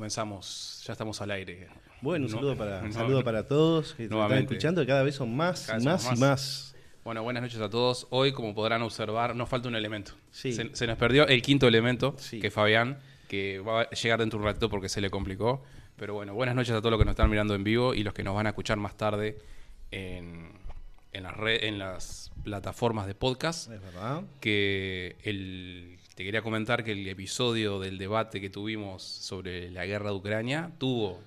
[0.00, 1.68] Comenzamos, ya estamos al aire.
[2.02, 5.02] Bueno, un No- saludo, para, no- saludo para todos que nos están escuchando, que cada
[5.02, 6.74] vez son más y más y más.
[7.02, 8.06] Bueno, buenas noches a todos.
[8.10, 10.12] Hoy, como podrán observar, nos falta un elemento.
[10.30, 10.52] Sí.
[10.52, 12.40] Se, se nos perdió el quinto elemento, Sí.
[12.40, 15.64] que es Fabián, que va a llegar dentro de un ratito porque se le complicó.
[15.96, 18.12] Pero bueno, buenas noches a todos los que nos están mirando en vivo y los
[18.12, 19.38] que nos van a escuchar más tarde
[19.92, 20.50] en,
[21.14, 23.70] en, las, red- en las plataformas de podcast.
[23.72, 24.24] Es verdad.
[24.40, 30.10] que el, te quería comentar que el episodio del debate que tuvimos sobre la guerra
[30.10, 31.20] de Ucrania tuvo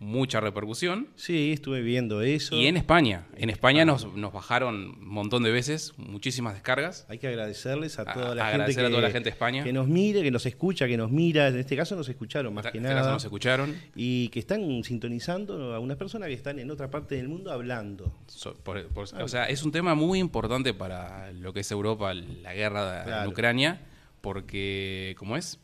[0.00, 1.06] mucha repercusión.
[1.14, 2.56] Sí, estuve viendo eso.
[2.56, 7.06] Y en España, en España nos, nos bajaron un montón de veces, muchísimas descargas.
[7.08, 9.30] Hay que agradecerles a A- toda la gente agradecer que, a toda la gente de
[9.30, 9.62] España.
[9.62, 11.46] que nos mire, que nos escucha, que nos mira.
[11.46, 13.12] En este caso nos escucharon más Esta- que casa nada.
[13.12, 13.76] nos escucharon.
[13.94, 18.12] Y que están sintonizando a unas personas que están en otra parte del mundo hablando.
[18.26, 22.12] So- por- por- o sea, es un tema muy importante para lo que es Europa,
[22.12, 23.30] la guerra de- en Claro.
[23.30, 23.80] Ucrania,
[24.22, 25.58] porque, ¿cómo es?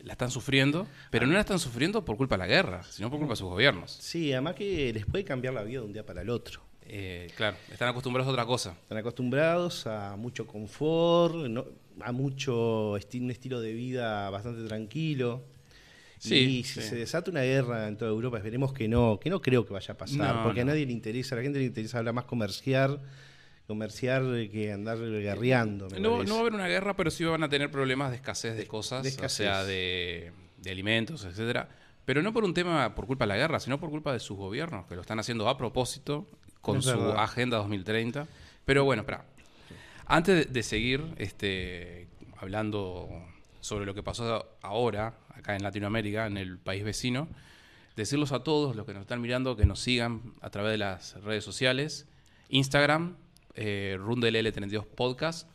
[0.00, 3.18] La están sufriendo, pero no la están sufriendo por culpa de la guerra, sino por
[3.18, 3.90] culpa de sus gobiernos.
[3.90, 6.60] Sí, además que les puede cambiar la vida de un día para el otro.
[6.86, 8.76] Eh, claro, están acostumbrados a otra cosa.
[8.82, 11.64] Están acostumbrados a mucho confort, no-
[12.00, 15.42] a mucho esti- un estilo de vida bastante tranquilo.
[16.18, 16.88] Sí, y si sí.
[16.88, 19.92] se desata una guerra en toda Europa, esperemos que no, que no creo que vaya
[19.94, 22.24] a pasar, No, porque a nadie le interesa, a la gente le interesa hablar más
[22.24, 22.98] comerciar,
[23.66, 25.88] comerciar que andar guerreando.
[25.90, 28.52] me No, va a haber una guerra, pero sí van a tener problemas de escasez
[28.54, 31.68] de, De- cosas, de o sea, de, de alimentos, etcétera.
[32.04, 34.36] Pero no por un tema por culpa de la guerra, sino por culpa de sus
[34.36, 36.26] gobiernos, que lo están haciendo a propósito
[36.60, 37.16] con Es su verdad.
[37.22, 38.26] Agenda 2030.
[38.66, 39.24] Pero bueno, espera.
[40.06, 43.08] Antes de, de seguir este, hablando
[43.60, 47.28] sobre lo que pasó ahora, acá en Latinoamérica, en el país vecino,
[47.96, 51.14] decirlos a todos los que nos están mirando que nos sigan a través de las
[51.22, 52.06] redes sociales,
[52.50, 53.16] Instagram,
[53.54, 55.48] eh, RundelL32 Podcast,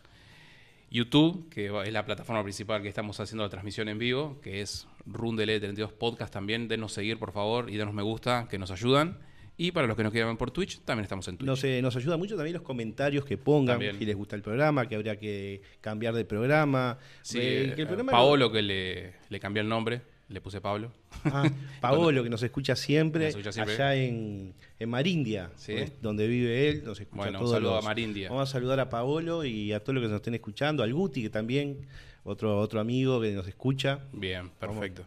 [0.92, 4.88] YouTube, que es la plataforma principal que estamos haciendo la transmisión en vivo, que es
[5.08, 6.68] RundelL32 Podcast también.
[6.68, 9.18] Denos seguir, por favor, y denos me gusta, que nos ayudan.
[9.58, 11.46] Y para los que nos quieran ver por Twitch, también estamos en Twitch.
[11.46, 14.00] Nos, eh, nos ayuda mucho también los comentarios que pongan, También.
[14.00, 16.98] si les gusta el programa, que habría que cambiar de programa.
[17.22, 20.62] Sí, Eh, que el eh, programa Paolo, que le, le cambié el nombre, le puse
[20.62, 20.92] Pablo.
[21.26, 21.50] Ah,
[21.82, 23.76] Paolo, que nos escucha siempre, Nos escucha siempre.
[23.76, 25.74] allá en, en Marindia, Sí.
[25.74, 25.92] ¿eh?
[26.02, 28.30] donde vive él, nos escucha Bueno, un todos saludo los- a Marindia.
[28.30, 31.24] Vamos a saludar a Paolo y a todos los que nos estén escuchando, al Guti,
[31.24, 31.88] que también,
[32.24, 34.00] otro, otro amigo que nos escucha.
[34.14, 35.04] Bien, perfecto.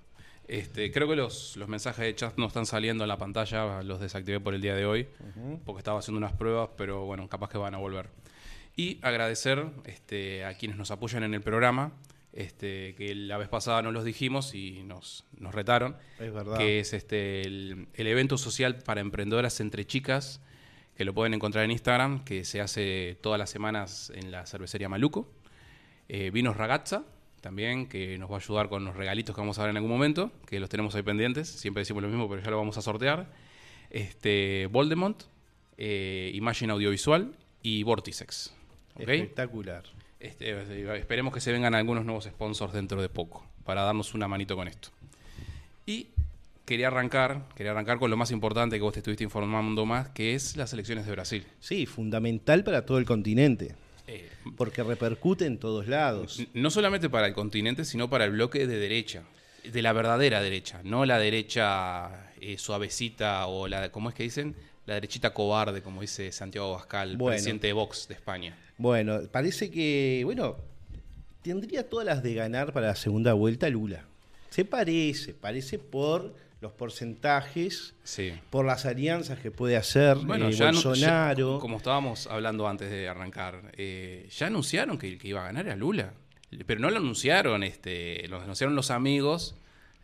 [0.49, 4.01] Este, creo que los, los mensajes de chat no están saliendo en la pantalla, los
[4.01, 5.07] desactivé por el día de hoy,
[5.65, 8.09] porque estaba haciendo unas pruebas, pero bueno, capaz que van a volver.
[8.77, 11.93] Y agradecer este, a quienes nos apoyan en el programa,
[12.33, 16.57] este, que la vez pasada no los dijimos y nos, nos retaron, Es verdad.
[16.59, 20.41] que es este, el, el evento social para emprendedoras entre chicas,
[20.97, 24.89] que lo pueden encontrar en Instagram, que se hace todas las semanas en la cervecería
[24.89, 25.31] Maluco.
[26.09, 27.05] Eh, Vinos Ragazza,
[27.41, 29.91] también, que nos va a ayudar con los regalitos que vamos a ver en algún
[29.91, 31.49] momento, que los tenemos ahí pendientes.
[31.49, 33.33] Siempre decimos lo mismo, pero ya lo vamos a sortear.
[33.91, 35.23] Este, Voldemont,
[35.77, 38.55] eh, Imagen Audiovisual y Vorticex.
[38.95, 39.01] ¿ok?
[39.09, 39.85] Espectacular.
[40.23, 40.57] Este,
[40.97, 44.69] esperemos que se vengan algunos nuevos sponsors dentro de poco, para darnos una manito con
[44.69, 44.91] esto.
[45.85, 46.07] Y
[46.65, 50.35] quería arrancar, quería arrancar con lo más importante que vos te estuviste informando más, que
[50.37, 51.45] es las elecciones de Brasil.
[51.59, 53.75] Sí, fundamental para todo el continente,
[54.07, 56.41] Eh, porque repercute en todos lados.
[56.55, 59.23] No solamente para el continente, sino para el bloque de derecha,
[59.65, 64.55] de la verdadera derecha, no la derecha eh, suavecita o la, ¿cómo es que dicen?
[64.87, 67.35] La derechita cobarde, como dice Santiago Bascal, Bueno.
[67.37, 68.57] presidente de Vox de España.
[68.87, 70.57] Bueno, parece que, bueno,
[71.43, 74.05] tendría todas las de ganar para la segunda vuelta Lula.
[74.51, 78.33] Se parece, parece por los porcentajes, Sí.
[78.51, 81.55] por las alianzas que puede hacer Bueno, eh, ya, Bolsonaro.
[81.59, 85.45] ya- como estábamos hablando antes de arrancar, eh, ya anunciaron que el que iba a
[85.45, 86.15] ganar era Lula.
[86.67, 89.55] Pero no lo anunciaron, este, lo anunciaron los amigos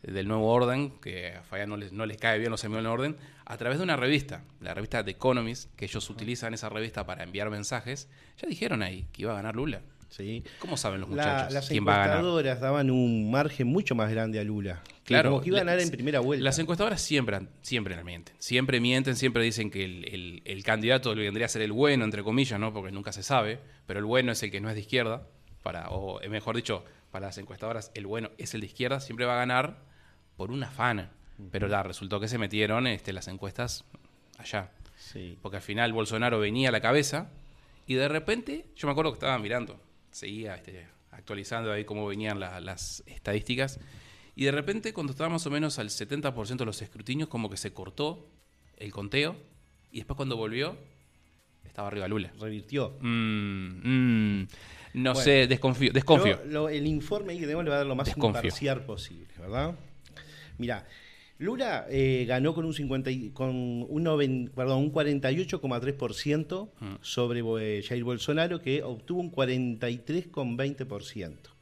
[0.03, 2.91] del nuevo orden, que a Falla no les, no les cae bien los del nuevo
[2.91, 7.05] orden, a través de una revista, la revista The Economist, que ellos utilizan esa revista
[7.05, 8.07] para enviar mensajes,
[8.41, 9.81] ya dijeron ahí que iba a ganar Lula.
[10.09, 10.43] Sí.
[10.59, 12.17] ¿Cómo saben los La- muchachos las quién va a ganar?
[12.17, 14.81] encuestadoras daban un margen mucho más grande a Lula.
[15.03, 16.43] Claro, como que iba a ganar en primera vuelta.
[16.43, 18.33] Las encuestadoras siempre, siempre mienten.
[18.39, 22.23] Siempre mienten, siempre dicen que el, el- el candidato vendría a ser el bueno, entre
[22.23, 22.73] comillas, ¿no?
[22.73, 23.59] Porque nunca se sabe.
[23.85, 25.27] Pero el bueno es el que no es de izquierda.
[25.61, 28.99] Para, o eh, mejor dicho, para las encuestadoras, el bueno es el de izquierda.
[29.01, 29.77] Siempre va a ganar
[30.39, 31.11] por una fana.
[31.51, 33.83] Pero la, resultó que se metieron este, las encuestas
[34.37, 34.71] allá.
[34.97, 35.37] Sí.
[35.41, 37.29] Porque al final Bolsonaro venía a la cabeza
[37.85, 39.79] y de repente, yo me acuerdo que estaba mirando,
[40.11, 43.79] seguía este, actualizando ahí cómo venían la- las estadísticas,
[44.35, 47.57] y de repente cuando estaba más o menos al 70% de los escrutinios, como que
[47.57, 48.25] se cortó
[48.77, 49.35] el conteo,
[49.91, 50.77] y después cuando volvió,
[51.65, 52.31] estaba arriba Lula.
[52.39, 52.97] Revirtió.
[53.01, 54.47] Mm, mm,
[54.93, 55.15] no Bueno.
[55.15, 55.91] sé, desconfío.
[55.91, 56.39] desconfío.
[56.45, 58.39] Lo- el informe ahí que tenemos le va a dar lo más Desconfío.
[58.41, 59.75] imparcial posible, ¿verdad?
[60.59, 60.85] Mira,
[61.39, 66.95] Lula eh, ganó con un 50 y- con un, noven- perdón, un 48,3% Mm.
[67.01, 71.55] sobre eh, Jair Bolsonaro, que obtuvo un 43,20%.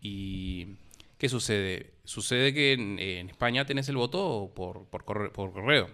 [0.00, 0.76] y
[1.18, 1.94] ¿qué sucede?
[2.04, 5.88] Sucede que en, en España tenés el voto por, por, corre- por correo.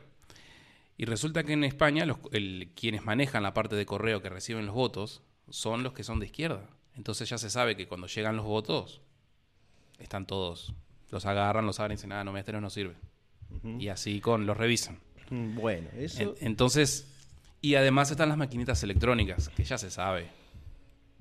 [0.96, 4.66] Y resulta que en España los, el- quienes manejan la parte de correo que reciben
[4.66, 6.68] los votos son los que son de izquierda.
[6.94, 9.00] Entonces ya se sabe que cuando llegan los votos,
[9.98, 10.74] están todos,
[11.10, 12.94] los agarran, los abren y dicen, ah, no, este no nos sirve.
[13.78, 14.98] Y así con los revisan.
[15.30, 16.22] Mm, Bueno, eso...
[16.22, 17.11] En- entonces,
[17.62, 20.26] y además están las maquinitas electrónicas, que ya se sabe.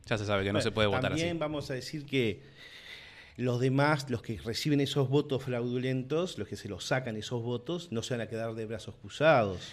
[0.08, 1.38] Ya se sabe que no Bueno, se puede votar También así.
[1.38, 2.42] vamos a decir que
[3.38, 7.92] los demás, los que reciben esos votos fraudulentos, los que se los sacan esos votos,
[7.92, 9.72] no se van a quedar de brazos cruzados.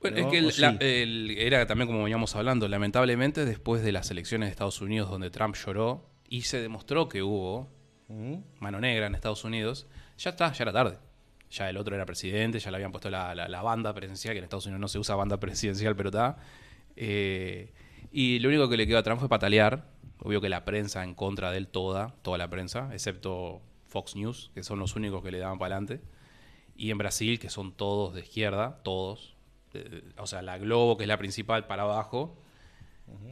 [0.00, 0.26] Bueno, ¿no?
[0.26, 0.60] es que el- ¿O sí?
[0.60, 5.10] la- el- era también como veníamos hablando, lamentablemente después de las elecciones de Estados Unidos
[5.10, 7.68] donde Trump lloró y se demostró que hubo
[8.60, 9.86] mano negra en Estados Unidos,
[10.18, 10.98] ya está, ya era tarde.
[11.50, 14.38] Ya el otro era presidente, ya le habían puesto la, la- la banda presidencial, que
[14.38, 16.38] en Estados Unidos no se usa banda presidencial, pero está.
[16.96, 17.72] Eh,
[18.12, 19.88] y lo único que le quedó a Trump fue patalear.
[20.22, 24.50] Obvio que la prensa en contra de él toda, toda la prensa, excepto Fox News,
[24.54, 26.02] que son los únicos que le daban para adelante.
[26.76, 29.34] Y en Brasil, que son todos de izquierda, todos.
[29.74, 32.36] Eh, o sea, la Globo, que es la principal, para abajo.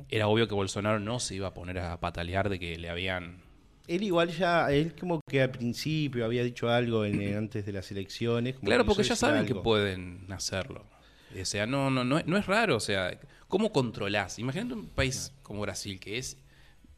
[0.09, 3.43] Era obvio que Bolsonaro no se iba a poner a patalear de que le habían
[3.89, 7.73] Él igual ya, él como que al principio había dicho algo en- en- antes de
[7.73, 8.55] las elecciones.
[8.57, 10.85] como Claro, porque ya saben que pueden hacerlo.
[11.41, 12.77] O sea, no, no, no, es- no es raro.
[12.77, 13.19] O sea,
[13.49, 14.39] ¿cómo controlás?
[14.39, 16.37] Imagínate un país como Brasil, que es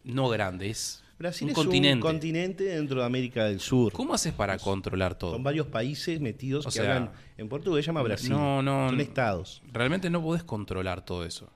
[0.05, 1.95] no grande, es Brasil un es continente.
[2.07, 3.93] un continente dentro de América del Sur.
[3.93, 5.33] ¿Cómo haces para controlar todo?
[5.33, 8.31] Son varios países metidos O que sea, hablan en portugués, llama Brasil.
[8.31, 9.63] no, no, Son estados.
[9.73, 11.53] Realmente no podés controlar todo eso.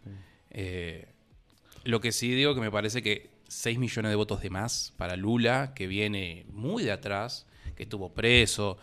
[0.51, 1.07] Eh,
[1.85, 5.17] lo que sí digo que me parece que 6 millones de votos de más para
[5.17, 7.47] Lula, que viene muy de atrás,
[7.77, 8.77] que estuvo preso.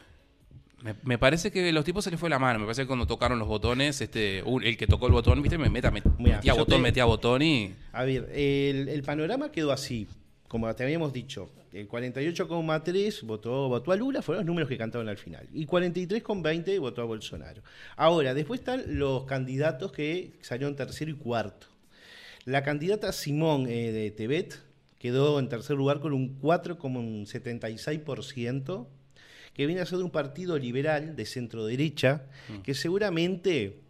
[0.83, 2.57] Me, me parece que los tipos se les fue la mano.
[2.59, 5.69] Me parece que cuando tocaron los botones, este, el que tocó el botón, viste, me
[5.69, 7.73] meta, met- Mira, metía botón, te- metía botón y.
[7.91, 10.07] A ver, el, el panorama quedó así.
[10.47, 15.07] Como te habíamos dicho, el 48,3 votó, votó a Lula, fueron los números que cantaron
[15.07, 15.47] al final.
[15.53, 17.61] Y 43,20 votó a Bolsonaro.
[17.95, 21.67] Ahora, después están los candidatos que salieron tercero y cuarto.
[22.45, 24.57] La candidata Simón eh, de Tebet
[24.97, 28.87] quedó en tercer lugar con un 4,76%,
[29.53, 32.23] que viene a ser de un partido liberal de centro derecha,
[32.63, 33.81] que seguramente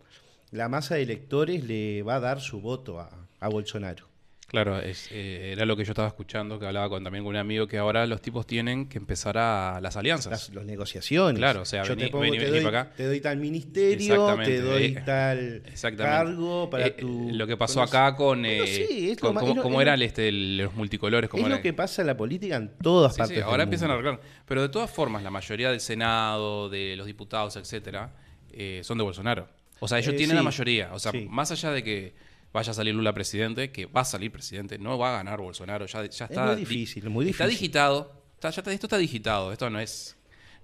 [0.52, 4.11] la masa de electores le va a dar su voto a, a Bolsonaro.
[4.52, 7.38] Claro, es, eh, era lo que yo estaba escuchando, que hablaba con, también con un
[7.38, 10.30] amigo, que ahora los tipos tienen que empezar a las alianzas.
[10.30, 11.38] Las los negociaciones.
[11.40, 12.94] Claro, o sea, Yo vení- te, pongo, vení- te, doy, para acá.
[12.94, 15.64] te doy tal ministerio, te doy eh, tal
[15.96, 17.30] cargo para Eh, tu...
[17.32, 18.42] Lo que pasó acá con.
[18.42, 21.30] Bueno, eh, sí, es lo con- más- cómo, lo- cómo lo- eran este, los multicolores.
[21.30, 23.62] Cómo Es lo que pasa en la política en todas Sí, partes sí, ahora del
[23.64, 24.10] empiezan a mundo.
[24.10, 24.30] arreglar.
[24.46, 28.12] Pero de todas formas, la mayoría del Senado, de los diputados, etcétera,
[28.52, 29.48] eh, son de Bolsonaro.
[29.80, 30.90] O sea, ellos Eh, tienen la mayoría.
[30.94, 34.32] O sea, más allá de que vaya a salir Lula presidente, que va a salir
[34.32, 35.86] presidente, no va a ganar Bolsonaro.
[35.86, 36.46] Ya, ya está.
[36.48, 37.62] muy di- difícil, muy Está difícil.
[37.68, 38.12] digitado.
[38.36, 39.52] Está, ya está- esto está digitado.
[39.52, 40.18] Esto no es.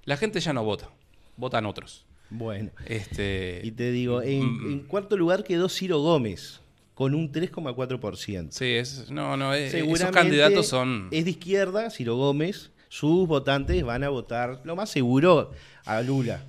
[0.06, 0.90] La gente ya no vota.
[1.38, 2.06] Votan otros.
[2.30, 4.72] Bueno, Este, y te digo, en, Mm.
[4.72, 6.60] en cuarto lugar quedó Ciro Gómez,
[6.94, 8.52] con un 3,4%.
[8.52, 11.08] Sí, es, no, no, eh, esos candidatos son.
[11.12, 12.72] Es de izquierda, Ciro Gómez.
[12.90, 15.52] Sus votantes van a votar, lo más seguro,
[15.86, 16.44] a Lula.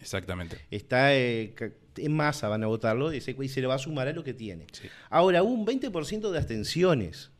[0.00, 0.58] Exactamente.
[0.70, 1.54] Está eh,
[1.96, 4.22] en masa, van a votarlo y se, y se le va a sumar a lo
[4.24, 4.66] que tiene.
[4.72, 4.88] Sí.
[5.10, 7.30] Ahora, un 20% de abstenciones.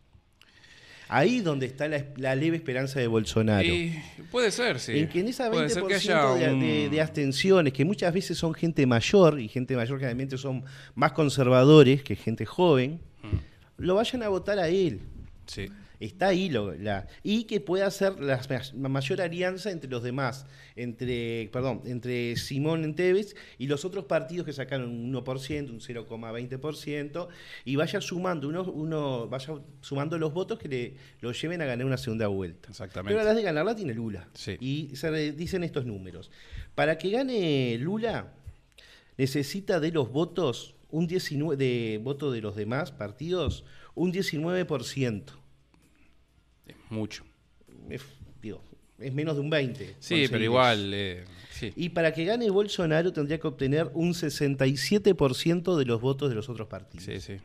[1.09, 3.67] Ahí donde está la, la leve esperanza de Bolsonaro.
[3.69, 3.95] Y
[4.31, 4.99] puede ser, sí.
[4.99, 7.85] En que en esa 20% Puede ser que haya de, un- de- de abstenciones, que
[7.85, 13.01] muchas veces son gente mayor, y gente mayor generalmente son más conservadores que gente joven,
[13.23, 13.37] Mm.
[13.85, 15.01] lo vayan a votar a él.
[15.47, 15.67] Sí.
[16.01, 18.41] Está ahí lo, la, y que pueda hacer la,
[18.75, 20.47] mayor alianza entre los demás,
[20.77, 27.29] entre, perdón, entre Simón Tevez y los otros partidos que sacaron un 1%, un 0,20%,
[27.65, 31.87] y vaya sumando uno, uno, vaya sumando los votos que le lo lleven a ganar
[31.87, 32.69] una segunda vuelta.
[32.71, 33.15] Exactamente.
[33.15, 34.29] Pero a las de ganarla tiene Lula.
[34.61, 36.31] Y se dicen estos números.
[36.75, 38.33] Para que gane Lula,
[39.17, 45.44] necesita de los votos, un 19, de voto de los demás partidos, un 19%.
[46.95, 47.25] Mucho.
[47.91, 48.03] Es,
[48.41, 48.63] digo,
[48.99, 49.97] es menos de un 20.
[49.99, 50.93] Sí, pero igual.
[50.95, 51.25] Eh,
[51.77, 56.49] y para que gane Bolsonaro tendría que obtener un 67% de los votos de los
[56.49, 57.05] otros partidos.
[57.05, 57.37] Sí, sí.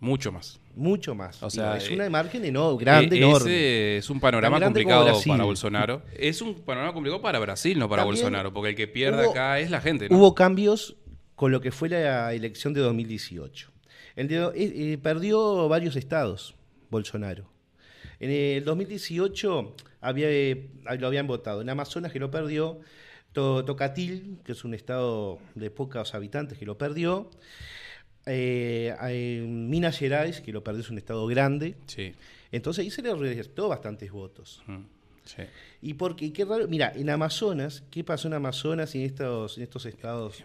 [0.00, 0.60] Mucho más.
[0.74, 1.42] Mucho más.
[1.42, 3.96] O sea, es una margen enorme, grande, eh, enorme.
[3.98, 6.02] Es un panorama complicado para Bolsonaro.
[6.18, 9.70] Es un panorama complicado para Brasil, no para Bolsonaro, porque el que pierde acá es
[9.70, 10.08] la gente.
[10.10, 10.96] Hubo cambios
[11.36, 13.70] con lo que fue la elección de 2018.
[14.16, 16.54] Eh, perdió varios estados,
[16.90, 17.53] Bolsonaro.
[18.24, 21.60] En el 2018 había, eh, lo habían votado.
[21.60, 22.80] En Amazonas, que lo perdió.
[23.34, 27.28] Tocatil, que es un estado de pocos habitantes, que lo perdió.
[28.24, 31.74] Eh, Minas Gerais, que lo perdió, es un estado grande.
[31.84, 32.14] Sí.
[32.50, 34.62] Entonces ahí se le restó bastantes votos.
[35.26, 35.42] Sí.
[35.82, 39.64] Y porque, qué raro, mira, en Amazonas, ¿qué pasó en Amazonas y en estos, en
[39.64, 40.42] estos estados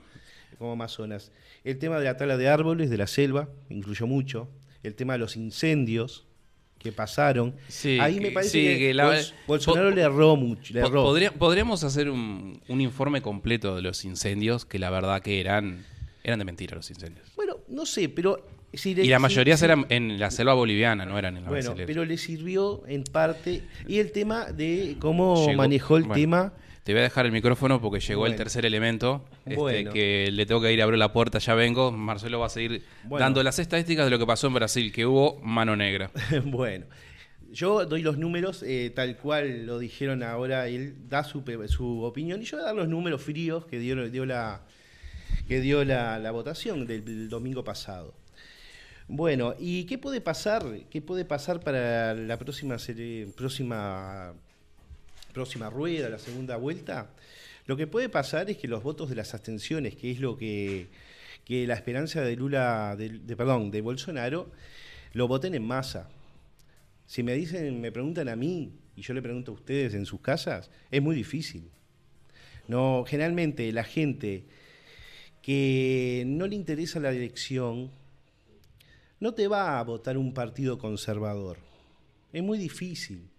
[0.57, 1.31] como Amazonas?
[1.63, 4.49] El tema de la tala de árboles, de la selva, incluyó mucho.
[4.83, 6.25] El tema de los incendios,
[6.79, 7.53] que pasaron.
[7.99, 10.73] Ahí me parece que, Bolsonaro le erró mucho.
[11.37, 15.85] podríamos hacer un, informe completo de los incendios, que la verdad que eran,
[16.23, 17.27] eran de mentira los incendios.
[17.35, 18.47] Bueno, no sé, pero...
[18.71, 22.17] y la mayoría eran en la selva boliviana, no eran en la Bueno, pero le
[22.17, 23.63] sirvió en parte.
[23.87, 27.99] Y el tema de cómo manejó el tema te voy a dejar el micrófono porque
[27.99, 31.53] llegó el tercer elemento, este, que le tengo que ir a abrir la puerta, ya
[31.53, 31.91] vengo.
[31.91, 35.39] Marcelo va a seguir dando las estadísticas de lo que pasó en Brasil, que hubo
[35.41, 36.09] mano negra.
[36.45, 36.85] bueno,
[37.51, 42.41] yo doy los números eh, tal cual lo dijeron ahora, él da su, su, opinión
[42.41, 44.61] y yo voy a dar los números fríos que dio, dio la,
[45.47, 48.13] que dio la, votación del, domingo pasado.
[49.07, 50.63] Bueno, ¿y qué puede pasar?
[50.89, 52.77] ¿Qué puede pasar para la próxima,
[53.35, 54.35] próxima
[55.33, 57.09] próxima rueda, la segunda vuelta,
[57.65, 60.87] lo que puede pasar es que los votos de las abstenciones, que es lo que,
[61.45, 64.51] que la esperanza de Lula, de, perdón, de Bolsonaro,
[65.13, 66.09] lo voten en masa.
[67.05, 70.21] Si me dicen, me preguntan a mí y yo le pregunto a ustedes en sus
[70.21, 71.69] casas, es muy difícil.
[72.67, 74.45] No, generalmente la gente
[75.41, 77.91] que no le interesa la elección
[79.19, 81.57] no te va a votar un partido conservador.
[82.31, 83.29] Es muy difícil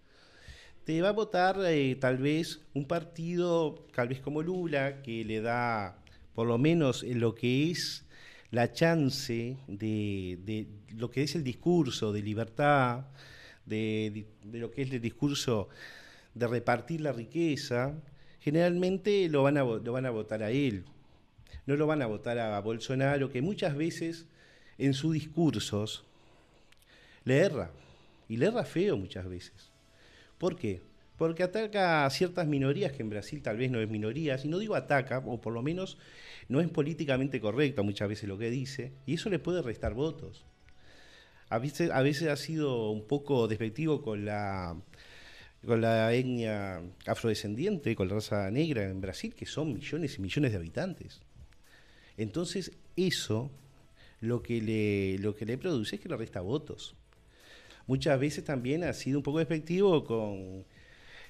[0.90, 5.40] te va a votar eh, tal vez un partido, tal vez como Lula, que le
[5.40, 6.02] da
[6.35, 8.04] por lo menos en lo que es
[8.50, 10.66] la chance de,
[10.97, 13.06] lo que es el discurso de libertad,
[13.66, 15.68] de, lo que es el discurso
[16.35, 17.94] de repartir la riqueza,
[18.40, 20.87] generalmente lo van, a, lo van a votar a él.
[21.66, 24.26] No lo van a votar a Bolsonaro, que muchas veces
[24.76, 26.02] en sus discursos
[27.23, 27.70] le erra.
[28.28, 29.69] Y le erra feo muchas veces.
[30.40, 30.80] ¿Por qué?
[31.18, 34.59] Porque ataca a ciertas minorías que en Brasil tal vez no es minoría, y no
[34.59, 35.99] digo ataca, o por lo menos
[36.49, 40.47] no es políticamente correcto muchas veces lo que dice, y eso le puede restar votos.
[41.50, 44.80] A veces, a veces ha sido un poco despectivo con la,
[45.66, 50.52] con la etnia afrodescendiente, con la raza negra en Brasil, que son millones y millones
[50.52, 51.20] de habitantes.
[52.16, 53.50] Entonces, eso
[54.23, 56.97] lo que le, lo que le produce es que le resta votos
[57.87, 60.64] muchas veces también ha sido un poco despectivo con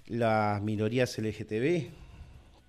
[0.07, 1.91] las minorías LGTB,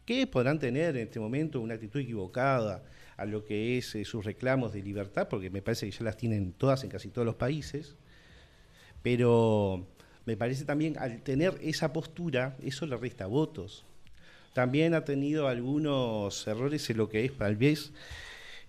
[0.05, 2.83] que podrán tener en este momento una actitud equivocada
[3.17, 6.17] a lo que es eh, sus reclamos de libertad, porque me parece que ya las
[6.17, 7.95] tienen todas en casi todos los países,
[9.01, 9.88] pero
[10.25, 13.85] me parece también al tener esa postura, eso le resta votos.
[14.53, 17.91] También ha tenido algunos errores en lo que es tal vez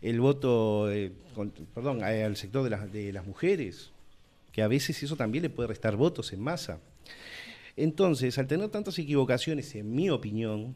[0.00, 1.12] el voto, eh,
[1.74, 3.91] perdón, al sector de, de las mujeres,
[4.52, 6.78] que a veces eso también le puede restar votos en masa.
[7.76, 10.74] Entonces, al tener tantas equivocaciones, en mi opinión,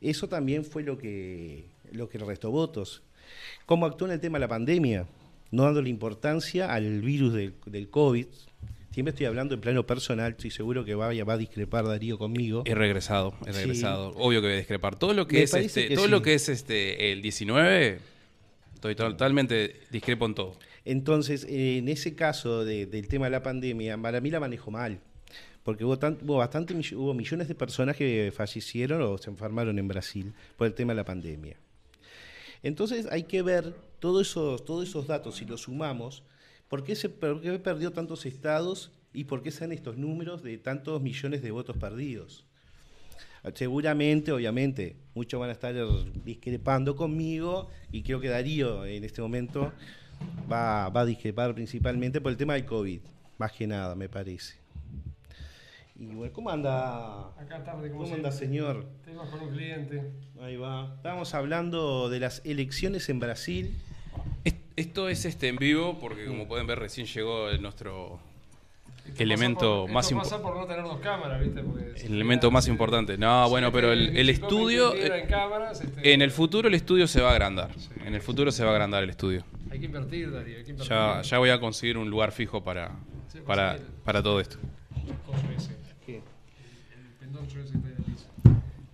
[0.00, 3.02] eso también fue lo que, lo que le restó votos.
[3.64, 5.06] ¿Cómo actuó en el tema de la pandemia?
[5.52, 8.26] No dándole importancia al virus del, del COVID.
[8.90, 12.62] Siempre estoy hablando en plano personal, estoy seguro que va, va a discrepar Darío conmigo.
[12.66, 14.10] He regresado, he regresado.
[14.16, 14.98] Obvio que voy a discrepar.
[14.98, 18.00] Todo lo que es este, todo lo que es este el 19,
[18.74, 20.56] estoy totalmente discrepo en todo.
[20.84, 25.00] Entonces, en ese caso del tema de la pandemia, para mí la manejo mal,
[25.62, 30.66] porque hubo, bastante, hubo millones de personas que fallecieron o se enfermaron en Brasil por
[30.66, 31.56] el tema de la pandemia.
[32.62, 36.22] Entonces hay que ver todos esos, todos esos datos, si los sumamos,
[36.68, 41.42] ¿por qué, se, perdió tantos estados ¿Y por qué sean estos números de tantos millones
[41.42, 42.44] de votos perdidos?
[43.54, 45.74] Seguramente, obviamente, muchos van a estar
[46.24, 49.72] discrepando conmigo y creo que Darío en este momento
[50.50, 53.00] va, va a discrepar principalmente por el tema del COVID,
[53.38, 54.54] más que nada, me parece.
[55.98, 57.28] Y bueno, ¿cómo anda?
[57.38, 58.86] Acá tarde, ¿Cómo anda, señor?
[59.04, 60.02] Temas con un cliente.
[60.42, 60.92] Ahí va.
[60.96, 63.76] Estábamos hablando de las elecciones en Brasil.
[64.44, 68.18] Es- Esto es este en vivo porque como pueden ver recién llegó el nuestro
[69.06, 71.62] Esto elemento pasa por- más esto impo- pasa por no tener dos cámaras, ¿viste?
[71.62, 73.16] Porque el elemento más importante.
[73.18, 77.20] No, bueno, pero el, estudio eh, en cámaras, este, en el futuro el estudio se
[77.20, 77.70] va a agrandar.
[77.76, 77.90] Sí.
[78.04, 79.44] En el futuro se va a agrandar el estudio.
[79.72, 80.90] Hay que invertir, Darío, hay que invertir.
[80.96, 82.92] Ya, ya voy a conseguir un lugar fijo para
[83.32, 84.58] Sí, para, para todo esto.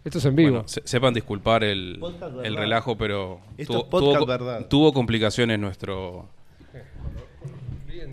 [0.04, 0.50] Esto es en vivo.
[0.52, 2.00] Bueno, se- sepan disculpar el,
[2.44, 4.26] el relajo, pero Esto tuvo,
[4.58, 6.28] es tuvo- complicaciones nuestro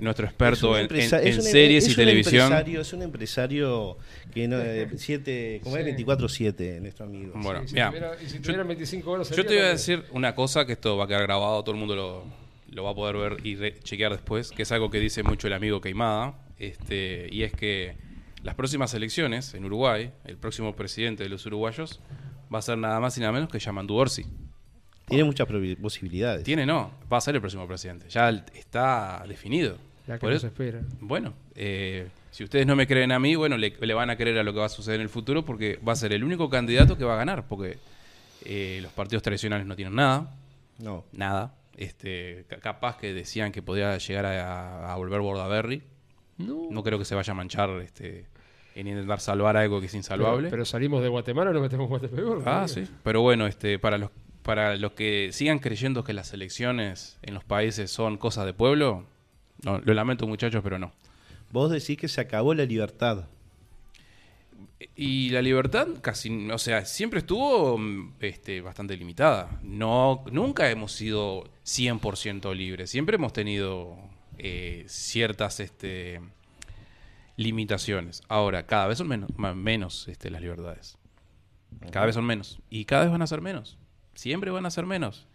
[0.02, 2.44] nuestro experto en, en- es series es y un televisión.
[2.52, 3.98] empresario- es un empresario
[4.34, 5.92] que no, eh, siete, como es Sí.
[6.04, 7.32] 24-7, nuestro amigo.
[7.36, 9.70] Bueno, Y si mira, tuviera- y si yo- tuvieran 25 horas Yo te voy a
[9.70, 12.24] decir una cosa que esto va a quedar grabado, todo el mundo lo,
[12.70, 15.54] lo va a poder ver y chequear después, que es algo que dice mucho el
[15.54, 17.96] amigo Queimada, este, y es que
[18.44, 22.00] las próximas elecciones en Uruguay, el próximo presidente de los uruguayos,
[22.54, 24.26] va a ser nada más y nada menos que Yamandu Orsi.
[25.08, 25.48] Tiene muchas
[25.82, 26.44] posibilidades.
[26.44, 29.78] Tiene no, va a ser el próximo presidente, ya está definido.
[30.08, 30.82] La que Por nos eso- espera.
[31.00, 34.38] bueno, eh, si ustedes no me creen a mí, bueno, le, le van a creer
[34.38, 36.50] a lo que va a suceder en el futuro porque va a ser el único
[36.50, 37.78] candidato que va a ganar, porque
[38.44, 40.32] eh, los partidos tradicionales no tienen nada,
[40.78, 41.04] No.
[41.12, 41.56] nada.
[41.78, 45.84] Este, ca- capaz que decían que podía llegar a, a volver Bordaberry.
[46.38, 46.68] No.
[46.70, 48.28] No creo que se vaya a manchar este,
[48.76, 50.44] en intentar salvar algo que es insalvable.
[50.44, 52.44] Pero, pero salimos de Guatemala y nos metemos en Guatepeor.
[52.46, 52.86] ah, sí.
[53.04, 54.10] Pero bueno, este, para los
[54.44, 59.08] para los que sigan creyendo que las elecciones en los países son cosas de pueblo,
[59.64, 60.92] no, lo lamento muchachos, pero no.
[61.52, 63.26] Vos decís que se acabó la libertad.
[64.96, 69.60] Y la libertad casi, o sea, siempre estuvo mm, este, bastante limitada.
[69.64, 72.90] No, nunca hemos sido 100% libres.
[72.90, 73.98] Siempre hemos tenido
[74.38, 76.22] eh, ciertas este,
[77.38, 78.22] limitaciones.
[78.28, 80.98] Ahora, cada vez son menos, menos este, las libertades.
[81.92, 82.60] Cada vez son menos.
[82.70, 83.78] Y cada vez van a ser menos.
[84.14, 85.28] Siempre van a ser menos.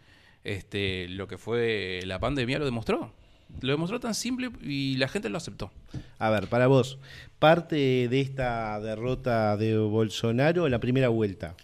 [0.45, 3.13] Este, lo que fue la pandemia lo demostró.
[3.61, 5.71] Lo demostró tan simple y la gente lo aceptó.
[6.19, 6.99] A ver, para vos,
[7.39, 11.55] parte de esta derrota de Bolsonaro en la primera vuelta,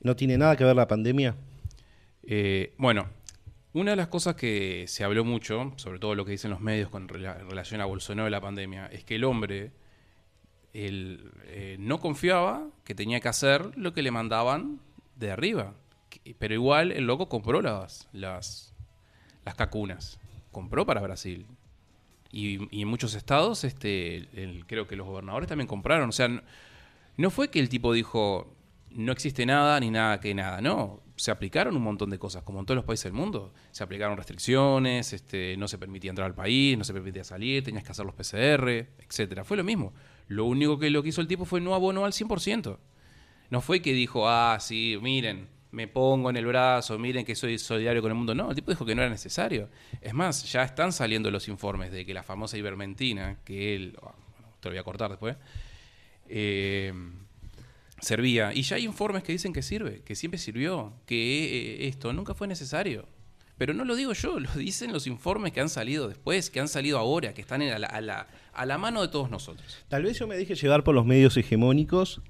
[0.00, 1.36] ¿no tiene nada que ver la pandemia?
[2.22, 3.06] Eh, bueno,
[3.72, 6.88] una de las cosas que se habló mucho, sobre todo lo que dicen los medios
[6.90, 9.72] con rela- en relación a Bolsonaro y la pandemia, es que el hombre
[10.72, 14.80] él, eh, no confiaba que tenía que hacer lo que le mandaban
[15.16, 15.74] de arriba.
[16.38, 18.74] Pero igual el loco compró las, las,
[19.44, 20.18] las cacunas.
[20.54, 21.46] Compró para Brasil.
[22.32, 26.08] Y, en muchos estados, este, el- creo que los gobernadores también compraron.
[26.08, 26.40] O sea, no,
[27.18, 28.56] no fue que el tipo dijo,
[28.90, 30.60] no existe nada ni nada que nada.
[30.62, 33.52] No, se aplicaron un montón de cosas, como en todos los países del mundo.
[33.70, 37.84] Se aplicaron restricciones, este, no se permitía entrar al país, no se permitía salir, tenías
[37.84, 39.44] que hacer los PCR, etcétera.
[39.44, 39.92] Fue lo mismo.
[40.26, 42.78] Lo único que lo que hizo el tipo fue no abonó al 100%.
[43.50, 47.58] No fue que dijo, ah, sí, miren, me pongo en el brazo, miren que soy
[47.58, 48.34] solidario con el mundo.
[48.34, 49.68] No, el tipo dijo que no era necesario.
[50.00, 54.14] Es más, ya están saliendo los informes de que la famosa ivermentina, que él, ah,
[54.30, 55.36] bueno, te lo voy a cortar después,
[56.28, 56.92] eh,
[58.00, 58.54] servía.
[58.54, 62.34] Y ya hay informes que dicen que sirve, que siempre sirvió, que eh, esto nunca
[62.34, 63.06] fue necesario.
[63.58, 66.68] Pero no lo digo yo, lo dicen los informes que han salido después, que han
[66.68, 69.84] salido ahora, que están a, la, a, la, mano de todos nosotros.
[69.88, 72.20] Tal vez yo me deje llevar por los medios hegemónicos,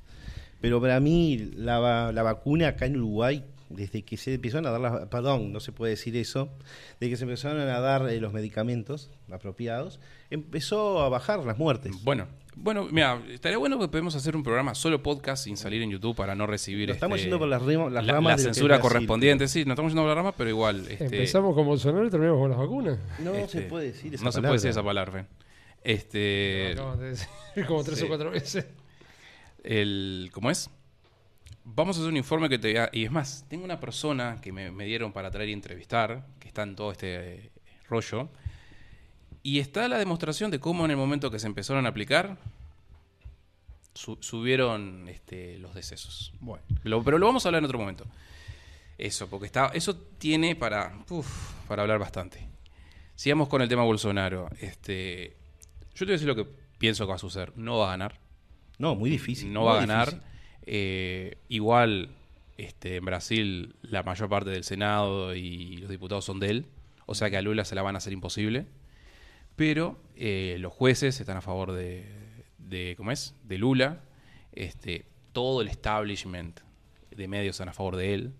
[0.64, 4.80] pero para mí la, la vacuna acá en Uruguay, desde que se empezaron a dar
[4.80, 6.48] las, perdón, no se puede decir eso,
[6.98, 10.00] desde que se empezaron a dar eh, los medicamentos apropiados,
[10.30, 11.92] empezó a bajar las muertes.
[12.02, 15.90] Bueno, bueno, mira, estaría bueno que podemos hacer un programa solo podcast sin salir en
[15.90, 18.80] YouTube para no recibir Lo estamos este, yendo por las, las la, ramas la censura
[18.80, 19.46] correspondiente.
[19.48, 20.86] Sí, no estamos yendo por la rama, pero igual.
[20.88, 22.98] Este, Empezamos con Bolsonaro y terminamos con las vacunas.
[23.18, 24.48] No este, se puede decir esa No se palabra.
[24.48, 25.12] puede decir esa palabra.
[25.12, 25.26] Fen.
[25.82, 27.28] Este, Acabas de decir
[27.66, 28.04] como tres sí.
[28.06, 28.64] o cuatro veces.
[29.64, 30.70] El, ¿Cómo es?
[31.64, 34.38] Vamos a hacer un informe que te voy a- Y es más, tengo una persona
[34.42, 37.50] que me, me dieron para traer y entrevistar, que está en todo este eh,
[37.88, 38.28] rollo.
[39.42, 42.36] Y está la demostración de cómo en el momento que se empezaron a aplicar,
[43.94, 46.32] su- subieron este, los decesos.
[46.40, 48.04] Bueno, lo- pero lo vamos a hablar en otro momento.
[48.98, 52.46] Eso, porque está, eso tiene para, uf, para hablar bastante.
[53.16, 54.48] Sigamos con el tema Bolsonaro.
[54.60, 55.36] Este,
[55.94, 56.46] yo te voy a decir lo que
[56.78, 57.52] pienso que va a suceder.
[57.56, 58.18] No va a ganar
[58.78, 59.52] No, muy difícil.
[59.52, 60.22] no muy va a ganar.
[60.66, 62.10] Eh, igual,
[62.56, 66.66] este, en Brasil, la mayor parte del Senado y los diputados son de él.
[67.06, 68.66] O sea que a Lula se la van a hacer imposible.
[69.56, 72.06] Pero eh, los jueces están a favor de,
[72.58, 73.34] de ¿cómo es?
[73.44, 74.02] De Lula,
[74.52, 76.60] este, todo el establishment
[77.10, 78.34] de medios están a favor de él.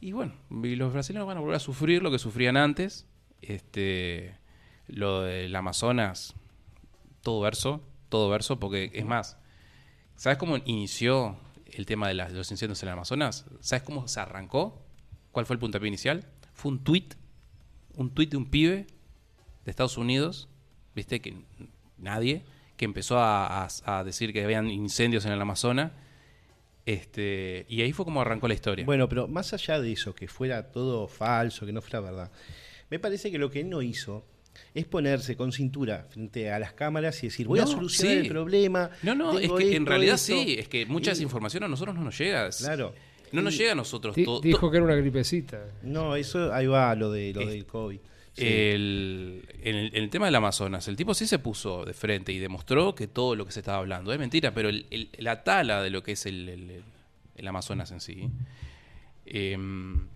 [0.00, 3.06] Y bueno, y los brasileños van a volver a sufrir lo que sufrían antes.
[3.42, 4.36] Este,
[4.86, 6.34] lo del Amazonas,
[7.22, 9.38] todo verso, todo verso, porque es más,
[10.16, 13.46] ¿sabes cómo inició el tema de, los incendios en el Amazonas?
[13.60, 14.82] ¿Sabes cómo se arrancó?
[15.32, 16.24] ¿Cuál fue el puntapié inicial?
[16.52, 17.08] Fue un tweet,
[17.94, 18.86] un tweet de un pibe
[19.64, 20.48] de Estados Unidos,
[20.94, 21.36] viste que
[21.96, 22.44] nadie,
[22.76, 25.92] que empezó a decir que habían incendios en el Amazonas,
[26.88, 28.86] este, y ahí fue como arrancó la historia.
[28.86, 32.32] Bueno, pero más allá de eso, que fuera todo falso, que no fuera verdad,
[32.88, 34.24] me parece que lo que él no hizo
[34.74, 38.20] es ponerse con cintura frente a las cámaras y decir, voy a solucionar sí.
[38.22, 38.90] el problema.
[39.02, 40.32] no, no, es que en realidad esto".
[40.32, 42.48] sí, es que mucha Y- desinformación a nosotros no nos llega.
[42.50, 42.94] Claro.
[43.32, 44.40] No nos llega a nosotros todo.
[44.40, 45.62] dijo que era una gripecita.
[45.82, 47.98] No, eso ahí va lo de lo Es- del COVID.
[48.34, 48.44] Sí.
[48.46, 52.32] El, en, el, en el tema del Amazonas, el tipo sí se puso de frente
[52.32, 55.42] y demostró que todo lo que se estaba hablando es mentira, pero el- el- la
[55.42, 56.82] tala de lo que es el, el- el-
[57.36, 58.28] el Amazonas en sí
[59.26, 60.06] em,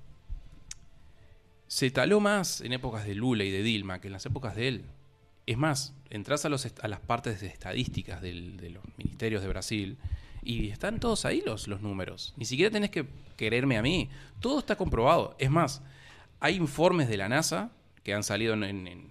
[1.73, 4.69] se taló más en épocas de Lula y de Dilma que en las épocas de
[4.69, 4.85] él.
[5.47, 9.97] Es más, entras a, los, a las partes de estadísticas de los ministerios de Brasil
[10.43, 12.35] y están todos ahí los, números.
[12.37, 13.07] Ni siquiera tenés que
[13.39, 14.11] quererme a mí.
[14.39, 15.35] Todo está comprobado.
[15.39, 15.81] Es más,
[16.41, 17.71] hay informes de la NASA
[18.03, 19.09] que han salido en,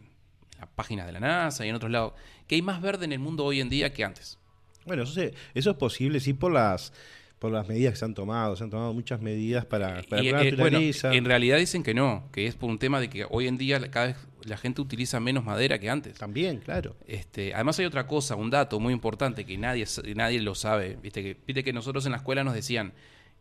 [0.60, 2.13] las páginas de la NASA y en otros lados,
[2.45, 4.38] que hay más verde en el mundo hoy en día que antes.
[4.86, 5.19] Bueno, eso,
[5.56, 6.93] eso es posible, sí, por las
[7.42, 8.56] por las medidas que se han tomado.
[8.56, 11.96] Se han tomado muchas medidas para, para Y, la eh, bueno, en realidad dicen que
[11.96, 14.80] no, que es por un tema de que hoy en día cada vez la gente
[14.80, 16.20] utiliza menos madera que antes.
[16.20, 16.96] También, claro.
[17.08, 21.00] Este, además hay otra cosa, un dato muy importante que nadie, nadie lo sabe.
[21.02, 22.94] Viste que, viste que nosotros en la escuela nos decían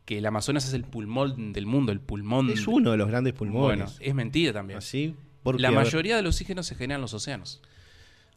[0.06, 2.48] que el Amazonas es el pulmón del mundo, el pulmón.
[2.48, 3.80] Es uno de los grandes pulmones.
[3.80, 4.78] Bueno, es mentira también.
[4.78, 7.60] Así, porque la mayoría del oxígeno se genera en los océanos.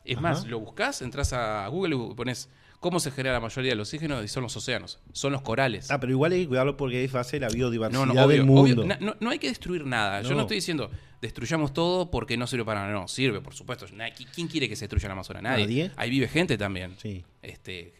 [0.03, 0.21] Es Ajá.
[0.23, 2.49] más, lo buscas, entras a Google y pones
[2.83, 5.89] cómo se genera la mayoría del oxígeno y son los océanos, son los corales.
[5.89, 8.43] Ah, pero igual hay que cuidarlo porque es base de la biodiversidad No, no, del
[8.45, 8.83] mundo.
[8.83, 8.97] obvio.
[8.99, 10.21] No, no hay que destruir nada.
[10.21, 10.41] Yo No.
[10.41, 10.91] estoy diciendo
[11.21, 12.93] destruyamos todo porque no sirve para nada.
[12.93, 13.85] No, sirve, por supuesto.
[13.93, 15.41] Na- ¿qui- ¿Quién quiere que se destruya el Amazonas?
[15.41, 15.63] Nadie.
[15.65, 15.91] Nadie.
[15.95, 16.95] Ahí vive gente también.
[17.01, 17.23] Sí.
[17.41, 17.93] Este,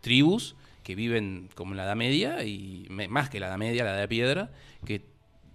[0.00, 3.90] tribus que viven como en la Edad Media y más que la Edad Media, la
[3.90, 4.50] Edad de Piedra,
[4.84, 5.02] que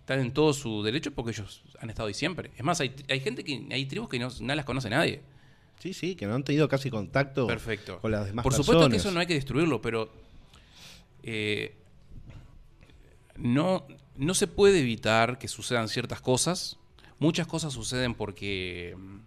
[0.01, 2.51] están en todo su derecho porque ellos han estado ahí siempre.
[2.57, 5.21] Es más, hay, hay gente que hay tribus que no, no las conoce nadie.
[5.81, 7.99] Sí, sí, que no han tenido casi contacto Perfecto.
[7.99, 10.11] con las demás Por supuesto que eso no hay que destruirlo, pero
[11.23, 11.75] eh,
[13.35, 16.77] no, no se puede evitar que sucedan ciertas cosas.
[17.19, 19.17] Muchas cosas suceden porque mm,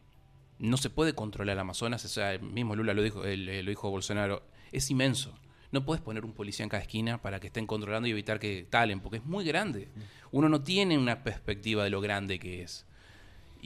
[0.60, 2.04] no se puede controlar el Amazonas.
[2.04, 4.42] O sea, mismo Lula lo dijo, el- eh, lo dijo Bolsonaro.
[4.72, 5.36] Es inmenso.
[5.72, 8.64] No puedes poner un policía en cada esquina para que estén controlando y evitar que
[8.70, 9.88] talen, porque es muy grande.
[10.30, 12.86] Uno no tiene una perspectiva de lo grande que es.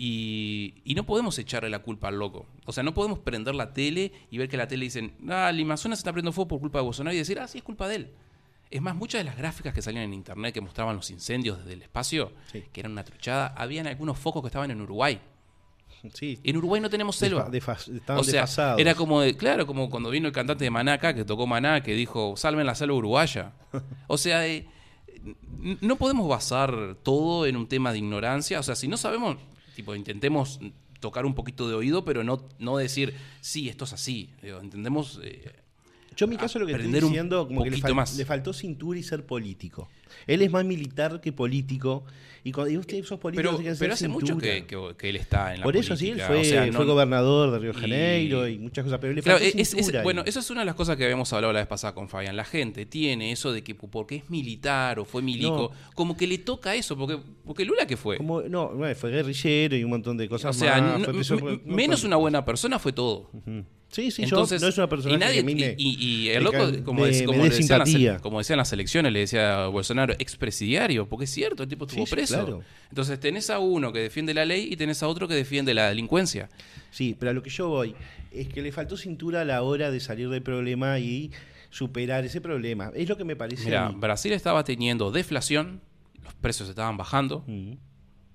[0.01, 2.47] Y, y no podemos echarle la culpa al loco.
[2.67, 5.61] O sea, no podemos prender la tele y ver que la tele dicen, ah, el
[5.61, 7.89] Amazonas se está prendiendo fuego por culpa de Bolsonaro y decir, ah, sí, es culpa
[7.89, 8.11] de él.
[8.71, 11.73] Es más, muchas de las gráficas que salían en internet que mostraban los incendios desde
[11.73, 12.63] el espacio, Sí.
[12.73, 15.21] que eran una truchada, habían algunos focos que estaban en Uruguay.
[16.15, 17.51] Sí, En Uruguay no tenemos selva.
[17.51, 21.13] Desfas- estaban o sea, era como, de- claro, como cuando vino el cantante de Manaca
[21.13, 23.51] que tocó Maná, que dijo, salven la selva uruguaya.
[24.07, 24.69] O sea, eh,
[25.81, 28.61] no podemos basar todo en un tema de ignorancia.
[28.61, 29.39] O sea, si no sabemos,
[29.79, 30.59] tipo, intentemos
[30.99, 34.35] tocar un poquito de oído, pero no, no decir, sí, esto es así.
[34.43, 35.21] Digo, entendemos...
[35.23, 35.55] eh,
[36.19, 38.17] Yo en mi caso lo que estoy diciendo como que le, fal- más.
[38.17, 39.89] le faltó cintura y ser político.
[40.27, 42.05] Él es más militar que político.
[42.43, 45.53] Y cuando y usted sos político, pero pero hace mucho que, que- que él está
[45.55, 47.81] en la Por eso sí, él fue, O sea, no- fue gobernador de Río de
[47.81, 50.03] Janeiro y, muchas cosas, pero le Claro, faltó es- cintura.
[50.03, 52.35] bueno, eso es una de las cosas que habíamos hablado la vez pasada con Fabián.
[52.37, 56.39] La gente tiene eso de que porque es militar o fue milico, como que le
[56.39, 58.17] toca eso, porque, porque Lula que fue.
[58.17, 61.01] Como- no, fue guerrillero y un montón de cosas o sea, más.
[61.01, 63.31] no- fue menos una buena persona fue todo.
[63.91, 65.97] Sí, sí, Entonces, yo no es una persona y, nadie- que y,
[66.27, 69.65] y- el loco, como, me como dé decían las, como decían las elecciones, le decía
[69.65, 72.35] a Bolsonaro, expresidiario, porque es cierto, el tipo estuvo Sí, preso.
[72.35, 72.63] claro.
[72.91, 75.89] Entonces tenés a uno que defiende la ley y tenés a otro que defiende la
[75.89, 76.51] delincuencia.
[76.91, 77.95] Sí, pero a lo que yo voy
[78.31, 81.31] es que le faltó cintura a la hora de salir del problema y
[81.71, 82.93] superar ese problema.
[82.95, 83.89] Es lo que me parece Mira.
[83.89, 85.81] Brasil estaba teniendo deflación,
[86.23, 87.79] los precios estaban bajando, Ujú.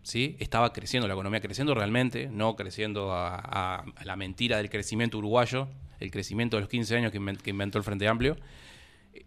[0.04, 0.36] ¿Sí?
[0.40, 5.18] Estaba creciendo, la economía creciendo realmente, no creciendo a, a- a la mentira del crecimiento
[5.18, 5.68] uruguayo,
[6.00, 8.38] el crecimiento de los 15 años que, inven- que inventó el Frente Amplio.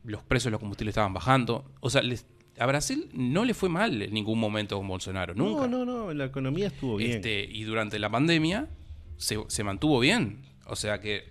[0.05, 1.65] Los precios de los combustibles estaban bajando.
[1.81, 2.27] O sea, les-
[2.59, 5.67] a Brasil no le fue mal en ningún momento con Bolsonaro, nunca.
[5.69, 7.13] No, no, no, la economía estuvo bien.
[7.17, 8.69] Este, y durante la pandemia
[9.17, 10.43] se, se mantuvo bien.
[10.67, 11.25] O sea que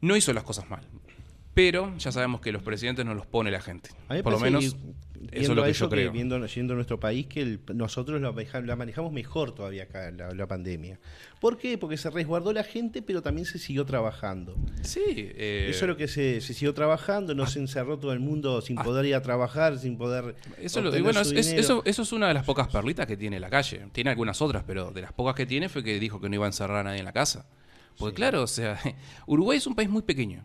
[0.00, 0.82] no hizo las cosas mal.
[1.56, 3.88] Pero ya sabemos que los presidentes no los pone la gente.
[4.08, 4.66] A mí me Por lo menos que,
[5.40, 6.12] eso es lo que yo creo.
[6.12, 10.46] viendo, yendo a nuestro país, que el- nosotros la manejamos mejor todavía acá, la, la
[10.46, 11.00] pandemia.
[11.40, 11.78] ¿Por qué?
[11.78, 14.54] Porque se resguardó la gente, pero también se siguió trabajando.
[14.82, 18.20] Sí, eh, Eso es lo que se, se siguió trabajando, no se encerró todo el
[18.20, 20.36] mundo sin poder ir a trabajar, sin poder.
[20.60, 21.60] Eso, lo- y obtener bueno, su es- es- dinero.
[21.62, 23.86] eso, eso es una de las pocas perlitas que tiene la calle.
[23.92, 26.44] Tiene algunas otras, pero de las pocas que tiene fue que dijo que no iba
[26.44, 27.46] a encerrar a nadie en la casa.
[27.98, 28.78] Porque claro, o sea,
[29.26, 30.44] Uruguay es un país muy pequeño.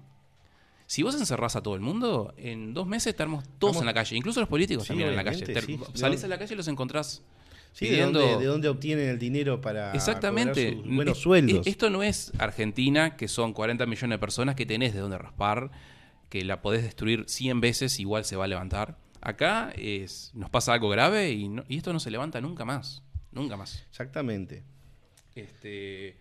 [0.91, 4.17] Si vos encerrás a todo el mundo, en dos meses estamos todos en la calle.
[4.17, 5.45] Incluso los políticos Sí, también en la calle.
[5.45, 5.79] sí.
[5.93, 7.23] Salís ¿De a la calle y los encontrás
[7.71, 8.19] Sí, ¿de pidiendo...
[8.19, 10.73] dónde, de dónde obtienen el dinero para Exactamente.
[10.73, 11.65] sus buenos Es- sueldos?
[11.65, 15.71] Esto no es Argentina, que son 40 millones de personas que tenés de dónde raspar,
[16.27, 18.97] que la podés destruir 100 veces, igual se va a levantar.
[19.21, 23.01] Acá es, nos pasa algo grave y, no- y esto no se levanta nunca más.
[23.31, 23.81] Nunca más.
[23.89, 24.65] Exactamente.
[25.35, 26.17] Este,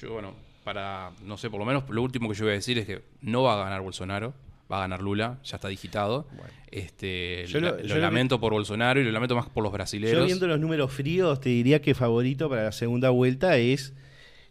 [0.00, 2.78] yo, bueno, para, no sé, por lo menos lo último que yo voy a decir
[2.78, 4.34] es que no va a ganar Bolsonaro,
[4.72, 6.26] va a ganar Lula, ya está digitado.
[6.70, 10.18] Este, Yo la- lo- yo lamento por Bolsonaro y lo lamento más por los brasileños.
[10.18, 13.92] Yo viendo los números fríos, te diría que favorito para la segunda vuelta es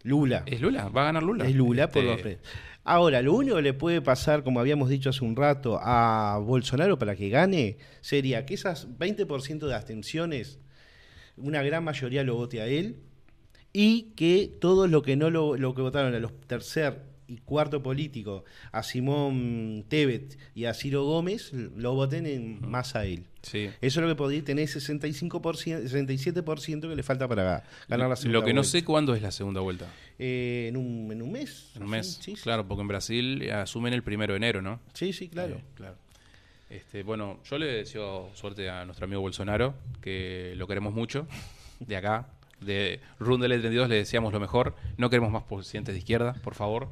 [0.03, 0.43] Lula.
[0.45, 1.45] Es Lula, va a ganar Lula.
[1.47, 2.39] Es Lula por Este, los
[2.85, 6.99] Ahora, lo único que le puede pasar, como habíamos dicho hace un rato, a Bolsonaro
[6.99, 10.59] para que gane sería que esas 20% de abstenciones,
[11.37, 12.97] una gran mayoría lo vote a él,
[13.73, 17.81] y que todos lo que no lo, lo que votaron a los tercer y cuarto
[17.81, 23.25] políticos, a Simón Tebet y a Ciro Gómez, lo voten en más a él.
[23.41, 23.69] Sí.
[23.81, 28.39] Eso es lo que podría tener 65%, 67% que le falta para ganar la segunda
[28.39, 28.71] Lo que no vuelta.
[28.71, 29.87] sé cuándo es la segunda vuelta.
[30.19, 31.71] Eh, en, un, en un mes.
[31.75, 32.19] En un mes.
[32.21, 32.41] Sí, sí.
[32.43, 34.79] Claro, porque en Brasil asumen el primero de enero, ¿no?
[34.93, 35.55] Sí, sí, claro.
[35.55, 35.95] Eh, claro.
[36.69, 41.25] Este, bueno, yo le deseo suerte a nuestro amigo Bolsonaro, que lo queremos mucho,
[41.79, 42.27] de acá.
[42.65, 44.75] De Rundel 32 le deseamos lo mejor.
[44.97, 46.89] No queremos más presidentes de izquierda, por favor.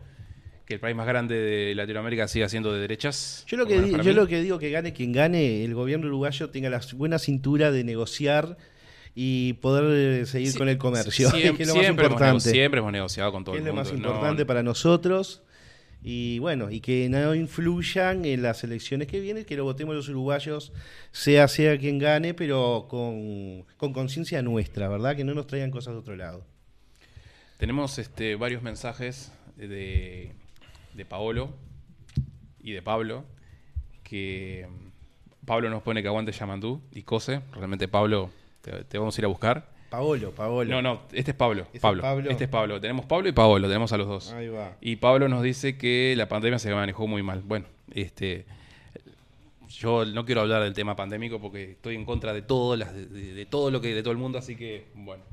[0.65, 3.43] Que el país más grande de Latinoamérica siga siendo de derechas.
[3.47, 4.13] Yo lo que yo mí.
[4.13, 7.84] lo que digo que gane quien gane, el gobierno uruguayo tenga la buena cintura de
[7.84, 8.57] negociar
[9.13, 12.13] y poder eh, seguir Sí, con el comercio, siem- que es lo más siempre, hemos
[12.13, 12.49] importante.
[12.51, 13.91] siempre hemos negociado con todo que es el lo mundo.
[13.91, 15.41] más No- importante para nosotros.
[16.04, 20.10] Y bueno, y que no influyan en las elecciones que vienen, que lo votemos los
[20.10, 20.74] uruguayos,
[21.12, 25.16] sea sea quien gane, pero con con conciencia nuestra, ¿verdad?
[25.16, 26.44] Que no nos traigan cosas de otro lado.
[27.58, 30.32] Tenemos este, varios mensajes de,
[30.96, 31.54] de Paolo
[32.60, 33.24] y de Pablo,
[34.04, 34.68] que
[35.46, 37.42] Pablo nos pone que aguante Yamandú y Cose.
[37.54, 39.70] Realmente Pablo, te vamos a ir a buscar.
[39.91, 40.71] Paolo, Paolo.
[40.71, 41.63] No, no, este es Pablo.
[41.63, 42.01] ¿Este es Pablo.
[42.01, 42.32] Pablo?
[42.32, 42.80] Este es Pablo.
[42.82, 44.32] Tenemos Pablo y Paolo, tenemos a los dos.
[44.32, 44.75] Ahí va.
[44.82, 47.41] Y Pablo nos dice que la pandemia se manejó muy mal.
[47.45, 48.45] Bueno, este
[49.69, 53.45] yo no quiero hablar del tema pandémico porque estoy en contra de todo, las, de
[53.49, 55.23] todo lo que de todo el mundo, así que bueno.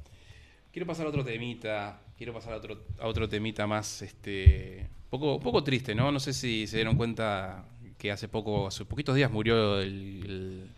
[0.73, 5.41] Quiero pasar a otro temita, quiero pasar a otro, a otro temita más este poco
[5.41, 6.13] poco triste, ¿no?
[6.13, 7.65] No sé si se dieron cuenta
[7.97, 9.89] que hace poco hace poquitos días murió el,
[10.25, 10.71] el-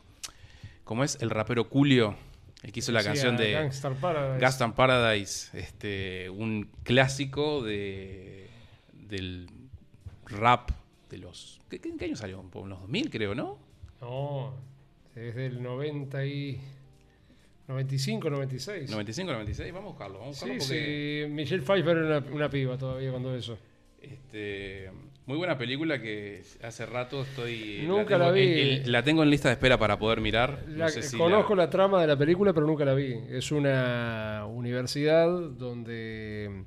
[0.84, 1.18] ¿cómo es?
[1.20, 2.14] El rapero Julio,
[2.62, 4.40] el que hizo la Sí, canción de Gangstar Paradise.
[4.40, 8.48] Gaston Paradise, este, un clásico de
[8.92, 9.48] del
[10.26, 10.70] rap
[11.10, 12.42] de los ¿qué, en qué año salió?
[12.42, 13.58] Por los 2000 creo, ¿no?
[14.00, 14.54] No,
[15.14, 16.60] desde el 90 y
[17.68, 18.90] 95, 96.
[18.90, 22.26] 95, 96, vamos a buscarlo, vamos a Sí, buscarlo porque sí, Michelle Pfeiffer era una,
[22.34, 23.58] una piba todavía cuando eso.
[24.00, 24.90] este
[25.30, 28.40] muy buena película que hace rato estoy Nunca tengo, la vi.
[28.42, 30.64] en- en- la tengo en lista de espera para poder mirar.
[30.66, 31.70] No sé si conozco la- la...
[31.70, 33.14] trama de la película, pero nunca la vi.
[33.30, 36.64] Es una universidad donde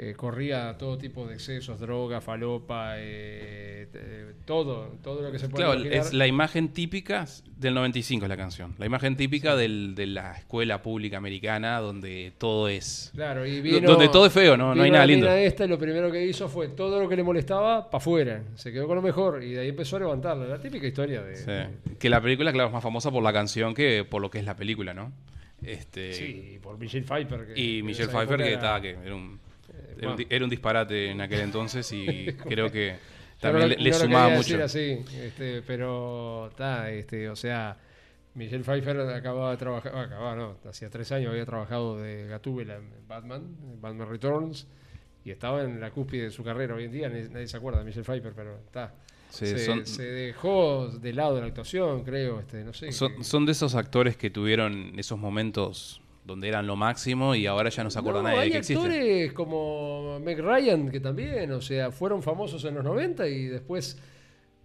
[0.00, 5.48] eh, corría todo tipo de excesos, droga, falopa, eh, eh, todo, todo lo que se
[5.48, 6.06] puede Claro, imaginar.
[6.06, 8.74] es la imagen típica del 95 es la canción.
[8.78, 13.80] La imagen típica del- de la escuela pública americana donde todo es Claro, y vino,
[13.88, 15.28] donde todo es feo, no, no hay nada lindo.
[15.28, 18.42] esta y lo primero que hizo fue todo lo que le molestaba para afuera.
[18.54, 20.46] Se quedó con lo mejor y de ahí empezó a levantarla.
[20.46, 21.34] La típica historia de.
[21.36, 21.96] Sí.
[21.98, 24.44] Que la película, claro, es más famosa por la canción que por lo que es
[24.44, 25.12] la película, ¿no?
[25.60, 27.46] Este, Sí, y por Michelle Pfeiffer.
[27.52, 29.40] que- Y Michelle época que era- estaba, que era un,
[29.98, 32.96] era, un, era un disparate en aquel entonces y creo que
[33.40, 34.62] también no le, no sumaba mucho.
[34.64, 37.76] así, este, pero está, este, o sea,
[38.34, 42.88] Michelle Pfeiffer acababa de trabajar, acababa, no, hacía tres años había trabajado de Gatúbela en
[43.08, 44.66] Batman, en Batman Returns,
[45.24, 46.74] y estaba en la cúspide de su carrera.
[46.74, 48.94] Hoy en día nadie, nadie se acuerda de Michelle Pfeiffer, pero está.
[49.30, 52.90] Sí, se, son- se dejó de lado la actuación, creo, este, no sé.
[52.92, 57.46] Son, que- son de esos actores que tuvieron esos momentos donde eran lo máximo y
[57.46, 58.84] ahora ya no se acuerda No, nadie de hay que existen.
[58.84, 63.98] actores como Meg Ryan que también, o sea, fueron famosos en los 90 y después,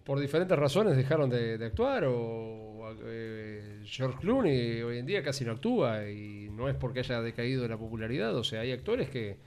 [0.04, 2.04] por diferentes razones, dejaron de, de actuar.
[2.04, 7.22] O eh, George Clooney hoy en día casi no actúa y no es porque haya
[7.22, 8.36] decaído la popularidad.
[8.36, 9.38] O sea, hay actores que,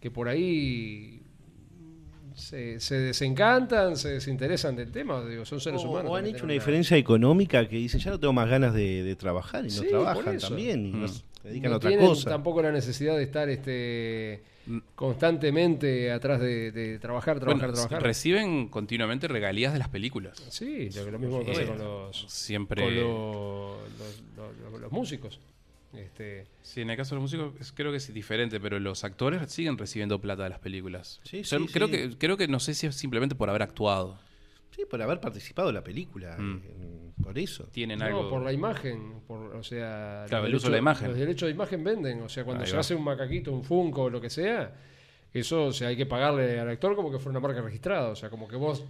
[0.00, 1.22] que por ahí
[2.34, 6.12] se, se desencantan, se desinteresan del tema, digo, son seres O, humanos.
[6.12, 9.16] o han hecho una diferencia económica que dicen, ya no tengo más ganas de, de
[9.16, 11.06] trabajar y no Sí, trabajan también y Mm.
[11.48, 12.30] Se dedican no a otra tienen cosa.
[12.30, 14.80] tampoco la necesidad de estar este Mm.
[14.94, 18.02] constantemente atrás de, de trabajar, trabajar, Bueno, trabajar.
[18.02, 20.42] reciben continuamente regalías de las películas.
[20.50, 22.82] Sí, lo, lo mismo que pasa con los, Siempre.
[22.84, 25.40] con lo- los, los- los músicos.
[25.94, 29.50] Este, Sí, en el caso de los músicos creo que es diferente, pero los actores
[29.50, 31.18] siguen recibiendo plata de las películas.
[31.24, 31.92] Sí, O sea, sí, creo sí.
[31.92, 34.18] que creo que no sé si es simplemente por haber actuado.
[34.78, 36.60] Sí, por haber participado en la película, Mm.
[36.64, 37.64] eh, por eso.
[37.64, 38.30] Tienen no, algo.
[38.30, 41.08] por la imagen, por, o sea, Claro, los el uso de la derechos- imagen.
[41.08, 42.80] Los derechos de imagen venden, o sea, cuando Ahí se va.
[42.82, 44.72] hace un macaquito, un funko o lo que sea,
[45.32, 48.14] eso, o sea, hay que pagarle al actor como que fuera una marca registrada, o
[48.14, 48.84] sea, como que vos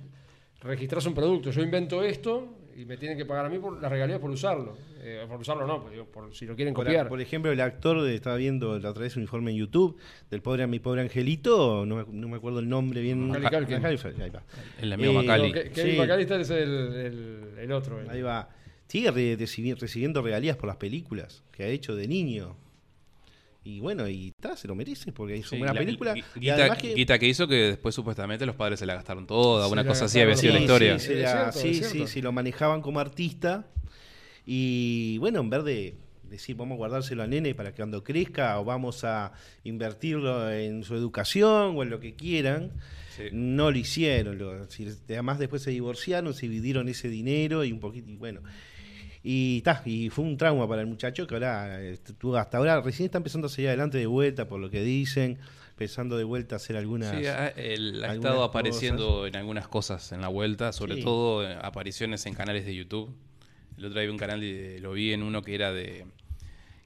[0.61, 2.49] registrás un producto, yo invento esto
[2.81, 5.67] y me tienen que pagar a mí por las regalías por usarlo, Eh, por usarlo
[5.67, 7.09] no, pero digo, por si lo quieren Por, copiar.
[7.09, 9.97] por ejemplo, el actor, de, estaba viendo la otra vez un informe en YouTube
[10.31, 13.29] del pobre Mi Pobre Angelito, no, me- no me acuerdo el nombre bien.
[13.29, 13.83] Macaulay Culkin.
[13.83, 14.43] Macaulay, ahí va.
[14.81, 15.53] El amigo Eh, Macaulay.
[15.53, 15.99] No, Kevin Sí.
[15.99, 18.01] McAllister es el, el- el otro.
[18.01, 18.49] el- Ahí va.
[18.87, 22.57] Sigue re- recibi- recibiendo regalías por las películas que ha hecho de niño.
[23.71, 26.15] Y bueno, y está, se lo merece porque hizo Sí, una la- película.
[26.15, 29.69] Guita, además que- guita que hizo que después supuestamente los padres se la gastaron toda,
[29.69, 30.99] una cosa así había sido la historia.
[30.99, 33.67] Sí, la- cierto, sí, sí, lo manejaban como artista.
[34.47, 35.95] Y bueno, en vez de
[36.31, 39.33] decir vamos a guardárselo a nene para que cuando crezca o vamos a
[39.65, 42.73] invertirlo en su educación o en lo que quieran,
[43.17, 43.25] Sí.
[43.33, 44.39] no lo hicieron.
[44.39, 48.41] Lo- si- además después se divorciaron, se dividieron ese dinero y un poquito, y bueno.
[49.23, 51.79] Y, ta, y fue un trauma para el muchacho que ahora,
[52.19, 55.39] tuvo- hasta ahora recién está empezando a salir adelante de vuelta por lo que dicen,
[55.71, 57.11] empezando de vuelta a hacer algunas...
[57.17, 61.03] Sí, ha, él ha algunas estado apareciendo en algunas cosas en la vuelta, sobre Sí.
[61.03, 63.15] todo eh, apariciones en canales de YouTube.
[63.77, 66.05] El otro día vi un canal, de- lo vi en uno que era de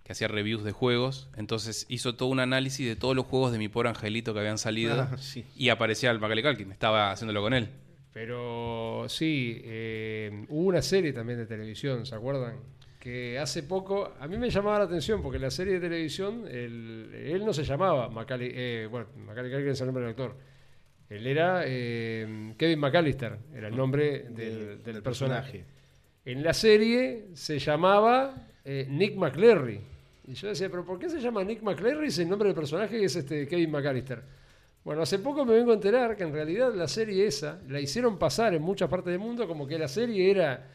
[0.05, 3.59] que hacía reviews de juegos, entonces hizo todo un análisis de todos los juegos de
[3.59, 5.45] mi pobre angelito que habían salido Ah, sí.
[5.57, 7.69] y aparecía el Macaulay Culkin, estaba haciéndolo con él.
[8.13, 12.57] Pero sí, eh, hubo una serie también de televisión, ¿se acuerdan?
[12.99, 17.11] Que hace poco, a mí me llamaba la atención porque la serie de televisión, el-
[17.15, 20.37] él no se llamaba Macaulay, eh, bueno, Macaulay Culkin es el nombre del actor.
[21.09, 25.03] Él era eh, Kevin McAllister, era el nombre del, De- del personaje.
[25.03, 25.65] personaje.
[26.25, 29.81] En la serie se llamaba eh, Nick McCleary.
[30.29, 33.03] Y yo decía, ¿pero por qué se llama Nick McCleary si el nombre del personaje
[33.03, 34.23] es este Kevin McAllister?
[34.85, 38.19] Bueno, hace poco me vengo a enterar que en realidad la serie esa la hicieron
[38.19, 40.69] pasar en muchas partes del mundo como que la serie era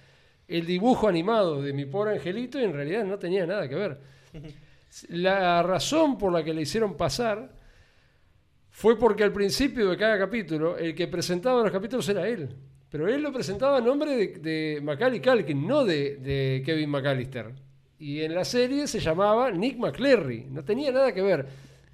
[0.48, 4.00] el dibujo animado de mi pobre angelito y en realidad no tenía nada que ver.
[5.10, 7.52] La razón por la que le hicieron pasar
[8.72, 12.50] fue porque al principio de cada capítulo el que presentaba los capítulos era él.
[12.89, 17.54] Pero él lo presentaba a nombre de, de Macaulay Culkin, no de, de Kevin McAllister.
[18.00, 20.46] Y en la serie se llamaba Nick McCleary.
[20.50, 21.48] No tenía nada que ver.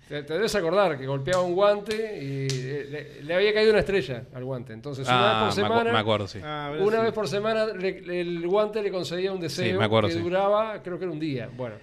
[0.07, 2.49] Te, te debes acordar que golpeaba un guante y
[2.89, 4.73] le, le había caído una estrella al guante.
[4.73, 6.39] Entonces, una Ah, vez por semana, me acuerdo, sí.
[6.43, 9.85] Ahora una vez por semana le- le- el guante le concedía un deseo Sí, me
[9.85, 10.19] acuerdo, que sí.
[10.21, 11.49] duraba, creo que era un día.
[11.55, 11.75] Bueno.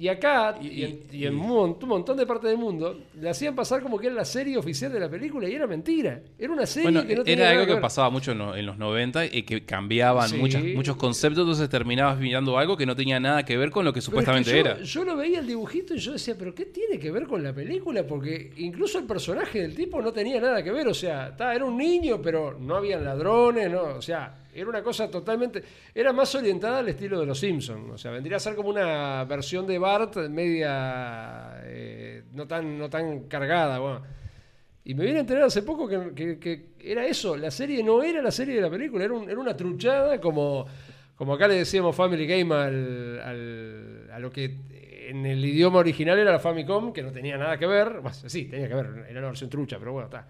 [0.00, 3.00] Y acá, y, Y- en, y en un mon- un montón de partes del mundo,
[3.20, 6.20] le hacían pasar como que era la serie oficial de la película y era mentira.
[6.38, 7.80] Era una serie Bueno, que no tenía era algo que ver.
[7.80, 10.36] pasaba mucho en, lo- en los 90 y que cambiaban Sí.
[10.36, 13.92] muchas, muchos conceptos, entonces terminabas mirando algo que no tenía nada que ver con lo
[13.92, 14.82] que Pero es que supuestamente yo, era.
[14.82, 17.52] Yo lo veía el dibujito y yo decía, ¿pero qué tiene que ver con la
[17.52, 18.06] película?
[18.06, 20.86] Porque incluso el personaje del tipo no tenía nada que ver.
[20.86, 23.82] O sea, ta, era un niño, pero no habían ladrones, ¿no?
[23.96, 25.62] O sea, era una cosa totalmente.
[25.94, 27.90] Era más orientada al estilo de los Simpsons.
[27.92, 31.60] O sea, vendría a ser como una versión de Bart media.
[31.64, 33.78] eh, no, tan, no tan cargada.
[33.78, 34.02] Bueno.
[34.84, 37.36] Y me vine a enterar hace poco que, era eso.
[37.36, 40.66] La serie no era la serie de la película, era, era una truchada como.
[41.14, 44.54] Como acá le decíamos Family Game al, al- a lo que
[45.08, 48.00] en el idioma original era la Famicom, que no tenía nada que ver.
[48.26, 50.28] Sí, tenía que ver, era una versión trucha, pero bueno, está.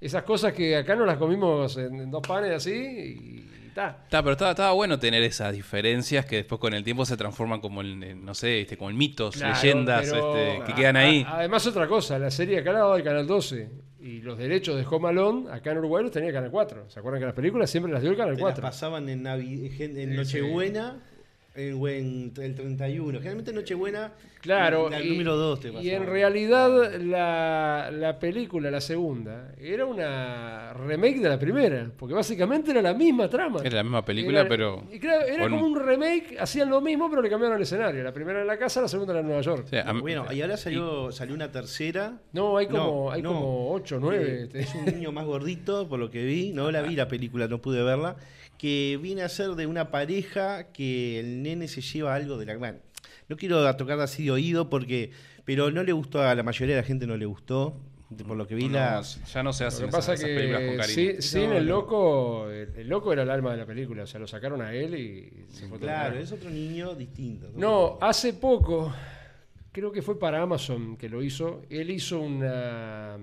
[0.00, 3.98] Esas cosas que acá nos las comimos en, en dos panes así y está.
[4.04, 7.60] Está, pero estaba, estaba bueno tener esas diferencias que después con el tiempo se transforman
[7.60, 10.74] como en, en, no sé, este, como en mitos, Claro, leyendas pero- este, que a-
[10.74, 11.22] quedan ahí.
[11.26, 13.68] a- además, otra cosa, la serie acá la daba el Canal 12
[14.00, 16.88] y los derechos de Home Alone acá en Uruguay los tenía el Canal 4.
[16.88, 18.62] ¿Se acuerdan que las películas siempre las dio el Canal Te las 4?
[18.62, 20.98] pasaban en, Navi- en Nochebuena
[21.68, 23.18] en el 31.
[23.18, 26.02] Generalmente Nochebuena, Claro, la y, número 2 te y pasaban.
[26.02, 32.70] en realidad la, la película, la segunda, era una remake de la primera, porque básicamente
[32.70, 33.60] era la misma trama.
[33.62, 34.84] Era la misma película, Era- pero.
[34.90, 37.62] y claro, era con como un- un remake, hacían lo mismo, pero le cambiaron el
[37.64, 38.02] escenario.
[38.02, 39.64] La primera en la casa, la segunda era en Nueva York.
[39.66, 42.18] o sea, Bueno, y ahora salió, salió una tercera.
[42.32, 43.34] No, hay como, No, hay no.
[43.34, 44.48] como 8, 9.
[44.54, 46.52] Eh, es un niño más gordito, por lo que vi.
[46.52, 48.16] No la vi la película, no pude verla.
[48.60, 52.56] Que viene a ser de una pareja que el nene se lleva algo de la.
[52.58, 52.78] Bueno,
[53.28, 55.12] no quiero tocar así de oído porque.
[55.46, 57.80] Pero no le gustó a la mayoría de la gente, no le gustó.
[58.26, 59.00] por lo que vi No, la...
[59.02, 61.22] ya no se Lo hacen que pasa esas, esas películas con que cariño.
[61.22, 64.20] sí, No, el loco, el, el loco era el alma de la película, o sea,
[64.20, 67.50] lo sacaron a él y se fue Claro, es otro niño distinto.
[67.56, 68.92] No, hace poco,
[69.72, 71.62] creo que fue para Amazon que lo hizo.
[71.70, 73.16] Él hizo una.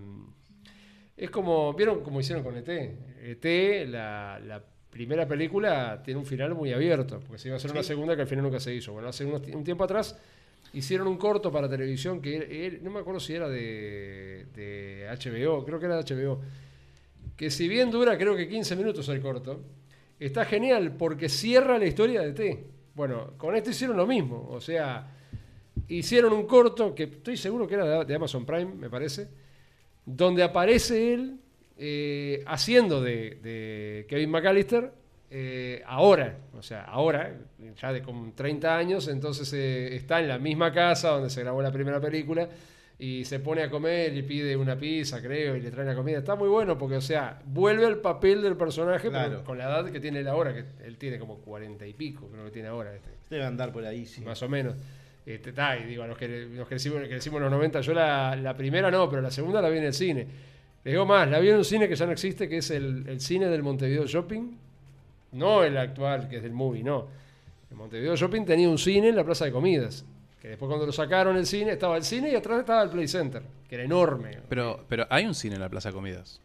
[1.15, 1.73] Es como.
[1.73, 2.67] ¿Vieron cómo hicieron con ET?
[2.69, 4.63] ET, la, la
[4.97, 8.23] primera película, tiene un final muy abierto, porque se iba a hacer una segunda que
[8.23, 8.93] al final nunca se hizo.
[8.93, 10.17] Bueno, hace unos un tiempo atrás
[10.73, 15.79] hicieron un corto para televisión que no me acuerdo si era de, de HBO, creo
[15.79, 16.41] que era de HBO.
[17.35, 19.61] Que si bien dura, creo que 15 minutos el corto,
[20.19, 22.65] está genial porque cierra la historia de T.
[22.95, 24.47] Bueno, con esto hicieron lo mismo.
[24.49, 25.15] O sea,
[25.87, 29.27] hicieron un corto que estoy seguro que era de, de Amazon Prime, me parece,
[30.03, 31.39] donde aparece él
[31.77, 34.91] eh, haciendo de, de Kevin McAllister
[35.29, 37.35] eh, ahora, o sea, ahora,
[37.79, 41.61] ya de con 30 años, entonces eh, está en la misma casa donde se grabó
[41.61, 42.47] la primera película
[42.99, 46.17] y se pone a comer y pide una pizza, creo, y le trae la comida.
[46.19, 49.43] Está muy bueno porque, o sea, vuelve al papel del personaje pero Claro.
[49.43, 52.45] con la edad que tiene él ahora, que él tiene como 40 y pico, creo
[52.45, 52.95] que tiene ahora.
[52.95, 54.21] Este Debe andar por ahí, sí.
[54.21, 54.75] más o menos.
[55.25, 57.93] Este, ta, y digo, a los que, los que decimos, que decimos los 90, yo
[57.93, 60.25] la, la primera no, pero la segunda la vi en el cine.
[60.87, 63.03] Les digo más, la vi en un cine que ya no existe, que es el,
[63.09, 64.57] el cine del Montevideo Shopping.
[65.33, 67.07] No el actual, que es del movie, no.
[67.69, 70.05] El Montevideo Shopping tenía un cine en la plaza de comidas.
[70.41, 73.05] Que después cuando lo sacaron el cine, estaba el cine y atrás estaba el Play
[73.09, 74.37] Center, que era enorme.
[74.47, 76.39] Pero, pero hay un cine en la Plaza de Comidas.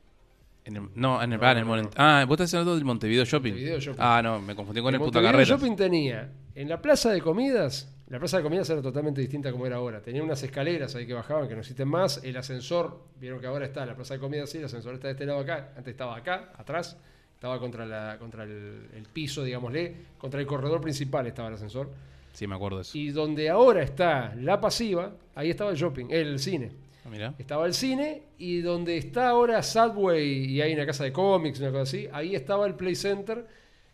[0.64, 1.90] En el- no, en el, No, ah, en el no.
[1.96, 3.52] Ah, vos estás hablando del Montevideo Shopping.
[3.52, 4.00] Montevideo Shopping.
[4.02, 5.48] Ah, no, me confundí con el, puta Montevideo carrera.
[5.56, 9.64] Shopping tenía en la plaza de comidas, la plaza de comidas era totalmente distinta como
[9.64, 10.02] era ahora.
[10.02, 12.22] Tenía unas escaleras ahí que bajaban, que no existen más.
[12.22, 15.12] El ascensor, vieron que ahora está la plaza de comidas, sí, el ascensor está de
[15.12, 15.72] este lado acá.
[15.74, 16.98] Antes estaba acá, atrás.
[17.32, 19.96] Estaba contra, la, contra el, el piso, digámosle.
[20.18, 21.88] Contra el corredor principal estaba el ascensor.
[22.34, 22.98] Sí, me acuerdo eso.
[22.98, 26.70] Y donde ahora está la pasiva, ahí estaba el shopping, el cine.
[27.06, 27.34] Ah, mirá.
[27.38, 31.70] Estaba el cine y donde está ahora Subway y hay una casa de cómics, una
[31.70, 33.46] cosa así, ahí estaba el Play Center.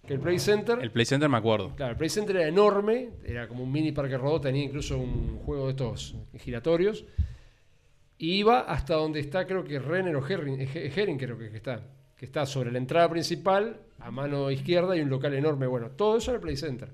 [0.08, 1.76] Que el Play Center El Play Center me acuerdo.
[1.76, 5.36] Claro, el Play Center era enorme, era como un mini parque rodó, tenía incluso un
[5.40, 7.04] juego de estos giratorios.
[8.16, 11.82] Y iba hasta donde está, creo que Renner o Herring, eh, Herring creo que está,
[12.16, 15.66] que está sobre la entrada principal, a mano izquierda y un local enorme.
[15.66, 16.88] Bueno, todo eso era el Play Center.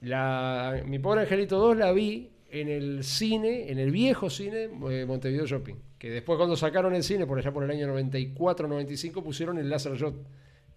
[0.00, 5.04] La, mi pobre Angelito 2 la vi en el cine, en el viejo cine eh,
[5.06, 5.76] Montevideo Shopping.
[5.98, 9.96] Que después cuando sacaron el cine, por allá por el año 94-95, pusieron el Laser
[9.96, 10.14] Shot,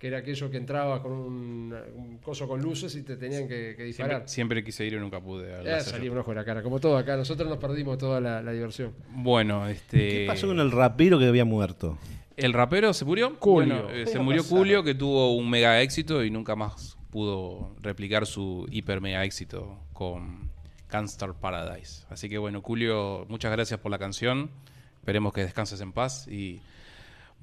[0.03, 3.73] que era aquello que entraba con un, un coso con luces y te tenían que,
[3.77, 4.15] que disparar.
[4.15, 5.47] Siempre, siempre quise ir y nunca pude.
[5.63, 7.15] Eh, salía un ojo de la cara, como todo acá.
[7.15, 8.93] Nosotros nos perdimos toda la, la diversión.
[9.11, 9.97] Bueno, este.
[9.97, 11.97] ¿Qué pasó con el rapero que había muerto?
[12.35, 13.37] ¿El rapero se murió?
[13.39, 13.75] Julio.
[13.75, 14.57] Bueno, eh, ¿Qué se murió pasar?
[14.57, 19.79] Julio, que tuvo un mega éxito y nunca más pudo replicar su hiper mega éxito
[19.93, 20.51] con
[20.91, 22.05] Gunstar Paradise.
[22.09, 24.51] Así que bueno, Julio, muchas gracias por la canción.
[24.99, 26.59] Esperemos que descanses en paz y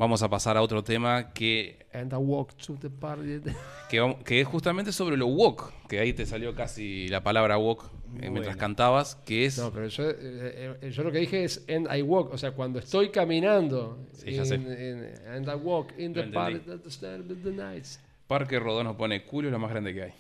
[0.01, 3.41] vamos a pasar a otro tema que, And I walk to the party.
[3.91, 7.85] que, que es justamente sobre lo woke, que ahí te salió casi la palabra woke
[8.21, 9.59] eh, mientras cantabas, que es...
[9.59, 12.53] No, pero yo, eh, eh, yo lo que dije es and I walk, o sea,
[12.53, 13.99] cuando estoy caminando.
[14.13, 14.55] Sí, ya sé.
[14.55, 18.01] in- and I walk in the party that the star of the nights.
[18.27, 20.13] Parque Rodón nos pone culo es lo más grande que hay.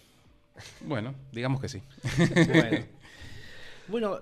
[0.82, 1.82] Bueno, digamos que sí.
[2.46, 2.78] Bueno,
[3.88, 4.20] Bueno,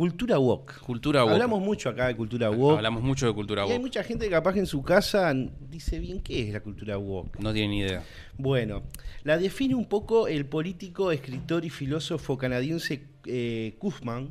[0.00, 0.80] cultura woke.
[0.80, 1.34] Cultura woke.
[1.34, 2.78] Hablamos mucho acá de cultura woke.
[2.78, 5.98] Hablamos mucho de cultura y hay mucha gente que capaz que en su casa dice
[5.98, 7.38] bien qué es la cultura woke.
[7.38, 8.02] No tiene ni idea.
[8.38, 8.82] Bueno,
[9.24, 14.30] la define un poco el político, escritor y filósofo canadiense eh, Kuzman,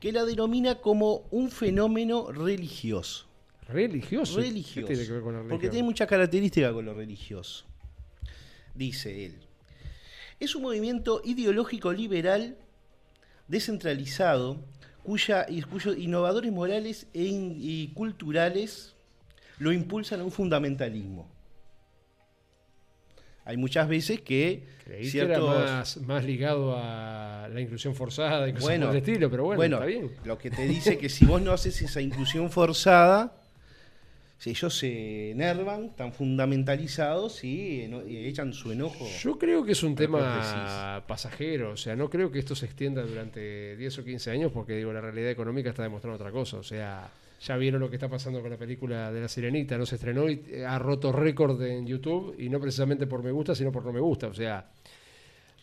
[0.00, 3.28] que la denomina como un fenómeno religioso.
[3.68, 4.34] ¿Religioso?
[4.34, 4.88] ¿Qué religioso.
[4.88, 5.60] tiene que ver con la religión?
[5.60, 7.66] Porque tiene muchas características con lo religioso.
[8.74, 9.36] Dice él.
[10.40, 12.56] Es un movimiento ideológico liberal
[13.48, 14.58] descentralizado
[15.02, 18.94] cuya, y cuyos innovadores morales e in- y culturales
[19.58, 21.30] lo impulsan a un fundamentalismo.
[23.44, 28.52] Hay muchas veces que Creí que era más, más ligado a la inclusión forzada y
[28.52, 30.10] cosas Bueno, por el estilo, pero bueno, está bien.
[30.24, 33.32] Lo que te dice que si vos no haces esa inclusión forzada,
[34.44, 39.06] ellos se enervan, están fundamentalizados y, echan su enojo.
[39.20, 43.02] Yo creo que es un tema pasajero, o sea, no creo que esto se extienda
[43.02, 46.62] durante 10 o 15 años porque digo, la realidad económica está demostrando otra cosa, o
[46.62, 47.10] sea,
[47.40, 50.28] ya vieron lo que está pasando con la película de La Sirenita, no se estrenó
[50.28, 53.84] y eh, ha roto récord en YouTube y no precisamente por me gusta, sino por
[53.84, 54.70] no me gusta, o sea,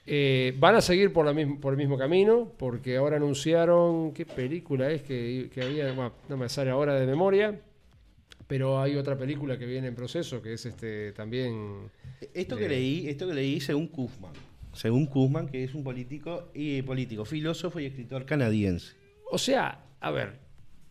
[0.06, 4.26] eh, van a seguir por, la misma, por el mismo camino porque ahora anunciaron qué
[4.26, 7.58] película es que, que había, bueno, no me sale ahora de memoria.
[8.54, 11.90] Pero hay otra película que viene en proceso, que es este también
[12.36, 12.70] Esto que Eh.
[12.70, 14.32] leí, esto que leí según Kuzman.
[14.74, 18.94] Según Kuzman, que es un político y político, filósofo y escritor canadiense.
[19.32, 20.34] O sea, a ver,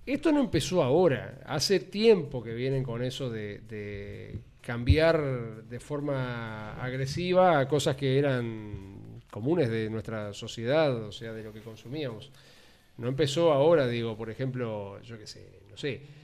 [0.04, 1.40] esto no empezó ahora.
[1.46, 8.18] Hace tiempo que vienen con eso de, de cambiar de forma agresiva a cosas que
[8.18, 12.32] eran comunes de nuestra sociedad, o sea, de lo que consumíamos.
[12.98, 16.21] No empezó ahora, digo, por ejemplo, yo qué sé, no sé.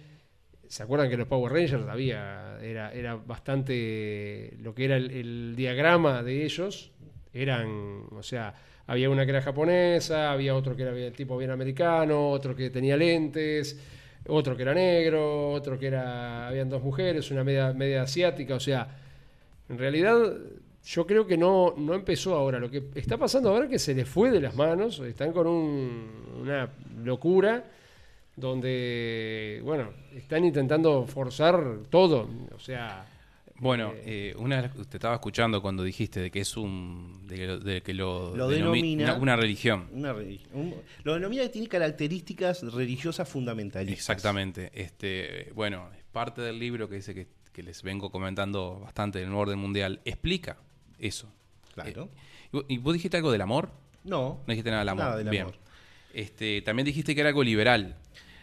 [0.69, 6.23] ¿Se acuerdan que los Power Rangers había, era, era bastante, lo que era el, diagrama
[6.23, 6.91] de ellos,
[7.33, 8.55] eran, o sea,
[8.87, 12.97] había una que era japonesa, había otro que era tipo bien americano, otro que tenía
[12.99, 13.79] lentes,
[14.27, 18.61] otro que era negro, otro que era, habían dos mujeres, una media, media asiática, o
[18.61, 18.89] sea,
[19.69, 20.19] en realidad
[20.85, 22.59] yo creo que no, no empezó ahora.
[22.59, 25.47] Lo que está pasando ahora es que se les fue de las manos, están con
[25.47, 26.71] un- una
[27.05, 27.65] locura
[28.39, 33.07] donde, bueno, están intentando forzar todo, o sea...
[33.61, 37.27] Bueno, eh, una vez te estaba escuchando cuando dijiste de que es un.
[37.27, 38.55] de que lo, de que lo Lo denomi-
[38.97, 39.89] denomina- una, una religión.
[39.93, 40.13] Una.
[40.15, 43.99] Un- lo denomina que tiene características religiosas fundamentalistas.
[43.99, 44.71] Exactamente.
[44.73, 49.27] Este, bueno, es parte del libro que dice que, que les vengo comentando bastante del
[49.27, 50.01] nuevo orden mundial.
[50.05, 50.57] Explica
[51.01, 51.29] eso.
[51.75, 52.05] Claro.
[52.05, 52.09] Eh,
[52.53, 53.73] ¿y vos- ¿Y vos dijiste algo del amor?
[54.05, 54.39] No.
[54.47, 55.05] No dijiste nada del amor.
[55.05, 55.43] Nada del Bien.
[55.43, 55.57] amor.
[56.15, 57.97] Este, también dijiste que era algo liberal.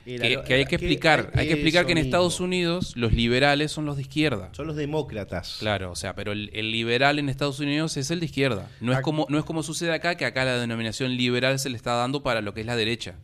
[0.06, 2.39] Que, que hay que explicar, hay que explicar que en Estados.
[2.39, 4.49] Unidos los liberales son los de izquierda.
[4.53, 5.58] Son los demócratas.
[5.60, 8.70] Claro, o sea, pero el, el liberal en Estados Unidos es el de izquierda.
[8.82, 11.76] No es como no es como sucede acá, que acá la denominación liberal se le
[11.78, 13.16] está dando para lo que es la derecha.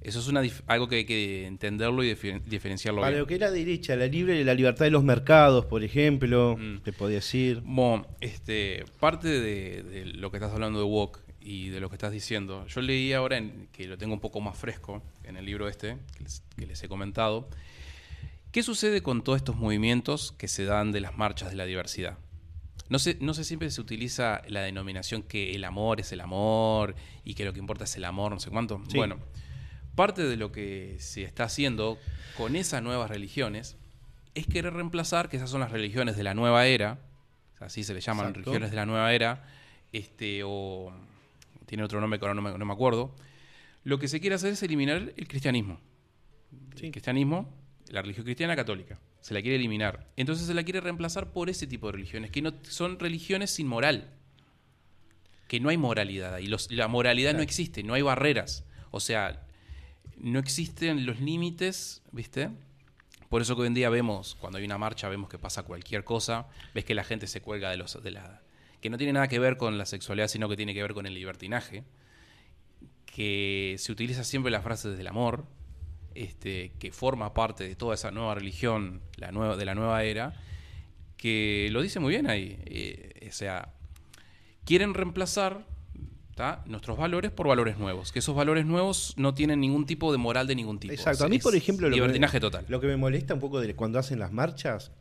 [0.00, 3.20] Eso es una algo que hay que entenderlo y difer- diferenciarlo Para bien.
[3.20, 6.78] lo que es la derecha, la libre la libertad de los mercados, por ejemplo, Mm.
[6.84, 7.62] te podía decir.
[7.64, 11.18] Bueno, este, parte de, de lo que estás hablando de Wok
[11.50, 14.38] y de lo que estás diciendo, yo leí ahora, en- que lo tengo un poco
[14.40, 17.48] más fresco, en el libro este, que les, que les he comentado,
[18.52, 22.18] ¿qué sucede con todos estos movimientos que se dan de las marchas de la diversidad?
[22.90, 26.94] No sé, no sé, siempre se utiliza la denominación que el amor es el amor
[27.24, 28.82] y que lo que importa es el amor, no sé cuánto.
[28.88, 28.98] Sí.
[28.98, 29.18] Bueno,
[29.94, 31.98] parte de lo que se está haciendo
[32.36, 33.76] con esas nuevas religiones
[34.34, 36.98] es querer reemplazar, que esas son las religiones de la nueva era,
[37.58, 38.40] así se le llaman Exacto.
[38.40, 39.46] religiones de la nueva era,
[39.92, 40.92] este, o
[41.68, 43.14] tiene otro nombre que ahora no me, no me acuerdo.
[43.84, 45.78] Lo que se quiere hacer es eliminar el cristianismo.
[46.74, 46.86] Sí.
[46.86, 47.54] El cristianismo,
[47.90, 50.08] la religión cristiana católica, se la quiere eliminar.
[50.16, 53.66] Entonces se la quiere reemplazar por ese tipo de religiones, que no son religiones sin
[53.68, 54.10] moral.
[55.46, 56.46] Que no hay moralidad ahí.
[56.46, 58.64] Los- la moralidad no existe, no hay barreras.
[58.90, 59.46] O sea,
[60.18, 62.50] no existen los límites, ¿viste?
[63.28, 66.02] Por eso que hoy en día vemos, cuando hay una marcha, vemos que pasa cualquier
[66.04, 68.42] cosa, ves que la gente se cuelga de los de la
[68.80, 71.06] que no tiene nada que ver con la sexualidad, sino que tiene que ver con
[71.06, 71.84] el libertinaje,
[73.06, 75.46] que se utiliza siempre la frase del amor,
[76.14, 80.34] este, que forma parte de toda esa nueva religión, la nueva, de la nueva era,
[81.16, 82.58] que lo dice muy bien ahí.
[82.66, 83.74] eh, o sea,
[84.64, 85.64] quieren reemplazar
[86.38, 86.62] ¿tá?
[86.66, 90.46] nuestros valores por valores nuevos, que esos valores nuevos no tienen ningún tipo de moral
[90.46, 90.94] de ningún tipo.
[90.94, 91.24] Exacto.
[91.24, 92.64] A mí, por ejemplo, lo que, libertinaje me, total.
[92.68, 94.92] lo que me molesta un poco de cuando hacen las marchas,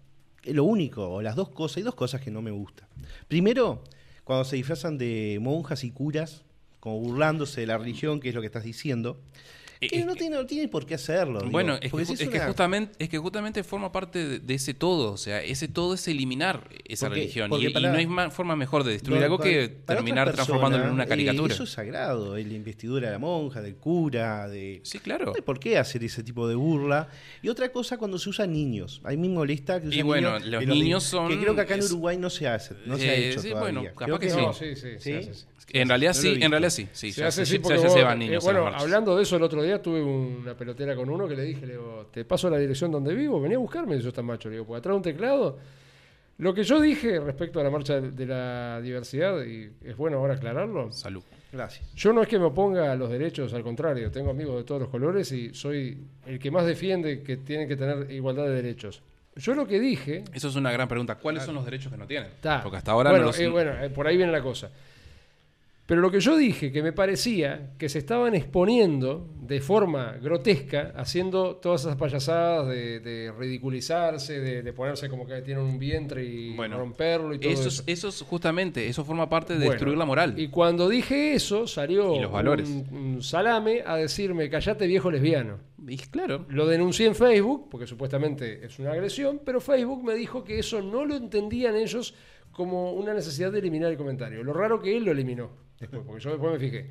[0.53, 2.87] lo único, o las dos cosas, hay dos cosas que no me gustan.
[3.27, 3.83] Primero,
[4.23, 6.43] cuando se disfrazan de monjas y curas,
[6.79, 9.19] como burlándose de la religión, que es lo que estás diciendo,
[9.79, 11.39] Eh, que es no, que- tiene, no tiene por qué hacerlo.
[11.39, 13.91] digo, Bueno, es que, porque ju- si es que una- justamente, es que justamente forma
[13.91, 17.49] parte de, de ese todo, o sea, ese todo es eliminar esa Porque- religión.
[17.49, 19.97] porque y, y no hay ma- forma mejor de destruir No, algo para- que para
[19.99, 21.53] terminar transformándolo en una eh, caricatura.
[21.53, 24.81] eso es sagrado, es la investidura de la monja, del cura, de...
[24.83, 25.25] Sí, claro.
[25.27, 27.09] No hay por qué hacer ese tipo de burla.
[27.43, 29.01] Y otra cosa cuando se usan niños.
[29.03, 31.27] A mí me molesta que Y usan bueno, niños, los de los de- niños son-
[31.29, 33.41] Que creo que acá en es- Uruguay no se hace, no se ha Eh, hecho
[33.41, 33.71] sí, todavía.
[33.79, 34.37] bueno, capaz Creo que sí.
[34.37, 35.13] No, sí, sí, se ¿Sí?
[35.13, 35.45] hace, sí.
[35.73, 36.87] En realidad No sí, en realidad sí.
[36.93, 39.23] sí se ya hace ya porque se vos- llevan eh, niños las bueno, hablando de
[39.23, 42.23] eso el otro día tuve una pelotera con uno que le dije, le digo, te
[42.25, 44.93] paso la dirección donde vivo, vení a buscarme, yo está macho, le digo, pues atrás
[44.93, 45.57] de un teclado.
[46.39, 50.35] Lo que yo dije respecto a la marcha de la diversidad, y es bueno ahora
[50.35, 51.23] aclararlo, Salud.
[51.51, 51.91] Gracias.
[51.95, 54.81] yo no es que me oponga a los derechos, al contrario, tengo amigos de todos
[54.81, 55.97] los colores y soy
[56.27, 59.01] el que más defiende que tienen que tener igualdad de derechos.
[59.35, 61.15] Yo lo que dije Eso es una gran pregunta.
[61.15, 62.29] ¿Cuáles son los derechos que no tienen?
[62.41, 62.61] Ta.
[62.61, 63.39] Porque hasta ahora bueno, no los...
[63.39, 64.69] eh, bueno, eh, por ahí viene la cosa.
[65.87, 70.91] Pero lo que yo dije, que me parecía que se estaban exponiendo de forma grotesca,
[70.97, 76.25] haciendo todas esas payasadas de, de ridiculizarse, de, de ponerse como que tienen un vientre
[76.25, 77.83] y Bueno, romperlo y todo eso, eso.
[77.83, 80.37] es, eso es justamente, eso forma parte de Bueno, destruir la moral.
[80.37, 82.67] Y cuando dije eso, salió Y los valores.
[82.67, 85.59] Un, un salame a decirme, callate viejo lesbiano.
[85.87, 90.43] Y claro, Lo denuncié en Facebook, porque supuestamente es una agresión, pero Facebook me dijo
[90.43, 92.13] que eso no lo entendían ellos
[92.51, 94.43] como una necesidad de eliminar el comentario.
[94.43, 96.85] Lo raro que él lo eliminó, después, porque yo después me fijé.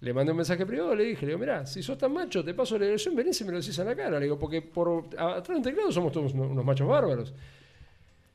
[0.00, 2.54] Le mandé un mensaje privado, le dije, le digo, mirá, si sos tan macho, te
[2.54, 4.18] paso la dirección, venís y me lo decís en la cara.
[4.18, 7.34] Le digo, porque por a- atrás de un teclado somos todos unos machos bárbaros.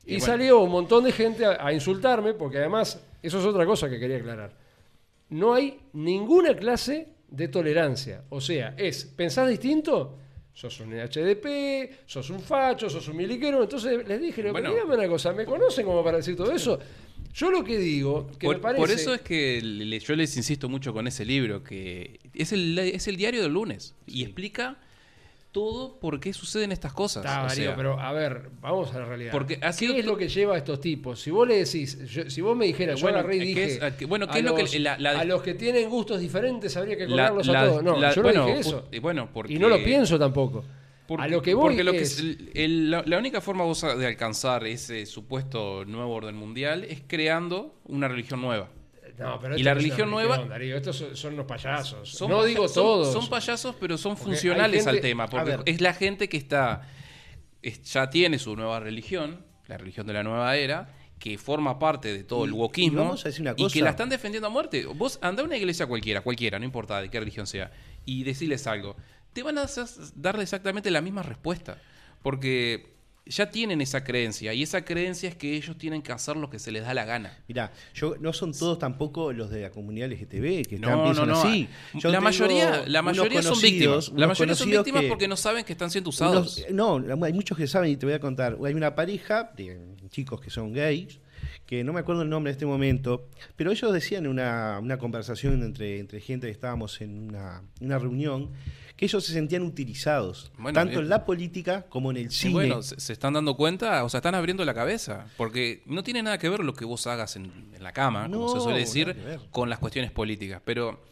[0.05, 0.25] Y, Y bueno.
[0.25, 3.99] salió un montón de gente a, a insultarme, porque además, eso es otra cosa que
[3.99, 4.51] quería aclarar.
[5.29, 8.21] No hay ninguna clase de tolerancia.
[8.29, 10.19] O sea, es, ¿pensás distinto?
[10.53, 13.61] sos un HDP, sos un facho, sos un miliquero.
[13.63, 16.79] Entonces les dije, bueno, dígame una cosa, ¿me conocen como para decir todo eso?
[17.35, 18.79] Yo lo que digo, que por, me parece...
[18.81, 22.79] por eso es que le- yo les insisto mucho con ese libro, que es el,
[22.79, 24.77] es el diario del lunes y explica
[25.51, 27.23] todo por qué suceden estas cosas.
[27.25, 29.31] Está, O Darío, sea, pero a ver, vamos a la realidad.
[29.31, 31.19] Porque ha ¿Qué es lo que lleva a estos tipos?
[31.21, 33.81] Si vos le decís, yo- si vos me dijeras, Bueno, agarré y ¿qué dije, es-
[33.81, 35.89] a qué- bueno, ¿qué a, es lo que- los, la- la- a los que tienen
[35.89, 37.83] gustos diferentes habría que colgarlos la- a todos.
[37.83, 38.87] No, yo no bueno, dije eso.
[38.91, 40.63] y bueno, porque- Y no lo pienso tampoco.
[41.07, 43.63] Por- a lo que voy porque lo que es- el- el- la, la única forma
[43.63, 48.69] vos de alcanzar ese supuesto nuevo orden mundial es creando una religión nueva.
[49.17, 52.09] No, pero Y la religión nueva- Darío, estos son, son unos payasos.
[52.09, 53.13] Son no paya- digo son- todos.
[53.13, 55.27] Son, payasos, pero son Porque funcionales gente- al tema.
[55.29, 56.81] Porque es la gente que está.
[57.61, 62.11] es- ya tiene su nueva religión, la religión de la nueva era, que forma parte
[62.13, 62.99] de todo Y- el y wokismo.
[63.03, 64.85] vamos a decir una y que la están defendiendo a muerte.
[64.85, 67.71] Vos anda a una iglesia cualquiera, cualquiera, no importa de qué religión sea,
[68.05, 68.97] y decirles algo.
[69.35, 69.65] Te van a
[70.15, 71.77] darle exactamente la misma respuesta.
[72.23, 74.53] Porque ya tienen esa creencia.
[74.53, 77.03] Y esa creencia es que ellos tienen que hacer lo que se les da la
[77.05, 77.37] gana.
[77.49, 81.25] Mirá, yo no son todos tampoco los de la comunidad LGTB que están No, no,
[81.25, 81.41] no.
[81.41, 81.67] así.
[81.95, 84.09] Yo La mayoría, la mayoría son víctimas.
[84.15, 86.63] La mayoría son víctimas que- porque no saben que están siendo usados.
[86.69, 88.57] unos- no, hay muchos que saben y te voy a contar.
[88.63, 89.77] Hay una pareja de
[90.09, 91.19] chicos que son gays,
[91.65, 94.97] que no me acuerdo el nombre en este momento, pero ellos decían en una, una
[94.99, 98.51] conversación entre, entre gente que estábamos en una, una reunión,
[98.95, 102.53] que ellos se sentían utilizados, Bueno, tanto en la política como en el Y cine.
[102.53, 106.23] bueno, se, se están dando cuenta, o sea, están abriendo la cabeza, porque no tiene
[106.23, 108.79] nada que ver lo que vos hagas en, en la cama, como No, se suele
[108.79, 109.15] decir,
[109.51, 110.61] con las cuestiones políticas.
[110.63, 111.03] Pero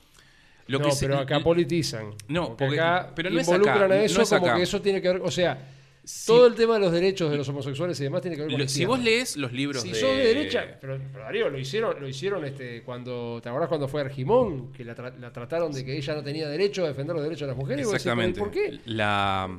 [0.67, 2.11] lo no, que se- pero acá politizan.
[2.29, 4.55] No, Porque porque- acá pero no es involucran acá, a no eso es como acá.
[4.55, 5.57] que eso tiene que ver, o sea,
[6.05, 8.51] Si- todo el tema de los derechos de los homosexuales y demás tiene que ver
[8.51, 9.95] con lo- si vos lees los libros Si de...
[9.95, 13.87] sos de derecha, pero, pero Darío, lo hicieron, lo hicieron este cuando, ¿te acordás cuando
[13.87, 14.71] fue Argimón?
[14.73, 17.41] Que la, tra- la trataron de que ella no tenía derecho a defender los derechos
[17.41, 17.83] de las mujeres.
[17.83, 18.39] y vos decís, pero ¿y Exactamente.
[18.39, 18.91] ¿Por qué?
[18.91, 19.49] La,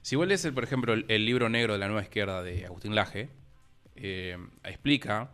[0.00, 2.64] si vos lees, el, por ejemplo, el, el libro negro de la nueva izquierda de
[2.64, 3.28] Agustín Laje,
[3.96, 5.30] eh, explica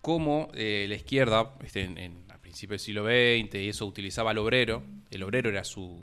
[0.00, 4.32] cómo eh, la izquierda, este, en, en- a principios del siglo XX, y eso utilizaba
[4.32, 6.02] al obrero, el obrero era su,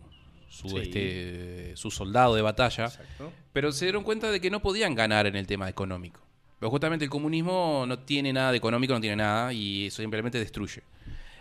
[0.52, 0.78] su, Sí.
[0.78, 3.32] este, su soldado de batalla, Exacto.
[3.54, 6.20] pero se dieron cuenta de que no podían ganar en el tema económico.
[6.60, 10.38] Pero justamente el comunismo no tiene nada de económico, no tiene nada, y eso simplemente
[10.38, 10.84] destruye.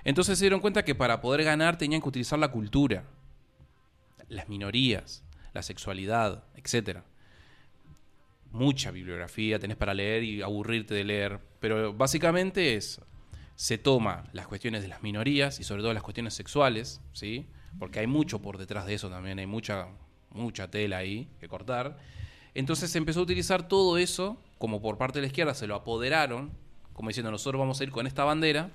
[0.04, 3.04] Entonces se dieron cuenta que para poder ganar tenían que utilizar la cultura,
[4.28, 7.04] las minorías, la sexualidad, etcétera.
[8.52, 13.00] Mucha bibliografía tenés para leer y aburrirte de leer, pero básicamente es
[13.56, 17.46] se toma las cuestiones de las minorías y sobre todo las cuestiones sexuales, ¿sí?
[17.78, 19.88] Porque hay mucho por detrás de eso también, hay mucha
[20.32, 21.98] mucha tela ahí que cortar.
[22.54, 25.74] Entonces se empezó a utilizar todo eso como por parte de la izquierda se lo
[25.74, 26.52] apoderaron,
[26.92, 28.70] como diciendo nosotros vamos a ir con esta bandera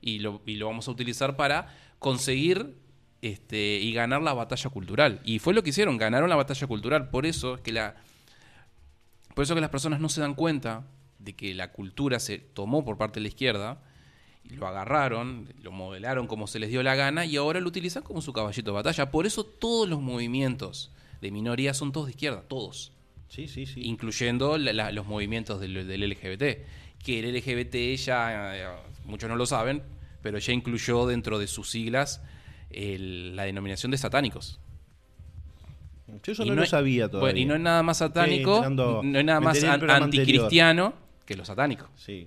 [0.00, 2.76] y lo, y lo vamos a utilizar para conseguir
[3.22, 5.20] este, y ganar la batalla cultural.
[5.24, 7.10] Y fue lo que hicieron, ganaron la batalla cultural.
[7.10, 7.96] Por eso es que la.
[9.34, 10.86] Por eso que las personas no se dan cuenta
[11.18, 13.82] de que la cultura se tomó por parte de la izquierda
[14.44, 18.20] lo agarraron, lo modelaron como se les dio la gana y ahora lo utilizan como
[18.22, 19.10] su caballito de batalla.
[19.10, 22.92] Por eso todos los movimientos de minoría son todos de izquierda, todos
[23.28, 23.82] Sí, sí, sí.
[23.84, 26.64] incluyendo la- la- los movimientos del, del LGBT.
[27.04, 28.66] Que el LGBT ya, eh,
[29.04, 29.82] muchos no lo saben,
[30.22, 32.20] pero ya incluyó dentro de sus siglas
[32.70, 34.58] el- la denominación de satánicos.
[36.24, 37.20] Yo eso no, lo sabía todavía.
[37.32, 40.02] Bueno, y no es nada más satánico, no es nada más an- anterior.
[40.02, 40.92] anticristiano
[41.24, 41.88] que lo satánico.
[41.96, 42.26] Sí.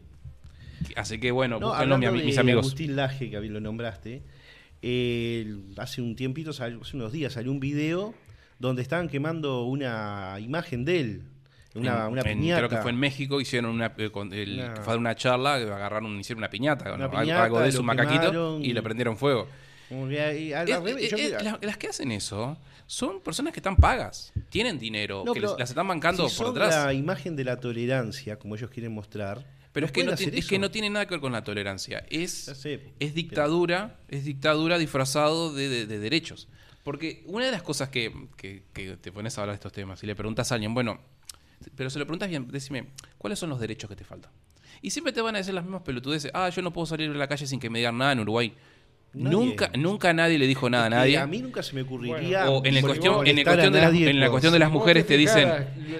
[0.95, 2.65] Así que bueno, No, búsquenlo, mi mis amigos.
[2.65, 4.21] Agustín Laje, que lo nombraste,
[4.81, 8.13] eh, hace un tiempito, salió- hace unos días salió un video
[8.59, 11.21] donde estaban quemando una imagen de él,
[11.75, 12.59] una, En- una en- piñata.
[12.59, 15.55] creo que fue en México, hicieron una, eh, con- el- Una- que fue una charla,
[15.55, 17.03] agarraron, hicieron una piñata, Una ¿no?
[17.05, 18.63] Algo- piñata, algo de su macaquito quemaron.
[18.65, 19.47] y le prendieron fuego.
[19.89, 22.57] Que al- Eh, al revés, eh, eh, las que hacen eso
[22.88, 26.47] son personas que están pagas, tienen dinero, No, que les- las están bancando si por
[26.47, 26.86] son detrás.
[26.86, 29.45] la imagen de la tolerancia, como ellos quieren mostrar.
[29.74, 32.05] Pero no es que no, es que no tiene nada que ver con la tolerancia.
[32.09, 36.47] Es, sé, es dictadura, es dictadura disfrazado de, de- de derechos.
[36.84, 40.01] Porque una de las cosas que, que- que te pones a hablar de estos temas
[40.03, 40.99] y le preguntas a alguien, bueno,
[41.76, 44.32] pero se lo preguntas bien, decime, ¿cuáles son los derechos que te faltan?
[44.82, 46.30] Y siempre te van a decir las mismas pelotudeces.
[46.34, 48.53] Ah, yo no puedo salir a la calle sin que me digan nada en Uruguay.
[49.16, 49.38] Nadie.
[49.38, 51.20] Nunca, nunca nadie le dijo nada a nadie.
[51.20, 52.49] A mí nunca se me ocurriría.
[52.49, 55.49] o en la cuestión, en de las, en la cuestión de las mujeres te dicen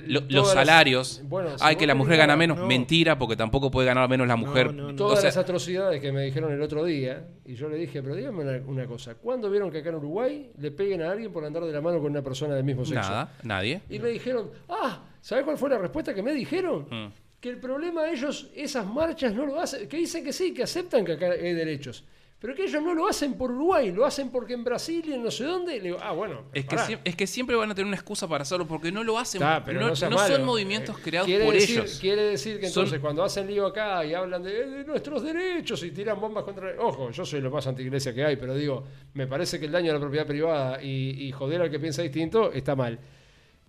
[0.08, 1.22] lo- los las- salarios.
[1.26, 2.58] bueno, si Ay, que la mujer gana menos.
[2.58, 2.66] no.
[2.66, 4.74] Mentira, porque tampoco puede ganar menos la mujer.
[4.74, 4.96] no, no.
[4.96, 8.02] Todas O sea, las atrocidades que me dijeron el otro día, y yo le dije,
[8.02, 11.32] pero dígame una, una cosa, ¿cuándo vieron que acá en Uruguay le peguen a alguien
[11.32, 13.02] por andar de la mano con una persona del mismo sexo?
[13.12, 13.82] nada, nadie.
[13.90, 16.88] Y me dijeron, ah, ¿sabes cuál fue la respuesta que me dijeron?
[16.90, 17.12] Mm.
[17.40, 21.06] Que el problema ellos, esas marchas no lo hacen, que dicen que sí, que aceptan
[21.06, 22.06] que acá hay derechos.
[22.44, 25.24] Pero que ellos no lo hacen por Uruguay, lo hacen porque en Brasil y en
[25.24, 25.78] no sé dónde.
[25.78, 26.42] Le digo, ah, bueno.
[26.54, 29.42] Es que, es siempre van a tener una excusa para hacerlo porque no lo hacen.
[29.42, 31.98] Está, pero no son movimientos Eh, creados quiere por decir- ellos.
[32.02, 35.82] Quiere decir que Son- entonces cuando hacen lío acá y hablan de, de nuestros derechos
[35.84, 36.74] y tiran bombas contra...
[36.80, 38.84] Ojo, yo soy lo más antiiglesia que hay, pero digo,
[39.14, 42.02] me parece que el daño a la propiedad privada y, y joder al que piensa
[42.02, 43.00] distinto está mal.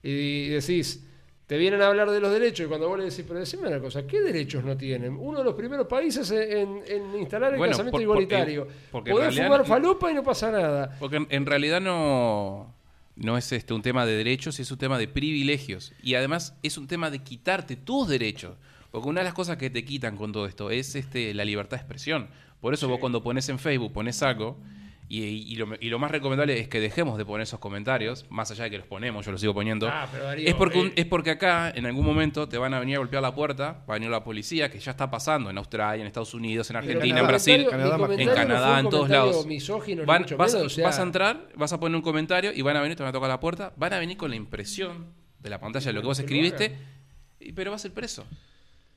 [0.03, 1.07] Y decís,
[1.47, 3.79] te vienen a hablar de los derechos y cuando vos le decís, pero decime una
[3.79, 5.15] cosa, ¿qué derechos no tienen?
[5.19, 8.69] Uno de los primeros países en, en instalar el Bueno, casamiento por- igualitario.
[8.91, 10.97] porque Podés realidad fumar falopa y no pasa nada.
[10.99, 12.75] Porque en, en realidad no,
[13.17, 15.93] no es este un tema de derechos, es un tema de privilegios.
[16.03, 18.57] Y además es un tema de quitarte tus derechos.
[18.91, 21.77] Porque una de las cosas que te quitan con todo esto es este la libertad
[21.77, 22.29] de expresión.
[22.61, 24.57] Por eso vos cuando pones en Facebook, pones algo,
[25.07, 28.51] y, y lo, y lo más recomendable es que dejemos de poner esos comentarios, más
[28.51, 29.87] allá de que los ponemos, yo los sigo poniendo.
[29.89, 30.93] Ah, pero Darío, es, porque eh.
[30.97, 33.95] es porque acá en algún momento te van a venir a golpear la puerta, va
[33.95, 37.21] a venir la policía, que ya está pasando en Australia, en Estados Unidos, en Argentina,
[37.21, 37.67] en Brasil.
[37.69, 39.47] Canadá, en no Canadá, en todos lados.
[39.47, 42.53] misógino, Van- vas, a- menos, o sea, vas a entrar, vas a poner un comentario
[42.55, 44.37] y van a venir, te van a tocar la puerta, van a venir con la
[44.37, 46.75] impresión de la pantalla de lo que vos escribiste,
[47.55, 48.25] pero vas a ir preso.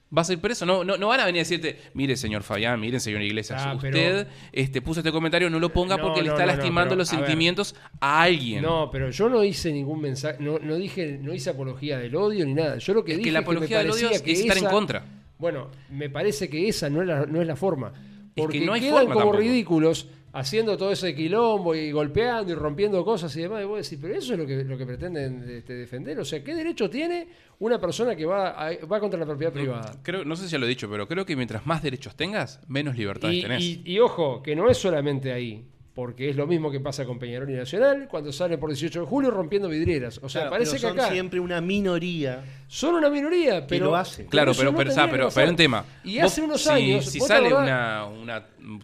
[0.09, 2.79] Vas a ir preso, no, no, no van a venir a decirte, mire señor Fabián,
[2.79, 6.21] miren señor Iglesias, Ah, pero- usted este, puso este comentario, no lo ponga No, porque
[6.21, 7.25] le no, está no, no, lastimando pero, los a ver.
[7.25, 8.61] sentimientos a alguien.
[8.61, 12.45] No, pero yo no hice ningún mensaje, no, no dije, no hice apología del odio
[12.45, 12.77] ni nada.
[12.77, 14.31] Yo lo que es dije que la es que me apología del odio es, que
[14.31, 15.03] es estar en contra.
[15.39, 17.91] Bueno, me parece que esa no es la, no es la forma.
[17.93, 19.39] Es Porque que no hay quedan forma como tampoco.
[19.41, 20.07] ridículos
[20.39, 23.61] haciendo todo ese quilombo y golpeando y rompiendo cosas y demás.
[23.63, 26.19] Y vos decís, pero eso es lo que, lo que pretenden este, defender.
[26.19, 27.27] O sea, ¿qué derecho tiene
[27.59, 29.93] una persona que va, a- va contra la propiedad privada?
[30.03, 32.59] Creo, no sé si ya lo he dicho, pero creo que mientras más derechos tengas,
[32.67, 33.63] menos libertades Y, tenés.
[33.63, 35.65] y- y ojo, que no es solamente ahí.
[35.93, 39.05] Porque es lo mismo que pasa con Peñarol y Nacional cuando sale por 18 de
[39.07, 40.19] julio rompiendo vidrieras.
[40.21, 42.43] O sea, Claro, parece pero que son acá siempre una minoría.
[42.67, 44.27] son una minoría, pero lo hacen.
[44.27, 45.83] Claro, eso pero, no pero, pero, pero un tema.
[46.03, 48.05] Y Vos, hace unos si- años, Si, sale una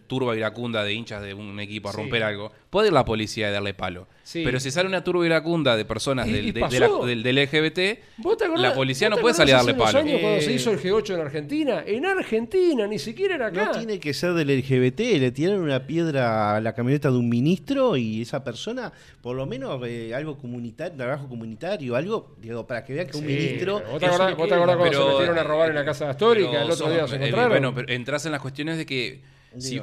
[0.06, 1.98] turba iracunda de hinchas de un equipo a Sí.
[1.98, 4.06] romper algo, puede ir la policía y darle palo.
[4.22, 4.42] Sí.
[4.44, 6.72] Pero si sale una turba iracunda de personas Y- del, y de- pasó.
[6.72, 9.54] de la- del, del LGBT, ¿Vos te acordás- la policía vos no te puede salir
[9.54, 9.98] a darle palo.
[9.98, 11.82] años cuando Eh, se hizo el G8 en Argentina?
[11.86, 13.66] En Argentina, ni siquiera era acá.
[13.66, 17.28] No tiene que ser del LGBT, le tiraron una piedra a la camioneta de un
[17.28, 22.84] ministro y esa persona, por lo menos eh, algo comunitario, trabajo comunitario, algo, digo, para
[22.84, 23.82] que vean que un Sí, ministro.
[23.90, 24.56] ¿Vos te acordás, le vos te queda.
[24.56, 26.62] acordás cuando Pero, se metieron a robar en la casa histórica?
[26.62, 27.48] El otro día se eh, encontraron.
[27.50, 29.20] Bueno, pero entras en las cuestiones de que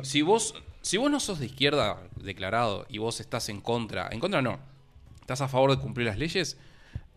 [0.04, 4.20] si, vos si vos no sos de izquierda declarado y vos estás en contra, en
[4.20, 4.60] contra no,
[5.20, 6.58] estás a favor de cumplir las leyes,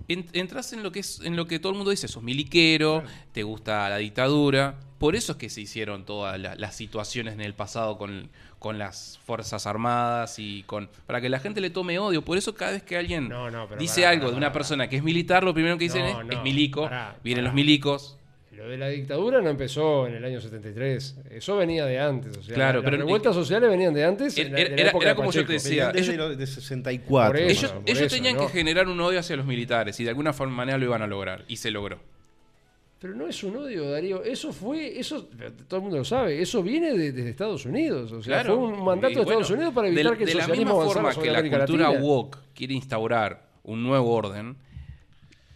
[0.09, 3.03] en- entras en lo que es en lo que todo el mundo dice, sos miliquero,
[3.33, 7.41] te gusta la dictadura, por eso es que se hicieron todas la- las situaciones en
[7.41, 8.29] el pasado con,
[8.59, 12.55] con las fuerzas armadas y con para que la gente le tome odio, por eso
[12.55, 15.43] cada vez que alguien No, no, pero dice algo de una persona que es militar,
[15.43, 16.89] lo primero que dicen No, es, milico,
[17.23, 18.19] vienen los milicos.
[18.57, 21.17] Lo de la dictadura no empezó en el año 73.
[21.31, 22.37] Eso venía de antes.
[22.37, 24.37] O sea, Claro, las pero- revueltas sociales venían de antes.
[24.39, 26.13] Era- en la- de la era- época era de como yo te decía, Venían desde
[26.15, 27.33] ellos- lo- de 64.
[27.33, 27.67] Por eso.
[27.67, 28.47] Ellos, ellos eso, tenían ¿no?
[28.47, 31.07] que generar un odio hacia los militares y de alguna forma manera lo iban a
[31.07, 31.99] lograr y se logró.
[33.01, 34.23] Pero no es un odio, Darío.
[34.25, 35.29] Eso fue, eso
[35.69, 36.41] todo el mundo lo sabe.
[36.41, 38.13] Eso viene de- desde Estados Unidos.
[38.13, 38.57] O sea, Claro.
[38.59, 40.41] fue un mandato Y de Estados bueno, Unidos para evitar de, que el de la
[40.41, 42.03] socialismo misma avanzara forma sobre que la cultura Latina.
[42.03, 44.57] woke quiere instaurar un nuevo orden.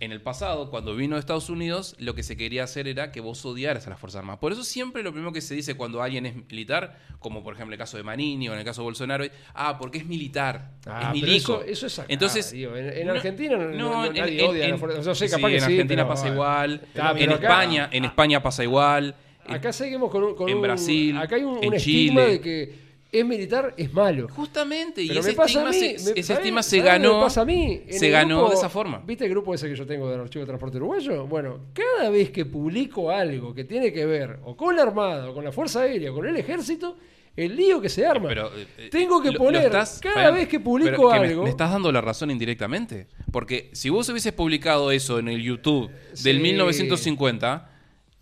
[0.00, 3.20] En el pasado, cuando vino de Estados Unidos, lo que se quería hacer era que
[3.20, 4.38] vos odiaras a las Fuerzas Armadas.
[4.38, 7.74] Por eso siempre lo primero que se dice cuando alguien es militar, como por ejemplo
[7.74, 10.70] el caso de Manini o en el caso de Bolsonaro, es, ah, porque es militar,
[10.86, 11.54] Ah, es milico.
[11.62, 12.52] Eso, eso es acá, Entonces.
[12.52, 15.00] En, en no- Argentina no, no- no- en- nadie en- odia a en- la fuerza.
[15.00, 17.00] Yo sé, sí, capaz que en Argentina pasa igual, en
[17.32, 19.16] acá- España, en España pasa igual.
[19.48, 22.32] Acá seguimos con un, con en un- Brasil, Acá hay un, un en estigma Chile.
[22.34, 24.28] de que es militar, es malo.
[24.28, 27.40] Justamente, y Pero ese estigma, mí, se, me- ese ¿sabés- estigma se ganó, me pasa
[27.40, 27.82] a mí?
[27.90, 29.02] Se ganó grupo- de esa forma.
[29.06, 31.26] ¿Viste el grupo ese que yo tengo del Archivo de Transporte Uruguayo?
[31.26, 35.34] Bueno, cada vez que publico algo que tiene que ver o con la Armada, o
[35.34, 36.96] con la Fuerza Aérea, o con el Ejército,
[37.34, 38.28] el lío que se arma.
[38.28, 41.44] Pero, eh, eh, Tengo que lo- poner, lo estás- cada vez que publico me- algo...
[41.44, 43.06] Me, estás dando la razón indirectamente.
[43.30, 45.88] Porque si vos hubieses publicado eso en el YouTube
[46.24, 46.42] del Sí.
[46.42, 47.70] 1950,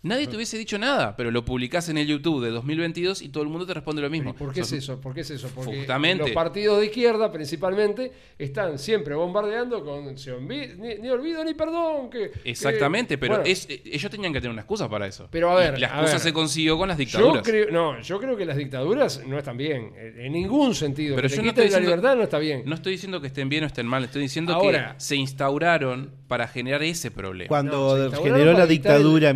[0.07, 1.15] nadie te hubiese dicho nada.
[1.15, 4.09] Pero lo publicás en el YouTube de 2022 y todo el mundo te responde lo
[4.09, 4.31] mismo.
[4.31, 4.99] ¿Y ¿Por qué es eso?
[4.99, 5.49] ¿Por qué es eso?
[5.53, 6.23] Porque Justamente.
[6.23, 10.15] los partidos de izquierda, principalmente, están siempre bombardeando con
[10.47, 10.67] ni,
[10.99, 12.09] ni olvido ni perdón.
[12.09, 15.27] Que, que- Exactamente, pero Bueno, es, eh, ellos tenían que tener una excusa para eso.
[15.31, 16.19] Pero a ver, Y la excusa ver.
[16.21, 17.43] se consiguió con las Yo dictaduras.
[17.43, 21.15] creo, no, yo creo que las dictaduras no están bien, en en ningún sentido.
[21.15, 22.63] Pero que yo te no estoy la diciendo- libertad no está bien.
[22.65, 26.11] No estoy diciendo que estén bien o estén mal, estoy diciendo Ahora- que se instauraron
[26.27, 27.47] para generar ese problema.
[27.47, 29.35] Cuando generó la dictadura en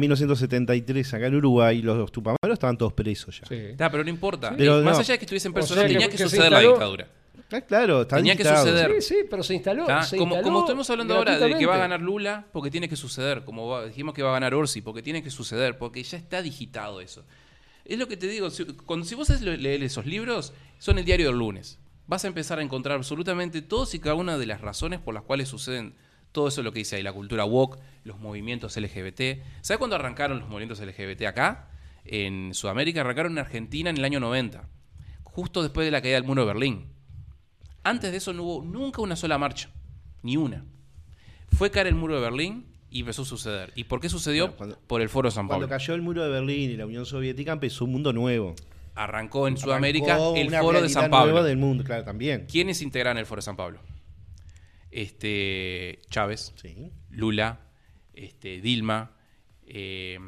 [0.66, 3.47] 1973 acá en Uruguay, los tupamaros estaban todos presos ya.
[3.47, 3.55] Sí.
[3.55, 4.53] Está, pero no importa.
[4.57, 4.99] Pero Eh, Más no.
[4.99, 7.07] allá de que estuviesen O presos, sea tenía que, suceder la dictadura.
[7.53, 9.01] Ah, claro, está Tenía que suceder.
[9.01, 9.84] Sí, sí, pero se instaló.
[9.86, 12.95] Como, instaló como estamos hablando ahora de que va a ganar Lula, porque tiene que
[12.95, 13.43] suceder.
[13.43, 16.41] Como va- dijimos que va a ganar Orsi, porque tiene que suceder, porque ya está
[16.41, 17.26] digitado eso.
[17.84, 21.28] Es lo que te digo, si, cuando, si vos lees esos libros, son el diario
[21.28, 21.78] del lunes.
[22.07, 25.24] Vas a empezar a encontrar absolutamente todos y cada una de las razones por las
[25.24, 25.93] cuales suceden
[26.32, 29.41] todo eso lo que dice ahí, la cultura woke, los movimientos LGBT.
[29.61, 31.67] ¿Sabes cuándo arrancaron los movimientos LGBT acá?
[32.05, 34.67] En Sudamérica, arrancaron en Argentina en el año 90,
[35.23, 36.88] justo después de la caída del muro de Berlín.
[37.84, 39.69] Antes de eso no hubo nunca una sola marcha,
[40.23, 40.63] ni una.
[41.51, 43.71] Fue caer el muro de Berlín y empezó a suceder.
[43.75, 44.45] ¿Y por qué sucedió?
[44.47, 45.77] Bueno, cuando- por el Foro de San Cuando Pablo.
[45.79, 48.55] cayó el muro de Berlín y la Unión Soviética empezó un mundo nuevo.
[48.95, 51.32] Arrancó en Sudamérica Arrancó el Foro de San Pablo.
[51.34, 52.45] nueva del mundo, claro, también.
[52.49, 53.79] ¿Quiénes integran el Foro de San Pablo?
[54.92, 56.92] Este, Chávez, Sí.
[57.10, 57.60] Lula,
[58.14, 59.12] este, Dilma,
[59.66, 60.20] eh,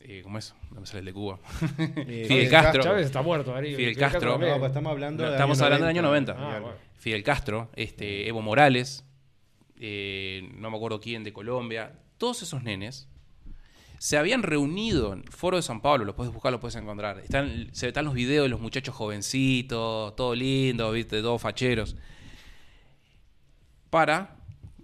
[0.00, 0.54] eh, ¿cómo es?
[0.72, 1.38] No me sale el de Cuba.
[1.78, 2.82] Eh, Fidel Castro.
[2.82, 3.76] Chávez está muerto, Darío.
[3.76, 4.38] Fidel Castro.
[4.38, 6.32] No, pues estamos hablando No, del estamos año hablando del año 90.
[6.38, 6.76] Ah, bueno.
[6.98, 9.04] Fidel Castro, este, Evo Morales,
[9.78, 13.08] eh, no me acuerdo quién de Colombia, todos esos nenes
[13.98, 17.18] se habían reunido en Foro de San Pablo, lo puedes buscar, lo puedes encontrar.
[17.18, 21.20] Están, se están los videos de los muchachos jovencitos, todo lindo, ¿viste?
[21.20, 21.96] todos facheros.
[23.90, 24.36] Para,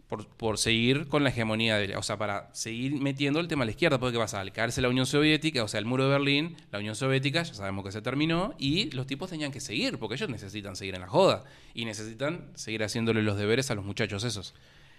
[0.09, 3.66] por, por seguir con la hegemonía, de, o sea, para seguir metiendo el tema a
[3.66, 4.40] la izquierda, porque ¿qué pasa?
[4.40, 7.55] Al caerse la Unión Soviética, o sea, el muro de Berlín, la Unión Soviética, ya
[7.55, 11.02] sabemos que se terminó, y los tipos tenían que seguir, porque ellos necesitan seguir en
[11.02, 11.44] la joda,
[11.74, 14.55] y necesitan seguir haciéndole los deberes a los muchachos esos.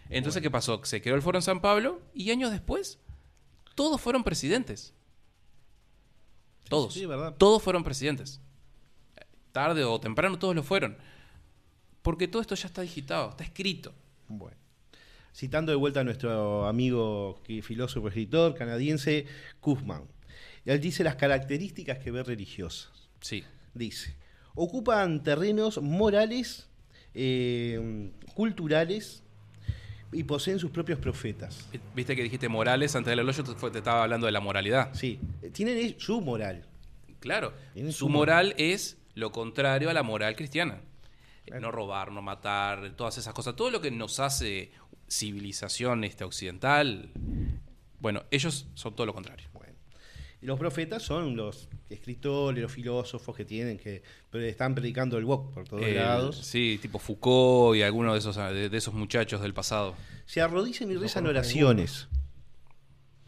[0.09, 0.81] Entonces, ¿qué pasó?
[0.83, 2.99] Se quedó el foro en San Pablo, y años después,
[3.75, 4.93] todos fueron presidentes.
[6.69, 6.93] Todos.
[6.93, 7.35] sí, verdad.
[7.37, 8.41] Todos fueron presidentes.
[9.51, 10.97] Tarde o temprano todos lo fueron.
[12.05, 13.91] Porque todo esto ya está digitado, está escrito.
[14.27, 14.55] Bueno.
[15.33, 19.25] Citando de vuelta a nuestro amigo filósofo escritor canadiense
[19.59, 20.03] Kuzman.
[20.65, 22.91] Él dice las características que ve religiosas.
[23.21, 23.43] Sí.
[23.73, 24.13] Dice,
[24.53, 26.69] ocupan terrenos morales,
[27.15, 29.23] eh, culturales
[30.11, 31.67] y poseen sus propios profetas.
[31.95, 34.93] Viste que dijiste Morales antes del elogio, te, estaba hablando de la moralidad.
[34.93, 36.67] Sí, eh, tienen su moral.
[37.19, 37.51] Claro.
[37.89, 40.81] Su moral es lo contrario a la moral cristiana.
[41.59, 43.55] No robar, no matar, todas esas cosas.
[43.55, 44.71] Todo lo que nos hace
[45.07, 47.11] civilización este, occidental.
[47.99, 49.47] Bueno, ellos son todo lo contrario.
[49.53, 49.73] Bueno.
[50.41, 54.01] Y los profetas son los escritores, los filósofos que tienen, que
[54.33, 56.37] están predicando el wok por todos El- lados.
[56.37, 59.95] Sí, tipo Foucault y algunos de esos, de, de esos muchachos del pasado.
[60.25, 62.07] Se arrodillan y rezan conozco oraciones.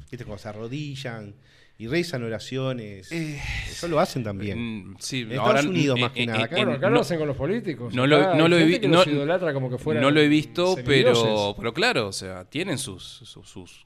[0.09, 1.36] ¿Viste cómo se arrodillan
[1.80, 3.11] y rezan oraciones?
[3.11, 4.57] Eso lo hacen también.
[4.91, 6.43] Mm, sí, En ahora, Estados Unidos, en- más que en- nada.
[6.45, 7.93] Acá no- lo hacen con los políticos.
[7.93, 10.19] no lo- no he gente vi- que no- los idolatra como que fueran no lo
[10.19, 13.86] he visto, pero, pero claro, o sea, tienen sus, sus, sus,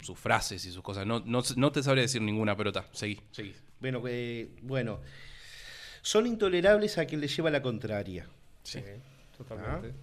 [0.00, 1.06] sus frases y sus cosas.
[1.06, 3.54] No, no, no te sabría decir ninguna, pero está, seguí, seguí.
[3.80, 5.00] Bueno, eh, bueno,
[6.02, 8.26] son intolerables a quien les lleva la contraria.
[8.62, 8.80] Sí.
[9.38, 9.94] Totalmente.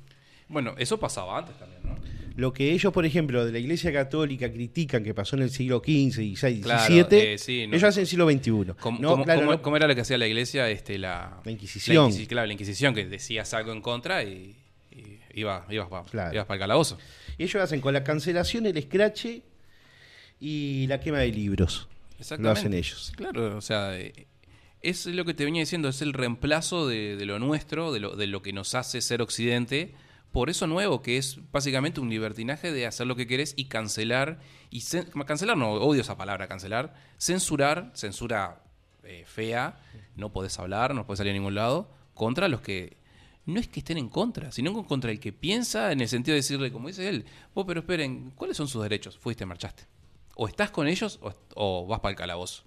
[0.51, 1.95] Bueno, eso pasaba antes también, ¿no?
[2.35, 5.79] Lo que ellos, por ejemplo, de la Iglesia Católica critican que pasó en el siglo
[5.85, 7.75] XV, XVI, Claro, XVII, eh, sí, no.
[7.75, 8.73] ellos hacen siglo XXI.
[8.79, 10.69] ¿Cómo, No, cómo- claro, cómo- no- cómo era lo que hacía la iglesia?
[10.69, 11.95] Este, la, La Inquisición.
[12.09, 14.55] La Inquisi- claro, la Inquisición, que decías algo en contra y,
[14.91, 16.45] y iba, ibas para Claro.
[16.53, 16.97] el calabozo.
[17.37, 19.41] Ellos hacen con la cancelación, el escrache
[20.39, 21.87] y la quema de libros.
[22.39, 23.11] Lo hacen ellos.
[23.15, 24.27] Claro, o sea, eh,
[24.81, 28.15] es lo que te venía diciendo, es el reemplazo de, de lo nuestro, de lo,
[28.15, 29.93] de lo que nos hace ser occidente,
[30.31, 34.39] por eso nuevo, que es básicamente un libertinaje de hacer lo que querés y cancelar,
[34.69, 34.81] y
[35.25, 38.63] cancelar no, odio esa palabra, cancelar, censurar, censura
[39.03, 39.79] eh, fea,
[40.15, 42.97] no podés hablar, no podés salir a ningún lado, contra los que
[43.45, 46.33] no es que estén en contra, sino con- contra el que piensa en el sentido
[46.33, 49.17] de decirle, como dice él, vos pero esperen, ¿cuáles son sus derechos?
[49.17, 49.83] Fuiste, marchaste.
[50.35, 52.63] O estás con ellos o, o vas para el calabozo.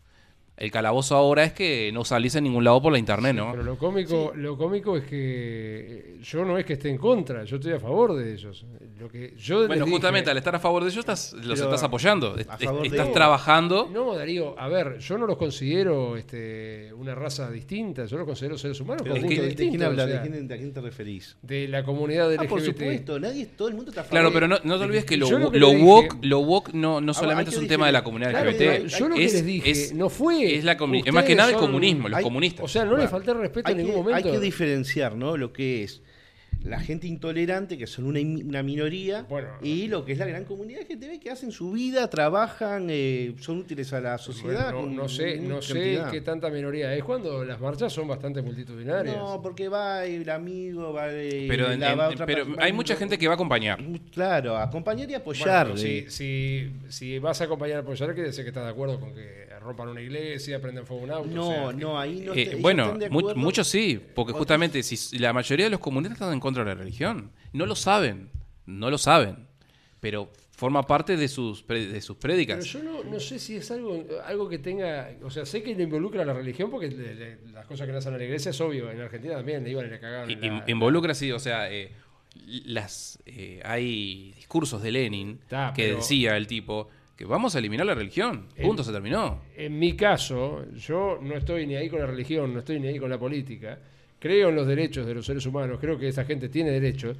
[0.57, 3.51] El calabozo ahora es que no salís en ningún lado por la internet, ¿no?
[3.51, 7.43] Pero lo cómico, lo cómico es que eh, yo no es que esté en contra,
[7.43, 8.65] yo estoy a favor de ellos.
[9.01, 11.83] Lo que yo Bueno, dije- justamente al estar a favor de ellos estás, los estás
[11.83, 12.37] apoyando.
[12.39, 12.47] Es-
[12.85, 13.91] estás trabajando.
[13.93, 18.57] No, Darío, a ver, yo no los considero este, una raza distinta, yo los considero
[18.57, 20.05] seres humanos Pero con ¿de, quién, de quién distintos, hablas?
[20.07, 21.37] o sea, ¿De, quién, de a quién te referís?
[21.43, 22.45] de la comunidad LGBT.
[22.45, 24.21] Ah, por supuesto, nadie, todo el mundo está a favor.
[24.21, 26.73] Claro, pero no, no te olvides que lo, lo que lo woke, dije- lo woke
[26.75, 28.69] no, no Ah, solamente es que un tema de la comunidad claro, LGBT.
[28.71, 30.44] hay- yo lo que es, les dije es- no fue.
[30.45, 32.65] Es la es más que nada el comunismo, los hay- comunistas.
[32.65, 34.17] O sea, no Bueno, le falté el respeto hay en que, ningún momento.
[34.29, 35.37] Hay que diferenciar, ¿no?
[35.37, 36.03] Lo que es
[36.65, 39.49] la gente intolerante, que son una, una minoría, Bueno.
[39.63, 42.87] y lo que es la gran comunidad que te ve que hacen su vida, trabajan,
[42.91, 44.73] eh, son útiles a la sociedad.
[44.73, 49.15] no, sé, no sé qué tanta minoría es cuando las marchas son bastante multitudinarias.
[49.17, 52.65] No, porque va el amigo, va el- pero en- la- en- va otra pero persona,
[52.65, 53.79] hay va- mucha gente que va a acompañar.
[54.13, 55.73] Claro, acompañar y apoyar.
[55.77, 55.77] eh.
[55.77, 59.15] si, si, si vas a acompañar a apoyar, quiere decir que estás de acuerdo con
[59.15, 61.31] que rompan una iglesia, prenden fuego un auto.
[61.31, 62.35] No, o sea, no, ahí no.
[62.35, 66.33] Eh, te- bueno, de muchos sí, porque justamente si la mayoría de los comunistas están
[66.35, 68.31] en contra de la religión, no lo saben,
[68.67, 69.47] no lo saben,
[70.01, 72.65] pero forma parte de sus, de sus Pero prédicas.
[72.67, 75.11] yo no, no sé si es algo, algo que tenga.
[75.25, 77.93] O sea, sé que le involucra a la religión porque le- le- las cosas que
[77.93, 78.89] le hacen a la iglesia es obvio.
[78.91, 80.29] En Argentina también le iban y le cagaban.
[80.41, 81.91] la- Involucra, sí, o sea, eh,
[82.65, 87.87] las, eh, hay discursos de Lenin que pero- decía el tipo que vamos a eliminar
[87.87, 88.49] la religión.
[88.57, 89.41] El- Punto, se terminó.
[89.57, 92.99] En mi caso, yo no estoy ni ahí con la religión, no estoy ni ahí
[92.99, 93.79] con la política.
[94.25, 97.15] Creo en los derechos de los seres humanos, creo que esa gente tiene derechos.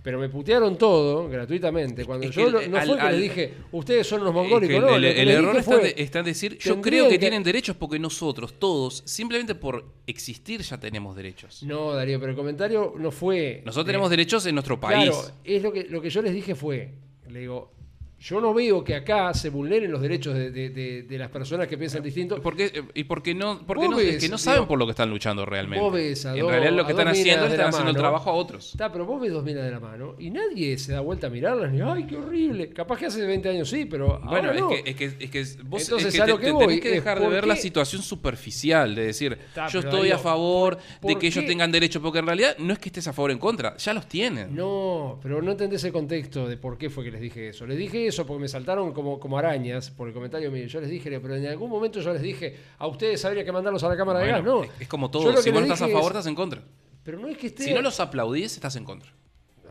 [0.00, 2.04] Pero me putearon todo gratuitamente.
[2.04, 4.34] Cuando Es yo el- no al- fue que al- les dije, ustedes son los Es
[4.34, 4.68] mongólicos.
[4.68, 7.42] que el, no, error está, fue, de- está en decir, yo creo que, que- tienen
[7.42, 11.64] derechos porque nosotros, todos, simplemente por existir ya tenemos derechos.
[11.64, 13.62] No, Darío, pero el comentario no fue.
[13.66, 15.10] Nosotros tenemos derechos en nuestro país.
[15.10, 16.90] Claro, es lo que, lo que yo les dije fue,
[17.28, 17.72] le digo,
[18.18, 21.68] yo no veo que acá se vulneren los derechos de, de- de- de las personas
[21.68, 22.40] que piensan distinto.
[22.40, 22.82] ¿Por qué?
[22.94, 25.44] y porque no, porque no, es que no digo, saben por lo que están luchando
[25.44, 25.82] realmente.
[25.84, 28.32] vos ves a en realidad lo que están haciendo es están haciendo el trabajo a
[28.32, 28.70] otros.
[28.72, 31.30] Está, pero vos ves dos minas de la mano y nadie se da vuelta a
[31.30, 32.70] mirarlas ni, ay, qué horrible.
[32.70, 34.70] Capaz que hace 20 años sí, pero Bueno, ahora no.
[34.72, 36.80] es, que, es, que, es que vos Entonces, es que te- que te voy tenés
[36.80, 41.10] que dejar de ver la situación superficial, de decir, Está, yo estoy a favor ¿por-
[41.12, 43.32] de que ellos tengan derecho, porque en realidad no es que estés a favor o
[43.32, 44.54] en contra, ya los tienen.
[44.54, 47.66] No, pero no entendés el contexto de por qué fue que les dije eso.
[47.66, 50.66] Les dije eso porque me saltaron como, como arañas por el comentario mío.
[50.66, 53.82] Yo les dije, pero en algún momento yo les dije, a ustedes habría que mandarlos
[53.84, 54.46] a la Cámara de Bueno, Gas.
[54.46, 56.62] No, es, es como todo, si vos no estás a favor, es- estás en contra.
[57.02, 57.64] Pero no es que esté...
[57.64, 59.12] Si no los aplaudís, estás en contra.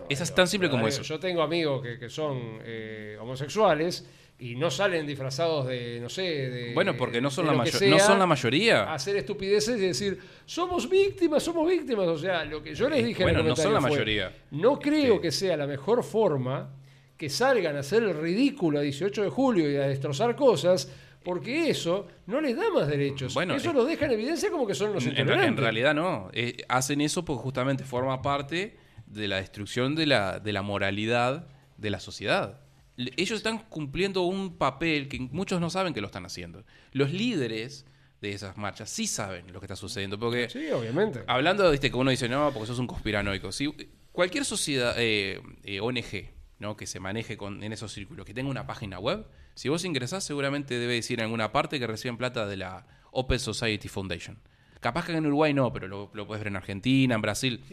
[0.09, 1.01] es tan simple como eso.
[1.01, 4.07] Yo tengo amigos que, que son eh, homosexuales
[4.37, 6.73] y no salen disfrazados de, no sé, de...
[6.73, 8.93] Bueno, porque no son, la, no son mayoría.
[8.93, 12.07] Hacer estupideces y decir, somos víctimas, somos víctimas.
[12.07, 13.89] O sea, lo que yo les Eh, dije en el bueno, no son la fue,
[13.91, 14.33] mayoría.
[14.51, 16.69] No creo que sea la mejor forma
[17.17, 20.91] que salgan a hacer el ridículo a 18 de julio y a destrozar cosas,
[21.23, 23.33] porque eso no les da más derechos.
[23.33, 26.29] Bueno, eso es- lo deja en evidencia como que son los En, en- realidad no.
[26.33, 31.47] Eh, hacen eso porque justamente forma parte de la destrucción de la, de la moralidad
[31.77, 32.59] de la sociedad.
[32.97, 36.63] Ellos están cumpliendo un papel que muchos no saben que lo están haciendo.
[36.91, 37.85] Los líderes
[38.21, 40.17] de esas marchas sí saben lo que está sucediendo.
[40.19, 41.23] Porque Sí, obviamente.
[41.27, 43.51] hablando, viste, que uno dice, no, porque sos un conspiranoico.
[43.51, 43.73] Si
[44.11, 46.29] cualquier sociedad, eh, eh, ONG,
[46.59, 46.75] ¿no?
[46.77, 49.25] que se maneje con, en esos círculos, que tenga una página web,
[49.55, 53.39] si vos ingresás, seguramente debe decir en alguna parte que reciben plata de la Open
[53.39, 54.37] Society Foundation.
[54.81, 57.63] Capaz que en Uruguay no, pero lo, lo puedes ver en Argentina, en Brasil.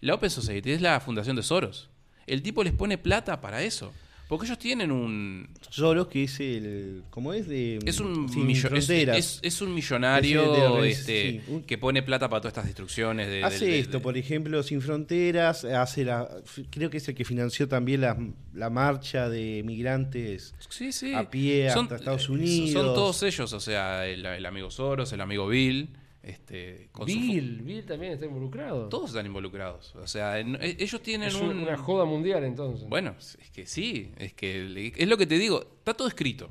[0.00, 1.90] La Open Society es la fundación de Soros.
[2.26, 3.92] El tipo les pone plata para eso.
[4.28, 5.48] Porque ellos tienen un.
[5.70, 7.04] Soros, que es el.
[7.10, 7.46] ¿Cómo es?
[7.46, 9.16] De, Es un, es, fronteras.
[9.18, 10.52] es- es un millonario
[10.82, 13.28] de- este, sí, un- que pone plata para todas estas destrucciones.
[13.28, 16.28] De, Hace de- esto, por ejemplo, Sin Fronteras, hace la,
[16.70, 18.18] creo que es el que financió también la,
[18.52, 21.14] la marcha de migrantes Sí, sí.
[21.14, 22.72] a pie hasta Estados eh, Unidos.
[22.72, 25.90] Son todos ellos, o sea, el, el amigo Soros, el amigo Bill,
[26.26, 28.88] este, con su Bill, Bill también está involucrado.
[28.88, 29.94] todos están involucrados.
[29.96, 31.48] O sea, en- e- ellos tienen es un...
[31.50, 32.88] un- una joda mundial entonces.
[32.88, 36.50] Bueno, es que sí, es que es lo que te digo, está todo escrito.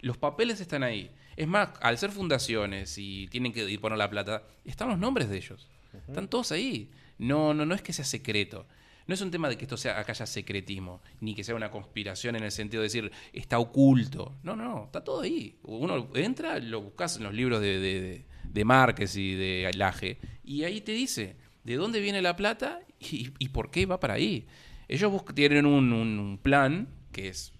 [0.00, 1.10] Los papeles están ahí.
[1.36, 5.28] Es más, al ser fundaciones y tienen que ir poner la plata, están los nombres
[5.28, 5.68] de ellos.
[6.08, 6.90] Están todos ahí.
[7.18, 8.66] No, no, no es que sea secreto.
[9.06, 11.70] No es un tema de que esto sea acá haya secretismo, ni que sea una
[11.70, 14.34] conspiración en el sentido de decir está oculto.
[14.42, 15.58] No, no, está todo ahí.
[15.62, 18.24] Uno entra, lo buscas en los libros de, de, de-
[18.54, 23.30] de Márquez y de Laje, y ahí te dice de dónde viene la plata y,
[23.38, 24.46] y por qué va para ahí.
[24.88, 27.52] Ellos bus- tienen un, un- un plan que es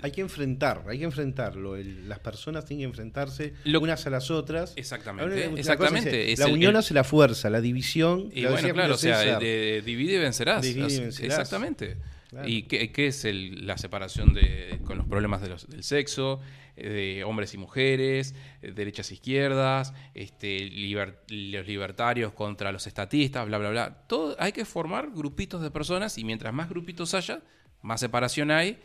[0.00, 1.76] Hay que enfrentar, hay que enfrentarlo.
[1.76, 4.72] El- las personas tienen que enfrentarse Lo- unas a las otras.
[4.76, 8.30] Exactamente, una exactamente, es la el- unión el- hace la fuerza, la división.
[8.34, 10.62] Y lo bueno, claro, o sea, de, divide y vencerás.
[10.62, 11.38] Divide y vencerás.
[11.38, 11.96] Exactamente.
[12.32, 12.48] Claro.
[12.48, 16.40] ¿Y qué, qué es el- la separación de, con los problemas de los- del sexo,
[16.76, 23.58] de hombres y mujeres, derechas e izquierdas, este, liber- los libertarios contra los estatistas, bla,
[23.58, 24.06] bla, bla?
[24.08, 27.42] Todo, hay que formar grupitos de personas y mientras más grupitos haya,
[27.82, 28.78] más separación hay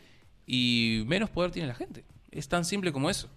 [0.46, 2.04] y menos poder tiene la gente.
[2.30, 3.30] Es tan simple como eso.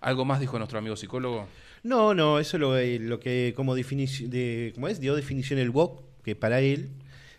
[0.00, 1.46] ¿Algo más dijo nuestro amigo psicólogo?
[1.84, 4.98] No, no, eso es lo, eh, lo que como definición, de, ¿cómo es?
[5.00, 6.90] Dio definición el WOC, que para él,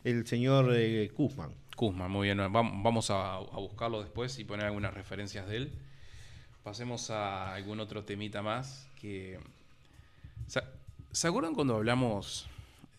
[0.04, 1.52] el señor eh, Kuzman.
[1.76, 2.40] Kuzma, muy bien.
[2.40, 5.74] Vam- Vamos a, a buscarlo después y poner algunas referencias de él.
[6.64, 9.40] Pasemos a algún otro temita más que...
[10.48, 10.62] ¿Se,
[11.12, 12.48] se acuerdan cuando hablamos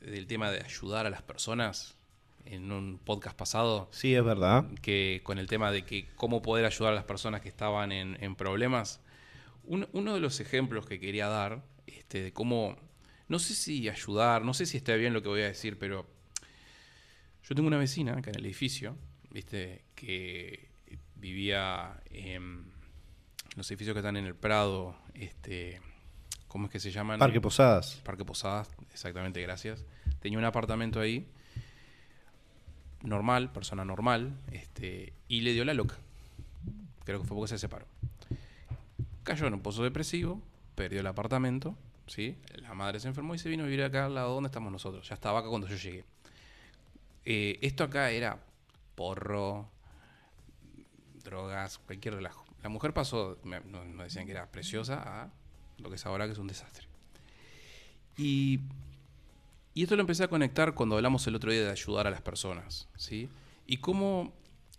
[0.00, 1.96] del tema de ayudar a las personas
[2.44, 3.88] en un podcast pasado?
[3.90, 4.66] Sí, es verdad.
[4.82, 8.22] que con el tema de que cómo poder ayudar a las personas que estaban en,
[8.22, 9.00] en problemas.
[9.64, 12.76] Un- uno de los ejemplos que quería dar, este, de cómo,
[13.28, 16.06] no sé si ayudar, no sé si está bien lo que voy a decir, pero
[17.48, 18.96] yo tengo una vecina acá en el edificio,
[19.30, 20.68] viste, que
[21.14, 22.72] vivía en
[23.54, 25.80] los edificios que están en el Prado, este,
[26.48, 27.20] ¿cómo es que se llaman?
[27.20, 28.02] Parque Posadas.
[28.04, 29.84] Parque Posadas, exactamente, gracias.
[30.18, 31.28] Tenía un apartamento ahí.
[33.02, 35.96] normal, persona normal, este, y le dio la loca.
[37.04, 37.86] Creo que fue porque se separó.
[39.22, 40.42] Cayó en un pozo depresivo,
[40.74, 41.78] perdió el apartamento,
[42.08, 42.36] ¿sí?
[42.56, 45.08] La madre se enfermó y se vino a vivir acá al lado donde estamos nosotros.
[45.08, 46.04] Ya estaba acá cuando yo llegué.
[47.26, 48.38] Eh, esto acá era
[48.94, 49.68] porro,
[51.24, 52.46] drogas, cualquier relajo.
[52.62, 55.30] La mujer pasó, me, no, no decían que era preciosa, a
[55.78, 56.86] lo que es ahora que es un desastre.
[58.16, 58.60] Y,
[59.74, 62.88] esto lo empecé a conectar cuando hablamos el otro día de ayudar a las personas,
[62.96, 63.28] ¿sí?
[63.66, 64.32] Y cómo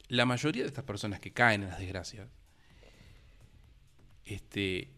[0.08, 2.28] la mayoría de estas personas que caen en las desgracias
[4.26, 4.90] este,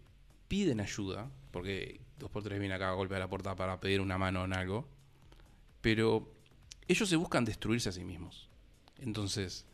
[0.47, 4.17] piden ayuda, porque dos por tres vienen acá a golpear la puerta para pedir una
[4.17, 4.87] mano en algo,
[5.81, 6.31] pero
[6.89, 8.49] ellos se buscan destruirse a sí mismos.
[8.97, 9.65] Entonces,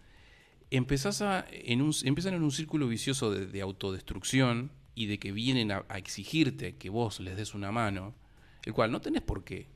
[0.70, 5.32] empezás a, en un, empiezan en un círculo vicioso de, de autodestrucción y de que
[5.32, 8.16] vienen a, exigirte que vos les des una mano,
[8.64, 9.68] el cual no tenés por qué.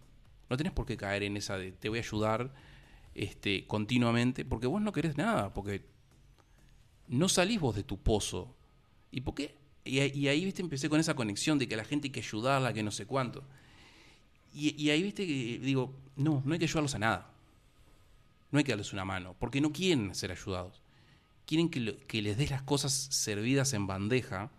[0.50, 2.54] No tenés por qué caer en esa de te voy a ayudar
[3.14, 5.86] este, continuamente, porque vos no querés nada, porque
[7.08, 8.56] no salís vos de tu pozo.
[9.12, 9.56] ¿Y por qué?
[9.84, 12.84] Y, ahí, viste, empecé con esa conexión de que la gente hay que ayudarla, que
[12.84, 13.44] no sé cuánto.
[14.54, 17.32] Y, y ahí, viste, que digo, no, no hay que ayudarlos a nada.
[18.52, 20.82] No hay que darles una mano, porque no quieren ser ayudados.
[21.46, 24.52] Quieren que, lo, que les des las cosas servidas en bandeja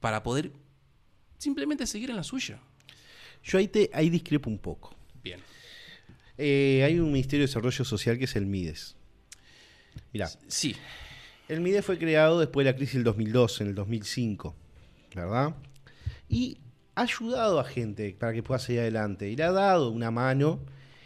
[0.00, 0.52] para poder
[1.38, 2.60] simplemente seguir en la suya.
[3.44, 4.94] Yo ahí, te, ahí discrepo un poco.
[5.22, 5.40] Bien.
[6.36, 8.96] Eh, hay un Ministerio de Desarrollo Social que es el MIDES.
[10.12, 10.28] Mirá.
[10.46, 10.76] Sí.
[11.48, 14.54] El MIDES fue creado después de la crisis del 2002, en el 2005,
[15.14, 15.54] ¿verdad?
[16.28, 16.58] Y
[16.98, 19.28] ha ayudado a gente para que pueda seguir adelante.
[19.30, 20.60] Y le ha dado una mano.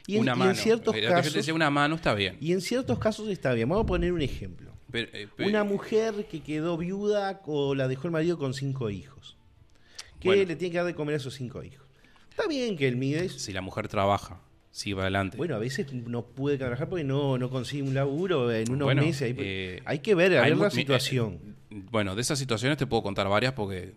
[0.07, 0.51] Y en, una y mano.
[0.51, 1.45] en ciertos casos.
[1.45, 2.36] te una mano está bien.
[2.40, 3.68] Y en ciertos casos está bien.
[3.68, 4.72] Vamos a poner un ejemplo.
[4.90, 8.90] Pero, eh, pero- Una mujer que quedó viuda o la dejó el marido con cinco
[8.90, 9.36] hijos.
[10.20, 10.45] Que Bueno.
[10.45, 11.86] le tiene que dar de comer a esos cinco hijos.
[12.30, 13.32] Está bien que el MIDES.
[13.40, 14.40] si la mujer trabaja,
[14.70, 15.36] sigue para adelante.
[15.36, 19.03] Bueno, a veces no puede trabajar porque no, no consigue un laburo en unos Bueno,
[19.03, 19.22] meses.
[19.22, 21.38] Hay, eh, hay que ver, Hay mu- la mi- situación.
[21.70, 23.93] eh, bueno, de esas situaciones te puedo contar varias porque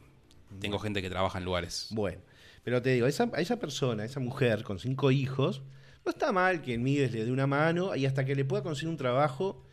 [0.59, 1.87] tengo gente que trabaja en lugares.
[1.91, 2.21] Bueno,
[2.63, 5.61] pero te digo, esa, a esa persona, esa mujer con cinco hijos,
[6.05, 8.89] no está mal que MIDES le dé una mano y hasta que le pueda conseguir
[8.89, 9.65] un trabajo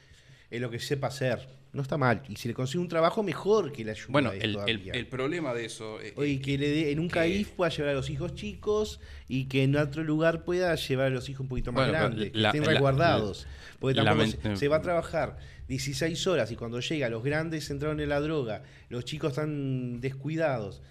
[0.50, 1.48] en lo que sepa hacer.
[1.72, 2.22] No está mal.
[2.28, 4.06] Y si le consigue un trabajo, mejor que le ayude.
[4.12, 6.00] Bueno, el, el- el problema de eso...
[6.02, 8.34] eh, Oye, eh, que le dé en un que- CAIF pueda llevar a los hijos
[8.34, 11.98] chicos y que en otro lugar pueda llevar a los hijos un poquito más Bueno,
[11.98, 13.46] grandes, la- que estén la- resguardados.
[13.78, 18.00] Porque tampoco se, se va a trabajar 16 horas y cuando llega los grandes entraron
[18.00, 20.82] en la droga, los chicos están descuidados.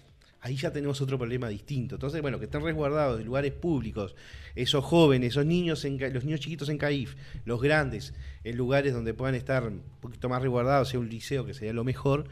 [0.44, 1.94] Ahí ya tenemos otro problema distinto.
[1.94, 4.16] Entonces, bueno, que estén resguardados en lugares públicos,
[4.56, 7.14] esos jóvenes, esos niños, en, los niños chiquitos en CAIF,
[7.44, 8.12] los grandes,
[8.42, 11.84] en lugares donde puedan estar un poquito más resguardados, sea un liceo, que sería lo
[11.84, 12.24] mejor,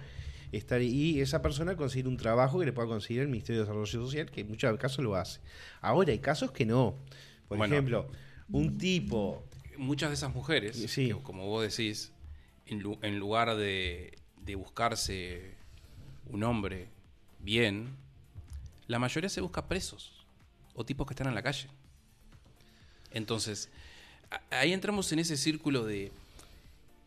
[0.51, 3.87] estar y esa persona conseguir un trabajo que le pueda conseguir el Ministerio de Desarrollo
[3.87, 5.39] Social, que en muchos casos lo hace.
[5.81, 6.97] Ahora hay casos que no.
[7.47, 7.73] Por Bueno.
[7.75, 8.09] ejemplo,
[8.51, 9.45] un tipo
[9.79, 11.07] muchas de esas mujeres, Sí.
[11.07, 12.13] que, como vos decís,
[12.67, 15.55] en lugar de, de buscarse
[16.27, 16.89] un hombre
[17.43, 17.89] bien,
[18.87, 20.13] la mayoría se busca presos
[20.75, 21.69] o tipos que están en la calle.
[23.13, 23.69] Entonces,
[24.51, 26.13] ahí entramos en ese círculo de,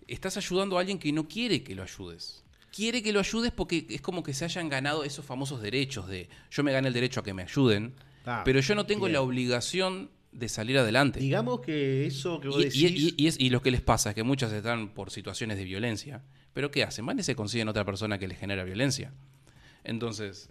[0.08, 2.44] estás ayudando a alguien que no quiere que lo ayudes.
[2.76, 6.28] Quiere que lo ayudes porque es como que se hayan ganado esos famosos derechos de
[6.52, 7.94] yo me gané el derecho a que me ayuden,
[8.26, 9.14] Ah, pero yo no tengo bien.
[9.14, 11.20] la obligación de salir adelante.
[11.20, 14.16] digamos que eso que vos Y, decís y es- y lo que les pasa es
[14.16, 16.24] que muchas están por situaciones de violencia.
[16.54, 17.06] ¿Pero qué hacen?
[17.06, 19.12] Van y se consiguen otra persona que les genera violencia.
[19.84, 20.50] Entonces,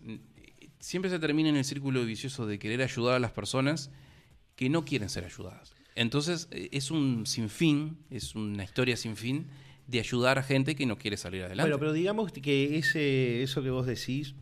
[0.80, 3.91] siempre se termina en el círculo vicioso de querer ayudar a las personas
[4.57, 5.74] que no quieren ser ayudadas.
[5.95, 9.47] Entonces, eh, es un sinfín, es una historia sin fin
[9.87, 11.62] de ayudar a gente que no quiere salir adelante.
[11.62, 14.35] Bueno, pero digamos que ese, eso que vos decís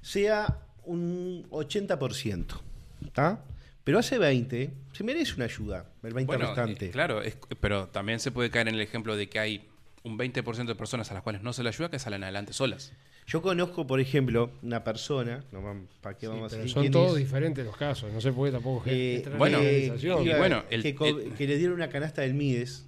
[0.00, 2.60] sea un 80%,
[3.04, 3.44] ¿está?
[3.84, 6.86] Pero hace 20, se merece una ayuda, el 20 Bueno, restante.
[6.86, 9.68] eh, claro, es- pero también se puede caer en el ejemplo de que hay
[10.02, 12.92] un 20% de personas a las cuales no se le ayuda que salen adelante solas.
[13.26, 16.92] Yo conozco, por ejemplo, una persona, no ¿para qué Sí, vamos a decir son quién
[16.92, 17.18] todos es?
[17.18, 18.12] diferentes los casos.
[18.12, 19.92] No se puede tampoco Eh, bueno, la eh,
[20.24, 22.86] y bueno, el- que, co- el- que le dieron una canasta del Mides.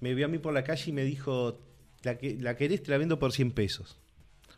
[0.00, 1.60] Me vio a mí por la calle y me dijo,
[2.02, 3.96] la, que, la querés, te la vendo por 100 pesos.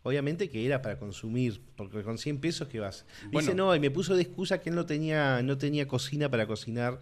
[0.05, 3.05] Obviamente que era para consumir, porque con 100 pesos que vas.
[3.31, 3.55] Dice, Bueno.
[3.55, 7.01] no, y me puso de excusa que él no tenía, no tenía cocina para cocinar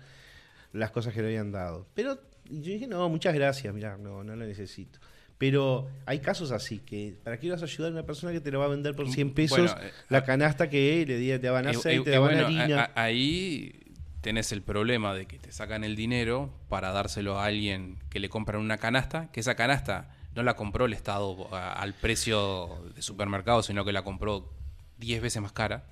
[0.73, 1.87] las cosas que le habían dado.
[1.95, 2.19] Pero
[2.49, 4.99] y yo dije, no, muchas gracias, mirá, no, no lo necesito.
[5.41, 8.51] Pero hay casos así, que ¿para qué vas a ayudar a una persona que te
[8.51, 11.67] lo va a vender por 100 pesos Bueno, eh, la canasta que le te daban
[11.67, 12.79] Eh, aceite, eh, te daban bueno, harina?
[12.83, 13.73] a- a- ahí
[14.21, 18.29] tenés el problema de que te sacan el dinero para dárselo a alguien que le
[18.29, 23.01] compran una canasta, que esa canasta no la compró el Estado a- al precio de
[23.01, 24.53] supermercado, sino que la compró
[24.99, 25.87] 10 veces más cara.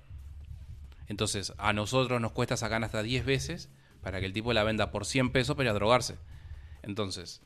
[1.07, 3.71] Entonces, a nosotros nos cuesta esa canasta 10 veces
[4.03, 6.17] para que el tipo la venda por 100 pesos para ir a drogarse.
[6.83, 7.41] Entonces,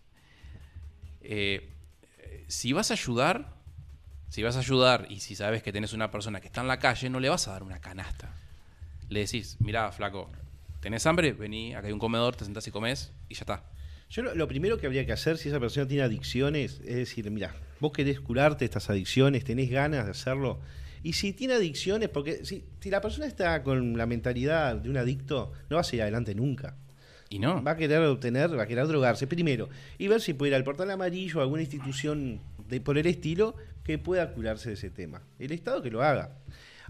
[1.20, 1.68] eh,
[2.52, 3.46] si vas a ayudar,
[4.28, 6.78] si vas a ayudar y si sabes que tenés una persona que está en la
[6.78, 8.30] calle, no le vas a dar una canasta.
[9.08, 10.30] Le decís, mirá, flaco,
[10.80, 11.32] ¿tenés hambre?
[11.32, 13.64] Vení, acá hay un comedor, te sentás y comes y ya está.
[14.10, 17.30] Yo lo, lo primero que habría que hacer si esa persona tiene adicciones es decir,
[17.30, 20.60] mira, vos querés curarte estas adicciones, tenés ganas de hacerlo.
[21.02, 24.98] Y si tiene adicciones, porque si, si la persona está con la mentalidad de un
[24.98, 26.76] adicto, no va a seguir adelante nunca.
[27.32, 27.62] Y no.
[27.64, 29.68] Va a querer obtener, va a querer drogarse primero
[29.98, 33.54] y ver si puede ir al portal amarillo o alguna institución de, por el estilo
[33.84, 35.22] que pueda curarse de ese tema.
[35.38, 36.36] El Estado que lo haga.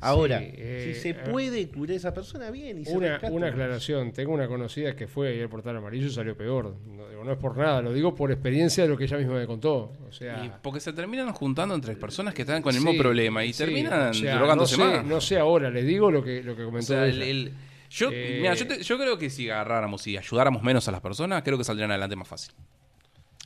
[0.01, 2.81] Ahora, Sí, eh, si se eh, puede curar a esa persona, bien.
[2.81, 3.33] Y se Una, rescata.
[3.33, 6.75] una aclaración, tengo una conocida que fue ahí al portal amarillo y salió peor.
[6.89, 9.93] No, es por nada, lo digo por experiencia de lo que ella misma me contó.
[10.09, 13.01] O sea, Y porque se terminan juntando entre personas que están con el sí, mismo
[13.01, 15.07] problema y sí, terminan o sea, drogándose no sé, más.
[15.07, 17.23] No sé ahora, les digo lo que, lo que O comentó sea, ella.
[17.25, 17.53] el- el-
[17.93, 21.01] yo, Eh, mira, yo, te- yo creo que si agarráramos y ayudáramos menos a las
[21.01, 22.55] personas, creo que saldrían adelante más fácil.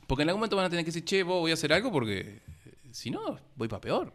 [0.07, 1.91] Porque en algún momento van a tener que decir, che, vos voy a hacer algo
[1.91, 2.39] porque
[2.91, 4.13] si no, voy para peor.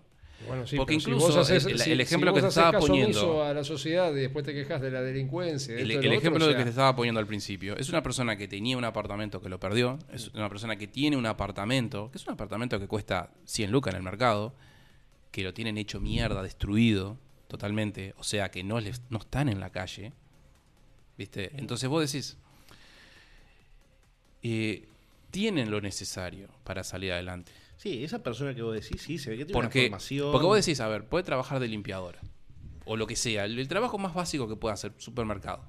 [0.49, 3.63] Bueno, sí, Porque si incluso haces- el- ejemplo si que te estaba poniendo- a la
[3.63, 5.75] sociedad y después te quejas de la delincuencia.
[5.77, 8.37] de El, otro, ejemplo o que sea, te estaba poniendo al principio es una persona
[8.37, 12.19] que tenía un apartamento que lo perdió, es una persona que tiene un apartamento, que
[12.19, 14.53] es un apartamento que cuesta 100 lucas en el mercado,
[15.31, 19.61] que lo tienen hecho mierda, destruido totalmente, o sea que no, les, no están en
[19.61, 20.13] la calle.
[21.19, 21.51] ¿Viste?
[21.57, 22.37] Entonces vos decís,
[24.43, 24.87] eh,
[25.31, 27.53] tienen lo necesario para salir adelante.
[27.77, 30.33] Sí, esa persona que vos decís, sí, se ve que tiene Porque, una formación.
[30.33, 32.21] porque vos decís, a ver, puede trabajar de limpiadora.
[32.85, 33.45] O lo que sea.
[33.45, 35.63] El, el trabajo más básico que pueda hacer, supermercado.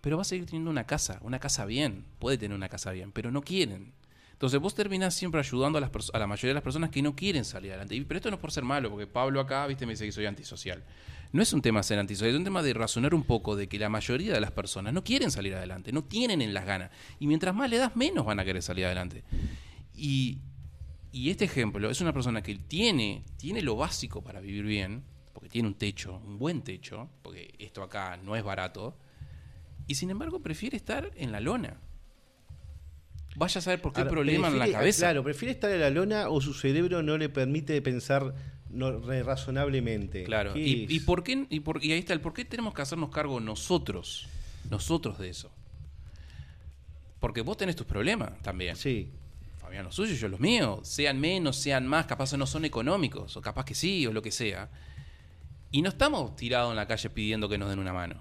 [0.00, 2.04] Pero va a seguir teniendo una casa, una casa bien.
[2.18, 3.92] Puede tener una casa bien, pero no quieren.
[4.32, 7.14] Entonces vos terminás siempre ayudando a, las a la mayoría de las personas que no
[7.16, 7.94] quieren salir adelante.
[7.94, 10.12] Y- Pero esto no es por ser malo, porque Pablo acá, viste, me dice que
[10.12, 10.82] soy antisocial.
[11.34, 13.68] No es un tema de ser antisocial, es un tema de razonar un poco de
[13.68, 16.92] que la mayoría de las personas no quieren salir adelante, no tienen en las ganas.
[17.18, 19.24] Y mientras más le das, menos van a querer salir adelante.
[19.96, 20.38] Y,
[21.10, 25.02] y este ejemplo es una persona que tiene, tiene lo básico para vivir bien,
[25.32, 28.96] porque tiene un techo, un buen techo, porque esto acá no es barato,
[29.88, 31.80] y sin embargo prefiere estar en la lona.
[33.34, 35.06] Vaya a saber por qué Ahora, problema en la cabeza.
[35.06, 38.36] Claro, prefiere estar en la lona o su cerebro no le permite pensar
[38.74, 40.24] no- re- razonablemente.
[40.24, 40.52] Claro.
[40.54, 43.10] ¿Qué Y, por qué, y, por- y ahí está el por qué tenemos que hacernos
[43.10, 44.28] cargo nosotros,
[44.70, 45.50] nosotros de eso.
[47.20, 48.76] Porque vos tenés tus problemas también.
[48.76, 49.08] Sí.
[49.58, 50.80] Fabián los suyos, yo los míos.
[50.86, 54.30] Sean menos, sean más, capaz no son económicos, o capaz que sí, o lo que
[54.30, 54.68] sea.
[55.70, 58.16] Y no estamos tirados en la calle pidiendo que nos den una mano.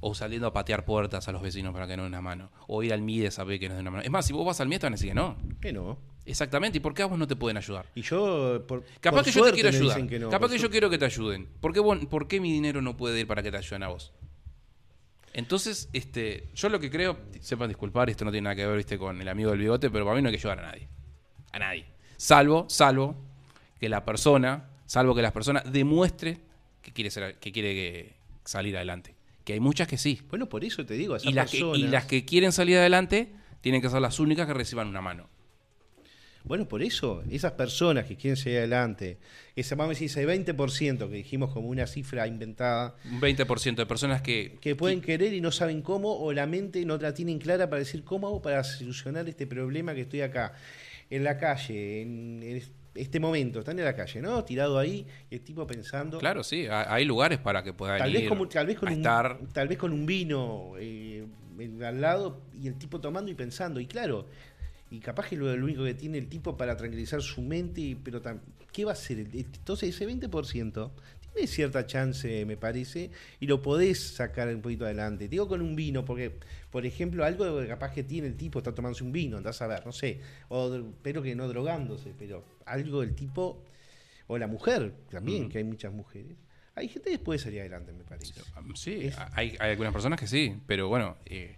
[0.00, 2.50] O saliendo a patear puertas a los vecinos para que nos den una mano.
[2.68, 4.02] O ir al MIDES a ver que nos den una mano.
[4.04, 5.36] Es más, si vos vas al MIDES te van a decir que no.
[5.60, 5.98] Que no.
[6.30, 6.78] Exactamente.
[6.78, 7.86] ¿Y por qué a vos no te pueden ayudar?
[7.94, 9.96] Y yo, por, Capaz por que yo te quiero ayudar.
[9.96, 11.48] dicen que no, Capaz que yo quiero que te ayuden.
[11.60, 13.88] ¿Por qué, vos- por qué mi dinero no puede ir para que te ayuden a
[13.88, 14.12] vos?
[15.32, 18.98] Entonces, este, yo lo que creo, sepan disculpar, esto no tiene nada que ver, viste,
[18.98, 20.88] con el amigo del bigote, pero para mí no hay que ayudar a nadie.
[21.52, 21.84] A nadie.
[22.16, 23.16] Salvo, salvo
[23.78, 26.40] que la persona, salvo que las personas demuestre
[26.82, 28.14] que quiere ser, que quiere que
[28.44, 29.14] salir adelante.
[29.44, 30.20] Que hay muchas que sí.
[30.28, 32.76] Bueno, por eso te digo, esas Y las, que, y personas- las que quieren salir
[32.78, 35.28] adelante tienen que ser las únicas que reciban una mano.
[36.44, 39.18] Bueno, por eso, esas personas que quieren seguir adelante,
[39.54, 43.86] ese, vamos a decir, ese 20% que dijimos como una cifra inventada, Un 20% de
[43.86, 47.38] personas que, que pueden querer y no saben cómo, o la mente no la tienen
[47.38, 50.54] clara para decir cómo hago para solucionar este problema que estoy acá,
[51.10, 54.42] en la calle, en es- este momento, están en la calle, ¿no?
[54.44, 56.18] Tirado ahí, el tipo pensando.
[56.18, 58.88] Claro, sí, ha- hay lugares para que puedan Tal ir vez, como, tal, vez con
[58.88, 59.38] un, estar.
[59.52, 61.24] tal vez con un vino eh,
[61.60, 63.78] en- al lado y el tipo tomando y pensando.
[63.78, 64.26] Y claro,
[64.90, 68.22] y capaz que lo, lo único que tiene el tipo para tranquilizar su mente, pero
[68.72, 69.18] ¿qué va a hacer?
[69.18, 70.90] El- Entonces ese 20%
[71.32, 75.26] tiene cierta chance, me parece, y lo podés sacar un poquito adelante.
[75.26, 76.32] Te digo con un vino, porque,
[76.70, 79.66] por ejemplo, algo que capaz que tiene el tipo, está tomándose un vino, andás a
[79.66, 83.62] ver, no sé, o, pero que no drogándose, pero algo del tipo,
[84.26, 85.52] o la mujer también, Ujú.
[85.52, 86.36] que hay muchas mujeres.
[86.74, 88.40] Hay gente que puede salir adelante, me parece.
[88.74, 91.56] Sí, Es- hay, hay algunas personas que sí, pero bueno, eh,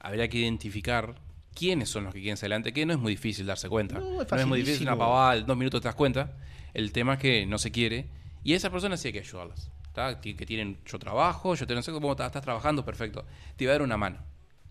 [0.00, 1.14] habría que identificar
[1.54, 3.98] quiénes son los que quieren salir adelante, que no es muy difícil darse cuenta.
[3.98, 6.36] No, es es muy difícil, una pavada, en dos minutos te das cuenta.
[6.74, 8.06] El tema es que no se quiere,
[8.44, 9.70] y a esas personas sí hay que ayudarlas.
[9.92, 10.20] ¿tá?
[10.20, 13.26] Que tienen, yo trabajo, yo te no sé cómo estás, estás trabajando, perfecto.
[13.56, 14.18] Te voy a dar una mano.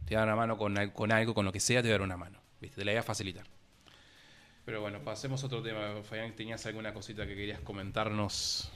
[0.05, 1.87] Te voy a dar una mano con, al- con algo, con lo que sea, te
[1.87, 2.39] voy a dar una mano.
[2.59, 2.77] ¿viste?
[2.77, 3.45] Te la voy a facilitar.
[4.65, 6.01] Pero bueno, pasemos a otro tema.
[6.03, 8.71] Fabián, ¿tenías alguna cosita que querías comentarnos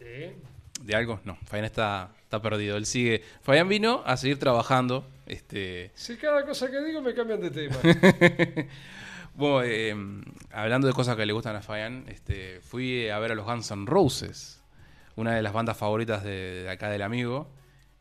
[0.00, 0.34] ¿Eh?
[0.80, 1.20] De algo?
[1.24, 2.76] No, Fabián está, está perdido.
[2.76, 3.22] Él sigue.
[3.42, 5.06] Fabián vino a seguir trabajando.
[5.26, 7.76] Este, Si cada cosa que digo me cambian de tema.
[9.34, 9.94] bueno, eh,
[10.52, 13.70] hablando de cosas que le gustan a Fabián, este, fui a ver a los Guns
[13.70, 14.62] N' Roses,
[15.16, 17.48] una de las bandas favoritas de, de acá del amigo.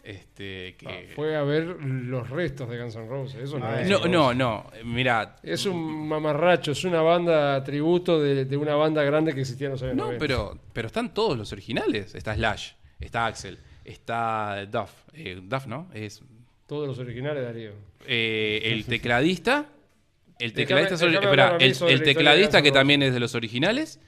[0.03, 0.88] Este, que...
[0.88, 3.41] Ah, fue a ver los restos de Guns N' Roses.
[3.43, 3.89] Eso no, Ah, es.
[3.89, 9.03] no, no, no, mira, Es un mamarracho, es una banda tributo de, de una banda
[9.03, 10.19] grande que existía en los años no, 90.
[10.19, 12.15] pero, pero están todos los originales.
[12.15, 15.89] Está Slash, está Axel, está Duff, eh, Duff, ¿no?
[15.93, 16.21] Es
[16.65, 17.71] Todos los originales, Darío.
[18.07, 19.65] eh, el tecladista,
[20.39, 23.99] el tecladista, déjame espera, el, tecladista que también es de los originales.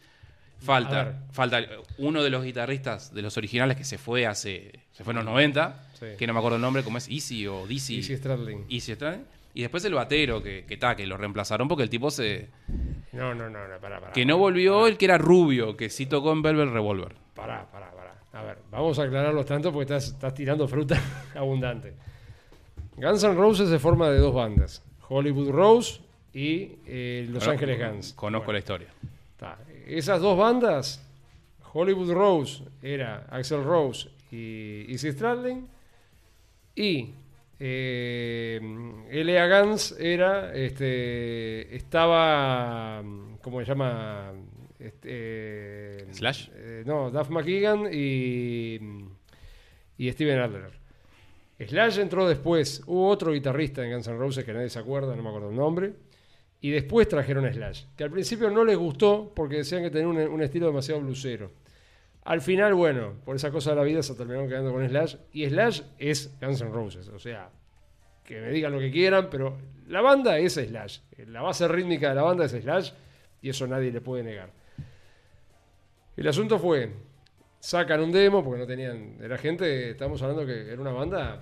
[0.61, 1.59] Falta, falta
[1.97, 5.25] uno de los guitarristas de los originales que se fue hace, se fue en los
[5.25, 6.05] 90, Sí.
[6.17, 7.97] que no me acuerdo el nombre, como es Easy o Dizzy.
[7.97, 8.65] Easy Stradlin.
[8.69, 9.25] Easy Stradlin.
[9.53, 12.47] Y después el batero, que, que, ta, que lo reemplazaron porque el tipo se...
[13.11, 14.13] No, no, no, no, pará, pará.
[14.13, 17.13] Que no volvió el que era rubio, que sí tocó en Velvet Revolver.
[17.35, 18.15] Pará, pará, pará.
[18.33, 20.99] A ver, vamos a aclararlos tanto porque estás, estás tirando fruta
[21.35, 21.93] abundante.
[22.95, 25.99] Guns N' Roses se forma de dos bandas: Hollywood Rose
[26.33, 28.13] y eh, Los Ángeles Guns.
[28.13, 28.87] Conozco Bueno, la historia.
[29.33, 29.57] está.
[29.97, 31.05] Esas dos bandas,
[31.73, 35.67] Hollywood Rose era Axel Rose y Izzy Stradlin,
[36.75, 37.13] y
[37.59, 38.59] eh,
[39.09, 39.61] L.A.
[39.61, 43.03] Guns era, este, estaba,
[43.41, 44.31] ¿cómo se llama?
[44.79, 46.49] Este, eh, ¿Slash?
[46.55, 48.79] eh, no, Duff McKagan y,
[49.97, 50.71] y Steven Adler.
[51.67, 52.81] Slash entró después.
[52.87, 55.55] Hubo otro guitarrista en Guns N' Roses que nadie se acuerda, no me acuerdo el
[55.55, 55.93] nombre.
[56.61, 60.17] Y después trajeron Slash, que al principio no les gustó porque decían que tenía un,
[60.17, 61.51] un estilo demasiado blusero.
[62.23, 65.15] Al final, bueno, por esa cosa de la vida se terminaron quedando con Slash.
[65.33, 67.07] Y Slash es Guns N' Roses.
[67.09, 67.49] O sea,
[68.23, 69.57] que me digan lo que quieran, pero
[69.87, 70.99] la banda es Slash.
[71.27, 72.91] La base rítmica de la banda es Slash
[73.41, 74.51] y eso nadie le puede negar.
[76.15, 76.91] El asunto fue,
[77.59, 81.41] sacan un demo porque no tenían, era gente, estamos hablando que era una banda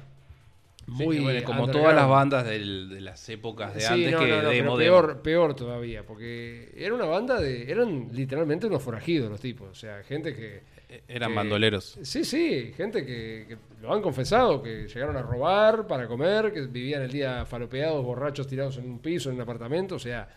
[0.90, 4.20] muy Sí, bueno, como todas las bandas del- de las épocas de Sí, antes no,
[4.20, 4.78] que no, no, demo.
[4.78, 9.76] peor, peor todavía, porque era una banda de, eran literalmente unos forajidos los tipos, o
[9.76, 10.62] sea, gente que,
[11.08, 12.00] Eran que- bandoleros.
[12.02, 16.62] Sí, sí, gente que, que lo han confesado, que llegaron a robar para comer, que
[16.62, 20.28] vivían el día falopeados, borrachos tirados en un piso, en un apartamento, o sea,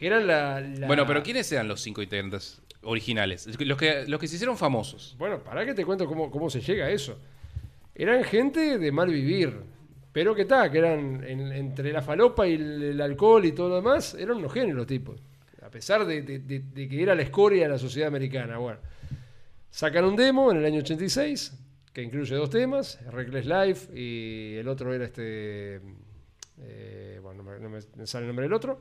[0.00, 0.60] eran la...
[0.60, 3.46] la- Bueno, pero ¿quiénes eran los cinco integrantes originales?
[3.60, 5.14] Los que, los que se hicieron famosos.
[5.18, 7.18] Bueno, para que te cuento cómo, cómo se llega a eso.
[8.02, 9.52] Eran gente de mal vivir,
[10.12, 13.74] pero que tal, que eran en- entre la falopa y el, alcohol y todo lo
[13.76, 15.22] demás, eran unos genios los tipos.
[15.62, 18.56] A pesar de que era la escoria de la sociedad americana.
[18.58, 18.78] Bueno,
[19.70, 21.52] sacan un demo en el año 86
[21.92, 25.80] que incluye dos temas, Reckless Life y el otro era este...
[26.58, 28.80] eh, bueno, no me, no me sale el nombre del otro.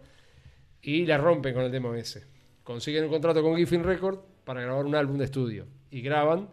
[0.81, 2.23] Y la rompen con el demo ese.
[2.63, 5.65] Consiguen un contrato con Giffin Record para grabar un álbum de estudio.
[5.91, 6.47] Y graban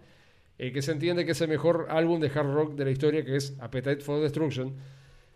[0.58, 3.24] el que se entiende que es el mejor álbum de hard rock de la historia,
[3.24, 4.74] que es Appetite for Destruction.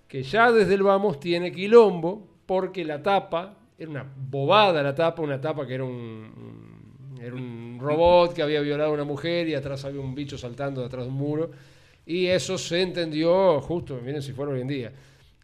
[0.09, 5.23] Que ya desde el vamos tiene quilombo, porque la tapa, era una bobada la tapa,
[5.23, 9.47] una tapa que era un, un- era un robot que había violado a una mujer
[9.49, 11.51] y atrás había un bicho saltando detrás de un muro.
[12.07, 14.93] Y eso se entendió, justo, miren si fuera hoy en día,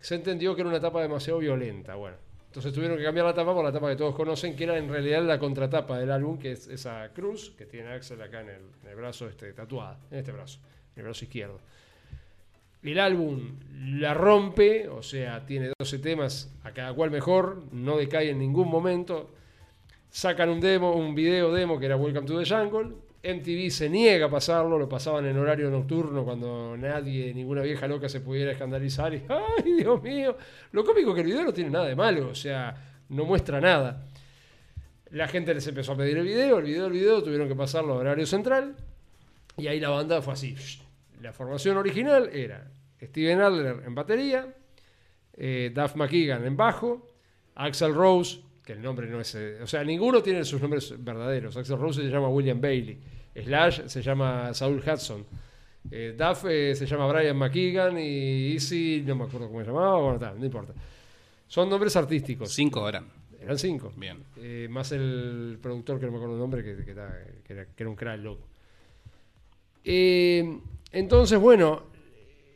[0.01, 1.94] se entendió que era una tapa demasiado violenta.
[1.97, 2.16] Bueno,
[2.56, 4.88] entonces tuvieron que cambiar la tapa por la tapa que todos conocen, que era en
[4.88, 8.62] realidad la contratapa del álbum, que es esa cruz que tiene Axel acá en el,
[8.82, 10.58] en el brazo este, tatuada, en este brazo,
[10.94, 11.60] en el brazo izquierdo.
[12.82, 13.58] El álbum
[13.98, 18.68] la rompe, o sea, tiene 12 temas, a cada cual mejor, no decae en ningún
[18.68, 19.34] momento.
[20.08, 22.96] Sacan un demo, un video demo que era Welcome to the Jungle.
[23.27, 28.09] MTV se niega a pasarlo, lo pasaban en horario nocturno cuando nadie, ninguna vieja loca
[28.09, 29.12] se pudiera escandalizar.
[29.15, 30.36] Y, ¡ay, Dios mío!
[30.73, 32.74] Lo cómico que el video no tiene nada de malo, o sea,
[33.09, 34.05] no muestra nada.
[35.11, 37.94] La gente les empezó a pedir el video, el video, el video, tuvieron que pasarlo
[37.94, 38.77] a horario central.
[39.57, 40.55] Y ahí la banda fue así.
[41.23, 42.70] La formación original era
[43.01, 44.55] Steven Adler en batería,
[45.35, 47.07] eh, Duff McKagan en bajo,
[47.55, 49.35] Axel Rose, que el nombre no es...
[49.35, 51.57] eh, o sea, ninguno tiene sus nombres verdaderos.
[51.57, 52.98] Axel Rose se llama William Bailey,
[53.44, 55.24] Slash se llama Saul Hudson,
[55.90, 59.98] eh, Duff eh, se llama Brian McKagan y Easy, no me acuerdo cómo se llamaba,
[60.00, 60.72] bueno, tal, no importa.
[61.46, 62.50] Son nombres artísticos.
[62.52, 63.06] Cinco eran.
[63.40, 63.92] Eran cinco.
[63.96, 64.24] Bien.
[64.36, 67.66] Eh, más el productor, que no me acuerdo el nombre, que, que era, que era-
[67.66, 68.48] que era un crack loco.
[70.92, 71.82] Entonces, bueno,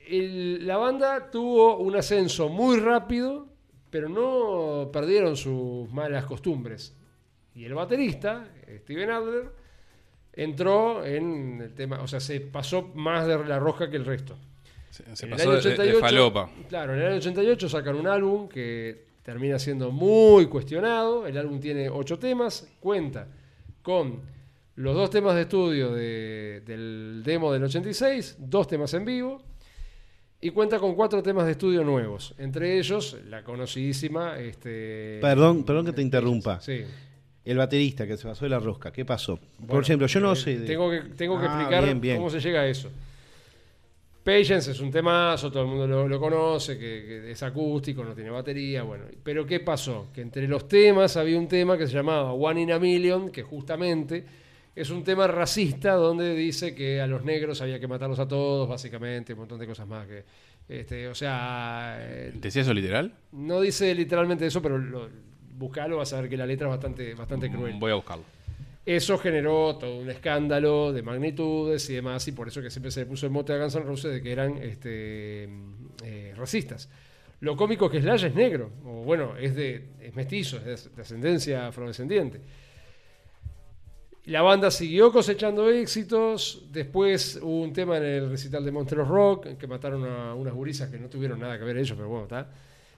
[0.09, 3.47] el- la banda tuvo un ascenso muy rápido,
[3.91, 6.97] pero no perdieron sus malas costumbres.
[7.55, 8.49] Y el baterista,
[8.83, 9.51] Steven Adler,
[10.33, 14.37] entró en el tema, o sea, se pasó más de la roja que el resto.
[14.91, 16.51] Se, se En el pasó año de- de, de falopa.
[16.69, 21.27] Claro, en el año 88 sacan un álbum que termina siendo muy cuestionado.
[21.27, 23.27] El álbum tiene ocho temas, cuenta
[23.83, 24.21] con
[24.77, 29.43] los dos temas de estudio de- del demo del 86, dos temas en vivo,
[30.41, 32.35] y cuenta con cuatro temas de estudio nuevos.
[32.39, 34.39] Entre ellos, la conocidísima.
[34.39, 36.61] Este, Perdón, perdón que te interrumpa.
[36.61, 36.83] Sí.
[37.45, 39.39] El baterista que se pasó de la rosca, ¿qué pasó?
[39.59, 40.59] Bueno, Por ejemplo, yo no eh, sé.
[40.59, 42.17] de- Tengo que, tengo que Ah, explicar bien, bien.
[42.19, 42.91] cómo se llega a eso.
[44.23, 48.15] Patience es un temazo, todo el mundo lo, lo conoce, que, que es acústico, no
[48.15, 49.05] tiene batería, bueno.
[49.25, 50.09] Pero ¿qué pasó?
[50.15, 53.43] Que entre los temas había un tema que se llamaba One in a Million, que
[53.43, 54.25] justamente
[54.77, 58.69] es un tema racista donde dice que a los negros había que matarlos a todos,
[58.69, 60.23] básicamente, un montón de cosas más que...
[60.69, 63.13] Este, o sea, eh, ¿Decía eso literal?
[63.33, 65.09] no dice literalmente eso, pero lo,
[65.61, 67.77] buscalo, vas a ver que la letra es bastante, bastante cruel.
[67.79, 68.25] Voy a buscarlo.
[68.85, 73.01] Eso generó todo un escándalo de magnitudes y demás, y por eso que siempre se
[73.01, 75.49] le puso el mote a Guns N' Roses de que eran este,
[76.03, 76.89] eh, racistas.
[77.41, 80.97] Lo cómico es que Slash es negro, o bueno, es, de, es mestizo, es de,
[80.97, 82.41] de ascendencia afrodescendiente.
[84.27, 86.67] La banda siguió cosechando éxitos.
[86.71, 90.35] Después hubo un tema en el recital de Monster of Rock, en que mataron a
[90.35, 92.51] unas gurisas que no tuvieron nada que ver ellos, pero bueno, está.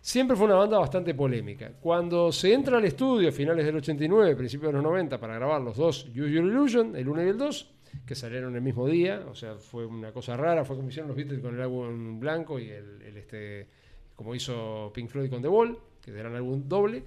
[0.02, 1.74] Siempre fue una banda bastante polémica.
[1.80, 5.60] Cuando se entra al estudio a finales del 89, principios de los 90, para grabar
[5.60, 7.70] los dos Use Your Illusion, el 1 y el 2,
[8.04, 11.16] que salieron el mismo día, o sea, fue una cosa rara, fue como hicieron los
[11.16, 13.68] Beatles con el álbum blanco y el, este,
[14.16, 17.04] como hizo Pink Floyd con The Wall, que era un álbum doble.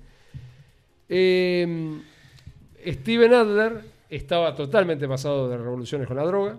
[1.09, 1.99] Eh,
[2.85, 6.57] Steven Adler estaba totalmente pasado de revoluciones con la droga.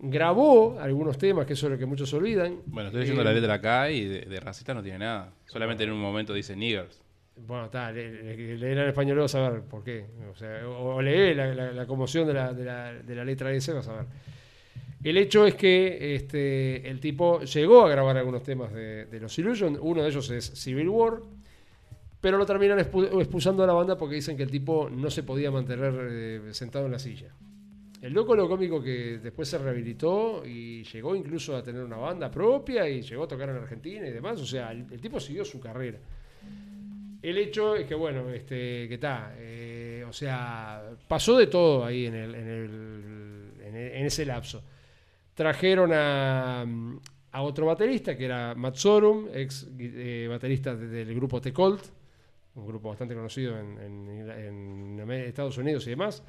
[0.00, 2.58] Grabó algunos temas, que eso es lo que muchos olvidan.
[2.66, 5.32] Bueno, estoy leyendo Eh, la letra acá y de, de racista no tiene nada.
[5.46, 7.00] Solamente en un momento dice niggers.
[7.36, 10.06] Bueno, está, le- le- leer en español vas a ver por qué.
[10.32, 13.24] O, sea, o, o lee la, la- la conmoción de la, de, la, de la
[13.24, 14.06] letra S, vas a ver.
[15.02, 19.36] El hecho es que este, el tipo llegó a grabar algunos temas de, de los
[19.38, 19.78] Illusion.
[19.80, 21.20] Uno de ellos es Civil War.
[22.20, 25.22] Pero lo terminan expu- expulsando a la banda porque dicen que el tipo no se
[25.22, 27.28] podía mantener eh, sentado en la silla.
[28.00, 32.30] El loco lo cómico que después se rehabilitó y llegó incluso a tener una banda
[32.30, 34.40] propia y llegó a tocar en Argentina y demás.
[34.40, 35.98] O sea, el, tipo siguió su carrera.
[37.20, 42.06] El hecho es que, bueno, este, que está, eh, o sea, pasó de todo ahí
[42.06, 44.62] en, el, en, e- ese lapso.
[45.34, 46.64] Trajeron a,
[47.40, 51.84] otro baterista que era Matt Sorum, ex eh, baterista de- del grupo The Colt,
[52.54, 56.22] un grupo bastante conocido en, Estados Unidos y demás.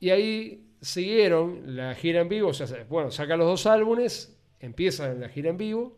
[0.00, 5.20] Y ahí siguieron la gira en vivo, o sea, bueno, sacan los dos álbumes, empiezan
[5.20, 5.96] la gira en vivo,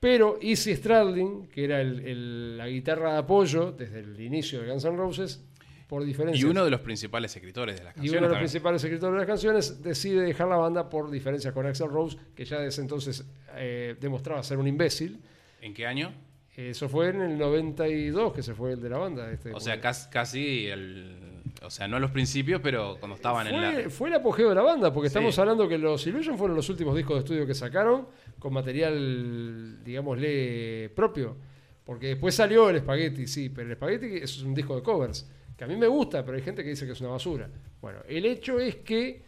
[0.00, 4.70] pero Easy Stradlin, que era el- el- la guitarra de apoyo desde el inicio de
[4.70, 5.42] Guns N' Roses,
[5.88, 6.42] por diferencias.
[6.44, 8.10] Y uno de los principales escritores de las y canciones.
[8.10, 8.40] uno de los también.
[8.50, 12.44] principales escritores de las canciones decide dejar la banda por diferencias con Axel Rose, que
[12.44, 13.24] ya desde entonces
[13.56, 15.20] eh, demostraba ser un imbécil.
[15.62, 16.12] ¿En qué año?
[16.56, 19.30] Eso fue en el 92 que se fue el de la banda.
[19.30, 21.35] Este, O sea, casi, casi el.
[21.66, 23.90] O sea, no en los principios, pero cuando estaban en la.
[23.90, 25.12] fue el apogeo de la banda, porque Sí.
[25.12, 28.06] estamos hablando que los Illusion fueron los últimos discos de estudio que sacaron
[28.38, 31.36] con material, digámosle, propio.
[31.84, 35.64] Porque después salió el Spaghetti, sí, pero el Spaghetti es un disco de covers, que
[35.64, 37.48] a mí me gusta, pero hay gente que dice que es una basura.
[37.80, 39.22] Bueno, el hecho es que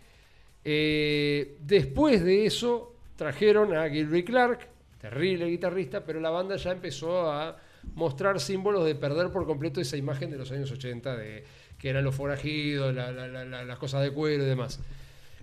[0.65, 4.69] eh, después de eso trajeron a Gilby Clark,
[5.01, 7.57] terrible guitarrista, pero la banda ya empezó a
[7.95, 11.45] mostrar símbolos de perder por completo esa imagen de los años 80, de
[11.79, 14.81] que eran los forajidos, la- la- la- la- las cosas de cuero y demás.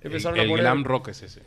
[0.01, 0.63] El, Empezaron el a poner...
[0.63, 1.41] glam rock es ese.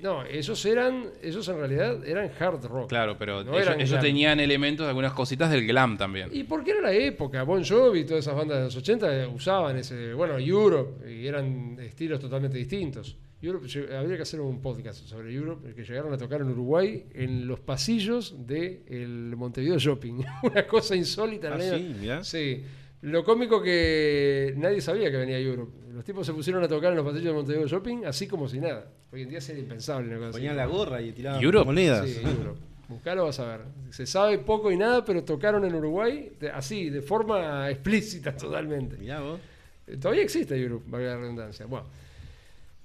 [0.00, 2.88] No, esos eran, esos en realidad eran hard rock.
[2.88, 6.28] Claro, pero No ellos, tenían elementos, algunas cositas del glam también.
[6.32, 9.76] Y porque era la época, Bon Jovi y todas esas bandas de los 80 usaban
[9.76, 13.16] ese, bueno, Europe, y eran estilos totalmente distintos.
[13.40, 13.66] Europe,
[13.96, 17.60] habría que hacer un podcast sobre Europe, que llegaron a tocar en Uruguay en los
[17.60, 20.24] pasillos del Montevideo Shopping.
[20.42, 21.54] Una cosa insólita.
[21.54, 22.24] Ah, sí, mirá.
[22.24, 22.64] Sí.
[23.02, 25.72] Lo cómico que nadie sabía que venía Europe.
[25.92, 28.60] Los tipos se pusieron a tocar en los pasillos de Montevideo Shopping así como si
[28.60, 28.86] nada.
[29.12, 30.38] Hoy en día sería impensable una cosa así.
[30.38, 31.66] Ponían la gorra y tiraban Europe.
[31.66, 32.08] monedas.
[32.08, 32.60] Sí, Europe.
[32.88, 33.60] Buscalo, vas a ver.
[33.90, 38.96] Se sabe poco y nada, pero tocaron en Uruguay de- así, de forma explícita totalmente.
[38.96, 39.40] Mirá vos.
[39.86, 41.66] Eh, Todavía existe Europe, valga la redundancia.
[41.66, 41.86] Bueno,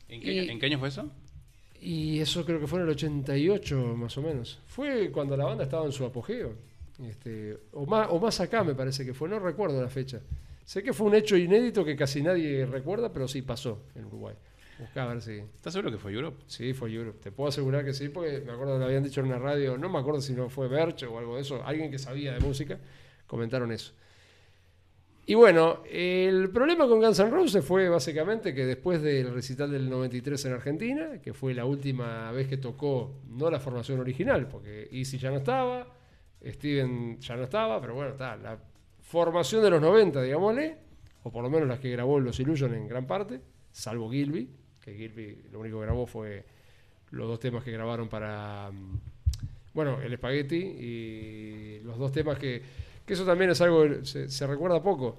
[0.09, 1.11] ¿En qué, Y- en qué año fue eso?
[1.81, 4.59] y eso creo que fue en el 88 más o menos.
[4.67, 6.53] Fue cuando la banda estaba en su apogeo.
[7.03, 10.21] Este, o, más, o más acá me parece que fue, no recuerdo la fecha.
[10.65, 14.35] Sé que fue un hecho inédito que casi nadie recuerda, pero sí pasó en Uruguay.
[14.79, 15.37] Buscá a ver si...
[15.37, 16.43] ¿Estás seguro que fue Europe?
[16.47, 17.19] Sí, fue Europe.
[17.21, 19.77] Te puedo asegurar que sí, porque me acuerdo que lo habían dicho en una radio,
[19.77, 22.39] no me acuerdo si no fue Berch o algo de eso, alguien que sabía de
[22.39, 22.77] música,
[23.25, 23.93] comentaron eso.
[25.25, 29.89] Y bueno, el problema con Guns N' Roses fue básicamente que después del recital del
[29.89, 34.87] 93 en Argentina, que fue la última vez que tocó, no la formación original, porque
[34.91, 35.96] Easy ya no estaba,
[36.53, 38.57] Steven ya no estaba, pero bueno, está, la
[39.01, 40.77] formación de los 90, digámosle,
[41.23, 43.41] o por lo menos las que grabó Los Illusion en gran parte,
[43.71, 44.49] salvo Gilby,
[44.81, 46.45] que Gilby lo único que grabó fue
[47.11, 48.99] los dos temas que grabaron para, mm,
[49.73, 52.61] bueno, el espagueti y los dos temas que,
[53.05, 55.17] que eso también es algo que se, se recuerda poco.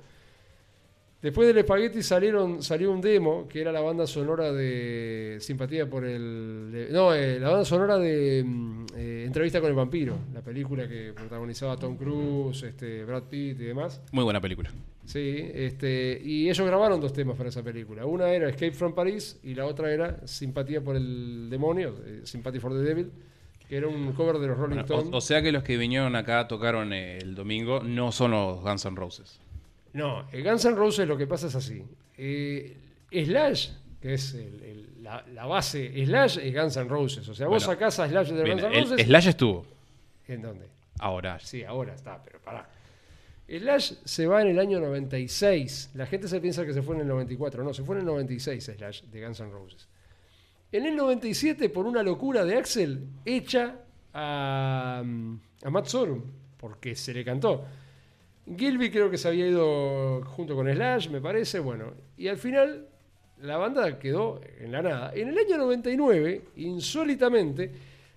[1.21, 6.05] Después del Spaghetti salieron, salió un demo que era la banda sonora de Simpatía por
[6.05, 6.71] el.
[6.71, 10.87] de- no, eh, la banda sonora de mm, eh, Entrevista con el Vampiro, la película
[10.89, 14.01] que protagonizaba Tom Cruise, este, Brad Pitt y demás.
[14.13, 14.71] Muy buena película.
[15.07, 18.07] Sí, este, y ellos grabaron dos temas para esa película.
[18.07, 22.61] Una era Escape from Paris y la otra era Simpatía por el Demonio, eh, Sympathy
[22.61, 23.11] for the Devil,
[23.69, 25.09] que era un cover de los Rolling Bueno, Stones.
[25.13, 28.85] o, o sea que los que vinieron acá tocaron el domingo no son los Guns
[28.85, 29.41] N' Roses.
[29.99, 31.85] No, eh, Guns N' Roses lo que pasa es así.
[32.17, 32.77] Eh,
[33.11, 33.71] Slash,
[34.01, 37.29] que es el- el- la, la base, Slash es Guns N' Roses.
[37.29, 39.07] O sea, vos Bueno, sacás a Slash de Bien, Guns N' el- Roses.
[39.07, 39.67] Slash estuvo.
[40.29, 40.67] ¿En dónde?
[41.01, 41.39] Ahora.
[41.41, 42.69] Sí, ahora está, pero pará.
[43.49, 45.91] Slash se va en el año 96.
[45.95, 47.65] La gente se piensa que se fue en el 94.
[47.65, 49.89] No, se fue en el 96 Slash de Guns N' Roses.
[50.71, 53.77] En el 97, por una locura de Axel, echa
[54.13, 56.23] a, a Matt Sorum,
[56.59, 57.65] porque se le cantó.
[58.57, 61.59] Gilby creo que se había ido junto con Slash, me parece.
[61.59, 62.87] Bueno, y al final
[63.43, 65.13] la banda quedó en la nada.
[65.15, 67.71] En el año 99, insólitamente,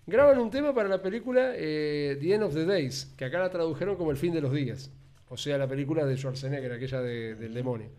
[0.07, 3.49] graban un tema para la película eh, The End of the Days, que acá la
[3.49, 4.91] tradujeron como El fin de los días.
[5.29, 7.89] O sea, la película de Schwarzenegger, aquella de- del demonio.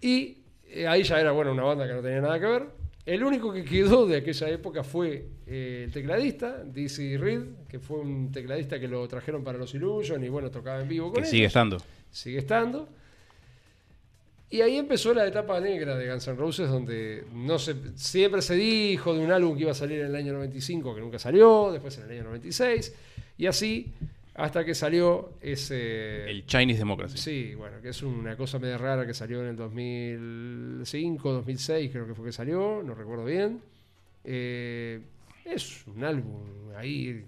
[0.00, 0.38] Y
[0.68, 2.66] eh, ahí ya era, bueno, una banda que no tenía nada que ver.
[3.06, 8.00] El único que quedó de aquella época fue eh, el tecladista, Dizzy Reed, que fue
[8.00, 11.44] un tecladista que lo trajeron para los Illusion y bueno, tocaba en vivo con sigue
[11.44, 11.80] estando.
[12.10, 12.88] Sigue estando.
[14.50, 18.54] Y ahí empezó la etapa negra de Guns N' Roses, donde no se, siempre se
[18.54, 21.70] dijo de un álbum que iba a salir en el año 95, que nunca salió,
[21.70, 22.92] después en el año 96,
[23.38, 23.92] y así
[24.36, 26.28] hasta que salió ese...
[26.30, 27.18] El Chinese Democracy.
[27.18, 32.06] Sí, bueno, que es una cosa media rara que salió en el 2005, 2006, creo
[32.06, 33.60] que fue que salió, no recuerdo bien.
[34.24, 35.00] Eh,
[35.44, 36.42] es un álbum
[36.76, 37.24] ahí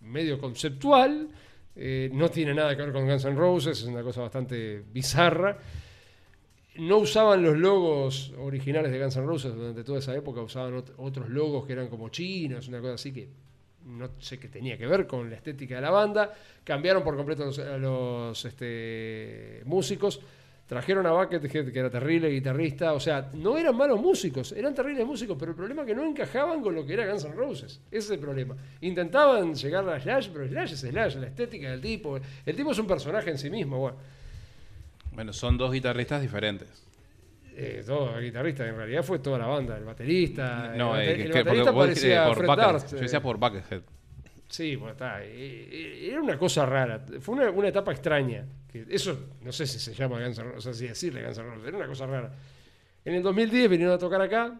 [0.00, 1.28] medio conceptual,
[1.76, 5.58] eh, no tiene nada que ver con Guns N' Roses, es una cosa bastante bizarra.
[6.76, 10.92] No usaban los logos originales de Guns N' Roses durante toda esa época, usaban ot-
[10.98, 13.28] otros logos que eran como chinos, una cosa así que
[13.88, 16.32] no sé qué tenía que ver con la estética de la banda.
[16.62, 20.20] Cambiaron por completo los, a los, este, músicos.
[20.66, 22.92] Trajeron a Buckethead, que era terrible guitarrista.
[22.92, 26.04] O sea, no eran malos músicos, eran terribles músicos, pero el problema es que no
[26.04, 27.80] encajaban con lo que era Guns N' Roses.
[27.90, 28.54] Ese es el problema.
[28.82, 32.20] Intentaban llegar a Slash, pero Slash es Slash, la estética del tipo.
[32.44, 33.92] El tipo es un personaje en sí mismo.
[35.12, 36.87] Bueno, son dos guitarristas diferentes.
[37.58, 39.76] Eh, todo guitarrista, en realidad fue toda la banda.
[39.76, 40.72] El baterista.
[40.76, 43.00] No, el, eh, el que- porque baterista parecía por Fred Yo eh.
[43.00, 43.82] decía por Buckethead.
[44.48, 45.18] Sí, bueno, está.
[45.22, 47.04] Eh, Era una cosa rara.
[47.20, 48.46] Fue una, una etapa extraña.
[48.70, 51.38] Que eso, no sé si se llama Guns N' Roses, o sea, si decirle Guns
[51.38, 52.32] N' Roses, era una cosa rara.
[53.04, 54.58] En el 2010 vinieron a tocar acá.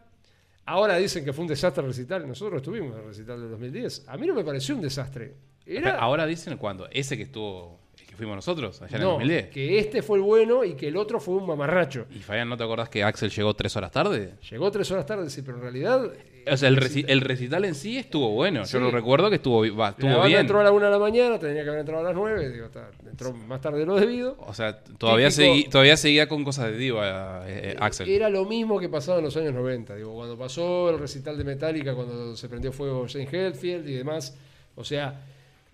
[0.67, 2.27] Ahora dicen que fue un desastre el recital.
[2.29, 4.05] Nosotros estuvimos en el recital del 2010.
[4.09, 5.35] A mí no me pareció un desastre.
[5.65, 7.88] Era, Ahora dicen cuando ese que estuvo, el
[8.19, 9.47] fuimos nosotros, allá en el no, 2010.
[9.49, 12.05] que este fue el bueno y que el otro fue un mamarracho.
[12.15, 14.35] Y Fabián, ¿no te acordás que Axel llegó tres horas tarde?
[14.51, 16.13] Llegó tres horas tarde, sí, pero en realidad.
[16.51, 18.65] O sea, el, reci- el recital en sí estuvo bueno.
[18.65, 18.73] Sí.
[18.73, 20.41] Yo lo recuerdo que estuvo, va, la estuvo banda bien.
[20.41, 22.49] entró a la una de la mañana, tenía que haber entrado a las 9.
[22.51, 24.37] Digo, está, entró más tarde de lo debido.
[24.41, 28.09] O sea, todavía, Típico- segui- todavía seguía con cosas de diva eh, eh, Axel.
[28.09, 29.95] Era lo mismo que pasaba en los años 90.
[29.97, 34.35] Digo, cuando pasó el recital de Metallica, cuando se prendió fuego Jane Hetfield y demás.
[34.75, 35.21] O sea,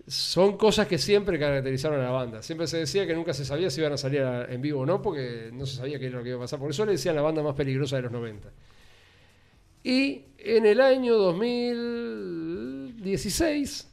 [0.07, 2.41] son cosas que siempre caracterizaron a la banda.
[2.43, 5.01] Siempre se decía que nunca se sabía si iban a salir en vivo o no,
[5.01, 6.59] porque no se sabía qué era lo que iba a pasar.
[6.59, 8.51] Por eso le decían la banda más peligrosa de los 90.
[9.83, 13.91] Y en el año 2016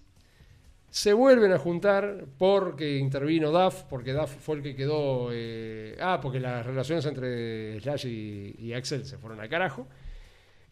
[0.90, 5.30] se vuelven a juntar porque intervino Duff, porque Duff fue el que quedó.
[5.32, 9.88] eh, ah, porque las relaciones entre Slash y, y Axel se fueron al carajo.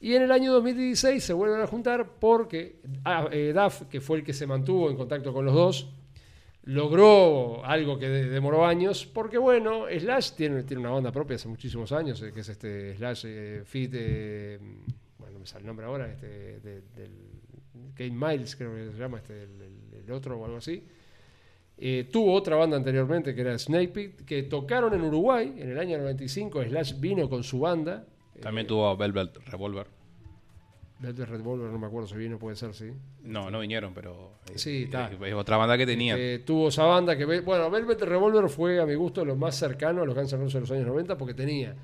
[0.01, 4.19] Y en el año 2016 se vuelven a juntar porque ah, eh, Duff, que fue
[4.19, 5.91] el que se mantuvo en contacto con los dos,
[6.65, 11.49] logró algo que de- demoró años, porque bueno, Slash tiene, tiene una banda propia hace
[11.49, 14.59] muchísimos años, eh, que es este Slash eh, Fit, eh,
[15.19, 16.27] bueno, no me sale el nombre ahora, este,
[16.61, 17.11] de- del
[17.95, 20.83] Kate Miles creo que se llama, este, el- el otro o algo así.
[21.83, 25.79] Eh, tuvo otra banda anteriormente que era Snake Pit, que tocaron en Uruguay en el
[25.79, 28.07] año 95, Slash vino con su banda.
[28.41, 29.87] También eh, tuvo Velvet Revolver.
[30.99, 32.93] Velvet Revolver, no me acuerdo si vino, puede ser, sí.
[33.23, 35.11] No, no vinieron, pero eh, Sí, está.
[35.11, 36.19] es, es otra banda que tenían.
[36.21, 40.03] Eh, tuvo esa banda que, bueno, Velvet Revolver fue a mi gusto lo más cercano
[40.03, 41.75] a los Guns N' Roses de los años 90 porque tenía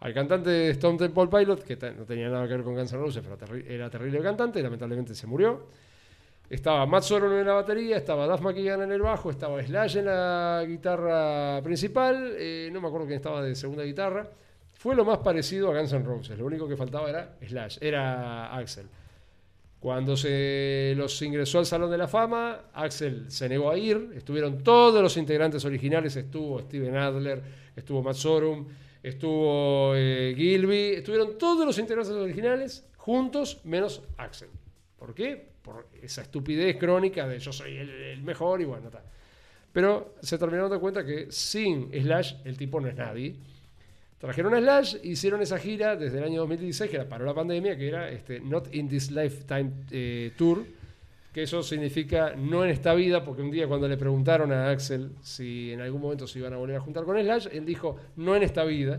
[0.00, 3.00] al cantante de Stone Temple Pilot, que no tenía nada que ver con Guns N'
[3.02, 5.66] Roses, pero terri- era terrible cantante, lamentablemente se murió.
[6.48, 10.06] Estaba Matt Sorum en la batería, estaba Duff McKagan en el bajo, estaba Slash en
[10.06, 14.26] la guitarra principal, eh, no me acuerdo quién estaba de segunda guitarra.
[14.78, 18.56] Fue lo más parecido a Guns N' Roses, lo único que faltaba era Slash, era
[18.56, 18.86] Axel.
[19.80, 24.12] Cuando se los ingresó al Salón de la Fama, Axel se negó a ir.
[24.14, 26.14] Estuvieron todos los integrantes originales.
[26.14, 27.42] Estuvo Steven Adler,
[27.74, 28.66] estuvo Matt Sorum,
[29.02, 30.94] estuvo eh, Gilby.
[30.94, 34.48] Estuvieron todos los integrantes originales juntos, menos Axel.
[34.96, 35.48] ¿Por qué?
[35.60, 39.02] Por esa estupidez crónica de yo soy el, mejor y bueno, tal.
[39.72, 43.36] Pero se terminaron de cuenta que sin Slash el tipo no es nadie.
[44.18, 47.76] Trajeron a Slash, hicieron esa gira desde el año 2016, que era para la pandemia,
[47.76, 50.64] que era este, Not in This Lifetime eh, Tour,
[51.32, 55.12] que eso significa no en esta vida, porque un día cuando le preguntaron a Axel
[55.22, 58.34] si en algún momento se iban a volver a juntar con Slash, él dijo no
[58.34, 58.98] en esta vida,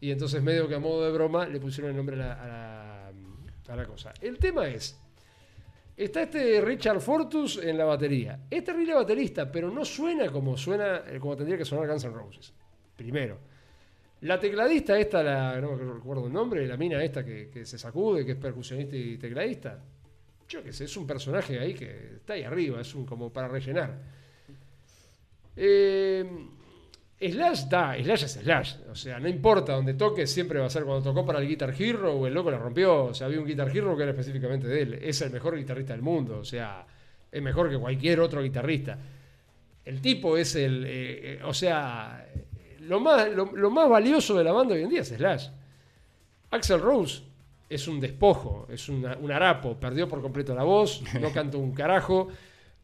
[0.00, 3.12] y entonces medio que a modo de broma le pusieron el nombre a la, a
[3.68, 4.12] la, la cosa.
[4.20, 4.98] El tema es,
[5.96, 8.38] Está este Richard Fortus en la batería.
[8.48, 12.52] Es terrible baterista, pero no suena como suena, como tendría que sonar Guns N' Roses.
[12.96, 13.36] Primero.
[14.22, 18.32] La tecladista esta, la, no recuerdo el nombre, la mina esta que, se sacude, que
[18.32, 19.78] es percusionista y tecladista.
[20.48, 23.46] Yo qué sé, es un personaje ahí que está ahí arriba, es un como para
[23.46, 23.96] rellenar.
[25.54, 26.24] Eh,
[27.20, 28.74] Slash da, Slash es Slash.
[28.90, 31.74] O sea, no importa donde toque, siempre va a ser cuando tocó para el Guitar
[31.78, 33.06] Hero o el loco le rompió.
[33.06, 34.94] O sea, había un Guitar Hero que era específicamente de él.
[35.02, 36.38] Es el mejor guitarrista del mundo.
[36.38, 36.86] O sea,
[37.30, 38.98] es mejor que cualquier otro guitarrista.
[39.84, 40.84] El tipo es el.
[40.84, 40.90] eh,
[41.34, 42.24] eh, o sea,
[42.88, 45.48] lo más, lo, lo más valioso de la banda hoy en día es Slash.
[46.50, 47.22] Axel Rose
[47.68, 49.76] es un despojo, es una- un harapo.
[49.78, 52.28] Perdió por completo la voz, no canta un carajo.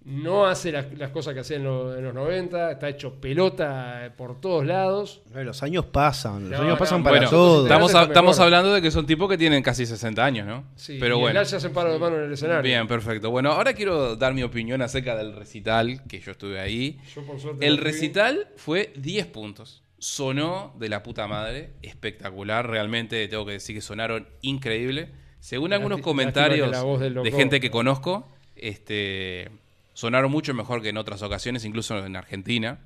[0.07, 4.13] No hace las, las cosas que hacía en, lo- en los 90, está hecho pelota
[4.19, 5.23] por todos lados.
[5.33, 7.65] Los años pasan, los No, años no, pasan para Bueno, todos.
[7.65, 10.65] estamos, a- estamos hablando de que son tipos que tienen casi 60 años, ¿no?
[10.77, 11.41] Sí, Pero y bueno.
[11.41, 12.63] Slash se hacen paro de mano en el escenario.
[12.63, 13.31] Bien, perfecto.
[13.31, 17.01] Bueno, ahora quiero dar mi opinión acerca del recital, que yo estuve ahí.
[17.15, 19.83] Yo, por suerte, El recital fue 10 puntos.
[20.05, 22.69] Sonó de la puta madre, espectacular.
[22.69, 25.09] Realmente tengo que decir que sonaron increíble.
[25.41, 26.71] Según algunos comentarios
[27.01, 29.51] de gente que conozco, este,
[29.95, 32.81] sonaron mucho mejor que en otras ocasiones, incluso en Argentina.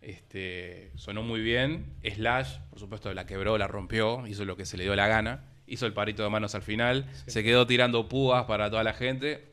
[0.00, 1.94] Este, sonó muy bien.
[2.02, 5.44] Slash, por supuesto, la quebró, la rompió, hizo lo que se le dio la gana.
[5.68, 7.08] Hizo el parito de manos al final.
[7.28, 9.52] Se quedó tirando púas para toda la gente.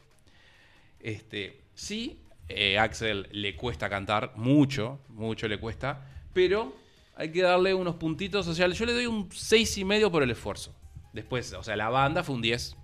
[1.00, 6.04] Este, sí, eh, Axel le cuesta cantar, mucho, mucho le cuesta,
[6.34, 6.87] pero
[7.18, 8.48] hay que darle unos puntitos.
[8.48, 10.74] O sea, yo le doy un seis y medio por el esfuerzo.
[11.14, 12.76] Después, o sea, la banda fue un 10.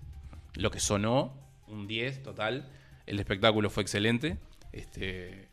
[0.56, 1.34] Lo que sonó,
[1.68, 2.68] un 10 total.
[3.06, 4.38] El espectáculo fue excelente.
[4.72, 5.50] Este,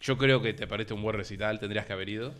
[0.00, 2.34] yo creo que te parece un buen recital, tendrías que haber ido.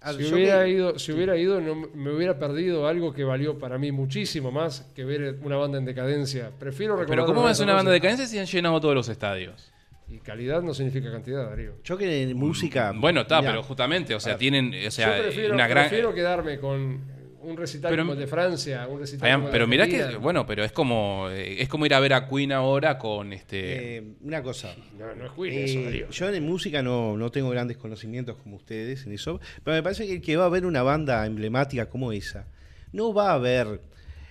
[0.00, 3.58] Ah, Si yo hubiera, ido, si hubiera ido, no, me hubiera perdido algo que valió
[3.58, 6.52] para mí muchísimo más que ver una banda en decadencia.
[6.58, 7.16] Prefiero recordar.
[7.16, 8.02] Pero ¿cómo a va a una banda Roses.
[8.02, 9.72] decadencia si han llenado todos los estadios?
[10.10, 11.74] Y calidad no significa cantidad, Darío.
[11.84, 12.92] Yo que en música.
[12.96, 15.84] Bueno, está, pero justamente, o sea, tienen, o sea, Yo prefiero, una gran...
[15.88, 19.66] prefiero quedarme con un recital Pero- como el de Francia, un recital Fabián, como pero
[19.66, 22.98] mirá que, bueno, pero es como, eh, es como ir a ver a Queen ahora
[22.98, 23.96] con este...
[23.98, 24.74] eh, una cosa.
[24.98, 26.10] No, no es Queen Eh, eso, Darío.
[26.10, 30.06] yo en música no, no tengo grandes conocimientos como ustedes en eso, pero me parece
[30.06, 32.46] que el que va a ver una banda emblemática como esa,
[32.92, 33.80] no va a ver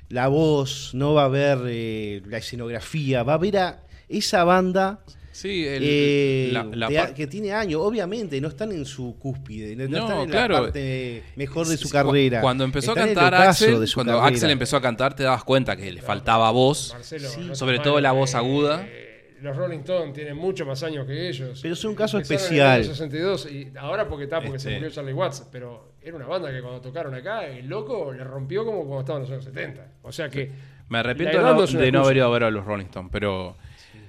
[0.09, 4.99] la voz, no va a ver eh, la escenografía, va a ver a esa banda
[5.37, 9.75] sí, el- eh, la- la de- que tiene años, obviamente, no están en su cúspide,
[9.75, 10.53] no, no están en claro.
[10.55, 12.41] la parte mejor de su cu- carrera.
[12.41, 14.27] Cuando empezó están a cantar Axel, cuando carrera.
[14.27, 16.91] Axel empezó a cantar, te dabas cuenta que le faltaba voz.
[16.93, 17.41] Marcelo, sí.
[17.41, 18.85] no Sobre todo la voz eh, aguda.
[18.87, 21.59] eh, Los Rolling Stones tienen mucho más años que ellos.
[21.61, 22.67] Pero es un caso Empezaron especial.
[22.67, 24.79] En el año 62 y ahora porque está, porque se Este.
[24.79, 28.65] murió Charlie Watts, pero era una banda que cuando tocaron acá, el loco le rompió
[28.65, 29.85] como cuando estaban en los años 70.
[30.01, 30.49] O sea que
[30.89, 33.57] Me arrepiento La de no, de haber ido a ver a los Rolling Stones, pero...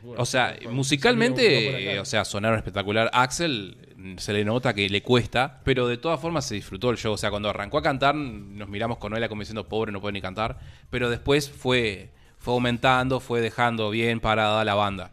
[0.08, 3.10] bueno, O sea, bueno, musicalmente, eh, o sea, sonaron espectacular.
[3.12, 3.76] Axel
[4.16, 7.12] se le nota que le cuesta, pero de todas formas se disfrutó el show.
[7.12, 10.12] O sea, cuando arrancó a cantar, nos miramos con él como diciendo, pobre, no puede
[10.12, 10.58] ni cantar.
[10.90, 15.10] Pero después fue, fue aumentando, fue dejando bien parada la banda.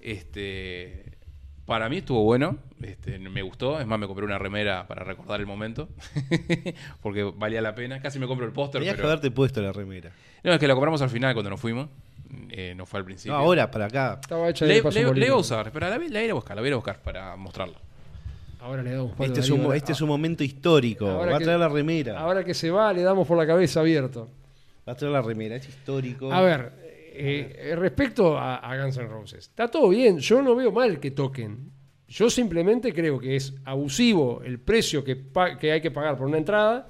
[0.00, 1.16] Este,
[1.64, 3.80] para mí estuvo bueno, este, me gustó.
[3.80, 5.88] Es más, me compré una remera para recordar el momento,
[7.02, 8.00] porque valía la pena.
[8.00, 9.08] Casi me compro el póster, Tenías que pero...
[9.08, 10.12] haberte puesto la remera.
[10.42, 11.88] No, es que la compramos al final cuando nos fuimos.
[12.50, 13.32] Eh, no fue al principio.
[13.32, 14.18] No, ahora, para acá.
[14.20, 16.60] estaba hecha Le, le- le iba a usar, pero la, la iré a buscar, la
[16.62, 17.78] voy a ir a buscar para mostrarla.
[18.60, 21.06] Ahora le damos Este es, un, este es un momento histórico.
[21.08, 22.18] Ahora Va a que- traer la remera.
[22.18, 24.28] Ahora que se va, le damos por la cabeza abierto.
[24.86, 25.56] Va a traer la remera.
[25.56, 26.32] Es histórico.
[26.32, 26.72] A ver,
[27.12, 31.12] eh, respecto a, a Guns N' Roses, está todo bien, yo no veo mal que
[31.12, 31.70] toquen.
[32.08, 35.24] Yo simplemente creo que es abusivo el precio que,
[35.60, 36.88] que hay que pagar por una entrada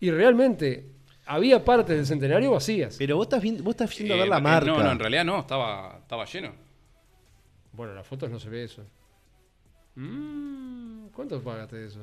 [0.00, 0.92] y realmente
[1.26, 2.96] había partes del centenario vacías.
[2.98, 4.70] Pero vos estás, viendo, vos estás yendo a ver Eh, la eh, marca.
[4.70, 6.52] No, no, en realidad no, estaba, estaba lleno.
[7.72, 8.82] Bueno, en las fotos no se ve eso.
[9.96, 12.00] Mm, ¿Cuánto pagaste eso?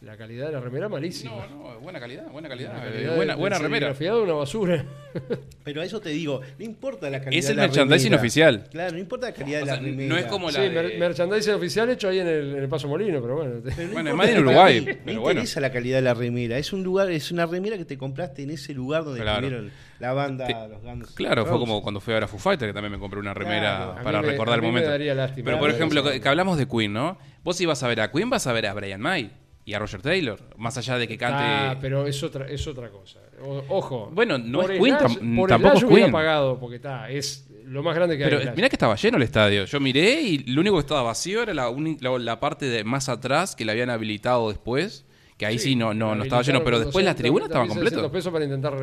[0.00, 1.46] La calidad de la remera malísima.
[1.50, 2.72] No, no, buena calidad, buena calidad.
[2.72, 3.94] La eh, calidad buena buena remera.
[4.22, 4.82] una basura.
[5.64, 8.20] Pero a eso te digo, no importa la calidad Es de el la merchandising remera.
[8.22, 8.68] oficial.
[8.70, 10.08] Claro, no importa la calidad O de la sea, remera.
[10.08, 12.68] no es como Sí, la mer- de- merchandising oficial hecho ahí en el, en el
[12.70, 13.60] Paso Molino, pero bueno.
[13.62, 15.40] Pero no Bueno, es más en Uruguay, mí pero No bueno.
[15.40, 16.56] interesa la calidad de la remera.
[16.56, 19.46] Es un lugar, es una remera que te compraste en ese lugar donde Claro.
[19.48, 22.38] estuvieron la banda, Te- los Guns Claro, fue como cuando fui a ver a Foo
[22.40, 23.92] Fighter, que también me compré una remera Claro.
[23.98, 24.88] A para me- recordar a el momento.
[24.88, 25.44] daría lástima.
[25.44, 27.18] Pero por ejemplo, que hablamos de Queen, ¿no?
[27.44, 29.30] Vos ibas a ver a Queen, vas a ver a Brian May
[29.70, 31.42] y a Roger Taylor, más allá de que cante...
[31.42, 33.20] Ah, pero es otra, es otra cosa.
[33.42, 34.10] O- ojo.
[34.12, 36.10] Bueno, no es Queen, tam- por tampoco es Queen.
[36.12, 38.42] pagado, porque está, es lo más grande que Pero hay.
[38.42, 38.56] Slash.
[38.56, 39.64] mirá que estaba lleno el estadio.
[39.66, 41.70] Yo miré y lo único que estaba vacío era la,
[42.00, 45.06] la, la parte de más atrás que la habían habilitado después.
[45.38, 48.10] Que ahí sí, no, no, no estaba lleno, pero después la tribuna estaba completa.
[48.10, 48.74] pesos para intentar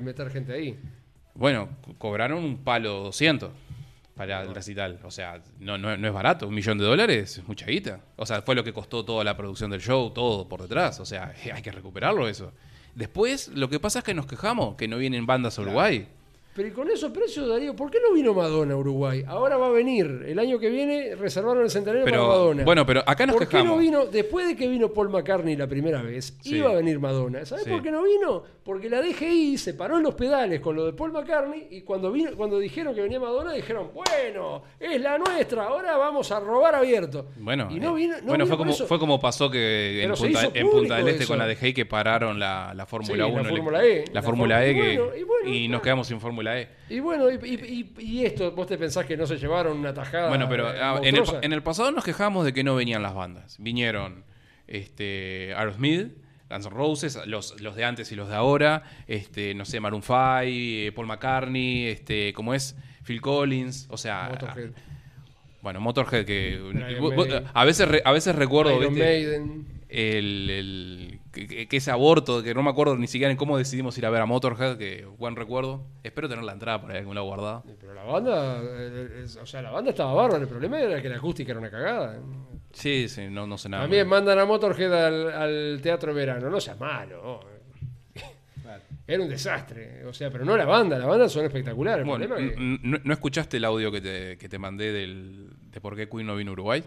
[0.00, 0.78] meter gente ahí.
[1.34, 3.50] Bueno, co- cobraron un palo 200
[4.16, 4.98] para el recital.
[5.04, 6.48] O sea, no, no, no es barato.
[6.48, 8.00] Un millón de dólares es mucha guita.
[8.16, 10.98] O sea, fue lo que costó toda la producción del show, todo por detrás.
[11.00, 12.52] O sea, hay que recuperarlo eso.
[12.94, 16.08] Después, lo que pasa es que nos quejamos que no vienen bandas a Uruguay.
[16.56, 19.22] Pero y con esos precios, Darío, ¿por qué no vino Madonna a Uruguay?
[19.26, 20.24] Ahora va a venir.
[20.26, 22.64] El año que viene reservaron el centenario para Pero, Madonna.
[22.64, 24.06] bueno, pero acá nos ¿Por qué no vino?
[24.06, 26.56] Después de que vino Paul McCartney la primera vez, Sí.
[26.56, 27.44] iba a venir Madonna.
[27.44, 27.70] ¿Sabes Sí.
[27.70, 28.42] por qué no vino?
[28.64, 32.10] Porque la DGI se paró en los pedales con lo de Paul McCartney y cuando
[32.10, 36.74] vino, cuando dijeron que venía Madonna, dijeron, bueno, es la nuestra, ahora vamos a robar
[36.74, 37.26] abierto.
[37.36, 40.12] Bueno, y no eh, vino, no bueno vino fue, como, fue como pasó que en
[40.14, 41.32] Punta, en Punta del Este eso.
[41.32, 43.48] con la DGI que pararon la, la Fórmula Sí, la 1.
[43.50, 44.04] Fórmula E.
[44.08, 46.68] La La Fórmula E y que, bueno, y bueno, y nos quedamos sin Fórmula E.
[46.88, 49.92] Y bueno, y, y- y- y esto, vos te pensás que no se llevaron una
[49.94, 50.28] tajada.
[50.28, 51.44] Bueno, pero eh, ah, en, el, monstruosa?
[51.46, 53.56] en el pasado nos quejamos de que no venían las bandas.
[53.58, 54.24] Vinieron
[54.66, 56.12] este, Aerosmith,
[56.50, 60.02] Guns N' Roses, los, los de antes y los de ahora, este, no sé, Maroon
[60.02, 62.76] 5, eh, Paul McCartney, este, ¿cómo es?
[63.04, 64.70] Phil Collins, o sea, Motorhead,
[65.62, 69.04] bueno, Motorhead que Brian a veces a veces recuerdo Iron ¿viste?
[69.04, 69.66] Maiden.
[69.88, 74.06] el, el- que, ese aborto, que no me acuerdo ni siquiera en cómo decidimos ir
[74.06, 75.84] a ver a Motorhead, que buen recuerdo.
[76.02, 77.62] Espero tener la entrada por ahí algún lado guardada.
[77.80, 80.42] Pero la banda, eh, es- o sea, la banda estaba bárbara.
[80.42, 82.18] El problema era que la acústica era una cagada.
[82.72, 83.84] Sí, sí, no, no sé nada.
[83.84, 86.48] También mandan a Motorhead al, al teatro de verano.
[86.50, 87.40] No seas malo.
[89.08, 90.04] Era un desastre.
[90.04, 90.98] O sea, pero no la banda.
[90.98, 92.00] La banda son espectaculares.
[92.02, 94.58] El Bueno, problema es que- n- n- ¿no escuchaste el audio que te, que te
[94.58, 96.82] mandé del, de por qué Queen no vino a Uruguay?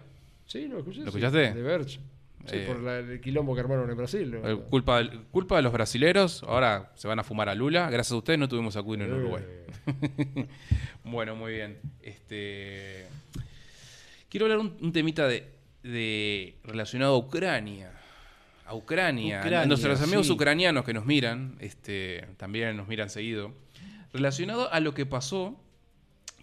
[0.46, 1.00] Sí, lo escuché.
[1.00, 1.54] ¿Lo sí, escuchaste?
[1.54, 2.00] De Verge.
[2.46, 4.34] Sí, Eh, por la- el quilombo que armaron en Brasil.
[4.44, 5.02] Eh, culpa,
[5.32, 7.90] culpa de los brasileros, ahora se van a fumar a Lula.
[7.90, 9.44] Gracias a ustedes no tuvimos a Queen en Uruguay.
[9.46, 10.48] Eh,
[11.04, 11.78] Bueno, muy bien.
[12.02, 13.06] Este
[14.30, 15.48] quiero hablar un, un temita de,
[15.84, 17.92] de relacionado a Ucrania.
[18.66, 19.40] A Ucrania.
[19.40, 20.32] Ucrania, Nuestros amigos sí.
[20.34, 23.54] ucranianos que nos miran, este, también nos miran seguido.
[24.14, 25.60] Relacionado a lo que pasó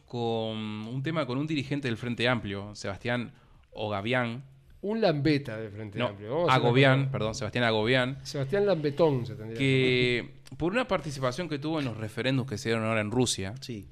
[0.06, 3.32] con un tema con un dirigente del Frente Amplio, Sebastián
[3.72, 4.42] Ogavián.
[4.82, 6.30] Un lambeta de Frente No, Amplio.
[6.30, 8.18] Vamos a hacer Agobián, perdón, Sebastián Agobián.
[8.22, 12.68] Sebastián Lambetón se tendría que por una participación que tuvo en los referéndums que se
[12.68, 13.88] dieron ahora en Rusia, Sí.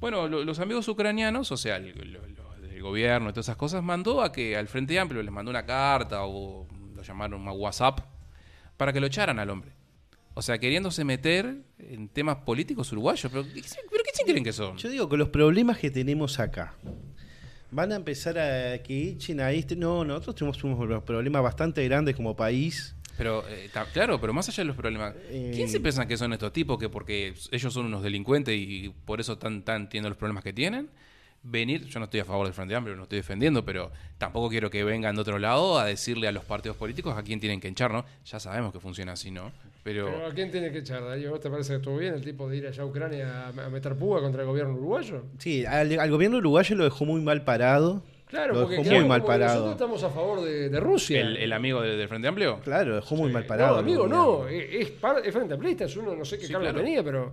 [0.00, 3.56] bueno, lo- los amigos ucranianos, o sea, el, lo- lo- el gobierno y todas esas
[3.56, 7.52] cosas, mandó a que al Frente Amplio les mandó una carta o lo llamaron a
[7.52, 8.00] WhatsApp
[8.76, 9.70] para que lo echaran al hombre.
[10.34, 13.32] O sea, queriéndose meter en temas políticos uruguayos.
[13.32, 13.54] ¿Pero, pero
[14.04, 14.76] qué se creen que son?
[14.76, 16.74] Yo digo que los problemas que tenemos acá
[17.70, 19.76] van a empezar a que echen a este.
[19.76, 22.94] No, nosotros tenemos unos problemas bastante grandes como país.
[23.16, 26.16] Pero, eh, ta- claro, pero más allá de los problemas, Eh, ¿quién se piensa que
[26.18, 30.10] son estos tipos que porque ellos son unos delincuentes y por eso tan, tan tienen
[30.10, 30.90] los problemas que tienen?
[31.42, 34.68] Venir, yo no estoy a favor del Frente Amplio, no estoy defendiendo, pero tampoco quiero
[34.68, 37.68] que vengan de otro lado a decirle a los partidos políticos a quién tienen que
[37.68, 38.04] hinchar, ¿no?
[38.26, 39.52] Ya sabemos que funciona así, ¿no?
[39.86, 41.30] Pero, Pero ¿a quién tiene que echar, Darío?
[41.30, 43.94] ¿Vos te parece que estuvo bien el tipo de ir allá a Ucrania a, meter
[43.94, 45.22] púa contra el gobierno uruguayo?
[45.38, 48.02] Sí, al, al gobierno uruguayo lo dejó muy mal parado.
[48.26, 49.52] Claro, lo porque dejó muy mal parado.
[49.70, 51.20] nosotros estamos a favor de, de Rusia.
[51.20, 52.58] ¿el, el amigo de- del Frente Amplio?
[52.64, 53.34] Claro, lo dejó muy Sí.
[53.34, 53.74] mal parado.
[53.74, 54.48] No, amigo, no.
[54.48, 54.92] Es, es,
[55.24, 56.80] es frente amplista, es uno, no sé qué Sí, cargo claro.
[56.80, 57.32] tenía, pero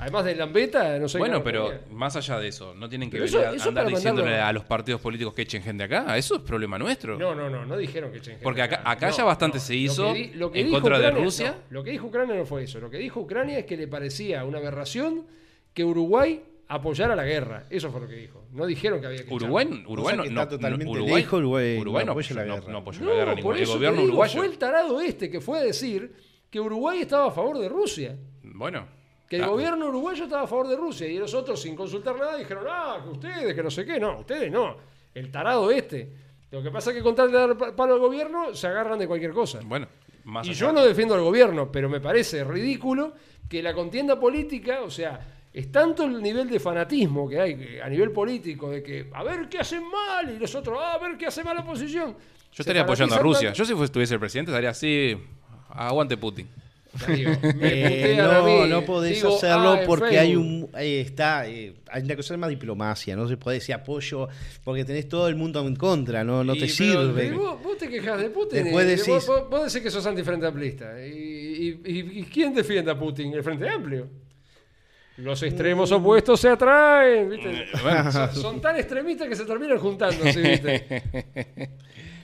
[0.00, 1.80] además de Lambeta, no sé qué Bueno, pero tenía.
[1.90, 4.52] más allá de eso, ¿no tienen que venir eso- a eso andar diciéndole mandarlo- a
[4.52, 6.16] los partidos políticos que echen gente acá?
[6.16, 7.18] Eso es problema nuestro.
[7.18, 8.90] No, no, no, no dijeron que echen gente Porque acá- acá.
[8.92, 9.62] acá No, ya bastante no.
[9.64, 11.50] se Lo hizo que di- lo que en dijo contra de Rusia.
[11.50, 12.80] no, lo que dijo Ucrania no fue eso.
[12.80, 15.26] Lo que dijo Ucrania es que le parecía una aberración
[15.74, 17.64] que Uruguay apoyara la guerra.
[17.68, 18.44] Eso fue lo que dijo.
[18.52, 19.66] No dijeron que había que Uruguay.
[19.88, 22.62] Uruguay no, que no, está totalmente no- Uruguay, lejos, Uruguay Uruguay no apoya la guerra.
[22.72, 24.38] no apoyó No, la guerra por ningún- el gobierno digo, uruguayo.
[24.38, 26.12] Fue el tarado este que fue a decir
[26.48, 28.16] que Uruguay estaba a favor de Rusia.
[28.42, 28.86] Bueno.
[29.30, 32.16] Que el ah, gobierno uruguayo estaba a favor de Rusia y los otros sin consultar
[32.18, 34.00] nada dijeron, ah, que ustedes, que no sé qué.
[34.00, 34.76] No, ustedes no.
[35.14, 36.12] El tarado este.
[36.50, 38.98] Lo que pasa es que con tal de dar pa- palo al gobierno se agarran
[38.98, 39.60] de cualquier cosa.
[39.64, 39.86] Bueno,
[40.24, 43.12] más Y allá- yo no defiendo al gobierno, pero me parece ridículo
[43.48, 47.82] que la contienda política, o sea, Es tanto el nivel de fanatismo que hay que-
[47.82, 50.98] a nivel político, de que a ver qué hacen mal y los otros, "Ah, a
[50.98, 52.12] ver qué hace mal la oposición.
[52.52, 53.52] Yo estaría apoyando a Rusia.
[53.52, 55.18] Yo si fuese- estuviese el presidente estaría así,
[55.70, 56.48] aguante Putin.
[57.62, 62.16] Eh, no, no podés digo, hacerlo ah, porque hay un eh, está eh, hay una
[62.16, 64.28] cosa llama diplomacia, no se puede decir apoyo
[64.64, 67.30] porque tenés todo el mundo en contra, no, no Y, te pero, sirve.
[67.32, 68.64] vos, vos te quejas de Putin.
[68.64, 70.92] Después y, decís- vos, vos- vos decís que sos antifrente amplista.
[71.06, 71.10] ¿Y,
[71.84, 73.32] y, y- y quién defiende a Putin?
[73.34, 74.08] El Frente Amplio.
[75.18, 77.28] Los extremos opuestos se atraen.
[77.30, 77.66] ¿viste?
[78.12, 81.02] Son, son tan extremistas que se terminan juntando, ¿sí, ¿viste?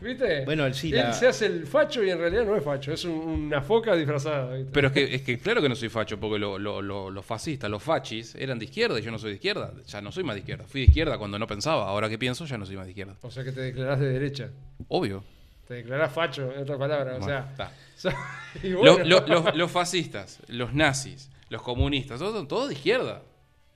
[0.01, 0.45] ¿Viste?
[0.45, 3.05] Bueno, sí, Él la- se hace el facho y en realidad no es facho, es
[3.05, 4.55] un- una foca disfrazada.
[4.55, 4.71] ¿viste?
[4.73, 7.25] Pero es que, es que claro que no soy facho, porque lo- lo- lo- los
[7.25, 9.73] fascistas, los fachis, eran de izquierda y yo no soy de izquierda.
[9.87, 10.65] Ya no soy más de izquierda.
[10.67, 11.89] Fui de izquierda cuando no pensaba.
[11.89, 13.17] Ahora que pienso, ya no soy más de izquierda.
[13.23, 14.51] O sea que te declarás de derecha.
[14.89, 15.25] Obvio.
[15.67, 17.17] Te declarás facho, en otras palabras.
[17.17, 17.73] O Bueno, sea, está.
[17.97, 18.11] so-
[18.63, 19.05] y Lo- bueno.
[19.05, 23.23] lo- los, los fascistas, los nazis, los comunistas, todos son todos de izquierda.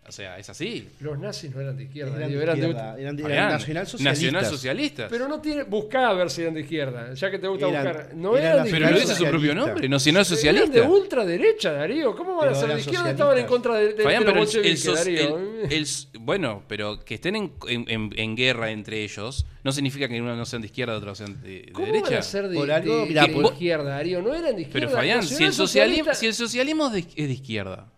[0.08, 0.88] O sea, es así.
[1.00, 4.32] Los nazis no eran de izquierda, Eran de eran de- izquierda, eran de- eran nacionalsocialistas.
[4.32, 5.06] nacionalsocialistas.
[5.10, 5.62] Pero no tiene.
[5.64, 7.14] Buscá a ver si eran de izquierda.
[7.14, 8.14] Ya que te gusta Eran- buscar.
[8.16, 8.90] No eran eran de Pero izquierda.
[8.90, 10.88] no ese es su propio nombre, nacional Eran de socialista.
[10.90, 12.16] ultraderecha, Darío.
[12.16, 13.10] ¿Cómo van a ser de eran izquierda?
[13.10, 15.38] Estaban en contra de, de, Fabián, de los pero el- el bolcheviques, sos- Darío.
[15.38, 19.70] el- el s- bueno, pero que estén en, en- en- en guerra entre ellos no
[19.70, 22.08] significa que uno no sean de izquierda y otro sean de, de ¿Cómo derecha.
[22.10, 24.22] van a ser de, Por algo, de- mira, de por- izquierda, Darío?
[24.22, 24.72] No eran de izquierda.
[24.72, 27.92] Pero Fabián, si el, socialismo, socialista- si el socialismo es de, es de izquierda.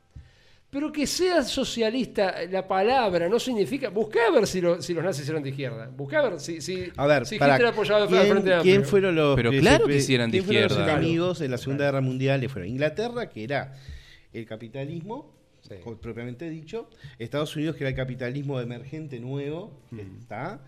[0.73, 3.91] Pero que sea socialista la palabra no significa.
[3.91, 5.91] Buscá a ver si, lo- si los nazis eran de izquierda.
[5.95, 8.63] Buscá a ver si, si, A ver, si para, Hitler apoyaba al ¿quién, Frente Amplio.
[8.63, 10.93] quién fueron los Pero que claro que sí eran de quién fueron los izquierda.
[10.99, 12.41] enemigos en la Segunda Guerra Mundial?
[12.41, 13.75] Le fueron Inglaterra, que era
[14.33, 15.31] el capitalismo,
[15.61, 15.75] Sí.
[16.01, 16.89] propiamente dicho,
[17.19, 20.65] Estados Unidos, que era el capitalismo emergente nuevo, que está,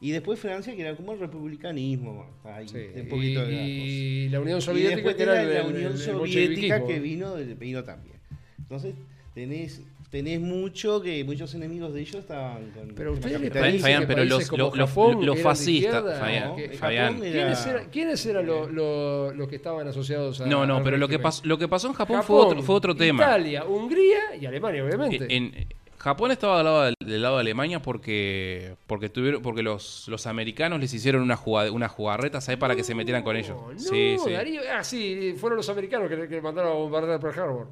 [0.00, 4.40] y después Francia, que era como el republicanismo, ahí, Sí, un poquito de y, la
[4.40, 8.16] Unión Y Soviética, después que era el, la Unión el Soviética que vino, vino también.
[8.58, 8.94] Entonces,
[9.38, 14.06] tenés, tenés mucho que muchos enemigos de ellos estaban con Pero ustedes parece Fabián, que
[14.08, 16.18] pero los- lo- los- Japón los de fascistas?
[16.18, 16.56] Fabián, ¿no?
[16.56, 17.12] Que Fabián.
[17.14, 20.82] Japón era- ¿Quiénes eran, quiénes eran lo- lo- los que estaban asociados a No, no,
[20.82, 23.22] pero lo que, pasó, lo que pasó en Japón, fue otro, fue otro tema.
[23.22, 25.24] Italia, Hungría y Alemania, obviamente.
[25.36, 29.64] En, en- Japón estaba del lado, del, del lado de Alemania porque porque tuvieron porque
[29.64, 33.36] los, los americanos les hicieron una jugada, unas jugarretas ahí para que se metieran con
[33.36, 33.56] ellos.
[33.60, 34.30] No, sí, sí.
[34.30, 37.66] Darío, ah, sí, fueron los americanos que, que mandaron a bombardear Pearl Harbor.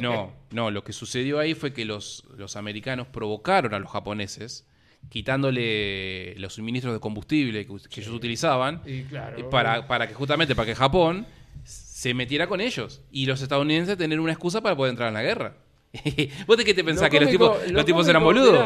[0.08, 4.66] No, no, lo que sucedió ahí fue que los, los americanos provocaron a los japoneses
[5.08, 9.48] quitándole los suministros de combustible que, que ellos utilizaban Y claro.
[9.48, 11.26] para, para que justamente para que Japón
[11.64, 15.22] se metiera con ellos y los estadounidenses tener una excusa para poder entrar en la
[15.22, 15.54] guerra.
[16.46, 17.04] ¿Vos de qué te pensás?
[17.04, 18.64] Lo ¿Que los tipos, lo los tipos eran boludos?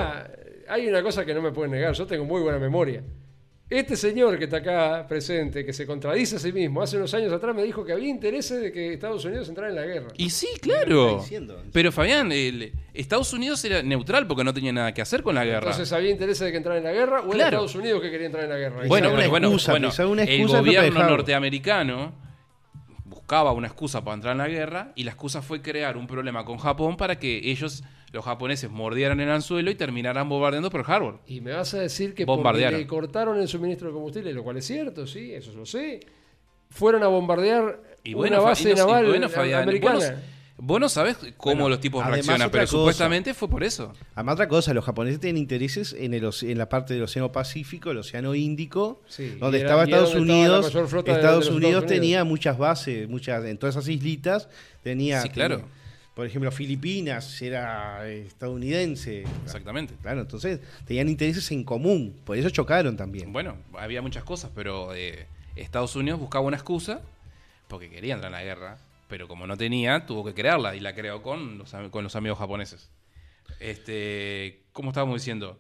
[0.69, 3.03] hay una cosa que no me pueden negar, yo tengo muy buena memoria.
[3.73, 7.33] Este señor que está acá presente, que se contradice a sí mismo, hace unos años
[7.33, 10.09] atrás me dijo que había intereses de que Estados Unidos entrara en la guerra.
[10.19, 11.25] Y sí, claro.
[11.73, 15.45] Pero Fabián, el- Estados Unidos era neutral porque no tenía nada que hacer con la
[15.47, 15.71] guerra.
[15.71, 17.45] Entonces, ¿había intereses de que entrara en la guerra o era Claro.
[17.57, 18.83] Estados Unidos que quería entrar en la guerra?
[18.87, 22.13] bueno, bueno, excusa, bueno, una el gobierno norteamericano
[23.07, 26.45] buscaba una excusa para entrar en la guerra y la excusa fue crear un problema
[26.45, 27.83] con Japón para que ellos,
[28.13, 31.21] los japoneses, mordieran el anzuelo y terminaran bombardeando Pearl Harbor.
[31.27, 32.81] Y me vas a decir que porque Bombardearon.
[32.81, 36.01] le cortaron el suministro de combustible, lo cual es cierto, sí, eso lo sé.
[36.71, 39.95] Fueron a bombardear Y bueno, una base y no- y naval bueno, Fabián, americana.
[39.97, 42.77] vos no- Vos no sabés cómo Bueno, los tipos reaccionan, pero cosa.
[42.77, 43.95] supuestamente fue por eso.
[44.15, 47.91] Además, otra cosa, los japoneses tienen intereses en, el, en la parte del Océano Pacífico,
[47.91, 51.87] el Océano Índico, Sí, donde estaba Estados de- de Unidos Estados Unidos.
[51.87, 54.49] tenía muchas bases, muchas en todas esas islitas
[54.83, 55.23] tenía.
[55.23, 55.57] Sí, claro.
[55.57, 55.73] tenía-
[56.15, 59.25] por ejemplo, Filipinas era eh, estadounidense.
[59.45, 59.95] Exactamente.
[60.03, 63.33] Claro, entonces tenían intereses en común, por eso chocaron también.
[63.33, 65.27] Bueno, había muchas cosas, pero eh,
[65.57, 67.01] Estados Unidos buscaba una excusa
[67.69, 68.79] porque quería entrar en la guerra,
[69.09, 72.39] pero como no tenía, tuvo que crearla y la creó con los, con los amigos
[72.39, 72.91] japoneses.
[73.61, 75.59] Este, como estábamos diciendo,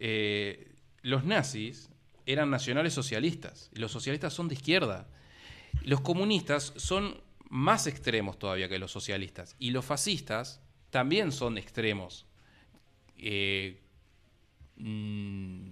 [0.00, 0.68] Eh,
[1.02, 1.88] los nazis
[2.24, 5.06] eran nacionales socialistas los socialistas son de izquierda.
[5.82, 10.60] Los comunistas son más extremos todavía que los socialistas y los fascistas
[10.90, 12.26] también son extremos.
[13.16, 13.80] Eh,
[14.76, 15.70] mm,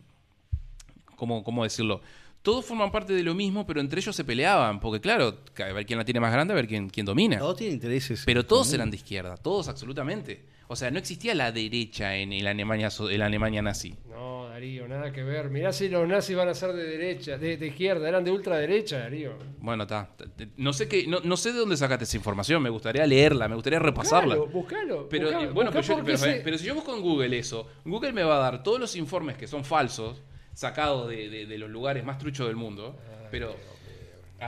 [1.16, 2.00] ¿cómo, cómo decirlo?
[2.42, 5.84] Todos forman parte de lo mismo, pero entre ellos se peleaban, porque claro, a ver
[5.84, 7.38] quién la tiene más grande, a ver quién, quién domina.
[7.38, 8.22] Todos tienen intereses.
[8.24, 10.44] Pero todos eran de izquierda, todos absolutamente.
[10.68, 13.94] O sea, no existía la derecha en el Alemania, la Alemania nazi.
[14.10, 15.48] No, Darío, nada que ver.
[15.50, 18.98] Mirá si los nazis van a ser de derecha, de, de izquierda, eran de ultraderecha,
[18.98, 19.34] Darío.
[19.60, 20.10] Bueno, está.
[20.56, 22.62] No sé qué, no, no sé de dónde sacaste esa información.
[22.62, 24.34] Me gustaría leerla, me gustaría repasarla.
[24.36, 25.08] Buscalo, buscalo.
[25.08, 26.96] Pero buscá- eh, bueno, buscá pero, yo- por pero, qué se- pero si yo busco
[26.96, 30.22] en Google eso, Google me va a dar todos los informes que son falsos,
[30.52, 32.96] sacados de, de- de los lugares más truchos del mundo.
[33.30, 33.54] Pero.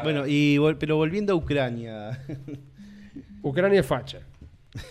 [0.02, 2.24] Bueno, y pero volviendo a Ucrania.
[3.42, 4.20] Ucrania es facha.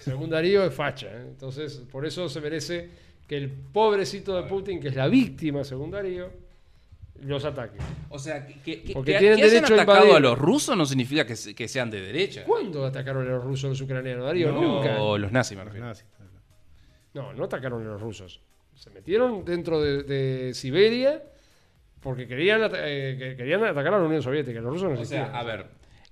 [0.01, 1.07] Según Darío es facha.
[1.07, 1.25] ¿eh?
[1.27, 2.89] Entonces, por eso se merece
[3.27, 6.29] que el pobrecito de Putin, que es la víctima, según Darío,
[7.21, 7.77] los ataque.
[8.09, 10.77] O sea, que, que, Porque que- tienen que hayan derecho a atacado a los rusos
[10.77, 12.43] no significa que, que sean de derecha.
[12.45, 14.25] ¿Cuándo atacaron a los rusos a los ucranianos?
[14.25, 14.61] Darío, No.
[14.61, 15.01] nunca.
[15.01, 15.87] O los nazis, me refiero.
[15.87, 15.93] No.
[17.13, 18.39] No, no atacaron a los rusos.
[18.75, 21.23] Se metieron dentro de, de Siberia
[22.01, 24.61] porque querían, eh, que- querían atacar a la Unión Soviética.
[24.61, 25.31] Los rusos no O existían.
[25.31, 25.65] sea, a ver,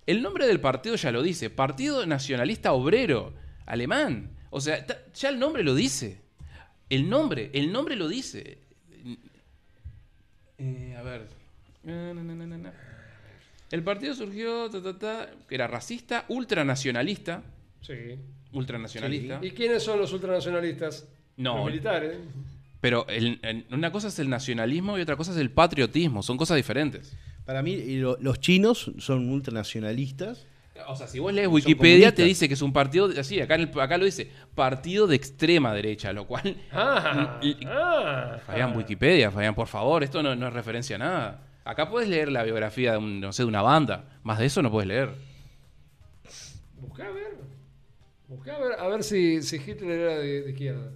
[0.07, 3.33] el nombre del partido ya lo dice, Partido Nacionalista Obrero
[3.65, 4.31] Alemán.
[4.49, 6.21] O sea, ya el nombre lo dice.
[6.89, 8.59] El nombre, el nombre lo dice.
[10.57, 11.27] Eh, a ver.
[11.83, 12.73] Na, na, na, na, na.
[13.71, 17.43] El partido surgió, ta, ta, ta, que era racista, ultranacionalista.
[17.81, 17.93] Sí.
[18.53, 19.39] Ultranacionalista.
[19.43, 21.07] ¿Y quiénes son los ultranacionalistas?
[21.37, 21.57] No.
[21.57, 22.17] Los militares.
[22.79, 26.23] Pero el- el- una cosa es el nacionalismo y otra cosa es el patriotismo.
[26.23, 27.17] Son cosas diferentes.
[27.45, 30.45] Para mí, lo- los chinos son ultranacionalistas.
[30.87, 33.55] O sea, si vos lees Wikipedia, te dice que es un partido, de- así, acá,
[33.55, 38.75] en el- acá lo dice, partido de extrema derecha, lo cual, Ah, Y- ah, Fabián,
[38.75, 41.47] Wikipedia, Fabián, por favor, esto no, no es referencia a nada.
[41.63, 44.61] Acá puedes leer la biografía de, un, no sé, de una banda, más de eso
[44.61, 45.15] no puedes leer.
[46.79, 47.37] Buscá a ver.
[48.27, 50.91] Buscá a ver, a ver si, si Hitler era de, de izquierda.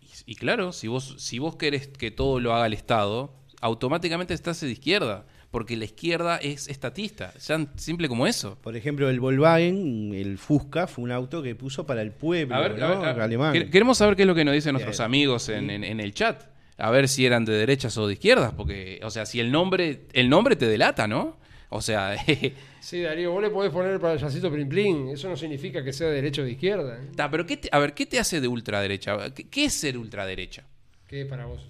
[0.00, 4.34] Y, y claro, si vos, si vos querés que todo lo haga el Estado, automáticamente
[4.34, 8.58] estás de izquierda, porque la izquierda es estatista, tan simple como eso.
[8.60, 12.60] Por ejemplo, el Volkswagen, el Fusca, fue un auto que puso para el pueblo A
[12.60, 12.86] ver, ¿no?
[12.86, 13.54] a ver, a ver, alemán.
[13.54, 16.12] quer- Queremos saber qué es lo que nos dicen nuestros amigos en, en- en el
[16.14, 16.42] chat.
[16.78, 20.06] A ver si eran de derechas o de izquierdas, porque, o sea, si el nombre,
[20.14, 21.36] el nombre te delata, ¿no?
[21.68, 22.16] O sea,
[22.80, 25.08] Sí, Darío, vos le podés poner payasito plin plin.
[25.10, 26.96] Eso no significa que sea de derecha o de izquierda.
[27.00, 27.08] ¿eh?
[27.14, 29.32] ta, pero ¿qué te- a ver, ¿qué te hace de ultraderecha?
[29.34, 30.64] ¿Qué, qué es ser ultraderecha?
[31.06, 31.60] ¿Qué es para vos?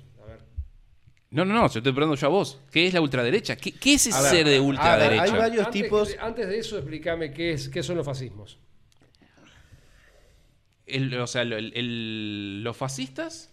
[1.32, 2.60] No, no, no, yo estoy preguntando yo a vos.
[2.70, 3.56] ¿Qué es la ultraderecha?
[3.56, 5.22] ¿Qué, qué es ver, ser de ver, ultraderecha?
[5.22, 8.58] hay varios antes, tipos- Antes de eso, explícame qué, es, qué son los fascismos.
[10.86, 13.50] El- o sea, el- el- los fascistas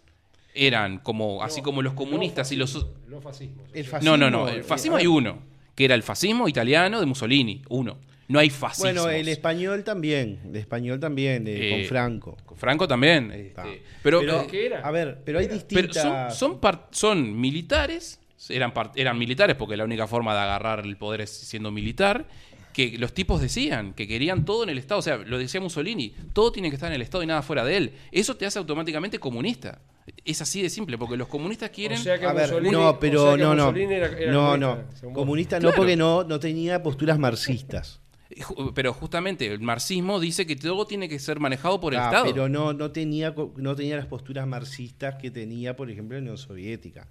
[0.54, 2.74] eran como, así como los comunistas y los...
[2.74, 3.66] fascismos, Los fascismos.
[3.74, 5.40] El No, no, no, el fascismo hay uno,
[5.76, 7.98] que era el fascismo italiano de Mussolini, uno.
[8.30, 8.94] No hay fascismos.
[8.94, 12.38] Bueno, el español también, el español también, eh, Eh, con Franco.
[12.46, 13.32] Con Franco también.
[13.32, 14.80] este, pero, Pero, eh, ¿qué era?
[14.82, 16.04] A ver, pero hay pero distintas...
[16.38, 18.20] son, son, par- son militares,
[18.50, 22.28] eran, par- eran militares porque la única forma de agarrar el poder es siendo militar,
[22.72, 26.14] que los tipos decían que querían todo en el Estado, o sea, lo decía Mussolini,
[26.32, 27.94] todo tiene que estar en el Estado y nada fuera de él.
[28.12, 29.82] Eso te hace automáticamente comunista.
[30.24, 31.98] Es así de simple, porque los comunistas quieren...
[32.00, 33.66] O sea que A ver, Mussolini- no, o pero sea que no, no.
[33.66, 35.14] Mussolini era- era no, comunista, no.
[35.14, 35.76] Comunista no Claro.
[35.78, 38.00] porque no, no tenía posturas marxistas.
[38.76, 42.26] Pero justamente el marxismo dice que todo tiene que ser manejado por el Ah, Estado.
[42.26, 46.22] Pero no, no, tenía, co- no tenía las posturas marxistas que tenía, por ejemplo, la
[46.22, 47.08] Unión Soviética.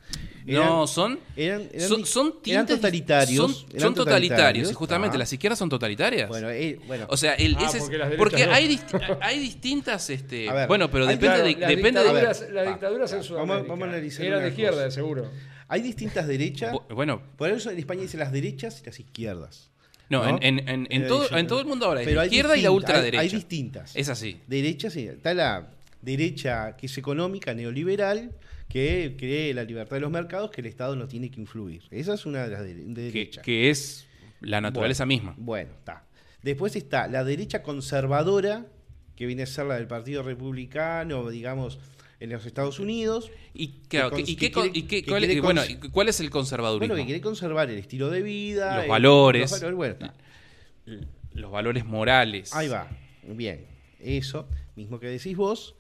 [0.47, 3.37] no, son, eran, eran, son, son eran totalitarios.
[3.57, 4.69] Son, eran son totalitarios.
[4.69, 4.75] Y ah.
[4.75, 6.29] justamente las izquierdas son totalitarias.
[6.29, 7.81] Bueno, eh, bueno, o sea, el, Ah, ese
[8.17, 8.53] porque no.
[8.53, 10.11] hay, disti- hay distintas.
[10.11, 12.07] Este, A ver, bueno, pero depende, Claro, de, las depende de.
[12.07, 14.91] dictaduras, ver, las dictaduras en vamos- Sudamérica vamos a analizar eran una de izquierda, cosa.
[14.93, 15.31] seguro.
[15.67, 16.73] hay distintas derechas.
[16.73, 19.71] Bu- Bueno, Por eso en España dice las derechas y las izquierdas.
[20.11, 20.39] No, ¿no?
[20.41, 22.57] en, en- en- en todo, en todo el mundo ahora es Pero la hay izquierda
[22.57, 23.21] y la distintas, hay- ultraderecha.
[23.21, 23.97] Hay, distintas.
[23.97, 24.41] Es así.
[24.47, 25.07] Derecha, sí.
[25.09, 25.71] Está la
[26.03, 28.33] derecha que es económica, neoliberal,
[28.69, 31.83] que cree la libertad de los mercados, que el Estado no tiene que influir.
[31.91, 34.07] Esa es una de las de, de Que, es
[34.41, 35.35] la naturaleza Bueno, misma.
[35.39, 36.05] Bueno, está.
[36.43, 38.67] Después está la derecha conservadora,
[39.17, 41.79] que viene a ser la del Partido Republicano, digamos,
[42.21, 43.31] en los Estados Unidos.
[43.55, 45.63] Y, claro, que que- y que quiere- cuál, y bueno,
[45.93, 46.93] ¿cuál es el conservadurismo?
[46.95, 48.75] Bueno, que quiere conservar el estilo de vida.
[48.77, 49.43] Los el- valores.
[49.43, 50.15] los valores, bueno, está.
[51.35, 52.55] Los valores morales.
[52.55, 52.89] Ahí va.
[53.23, 53.67] Bien.
[54.01, 55.75] Eso, mismo que decís vos.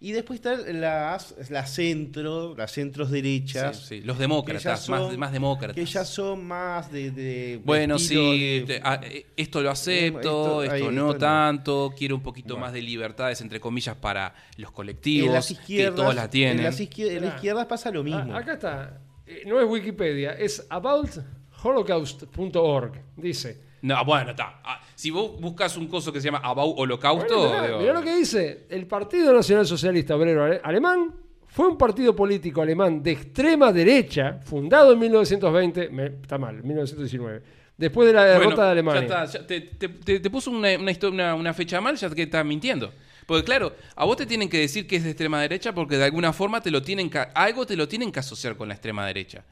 [0.00, 3.78] Y después están las, las centro, las centros derechas.
[3.80, 5.74] Sí, sí, Los que demócratas, son- más, más demócratas.
[5.74, 7.10] Que ya son más de.
[7.10, 11.12] de Bueno, sí, de- te- ah, eh, esto lo acepto, Esto- esto, ahí, no esto
[11.14, 11.18] no.
[11.18, 12.66] tanto, quiero un poquito Bueno.
[12.66, 16.58] más de libertades, entre comillas, para los en colectivos, las que izquierdas, tienen.
[16.58, 17.34] En las izquier- en la Claro.
[17.36, 18.34] izquierda pasa lo mismo.
[18.34, 19.00] Ah, acá está.
[19.26, 22.92] Eh, No es Wikipedia, es aboutholocaust.org.
[23.16, 23.66] Dice.
[23.82, 24.60] No, bueno, está.
[24.64, 27.92] Ah, Si vos buscas un coso que se llama About Holocausto, Bueno, mirá, digo, mirá
[27.94, 28.66] lo que dice.
[28.68, 31.14] El Partido Nacional Socialista Obrero Ale- Alemán
[31.46, 37.42] fue un partido político alemán de extrema derecha, fundado en 1920, me- está mal, 1919,
[37.76, 39.06] después de la derrota bueno, de Alemania.
[39.08, 41.96] Ya está, ya te, te- te- te puso una, una histo- una- una fecha mal,
[41.96, 42.92] ya que estás mintiendo.
[43.26, 46.04] Porque claro, a vos te tienen que decir que es de extrema derecha porque de
[46.04, 49.06] alguna forma te lo tienen que, algo te lo tienen que asociar con la extrema
[49.06, 49.44] derecha.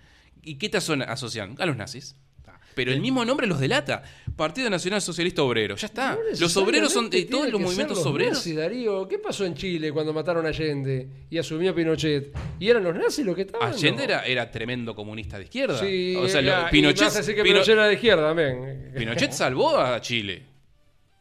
[0.43, 1.57] ¿Y qué te aso- asocian?
[1.59, 2.16] A los nazis.
[2.77, 4.03] Pero el mismo nombre los delata.
[4.36, 5.77] Partido Nacional Socialista Obrero.
[5.77, 6.12] Ya está.
[6.15, 8.35] No los obreros son de necesariamente todos los movimientos los obreros.
[8.35, 12.36] nazis, Darío, ¿qué pasó en Chile cuando mataron a Allende y asumió Pinochet?
[12.61, 13.73] ¿Y eran los nazis los que estaban?
[13.73, 14.12] Allende No.
[14.12, 15.78] era, era tremendo comunista de izquierda.
[15.81, 18.93] Sí, o sea, era- Pinochet, Pinochet era de izquierda también.
[18.94, 20.43] Pinochet salvó a Chile.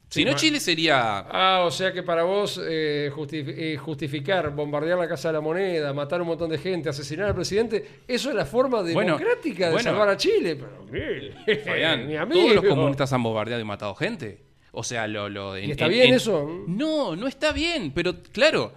[0.07, 1.19] Si no, Chile sería.
[1.29, 5.41] Ah, o sea que para vos eh, justi- eh, justificar, bombardear la Casa de la
[5.41, 9.65] Moneda, matar un montón de gente, asesinar al presidente, eso es la forma Bueno, democrática
[9.65, 9.89] de bueno.
[9.89, 10.55] salvar a Chile.
[10.55, 11.55] Pero, ¿qué?
[11.57, 12.39] Fabián, Mi amigo.
[12.41, 14.39] todos los comunistas han bombardeado y matado gente.
[14.71, 15.27] O sea, lo.
[15.27, 16.63] lo ¿Y está bien eso?
[16.67, 18.73] No, no está bien, pero claro.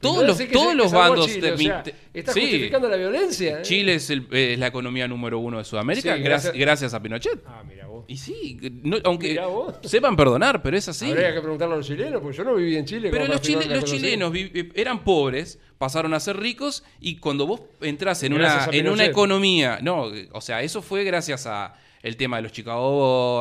[0.00, 1.26] Todos los, todos los a bandos.
[1.26, 1.82] Chile, de- o sea,
[2.14, 3.58] está sí, justificando la violencia.
[3.58, 3.62] ¿eh?
[3.62, 7.42] Chile es, el- es la economía número uno de Sudamérica Sí, gracias- gracias, a Pinochet.
[7.46, 7.86] Ah, mira.
[8.10, 9.40] Y sí, no- aunque
[9.84, 11.10] sepan perdonar, pero es así.
[11.12, 13.08] Habría que preguntarle a los chilenos, porque yo no viví en Chile.
[13.10, 18.20] Pero los, chile- chilenos vi- eran pobres, pasaron a ser ricos y cuando vos entras
[18.24, 22.38] en Gracias una, en una economía, no, o sea, eso fue gracias a el tema
[22.38, 22.90] de los Chicago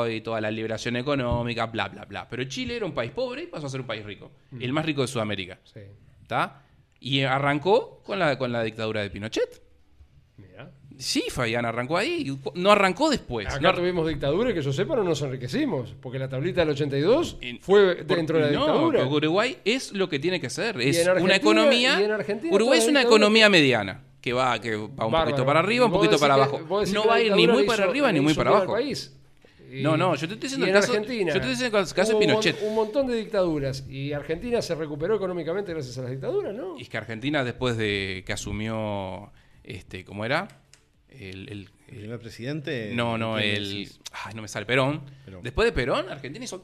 [0.04, 2.28] Boys y toda la liberación económica, bla, bla, bla.
[2.30, 4.62] Pero Chile era un país pobre y pasó a ser un país rico, Mm.
[4.62, 5.80] el más rico de Sudamérica, Sí,
[6.22, 6.62] ¿está?
[7.00, 9.64] Y arrancó con la, con la dictadura de Pinochet.
[11.00, 13.48] Sí, Fabián, arrancó ahí, no arrancó después.
[13.48, 16.72] Acá no- tuvimos dictadura y que yo sepa no nos enriquecimos, porque la tablita del
[16.72, 19.06] 82 En- fue por- dentro de la no, dictadura.
[19.08, 20.80] Uruguay es lo que tiene que ser.
[20.82, 21.98] Es en una economía.
[22.00, 24.04] en Uruguay es una economía mediana.
[24.22, 25.26] Que va, que va un Bárbaro.
[25.32, 26.60] poquito para arriba, un poquito para abajo.
[26.94, 28.74] No va a ir ni muy para arriba ni muy para abajo.
[28.74, 29.16] país.
[29.72, 31.28] Y- No, no, yo te estoy diciendo y el en caso- Argentina.
[31.28, 32.62] yo te estoy diciendo el caso de hubo un Pinochet.
[32.64, 33.86] Un montón de dictaduras.
[33.88, 36.78] Y Argentina se recuperó económicamente gracias a las dictaduras, ¿no?
[36.78, 39.32] Y es que Argentina, después de que asumió.
[39.64, 40.48] este ¿Cómo era?
[41.12, 42.92] El, el- El el- primer presidente.
[42.94, 43.64] no, no, ¿quién el.
[43.70, 44.00] decís?
[44.26, 44.66] Ay, no me sale.
[44.66, 45.02] Perón.
[45.26, 45.42] Perón.
[45.44, 46.64] Después de Perón, Argentina hizo.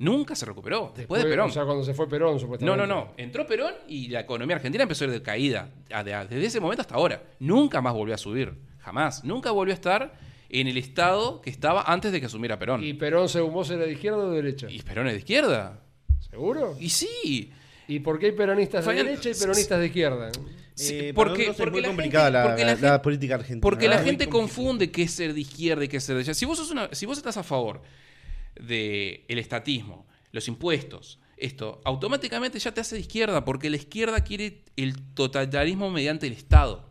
[0.00, 0.92] Nunca se recuperó.
[0.96, 1.50] Después, de Perón.
[1.50, 2.78] O sea, cuando se fue Perón, No, supuestamente.
[2.78, 3.14] no, no.
[3.16, 5.70] Entró Perón y la economía argentina empezó a ir de caída.
[5.88, 7.22] Desde ese momento hasta ahora.
[7.40, 8.54] Nunca más volvió a subir.
[8.78, 9.24] Jamás.
[9.24, 10.14] Nunca volvió a estar
[10.50, 12.82] en el estado que estaba antes de que asumiera Perón.
[12.84, 14.68] ¿Y Y, Perón, según vos, era de izquierda o de derecha?
[14.86, 15.80] Perón es de izquierda.
[16.30, 16.76] ¿Seguro?
[16.78, 17.52] Y sí.
[17.88, 20.30] ¿Y por qué hay peronistas de Fabián, derecha y peronistas de izquierda?
[20.78, 23.34] Sí, Eh, porque- es muy la complicada gente- la, porque la la- gente- la política
[23.34, 23.60] argentina.
[23.62, 26.34] Porque la gente confunde qué es ser de izquierda y qué es ser de derecha.
[26.34, 27.82] Si vos, sos una, si vos estás a favor
[28.54, 34.64] del estatismo, los impuestos, esto, automáticamente ya te hace de izquierda, porque la izquierda quiere
[34.76, 36.88] el totalitarismo mediante el Estado.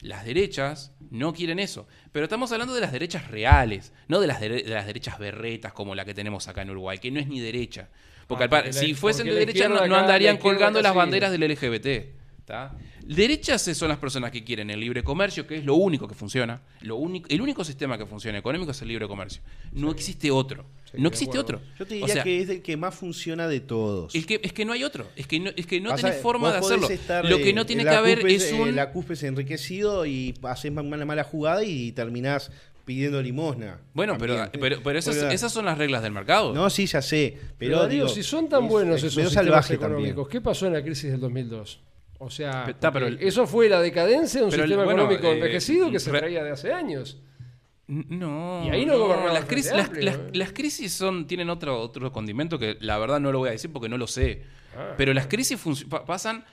[0.00, 1.88] Las derechas no quieren eso.
[2.12, 5.94] Pero estamos hablando de las derechas reales, no de las, de las derechas berretas como
[5.94, 7.88] la que tenemos acá en Uruguay, que no es ni derecha.
[8.26, 12.14] Porque, Ah, porque si fuesen porque de derecha no, andarían colgando las banderas del LGBT.
[12.44, 12.74] ¿tá?
[13.16, 16.60] Derechas son las personas que quieren el libre comercio, que es lo único que funciona.
[16.82, 19.40] Lo único, el único sistema que funciona económico es el libre comercio.
[19.72, 20.66] No existe otro.
[20.90, 21.60] Sí, no existe otro.
[21.78, 24.14] Yo te O diría sea, que es el que más funciona de todos.
[24.14, 25.06] el que, es que no hay otro.
[25.16, 26.88] Es que no, es que no tenés forma de hacerlo.
[26.88, 28.76] estar, Lo que eh, no tiene en que haber es un...
[28.76, 32.50] La cúspide enriquecido y haces una mala jugada y terminás
[32.84, 33.80] pidiendo limosna.
[33.92, 36.54] Bueno, pero, pero, pero esas, son las reglas del mercado.
[36.54, 37.36] No, sí, ya sé.
[37.58, 40.28] Pero, Pero, digo, si son tan es- buenos es esos medio sistemas salvaje económicos, también.
[40.30, 41.80] ¿qué pasó en la crisis del 2002?
[42.18, 45.28] O sea, Está, pero el- eso fue la decadencia de un el- sistema bueno, económico
[45.28, 47.20] eh, envejecido que se re- traía de hace años.
[47.86, 48.62] No.
[48.66, 50.30] Y ahí no gobernaba las crisis, las, las- ¿eh?
[50.34, 53.72] las crisis son, tienen otro, otro condimento que la verdad no lo voy a decir
[53.72, 54.42] porque no lo sé.
[54.76, 54.94] Ah.
[54.98, 55.58] Pero las crisis
[56.06, 56.44] pasan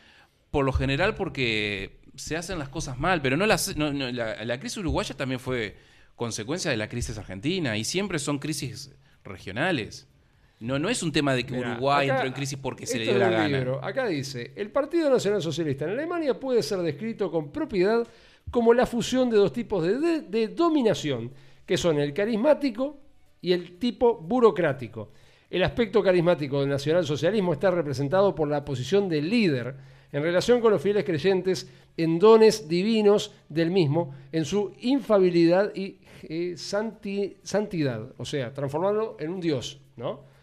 [0.52, 3.22] por lo general porque se hacen las cosas mal.
[3.22, 5.76] Pero no las, no- no, la, la crisis uruguaya también fue
[6.16, 7.76] consecuencia de la crisis argentina.
[7.76, 8.92] Y siempre son crisis
[9.26, 10.08] regionales.
[10.60, 12.98] No, no es un tema de que Mirá, Uruguay acá- entró en crisis porque se
[12.98, 13.48] le dio la gana.
[13.58, 13.84] libro.
[13.84, 18.08] Acá dice, el Partido Nacional Socialista en Alemania puede ser descrito con propiedad
[18.52, 21.32] como la fusión de dos tipos de, de- de dominación,
[21.66, 22.98] que son el carismático
[23.42, 25.12] y el tipo burocrático.
[25.50, 29.76] El aspecto carismático del nacionalsocialismo está representado por la posición de líder
[30.12, 35.98] en relación con los fieles creyentes en dones divinos del mismo, en su infabilidad y
[36.24, 40.34] eh, santi- santidad, o sea, transformarlo en un dios, ¿no?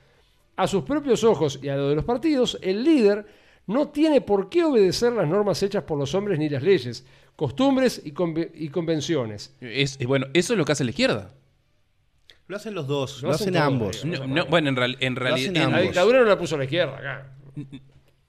[0.56, 3.24] A sus propios ojos y a lo de los partidos, el líder
[3.66, 7.06] no tiene por qué obedecer las normas hechas por los hombres ni las leyes,
[7.36, 9.54] costumbres y, conve- y convenciones.
[9.60, 11.32] Es, y bueno, eso es lo que hace la izquierda.
[12.48, 14.04] Lo hacen los dos, Lo lo, hacen ambos.
[14.04, 15.70] No, no, bueno, en, real- en realidad.
[15.70, 17.32] La dictadura no la puso la izquierda acá.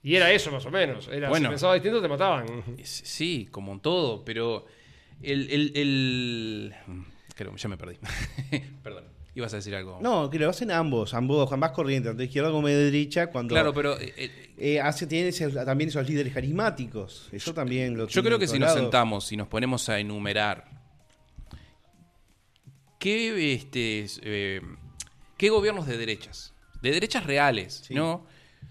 [0.02, 1.08] Y era eso más o menos.
[1.08, 1.48] Era, Bueno.
[1.48, 2.46] si pensaba distinto te mataban.
[2.84, 4.64] Sí, como en todo, pero
[5.22, 5.50] el...
[5.50, 6.74] el, el-
[7.34, 7.96] Creo, ya me perdí.
[8.82, 9.98] Perdón, ibas a decir algo.
[10.00, 13.52] No, que lo hacen ambos, ambos, ambas corrientes, tanto de izquierda como de derecha, cuando
[13.54, 17.28] Claro, pero eh, eh, eh, hace, tienen ese- también esos líderes carismáticos.
[17.32, 20.64] Eso también lo yo creo que si nos sentamos y nos ponemos a enumerar
[22.98, 24.60] qué, este, eh,
[25.36, 26.52] qué gobiernos de derechas,
[26.82, 27.94] de derechas reales, Sí.
[27.94, 28.26] ¿no?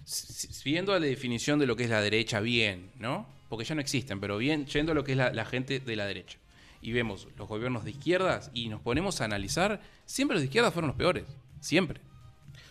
[0.06, 3.27] S- s- Viendo la definición de lo que es la derecha bien, ¿no?
[3.49, 5.95] Porque ya no existen, pero bien, yendo a lo que es la, la gente de
[5.95, 6.40] la derecha.
[6.84, 10.73] Y vemos los gobiernos de izquierdas y nos ponemos a analizar, siempre los de izquierdas
[10.73, 11.23] fueron los peores,
[11.61, 12.01] siempre.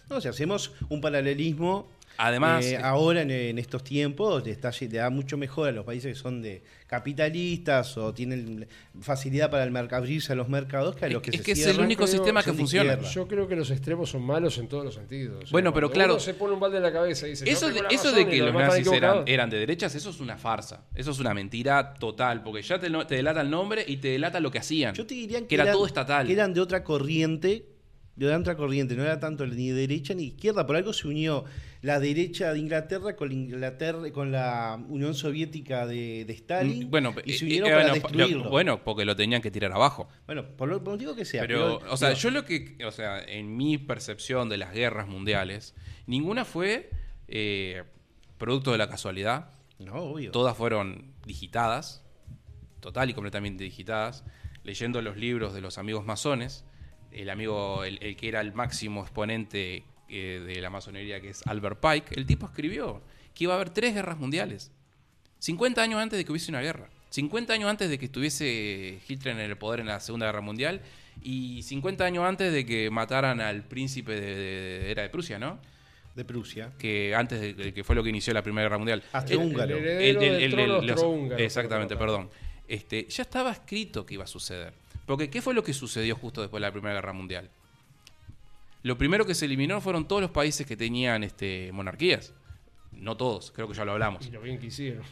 [0.09, 4.89] No, si hacemos un paralelismo, Además, eh, eh, ahora en, en estos tiempos está, le
[4.89, 8.67] da mucho mejor a los países que son de capitalistas o tienen
[9.01, 11.53] facilidad para el abrirse a los mercados que a Es- los que es se que
[11.53, 12.99] es el único creo, sistema que funciona.
[13.01, 15.37] Yo creo que los extremos son malos en todos los sentidos.
[15.37, 17.49] O sea, Bueno, pero claro- uno se pone un balde en la cabeza y dice,
[17.51, 20.85] Eso, de, eso que los nazis eran, eran de derechas, eso es una farsa.
[20.95, 24.51] Eso es una mentira total, porque ya te, delata el nombre y te delata lo
[24.51, 24.95] que hacían.
[24.95, 26.27] Yo te diría que, que era eran- todo estatal.
[26.27, 27.67] Que eran de otra corriente,
[28.17, 31.45] de otra corriente, no era tanto ni derecha ni izquierda, por algo se unió
[31.81, 36.91] la derecha de Inglaterra con la, Inglaterra, con la Unión Soviética de, de Stalin Mm,
[36.91, 38.45] bueno, y se eh, unieron eh, para bueno, destruirlo.
[38.45, 40.09] lo- bueno, porque lo tenían que tirar abajo.
[40.27, 41.41] Bueno, por lo por motivo que sea.
[41.43, 45.09] Pero, pero, o sea, yo lo que, o sea, en mi percepción de las guerras
[45.09, 45.75] mundiales,
[46.07, 46.91] ninguna fue
[47.29, 47.83] eh,
[48.39, 49.51] producto de la casualidad.
[49.79, 50.31] No, obvio.
[50.33, 52.05] Todas fueron digitadas,
[52.81, 54.23] total y completamente digitadas,
[54.65, 56.65] leyendo los libros de los amigos masones.
[57.15, 61.47] El amigo, el, el que era el máximo exponente eh, de la masonería, que es
[61.47, 63.03] Albert Pike, el tipo escribió
[63.35, 64.71] que iba a haber tres guerras mundiales.
[65.39, 66.89] 50 años antes de que hubiese una guerra.
[67.11, 70.81] 50 años antes de que estuviese Hitler en el poder en la Segunda Guerra Mundial.
[71.23, 75.59] Y 50 años antes de que mataran al príncipe de, de- era de Prusia, ¿no?
[76.15, 76.73] de Prusia.
[76.79, 79.03] Que antes de, de que fue lo que inició la Primera Guerra Mundial.
[79.41, 79.41] El-
[80.03, 80.43] el el-
[80.81, 80.87] el-
[81.41, 82.31] Exactamente, perdón.
[82.69, 84.75] Este, ya estaba escrito que iba a suceder.
[85.13, 87.51] Porque ¿qué fue lo que sucedió justo después de la Primera Guerra Mundial?
[88.83, 92.33] Lo primero que se eliminó fueron todos los países que tenían este, monarquías.
[92.93, 94.27] No todos, creo que ya lo hablamos.
[94.27, 95.03] Y lo bien que hicieron.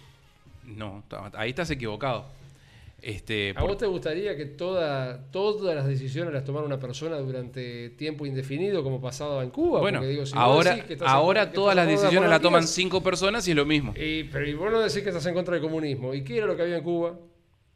[0.65, 1.05] No,
[1.35, 2.25] ahí estás equivocado.
[3.03, 7.19] Este, ¿A por- vos te gustaría que toda, todas las decisiones las tomara una persona
[7.19, 9.81] durante tiempo indefinido como pasaba en Cuba?
[9.81, 13.47] bueno, digo, si ahora, que en- ahora que todas las decisiones las toman cinco personas
[13.49, 13.93] y es lo mismo.
[13.95, 16.15] Y, pero y vos no decís que estás en contra del comunismo.
[16.15, 17.19] ¿Y qué era lo que había en Cuba?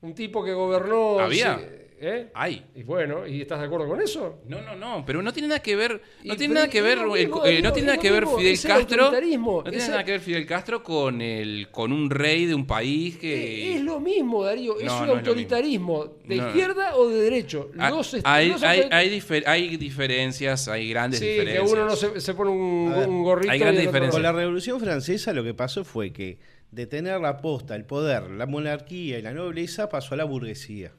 [0.00, 1.18] Un tipo que gobernó...
[1.18, 1.60] ¿Había?
[2.00, 2.28] ¿Eh?
[2.34, 2.64] Hay.
[2.74, 4.40] Y bueno, ¿y estás de acuerdo con eso?
[4.46, 6.82] No, no, no, pero no tiene nada que ver, no Y tiene pero nada que
[6.82, 6.98] ver,
[7.46, 10.82] eh, no tiene nada que ver Fidel Castro, no tiene nada que ver Fidel Castro
[10.82, 14.78] con el, con un rey de un país que Es lo mismo, Darío.
[14.78, 16.04] Es No, un no es autoritarismo.
[16.24, 16.48] ¿De No.
[16.48, 17.70] izquierda o de derecho?
[17.78, 21.72] Ah, Los hay, los hay, hay, difer- hay diferencias, hay grandes Sí, que diferencias.
[21.72, 23.52] uno no se, se pone un, A ver, un gorrito.
[23.52, 24.12] hay grandes diferencias.
[24.14, 26.38] Con la Revolución Francesa lo que pasó fue que
[26.70, 30.92] de tener la posta, el poder, la monarquía y la nobleza pasó a la burguesía.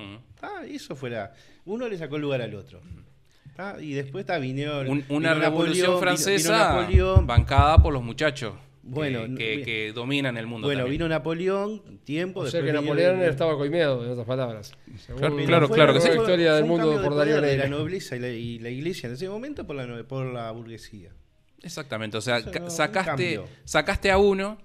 [0.00, 0.18] Mm.
[0.42, 1.32] Ah, eso fue la-
[1.64, 2.80] Uno le sacó el lugar al otro.
[3.58, 7.78] Ah, y después está, vinieron- Un- vino una Napoleón, revolución vino- vino francesa Napoleón, bancada
[7.82, 10.66] por los muchachos Bueno, que, que- no- que dominan el mundo.
[10.66, 10.98] bueno, también.
[10.98, 12.40] vino Napoleón, tiempo.
[12.40, 14.72] O sea después que Napoleón estaba coimeado, en otras palabras.
[14.98, 16.16] Según Claro, claro, fue- claro que fue- sí.
[16.18, 19.08] historia del un mundo de por Darío de la nobleza y la, y la iglesia
[19.08, 21.10] en ese momento por la, por la burguesía.
[21.62, 24.56] Exactamente, o sea, no, sacaste, sacaste a uno,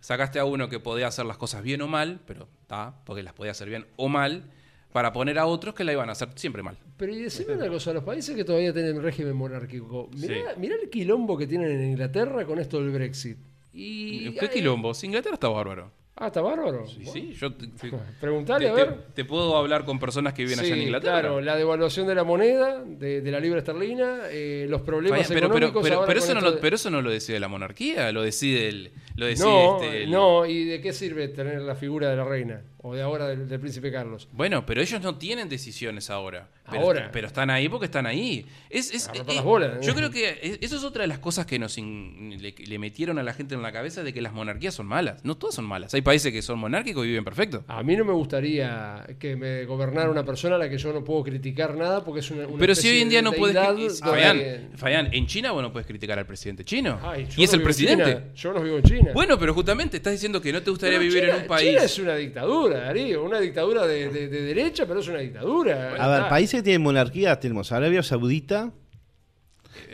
[0.00, 3.32] sacaste a uno que podía hacer las cosas bien o mal, pero está, porque las
[3.32, 4.50] podía hacer bien o mal,
[4.92, 6.76] para poner a otros que la iban a hacer siempre mal.
[6.96, 10.60] Pero y decime una cosa, los países que todavía tienen régimen monárquico, mirá, Sí.
[10.60, 13.38] mirá el quilombo que tienen en Inglaterra con esto del Brexit.
[13.72, 15.02] Y ¿Qué hay- quilombos?
[15.04, 15.90] Inglaterra está bárbaro.
[16.14, 16.86] Ah, está bárbaro.
[16.86, 17.90] Sí, Bueno, sí, yo te, te-
[18.20, 18.98] Preguntale, te- a ver.
[19.14, 21.20] te- puedo hablar con personas que viven allá en Sí, Inglaterra.
[21.20, 25.46] Claro, la devaluación de la moneda, de, de la libra esterlina, eh, los problemas pero,
[25.46, 28.68] económicos pero, eso no lo, de- pero eso no lo decide la monarquía, lo decide
[28.68, 32.16] el, lo decide no, este, el- no, ¿y de qué sirve tener la figura de
[32.16, 32.60] la reina?
[32.82, 34.28] O de ahora del, del príncipe Carlos.
[34.32, 36.48] Bueno, pero ellos no tienen decisiones ahora.
[36.70, 37.10] Pero, Ahora.
[37.12, 38.46] pero están ahí porque están ahí.
[38.70, 39.78] Es, es- las bolas, ¿eh?
[39.82, 42.78] Yo creo que es- eso es otra de las cosas que nos in- le, le
[42.78, 45.24] metieron a la gente en la cabeza de que las monarquías son malas.
[45.24, 45.92] No todas son malas.
[45.92, 47.64] Hay países que son monárquicos y viven perfecto.
[47.66, 51.02] A mí no me gustaría que me gobernara una persona a la que yo no
[51.04, 54.00] puedo criticar nada porque es una, una Pero si hoy en día no puedes...
[54.00, 56.98] Fayán, Fayán, en China vos no puedes criticar al presidente chino.
[57.02, 58.04] Ay, y es el presidente.
[58.04, 58.24] China.
[58.34, 59.10] Yo no vivo en China.
[59.14, 61.68] Bueno, pero justamente estás diciendo que no te gustaría Pero vivir China- en un país...
[61.70, 63.24] China es una dictadura, Darío.
[63.24, 65.94] Una dictadura de, de- de derecha, pero es una dictadura.
[65.98, 66.28] A ver, Está.
[66.52, 68.72] Países que tienen monarquía tenemos Arabia Saudita,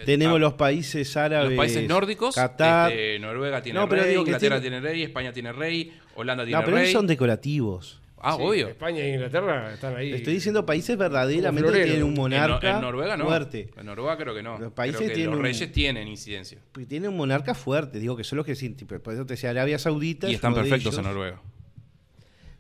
[0.05, 1.51] tenemos ah, los países árabes.
[1.51, 2.91] Los países nórdicos, Qatar.
[2.91, 6.59] este, Noruega tiene No, pero rey, Inglaterra tiene- tiene rey, España tiene rey, Holanda tiene
[6.59, 6.93] No, pero rey.
[6.93, 8.01] son decorativos.
[8.21, 8.67] Ah, Sí, obvio.
[8.69, 10.13] España e Inglaterra están ahí.
[10.13, 13.27] Estoy diciendo países verdaderamente que tienen un En, monarca en Noruega no.
[13.27, 13.71] fuerte.
[13.77, 14.59] En Noruega creo que no.
[14.59, 16.59] Los países Creo que tienen los un- reyes tienen incidencia.
[16.89, 18.01] Tienen un monarca fuerte.
[18.01, 20.27] Digo que son los que sí, por eso te decía Arabia Saudita.
[20.27, 21.05] Y es están perfectos en.
[21.05, 21.41] Noruega.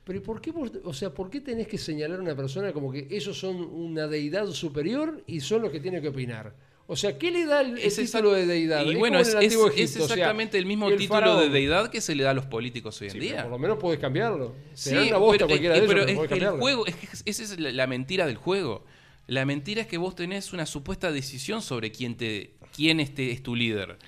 [0.09, 2.73] Pero ¿y por qué, vos- o sea, ¿por qué tenés que señalar a una persona
[2.73, 6.55] como que ellos son una deidad superior y son los que tienen que opinar?
[6.87, 8.87] O sea, ¿qué le da el, el Es título de deidad?
[8.87, 11.39] Y Es bueno, es, es- Antiguo es Egipto, o sea, exactamente el mismo el título
[11.39, 13.43] de deidad que se le da a los políticos hoy en Sí, día.
[13.43, 14.55] por lo menos podés cambiarlo.
[14.73, 16.61] Sí, una bosta pero, cualquiera de ellos, pero pero es podés que el cambiarlo.
[16.63, 18.87] juego, es que esa es la, la mentira del juego.
[19.27, 23.43] La mentira es que vos tenés una supuesta decisión sobre quién te, quién este es
[23.43, 23.99] tu líder.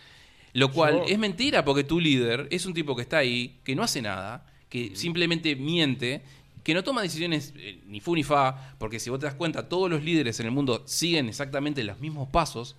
[0.54, 3.76] Lo cual Yo- es mentira porque tu líder es un tipo que está ahí, que
[3.76, 6.22] no hace nada, que simplemente miente
[6.62, 9.68] que no toma decisiones eh, ni fu ni fa, porque si vos te das cuenta,
[9.68, 12.76] todos los líderes en el mundo siguen exactamente los mismos pasos.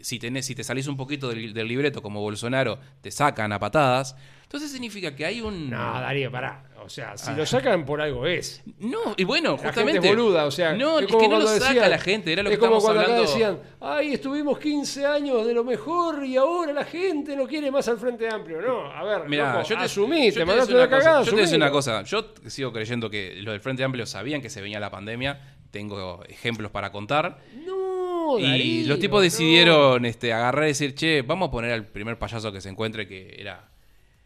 [0.00, 3.58] Si, tenés, si te salís un poquito del, del libreto como Bolsonaro, te sacan a
[3.58, 4.16] patadas.
[4.52, 5.70] Entonces significa que hay un...
[5.70, 6.64] No, Darío, pará.
[6.84, 8.62] O sea, si lo sacan por algo es.
[8.80, 9.92] No, y bueno, La justamente...
[9.92, 10.74] gente es boluda, o sea.
[10.74, 12.84] No, es, que no lo saca decían- la gente, era lo es que como estamos
[12.84, 13.32] cuando acá hablando...
[13.32, 17.88] decían, ay, estuvimos 15 años de lo mejor y ahora la gente no quiere más
[17.88, 18.60] al Frente Amplio.
[18.60, 21.04] No, a ver, Mira, loco, yo te, asumí, yo te te mandaste una decir cosa,
[21.04, 21.20] cagada.
[21.20, 22.02] Yo te voy a decir una cosa.
[22.02, 25.40] Yo sigo creyendo que los del Frente Amplio sabían que se venía la pandemia.
[25.70, 27.38] Tengo ejemplos para contar.
[27.64, 29.22] No, y Darío, los tipos no.
[29.22, 33.06] decidieron este, agarrar y decir, che, vamos a poner al primer payaso que se encuentre,
[33.08, 33.68] que era,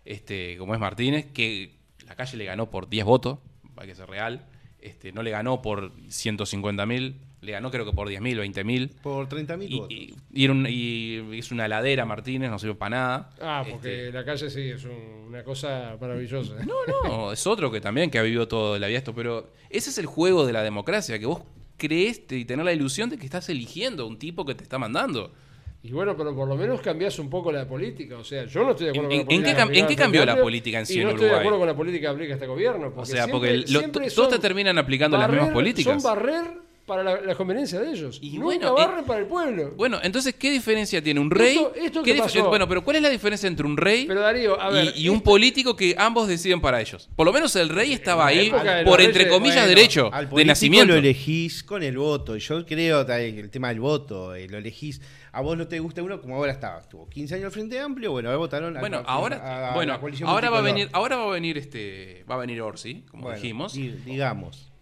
[0.07, 1.75] este, como es Martínez, que
[2.07, 3.39] la calle le ganó por 10 votos,
[3.77, 4.47] hay que ser real.
[4.81, 8.63] Este, no le ganó por 150 mil, le ganó creo que por 10 mil, 20
[8.65, 8.91] mil.
[9.03, 9.91] Por 30.000 Y, votos.
[9.93, 13.31] y, y un- y es una ladera Martínez, no sirve para nada.
[13.41, 16.55] Ah, porque Este, la calle sí es un- una cosa maravillosa.
[16.65, 16.75] no,
[17.09, 19.99] no, es otro que también que ha vivido toda la vida esto, pero ese es
[19.99, 21.43] el juego de la democracia, que vos
[21.77, 24.79] crees y tener la ilusión de que estás eligiendo a un tipo que te está
[24.79, 25.33] mandando.
[25.83, 28.17] Y bueno, pero por lo menos cambiás un poco la política.
[28.19, 29.65] O sea, yo no estoy de acuerdo ¿En- con la en qué política.
[29.65, 31.35] cam- que en qué el cambió la política en sí y en no estoy de
[31.37, 32.93] acuerdo con la política que aplica este gobierno.
[32.97, 33.33] O sea, siempre-
[33.63, 36.03] porque lo- to- son todos te terminan aplicando las barrer- mismas políticas.
[36.03, 38.19] Son barrer para la, la conveniencia de ellos.
[38.23, 39.75] Y Nunca bueno, barren eh, para el pueblo.
[39.77, 41.57] Bueno, entonces, ¿qué diferencia tiene un rey?
[41.57, 44.61] Esto- esto ¿Qué pasó- Bueno, pero ¿cuál es la diferencia entre un rey Pero Darío,
[44.61, 44.93] a ver.
[44.95, 47.09] y, y un esto- político que ambos deciden para ellos?
[47.17, 50.45] Por lo menos el rey estaba ahí por, reyes, entre comillas, Bueno, derecho al de
[50.45, 50.93] nacimiento.
[50.93, 52.37] lo elegís con el voto.
[52.37, 55.01] Yo creo el tema del voto, eh, lo elegís.
[55.37, 56.81] A vos no te gusta uno como ahora estaba.
[56.81, 59.93] Estuvo 15 años al Frente Amplio, bueno, ahora votaron al- Bueno, ahora, a- a bueno,
[59.93, 63.03] la coalición ahora va a venir, ahora va a venir este, va a venir Orsi,
[63.11, 63.75] como Bueno, dijimos.
[63.75, 64.73] di- digamos.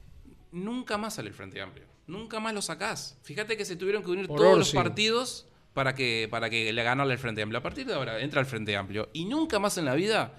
[0.52, 1.86] Nunca más sale el Frente Amplio.
[2.06, 3.18] Nunca más lo sacás.
[3.22, 4.76] Fíjate que se tuvieron que unir Por todos Orsi.
[4.76, 7.58] los partidos para que, para que le ganara el Frente Amplio.
[7.58, 10.34] A partir de ahora entra el Frente Amplio y nunca más en la vida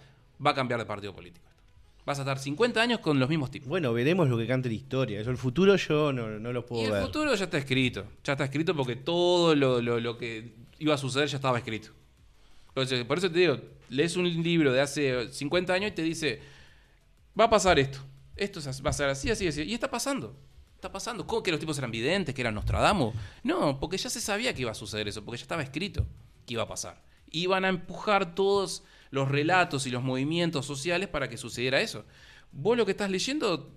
[0.46, 1.46] va a cambiar de partido político.
[2.06, 3.68] Vas a estar 50 años con los mismos tipos.
[3.68, 5.20] Bueno, veremos lo que cante la historia.
[5.20, 7.02] Eso, el futuro yo no, no lo Y puedo el ver.
[7.04, 8.06] futuro ya está escrito.
[8.24, 11.90] Ya está escrito porque todo lo, lo- lo que iba a suceder ya estaba escrito.
[12.70, 13.58] Entonces, por eso te digo,
[13.90, 16.42] lees un libro de hace 50 años y te dice,
[17.40, 18.00] va a pasar esto.
[18.36, 19.64] Esto va a ser así, así, así.
[19.64, 20.36] Y está pasando.
[20.76, 21.26] Está pasando.
[21.26, 23.16] ¿Cómo que los tipos eran videntes, que eran Nostradamus?
[23.44, 26.06] No, porque ya se sabía que iba a suceder eso, porque ya estaba escrito
[26.46, 27.02] que iba a pasar.
[27.32, 32.06] Iban a empujar todos los relatos y los movimientos sociales para que sucediera eso.
[32.52, 33.72] Vos lo que estás leyendo,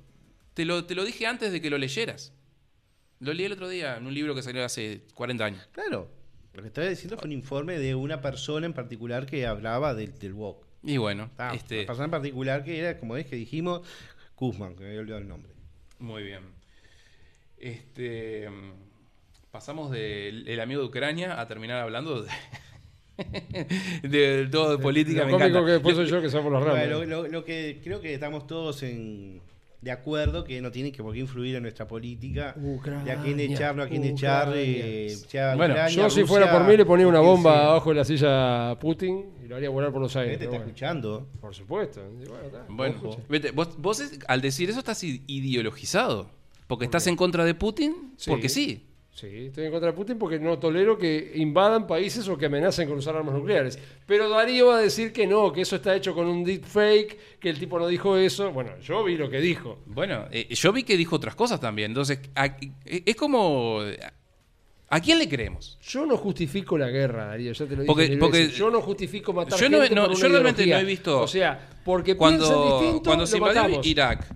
[0.55, 2.33] te lo, te lo dije antes de que lo leyeras.
[3.21, 5.69] Lo leí el otro día en un libro que salió hace 40 años.
[5.73, 6.09] Claro.
[6.55, 10.17] Lo que estaba diciendo fue un informe de una persona en particular que hablaba del,
[10.19, 10.65] del WOC.
[10.85, 13.83] Y bueno, Ah, este, Una persona en particular que era, como es que dijimos,
[14.37, 15.53] Kuzman, que me había olvidado el nombre.
[15.99, 16.43] muy bien.
[17.57, 18.73] Este, mm,
[19.51, 22.31] pasamos del el amigo de Ucrania a terminar hablando de,
[24.03, 25.21] de todo de política.
[25.21, 25.65] Lo me encanta.
[25.65, 26.65] que después soy yo que somos los.
[26.65, 29.41] Bueno, lo, lo- lo que creo que estamos todos en,
[29.81, 33.23] de acuerdo que no tiene que por qué influir en nuestra política, Ucrania, de a
[33.23, 36.65] quién echar, no a quién echar, eh, sea Bueno, Ucrania, Yo, si Rusia, fuera por
[36.67, 37.67] mí, le ponía una bomba sea.
[37.71, 40.39] abajo de la silla a Putin y lo haría volar por los aires.
[40.39, 40.65] Te está bueno.
[40.67, 41.29] escuchando.
[41.41, 42.03] Por supuesto.
[42.29, 42.65] Bueno, está.
[42.69, 43.19] Bueno, Escucha.
[43.29, 46.31] vete, vos, vos es- al decir eso estás ideologizado.
[46.67, 48.29] Porque estás en contra de Putin, Sí.
[48.31, 48.85] porque sí.
[49.19, 52.89] Sí, estoy en contra de Putin porque no tolero que invadan países o que amenacen
[52.89, 53.77] con usar armas nucleares.
[54.07, 57.51] Pero Darío va a decir que no, que eso está hecho con un deepfake, que
[57.51, 58.53] el tipo no dijo eso.
[58.53, 59.81] Bueno, yo vi lo que dijo.
[59.87, 61.91] Bueno, eh, yo vi que dijo otras cosas también.
[61.91, 63.81] Entonces, a- eh, es como...
[64.91, 65.79] ¿A quién le creemos?
[65.83, 68.17] Yo no justifico la guerra, Darío, ya te lo dije.
[68.19, 70.75] Porque- yo no justifico matar Yo no- gente no, por una yo realmente ideología.
[70.77, 73.81] no he visto- O sea, porque Cuando, distinto, cuando se invadió.
[73.83, 74.27] Irak,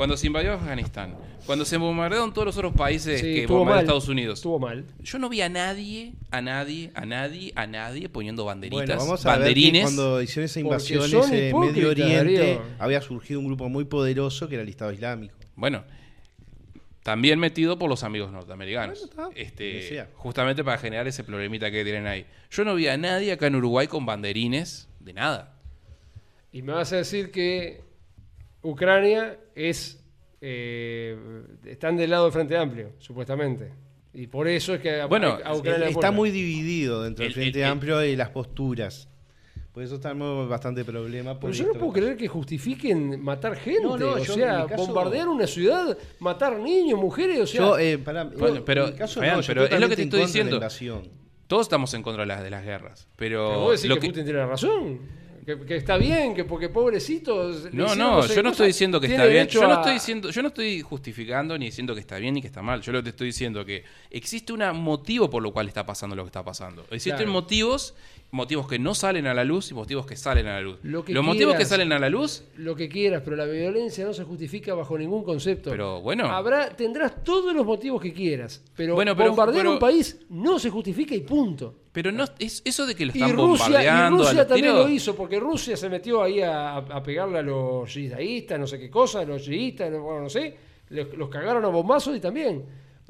[0.00, 1.14] cuando se invadió Afganistán,
[1.44, 3.80] cuando se bombardearon todos los otros países Sí, que mal.
[3.80, 4.86] Estados Unidos, Estuvo mal.
[4.98, 9.26] yo no vi a nadie, a nadie, a nadie, a nadie poniendo banderitas, Bueno, vamos
[9.26, 9.82] a ver banderines.
[9.82, 12.62] cuando hicieron esa invasión en Medio Oriente, Darío.
[12.78, 15.34] había surgido un grupo muy poderoso que era el Estado Islámico.
[15.54, 15.84] Bueno,
[17.02, 19.06] también metido por los amigos norteamericanos.
[19.14, 22.24] Bueno, está, este, justamente para generar ese problemita que tienen ahí.
[22.50, 25.58] Yo no vi a nadie acá en Uruguay con banderines de nada.
[26.52, 27.89] Y me vas a decir que
[28.62, 29.96] Ucrania es.
[30.40, 31.16] eh,
[31.66, 33.72] están del lado del Frente Amplio, supuestamente.
[34.12, 37.28] Y por eso es que a, Bueno, a Ucrania le Está muy dividido dentro del
[37.30, 39.06] El- Frente el- el- Amplio y las posturas.
[39.72, 41.34] Por eso estamos bastante problema.
[41.34, 43.82] Pero por yo no puedo creer que justifiquen matar gente.
[43.84, 47.60] No, no, o yo, sea, caso- bombardear una ciudad, matar niños, mujeres, o sea.
[47.60, 50.02] Yo, eh, Bueno, pero, en mi caso Fabián, no, yo pero es lo que te
[50.02, 50.60] estoy diciendo.
[51.46, 53.08] Todos estamos en contra de las, de las guerras.
[53.16, 55.00] Pero, pero vos decís lo que, que- Putin tiene razón.
[55.58, 57.72] Que está bien, que porque pobrecitos.
[57.72, 59.46] No, no, yo no estoy diciendo que está bien.
[59.48, 62.40] Yo no a- estoy diciendo, yo no estoy justificando ni diciendo que está bien ni
[62.40, 62.80] que está mal.
[62.82, 66.14] Yo lo que te estoy diciendo que existe un motivo por lo cual está pasando
[66.16, 66.82] lo que está pasando.
[66.90, 67.32] Existen Claro.
[67.32, 67.94] motivos,
[68.32, 70.78] motivos que no salen a la luz y motivos que salen a la luz.
[70.82, 74.12] Lo Los motivos que salen a la luz, Lo que quieras, pero la violencia no
[74.12, 75.70] se justifica bajo ningún concepto.
[75.70, 76.26] pero bueno.
[76.26, 80.58] Habrá, tendrás todos los motivos que quieras, pero, Bueno, pero- bombardear pero- un país no
[80.58, 81.74] se justifica y punto.
[81.92, 84.72] Pero no es eso de que lo Y están Rusia, y bombardeando a Rusia también
[84.74, 84.86] tiros.
[84.86, 88.78] lo hizo, porque Rusia se metió ahí a, a pegarle a los yidaístas, no sé
[88.78, 90.56] qué cosa, a los yiistas, no, bueno, no sé,
[90.90, 92.64] los, los cagaron a bombazos y también.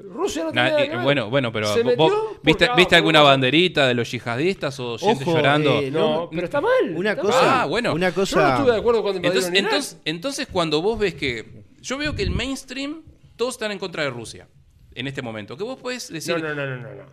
[0.09, 1.05] Rusia no Nah, tiene nada eh, que ver.
[1.05, 2.13] bueno, bueno, pero Se vos-
[2.43, 5.81] ¿viste, porque, ¿viste ah, alguna banderita de los yihadistas o gente Ojo, llorando?
[5.81, 6.71] eh, No, pero está mal.
[6.97, 7.51] Una está cosa, mal.
[7.61, 7.93] Ah, bueno.
[7.95, 8.55] una Yo no cosa.
[8.57, 11.65] estuve de acuerdo cuando Entonces, entonces, entonces, cuando vos ves que.
[11.81, 13.03] Yo veo que el mainstream,
[13.37, 14.49] todos están en contra de Rusia.
[14.95, 15.57] En este momento.
[15.57, 16.35] Que vos podés decir.
[16.41, 17.05] No, no, no, no, no, no.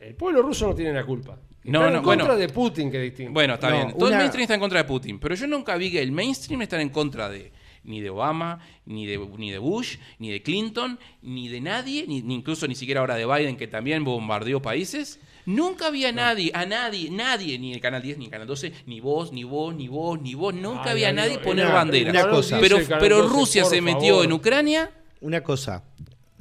[0.00, 1.38] El pueblo ruso no tiene la culpa.
[1.64, 2.40] No, Están no, en contra bueno.
[2.40, 3.32] de Putin, que es distinto.
[3.32, 3.88] Bueno, está No, bien.
[3.92, 5.18] Todo una- el mainstream está en contra de Putin.
[5.20, 7.52] Pero yo nunca vi que el mainstream estar en contra de
[7.84, 12.22] ni de Obama, ni de, ni de Bush, ni de Clinton, ni de nadie, ni,
[12.22, 15.18] ni incluso ni siquiera ahora de Biden, que también bombardeó países.
[15.46, 19.00] Nunca había nadie, a nadie, nadie, ni el Canal 10, ni el Canal 12, ni
[19.00, 22.14] vos, ni vos, ni vos, ni vos, nunca Ay, había Darío, nadie poner una- banderas.
[22.14, 22.60] una cosa.
[22.60, 24.24] Pero, pero 12, Rusia se metió favor.
[24.26, 24.90] en Ucrania,
[25.20, 25.82] Una cosa.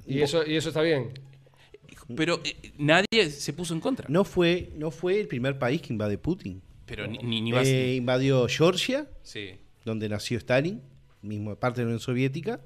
[0.05, 1.11] Y eso, y eso está bien.
[2.15, 4.05] pero eh, nadie se puso en contra.
[4.09, 6.61] No fue, no fue el primer país que invade Putin.
[6.85, 9.51] Pero ni, ni, ni Eh, invadió Georgia, Sí.
[9.85, 10.81] donde nació Stalin,
[11.21, 12.59] mismo parte de la Unión Soviética,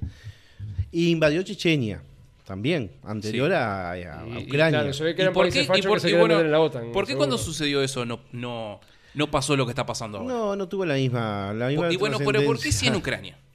[0.91, 2.01] y invadió Chechenia,
[2.45, 4.79] también, anterior a, a- a Y- y Ucrania.
[4.79, 6.45] claro, se ve que ¿Y eran por qué, por- que se y querían bueno, meter
[6.45, 6.91] en la OTAN.
[6.91, 7.17] ¿por qué seguro.
[7.17, 8.79] cuando sucedió eso no, no,
[9.15, 10.33] no pasó lo que está pasando ahora?
[10.33, 12.95] no, no tuvo la misma, la misma y bueno, pero ¿por qué sí en.
[12.95, 13.37] Ucrania?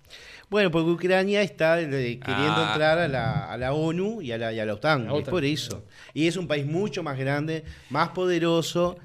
[0.50, 1.86] Bueno, porque Ucrania está eh,
[2.18, 2.70] queriendo Ah.
[2.72, 5.20] entrar a la, a la ONU y a la, y a la OTAN, La es
[5.20, 5.30] OTAN.
[5.30, 5.84] por eso.
[6.12, 8.98] Y es un país mucho más grande, más poderoso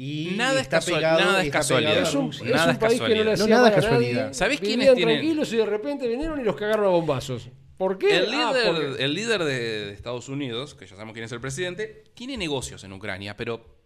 [0.00, 1.96] y Nada es está casual- pegado, nada es casualidad.
[2.02, 2.46] Es un, Rusia.
[2.46, 3.32] es Nada un es país que no le casualidad.
[3.34, 4.06] hacía No, nada mal es a nadie.
[4.12, 4.32] casualidad.
[4.32, 7.48] ¿Sabés quiénes tienen- tranquilos y de repente vinieron y los cagaron a bombazos.
[7.76, 8.16] ¿Por qué?
[8.18, 9.54] El Ah, líder, porque- el líder de,
[9.86, 13.76] de Estados Unidos, que ya sabemos quién es el presidente, tiene negocios en Ucrania, pero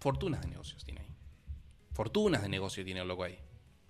[0.00, 1.14] fortunas de negocios tiene ahí.
[1.92, 3.38] Fortunas de negocio tiene el loco ahí.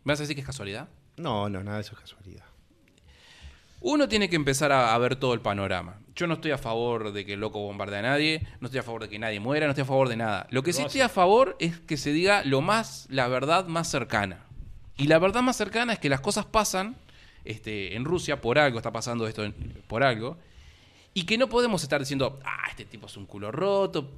[0.05, 0.89] ¿Me vas a decir que es casualidad?
[1.17, 2.45] No, no, nada de eso es casualidad.
[3.81, 6.01] Uno tiene que empezar a, a ver todo el panorama.
[6.17, 8.83] Yo no estoy a favor de que el loco bombardee a nadie, no estoy a
[8.83, 10.47] favor de que nadie muera, no estoy a favor de nada.
[10.51, 13.89] Lo que sí estoy a favor es que se diga lo más, la verdad más
[13.91, 14.41] cercana.
[14.97, 16.97] Y la verdad más cercana es que las cosas pasan
[17.45, 19.53] este, en Rusia, por algo está pasando esto, en-
[19.87, 20.39] por algo,
[21.13, 24.11] y que no podemos estar diciendo, ah, este tipo es un culo roto,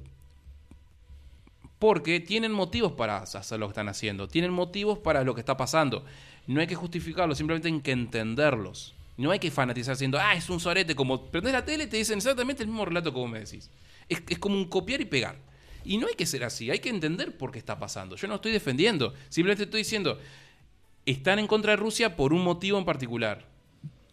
[1.79, 5.55] porque tienen motivos para hacer lo que están haciendo, tienen motivos para lo que está
[5.57, 6.03] pasando.
[6.47, 8.95] No hay que justificarlos, simplemente hay que entenderlos.
[9.19, 10.95] No hay que fanatizar diciendo, ah, es un sorete.
[10.95, 13.69] Como prendés la tele y te dicen exactamente el mismo relato vos me decís.
[14.07, 15.37] Es, es como un copiar y pegar.
[15.83, 18.15] Y no hay que ser así, hay que entender por qué está pasando.
[18.15, 20.19] Yo no estoy defendiendo, simplemente estoy diciendo,
[21.05, 23.45] están en contra de Rusia por un motivo en particular.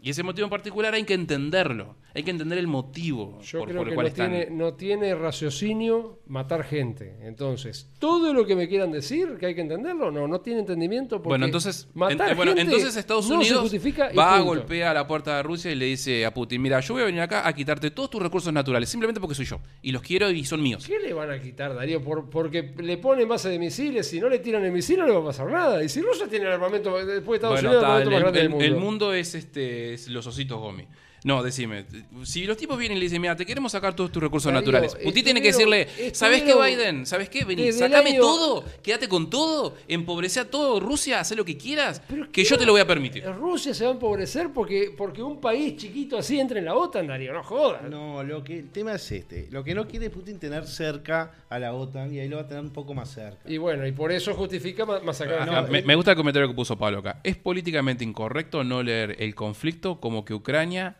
[0.00, 3.68] Y ese motivo en particular hay que entenderlo, hay que entender el motivo Yo por,
[3.68, 4.30] creo por el que cual no están.
[4.30, 7.16] tiene, no tiene raciocinio matar gente.
[7.22, 11.16] Entonces, todo lo que me quieran decir que hay que entenderlo, no, no tiene entendimiento.
[11.18, 14.34] Porque Bueno, entonces, matar en- bueno, gente entonces Estados no se Unidos justifica y va
[14.34, 14.46] a punto.
[14.46, 17.06] golpear a la puerta de Rusia y le dice a Putin, mira, yo voy a
[17.06, 19.60] venir acá a quitarte todos tus recursos naturales, simplemente porque soy yo.
[19.82, 20.84] Y los quiero y son míos.
[20.86, 22.02] ¿Qué le van a quitar, Darío?
[22.02, 25.12] Por- porque le ponen base de misiles, si no le tiran el misil no le
[25.12, 25.82] va a pasar nada.
[25.84, 28.38] Y si Rusia tiene el armamento, después de Estados Bueno, Unidos, el el, más grande
[28.40, 28.64] el- del mundo.
[28.64, 30.86] el mundo es este es los ositos gomi.
[31.26, 31.84] No, decime,
[32.22, 34.60] si los tipos vienen y le dicen, mira, te queremos sacar todos tus recursos Darío,
[34.64, 34.94] naturales.
[35.02, 37.04] Putin tiene que decirle, ¿sabes qué, Biden?
[37.04, 37.44] ¿Sabes qué?
[37.44, 42.00] Vení, sacame año- todo, quédate con todo, empobrece a todo Rusia, haz lo que quieras,
[42.08, 43.24] Pero que ¿qué yo te lo voy a permitir.
[43.24, 47.08] Rusia se va a empobrecer porque, porque un país chiquito así entra en la OTAN,
[47.08, 47.32] Darío.
[47.32, 47.82] No jodas.
[47.90, 49.48] No, lo que el tema es este.
[49.50, 52.46] Lo que no quiere Putin tener cerca a la OTAN y ahí lo va a
[52.46, 53.40] tener un poco más cerca.
[53.50, 56.78] Y bueno, y por eso justifica ma- masacrar me, me gusta el comentario que puso
[56.78, 57.18] Pablo acá.
[57.24, 60.94] Es políticamente incorrecto no leer el conflicto como que Ucrania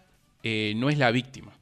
[0.48, 1.52] eh, no es la víctima.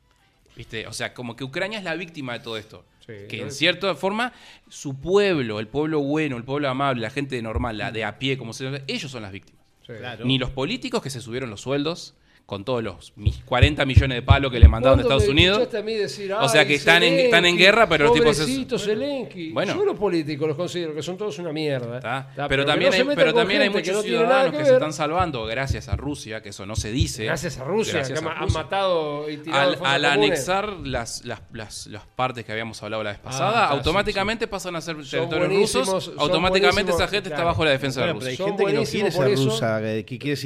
[0.56, 0.86] ¿Viste?
[0.86, 2.84] O sea, como que Ucrania es la víctima de todo esto.
[3.00, 4.32] Sí, que en es- cierta forma,
[4.68, 8.38] su pueblo, el pueblo bueno, el pueblo amable, la gente normal, la de a pie,
[8.38, 9.62] como se ellos son las víctimas.
[9.86, 9.92] Sí.
[9.98, 10.24] Claro.
[10.24, 12.14] Ni los políticos que se subieron los sueldos
[12.46, 15.40] con todos los mi- 40 millones de palos que le mandaron de ¿Cuándo Estados me
[15.40, 15.58] Unidos.
[15.62, 18.14] escuchaste a mí decir, O sea, "Ay, que están en- están en guerra, pero los
[18.14, 19.50] tipos es- Zelensky.
[19.52, 19.74] Bueno.
[19.74, 21.96] Yo los políticos los considero que son todos una mierda.
[21.96, 22.26] ¿Está?
[22.30, 25.88] Está, pero, también no hay, pero también hay muchos ciudadanos que, se están salvando gracias
[25.88, 27.24] a Rusia, que eso no se dice.
[27.24, 31.40] Gracias a Rusia, Gracias que a han matado y tirado Al, al anexar las, las,
[31.52, 35.48] las, las partes que habíamos hablado la vez Ah, pasada, automáticamente pasan a ser territorios
[35.50, 36.12] rusos.
[36.18, 38.36] Automáticamente esa gente está bajo la defensa de hay Rusia.
[38.36, 40.36] Son gente que no quiere ser rusa, que quiere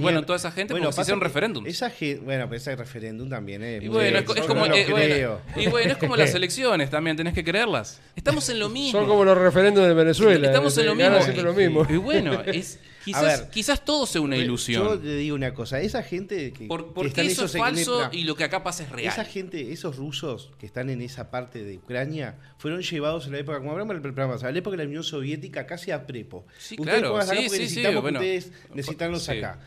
[0.00, 1.00] bueno, toda esa gente Bueno, porque se
[1.34, 1.68] que- referéndums.
[1.68, 1.92] Esa
[2.22, 3.82] bueno, pero ese referéndum también es.
[3.82, 6.90] Y bueno, es, es yo como, no eh, bueno, y bueno, es como las elecciones
[6.90, 8.00] también, tenés que creerlas.
[8.16, 9.00] Estamos en lo mismo.
[9.00, 10.46] Son como los referendos de Venezuela.
[10.46, 11.22] Estamos en lo Gana mismo.
[11.24, 11.86] siempre lo mismo.
[11.90, 13.50] Y bueno, es, quizás, ver.
[13.50, 15.02] quizás todo sea una Yo ilusión.
[15.02, 18.08] te digo una cosa, esa gente que, Por- que porque en eso esos es falso
[18.12, 19.12] y lo que acá pasa es real.
[19.12, 23.38] Esa gente, esos rusos que están en esa parte de Ucrania, fueron llevados en la
[23.38, 26.06] época, como hablamos del programa, pasado, en la época de la Unión Soviética casi a
[26.06, 26.46] prepo.
[26.58, 28.20] Sí, ustedes claro, sí, sí, sí, necesitamos bueno.
[28.20, 29.32] que ustedes necesitanlos Sí.
[29.32, 29.60] acá.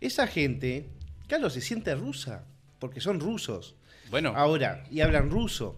[0.00, 0.86] Esa gente,
[1.26, 2.44] claro, se siente rusa,
[2.78, 3.74] porque son rusos.
[4.10, 5.76] Bueno, Ahora, y hablan ruso.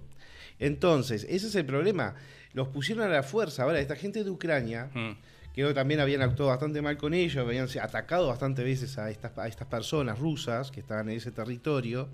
[0.59, 2.15] Entonces, ese es el problema.
[2.53, 3.63] Los pusieron a la fuerza.
[3.63, 5.11] Ahora, esta gente de Ucrania, mm,
[5.55, 9.47] que también habían actuado bastante mal con ellos, habían atacado bastantes veces a estas, a
[9.47, 12.09] estas personas rusas que estaban en ese territorio.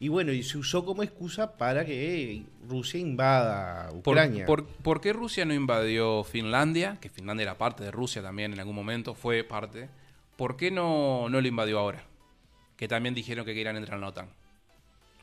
[0.00, 4.44] Y bueno, y se usó como excusa para que Rusia invada ¿por, Ucrania.
[4.44, 6.98] por, por qué Rusia no invadió Finlandia?
[7.00, 9.88] Que Finlandia era parte de Rusia también en algún momento, fue parte.
[10.36, 12.04] ¿Por qué no, no lo invadió ahora?
[12.76, 14.28] Que también dijeron que querían entrar en la OTAN.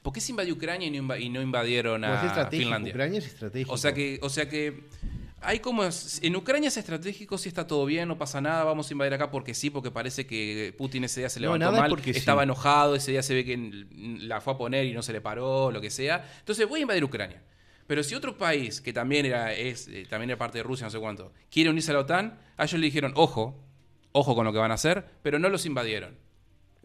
[0.02, 2.92] ¿Por qué se invadió Ucrania y no, inva- y no invadieron Como es a Finlandia?
[2.94, 3.72] Ucrania es estratégico.
[3.74, 4.86] O sea que, o sea que
[5.42, 8.94] hay como en Ucrania es estratégico, si está todo bien, no pasa nada, vamos a
[8.94, 11.90] invadir acá porque sí, porque parece que Putin ese día se No, levantó nada mal,
[11.90, 12.20] porque sí.
[12.20, 13.58] estaba enojado, ese día se ve que
[14.22, 16.28] la fue a poner y no se le paró, lo que sea.
[16.40, 17.42] Entonces voy a invadir Ucrania.
[17.86, 20.92] Pero si otro país que también era es eh, también era parte de Rusia, no
[20.92, 23.60] sé cuánto, quiere unirse a la OTAN, a ellos le dijeron, "Ojo,
[24.14, 26.16] ojo con lo que van a hacer", pero no los invadieron.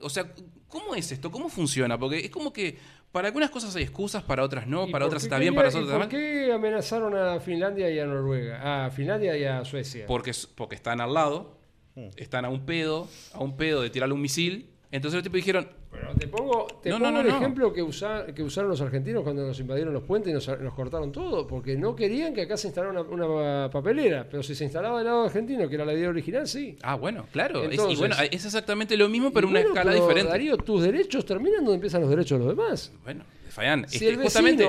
[0.00, 0.32] O sea,
[0.68, 1.30] ¿cómo es esto?
[1.30, 1.98] ¿Cómo funciona?
[1.98, 2.76] Porque es como que
[3.12, 5.84] para algunas cosas hay excusas, para otras no, ¿Y para otras está bien, para otras
[5.84, 6.08] está mal.
[6.08, 8.86] ¿Por qué amenazaron a Finlandia y a Noruega?
[8.86, 10.06] A Finlandia y a Suecia.
[10.06, 11.56] Porque, porque están al lado,
[11.96, 12.10] Hmm.
[12.16, 14.68] están a un pedo, a un pedo de tirarle un misil.
[14.90, 15.66] Entonces los tipos dijeron,
[16.02, 19.22] Bueno, te pongo, te No, pongo no, el ejemplo que, usa- que usaron los argentinos
[19.22, 22.56] cuando nos invadieron los puentes y nos, nos cortaron todo, porque no querían que acá
[22.56, 25.94] se instalara una, una papelera, pero si se instalaba del lado argentino, que era la
[25.94, 26.76] idea original, sí.
[26.82, 27.62] ah, bueno, claro.
[27.62, 30.30] Es- y Entonces- bueno, es exactamente lo mismo, pero en una bueno, escala pero, diferente.
[30.30, 32.92] Darío, tus derechos terminan donde empiezan los derechos de los demás.
[33.04, 34.68] Bueno, Fayán, Si es que el justamente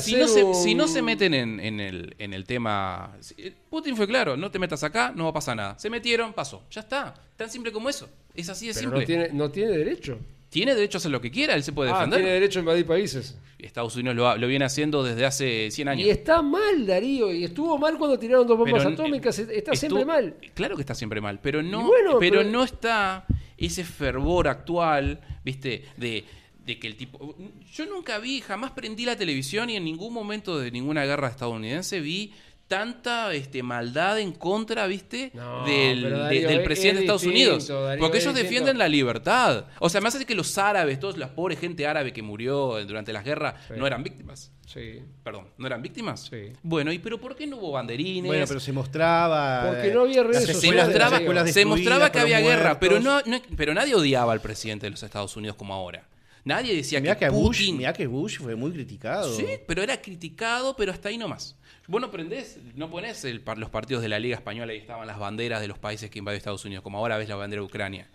[0.00, 3.16] si, no se, un- si no se meten en, en el, en el tema...
[3.20, 3.36] si-
[3.70, 5.78] Putin fue claro, no te metas acá, no va a pasar nada.
[5.78, 6.64] Se metieron, pasó.
[6.72, 7.14] Ya está.
[7.36, 8.08] Tan simple como eso.
[8.34, 9.00] Es así de Pero simple.
[9.00, 10.18] no tiene, no tiene derecho.
[10.50, 12.18] Tiene derecho a hacer lo que quiera, él se puede Ah, defender.
[12.20, 13.38] tiene derecho a invadir países.
[13.58, 16.06] Estados Unidos lo, lo viene haciendo desde hace 100 años.
[16.06, 19.72] Y está mal, Darío, y estuvo mal cuando tiraron dos bombas Pero, atómicas, eh, está
[19.72, 20.34] estuvo- siempre mal.
[20.54, 23.24] Claro que está siempre mal, pero no, bueno, pero, pero- no está
[23.56, 25.84] ese fervor actual, ¿viste?
[25.96, 26.24] De,
[26.66, 27.36] de que el tipo.
[27.72, 32.00] Yo nunca vi, jamás prendí la televisión y en ningún momento de ninguna guerra estadounidense
[32.00, 32.32] vi
[32.70, 35.32] tanta este, maldad en contra, ¿viste?
[35.34, 37.68] No, del, de- es- presidente de es Estados distinto, Unidos.
[37.68, 38.42] Darío, porque ellos distinto.
[38.42, 39.64] defienden la libertad.
[39.80, 43.12] O sea, me hace que los árabes, toda la pobre gente árabe que murió durante
[43.12, 43.74] las guerras, Sí.
[43.76, 44.52] no eran víctimas.
[44.66, 45.02] Sí.
[45.24, 46.28] Perdón, ¿no eran víctimas?
[46.30, 46.52] Sí.
[46.62, 48.28] Bueno, ¿y pero por qué no hubo banderines?
[48.28, 49.64] Bueno, pero se mostraba.
[49.66, 53.20] Porque no había redes las se las mostraba, se mostraba que había guerra, pero no,
[53.26, 56.04] no- pero nadie odiaba al presidente de los Estados Unidos como ahora.
[56.44, 59.34] Nadie decía Mirá que, que, Bush, mirá que Bush fue muy criticado.
[59.36, 61.56] Sí, pero era criticado, pero hasta ahí nomás.
[61.86, 65.18] Vos no prendés, no ponés el los partidos de la Liga Española y estaban las
[65.18, 68.08] banderas de los países que invadió Estados Unidos, como ahora ves la bandera de Ucrania.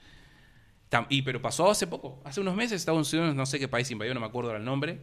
[0.90, 3.90] Tam- y pero pasó hace poco, hace unos meses Estados Unidos, no sé qué país
[3.92, 5.00] invadió, no me acuerdo el nombre,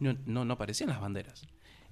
[0.00, 1.42] no, no, no aparecían las banderas.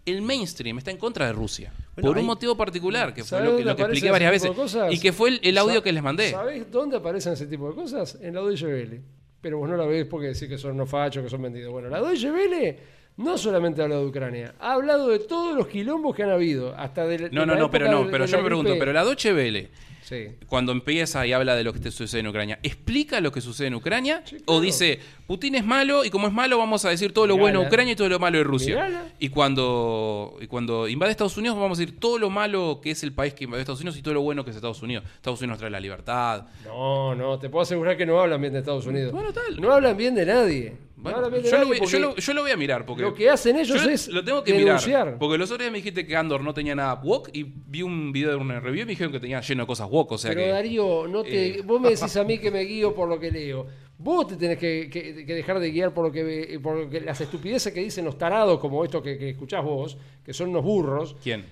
[0.04, 3.38] El mainstream está en contra de Rusia, Bueno, por un hay- motivo particular, que fue
[3.38, 4.50] ¿Sabés lo que, dónde lo que expliqué varias veces,
[4.90, 6.30] y que fue el, el audio que les mandé.
[6.32, 8.18] ¿Sabés dónde aparecen ese tipo de cosas?
[8.20, 9.00] En la Welle.
[9.42, 11.70] Pero vos no la ves porque decís que son no fachos, que son vendidos.
[11.70, 12.78] Bueno, la Deutsche Welle
[13.18, 16.74] no solamente ha hablado de Ucrania, ha hablado de todos los quilombos que han habido,
[16.74, 19.34] hasta de, de No, no, no, pero no, pero yo me pregunto, pero la Deutsche
[19.34, 19.68] Welle,
[20.12, 20.28] Sí.
[20.46, 23.74] cuando empieza y habla de lo que sucede en Ucrania, ¿explica lo que sucede en
[23.74, 24.22] Ucrania?
[24.26, 27.34] Sí, ¿O dice, Putin es malo y como es malo vamos a decir todo lo
[27.34, 27.42] Mirala.
[27.42, 28.74] bueno de Ucrania y todo lo malo de Rusia?
[28.74, 29.04] Mirala.
[29.18, 33.02] Y cuando, y cuando invade Estados Unidos vamos a decir todo lo malo que es
[33.02, 35.04] el país que invade Estados Unidos y todo lo bueno que es Estados Unidos.
[35.16, 36.44] Estados Unidos trae la libertad.
[36.66, 39.12] No, no, te puedo asegurar que no hablan bien de Estados Unidos.
[39.12, 39.60] Bueno, tal.
[39.60, 40.76] No hablan bien de nadie.
[41.02, 43.28] Bueno, yo, lo voy, yo, porque lo, yo lo voy a mirar porque lo que
[43.28, 45.06] hacen ellos es lo tengo que denunciar.
[45.06, 47.82] mirar porque los otros días me dijiste que Andor no tenía nada woke y vi
[47.82, 50.18] un video de una review y me dijeron que tenía lleno de cosas woke, o
[50.18, 52.94] sea Pero que Darío, no te, eh, vos me decís a mí que me guío
[52.94, 53.66] por lo que leo.
[53.98, 57.20] Vos te tenés que, que- que dejar de guiar por lo que, por lo las
[57.20, 61.16] estupideces que dicen los tarados como estos que, que escuchás vos, que son unos burros.
[61.22, 61.44] ¿Quién?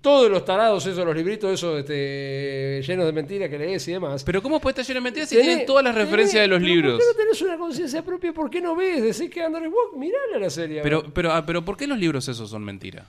[0.00, 4.24] Todos los tarados esos, los libritos esos este, llenos de mentiras que lees y demás.
[4.24, 6.48] Pero ¿cómo puede estar lleno de mentiras si Tenés- tienen todas las tenés- referencias de
[6.48, 6.92] los pero libros?
[6.92, 8.32] ¿Por qué no tenés una conciencia propia?
[8.32, 9.02] ¿Por qué no ves?
[9.02, 10.80] Decís que Andor es woke, mirala la serie.
[10.82, 13.06] Pero, pero, ah, pero ¿por qué los libros esos son mentira?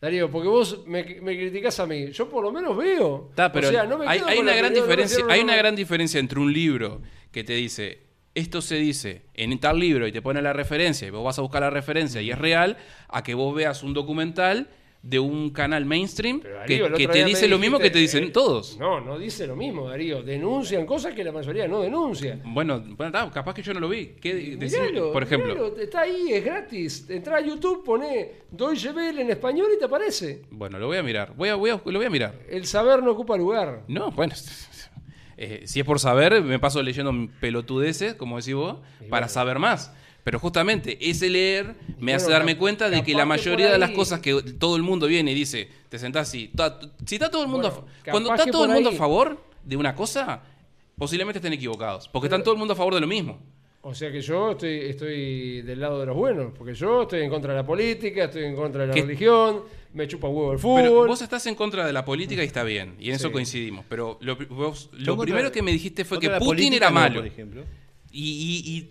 [0.00, 2.12] Darío, porque vos me, me criticás a mí.
[2.12, 3.26] Yo por lo menos veo.
[3.30, 6.20] Está, pero o sea, no me hay, hay una gran diferencia, hay una gran diferencia
[6.20, 7.00] entre un libro
[7.32, 11.10] que te dice esto se dice en tal libro y te pone la referencia y
[11.10, 12.76] vos vas a buscar la referencia y es real,
[13.08, 14.68] a que vos veas un documental
[15.02, 18.76] de un canal mainstream que, te dice lo mismo que te dicen eh, todos.
[18.78, 20.22] No, no dice lo mismo, Darío.
[20.22, 22.40] Denuncian cosas que la mayoría no denuncia.
[22.44, 22.82] Bueno,
[23.32, 24.16] capaz que yo no lo vi.
[24.20, 25.54] ¿Qué decís, Miralo, por ejemplo?
[25.54, 27.06] miralo, está ahí, es gratis.
[27.08, 30.42] Entra a YouTube, pone Deutsche Welle en español y te aparece.
[30.50, 31.32] Bueno, lo voy a mirar.
[31.36, 32.34] Voy a, voy a- lo voy a mirar.
[32.48, 33.84] El saber no ocupa lugar.
[33.86, 34.34] No, bueno.
[35.36, 39.94] eh, si es por saber, me paso leyendo pelotudeces, como decís vos, para saber más.
[40.28, 43.78] Pero justamente ese leer me bueno, hace darme cuenta de que la que mayoría de
[43.78, 47.30] las cosas que todo el mundo viene y dice, te sentás y ta- si está
[47.30, 49.94] todo el mundo Bueno, a cuando está todo el mundo ahí- a favor de una
[49.94, 50.42] cosa,
[50.98, 53.38] posiblemente estén equivocados, porque están todo el mundo a favor de lo mismo.
[53.80, 57.30] O sea que yo estoy, estoy del lado de los buenos, porque yo estoy en
[57.30, 59.00] contra de la política, estoy en contra de la ¿Qué?
[59.00, 59.62] religión,
[59.94, 61.08] me chupa huevo el Pero fútbol.
[61.08, 63.86] vos estás en contra de la política y está bien, y en eso coincidimos.
[63.88, 67.20] Pero lo, vos- lo primero que me dijiste fue que Putin política era malo.
[67.20, 67.62] por ejemplo.
[68.10, 68.22] Y,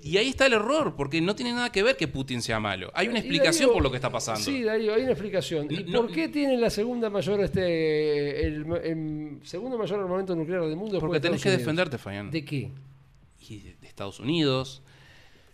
[0.04, 2.42] y- y- y ahí está el error, porque no tiene nada que ver que Putin
[2.42, 2.92] sea malo.
[2.94, 4.42] Hay una explicación Darío- por lo que está pasando.
[4.42, 5.68] Sí, Darío, hay una explicación.
[5.72, 10.62] ¿Y No- por qué tiene la segunda mayor este el, el segundo mayor armamento nuclear
[10.68, 11.00] del mundo?
[11.00, 11.62] porque de tenés que Unidos?
[11.62, 12.30] defenderte, Fabián.
[12.30, 12.70] ¿De qué?
[13.50, 14.84] Y de, de Estados Unidos.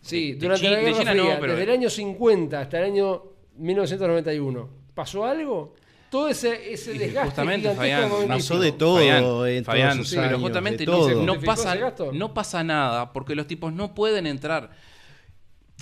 [0.02, 2.84] Sí, de durante la Guerra China no, Fría, pero- desde el año 50 hasta el
[2.84, 3.24] año
[3.58, 5.76] 1991, ¿pasó algo?
[6.14, 6.50] Todo ese,
[6.94, 8.12] desgaste justamente, Fabián.
[8.28, 11.10] Pasó de todo Fabián, en todos Fabián, esos sí, pero justamente no, todo.
[11.10, 11.76] no ¿Justificó pasa,
[12.14, 12.34] no
[12.64, 14.70] nada porque los tipos no pueden entrar.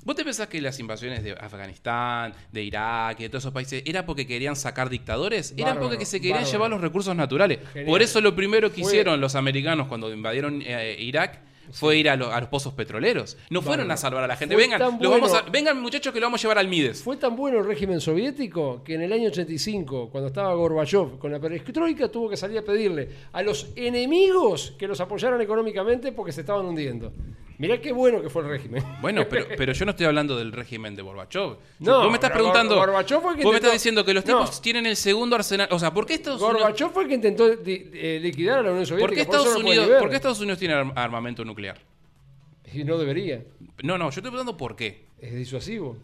[0.05, 3.83] ¿Vos te pensás que las invasiones de Afganistán, de Irak y de todos esos países
[3.85, 5.51] era porque querían sacar dictadores?
[5.51, 6.51] Eran Bárbaro, porque que se querían bárbaro.
[6.53, 7.59] llevar los recursos naturales.
[7.73, 7.87] Genial.
[7.87, 11.41] Por eso lo primero que Fue- hicieron los americanos cuando invadieron eh, Irak
[11.71, 13.37] fue ir a, lo- a los pozos petroleros.
[13.49, 14.55] No fueron a salvar a la gente.
[14.55, 17.01] Vengan, los vamos a- vengan muchachos que lo vamos a llevar al Mides.
[17.03, 21.31] Fue tan bueno el régimen soviético que en el año 85, cuando estaba Gorbachev con
[21.31, 26.31] la perestroika, tuvo que salir a pedirle a los enemigos que los apoyaran económicamente porque
[26.31, 27.13] se estaban hundiendo.
[27.61, 28.83] Mirá qué bueno que fue el régimen.
[29.01, 31.57] Bueno, pero, pero yo no estoy hablando del régimen de Gorbachev.
[31.79, 32.75] No, vos me estás preguntando.
[32.75, 34.39] Gor- Gorbachev fue el que vos me estás diciendo que los No.
[34.39, 35.67] tipos tienen el segundo arsenal.
[35.69, 38.71] O sea, ¿por qué Estados Unidos, Gorbachev fue el que intentó eh, liquidar a la
[38.71, 39.07] Unión Soviética.
[39.07, 39.89] ¿por qué Estados Unidos.
[39.99, 41.77] ¿por qué Estados Unidos tiene arm- armamento nuclear?
[42.73, 43.43] Y no debería.
[43.83, 45.03] No, no, yo estoy preguntando por qué.
[45.19, 45.97] Es disuasivo.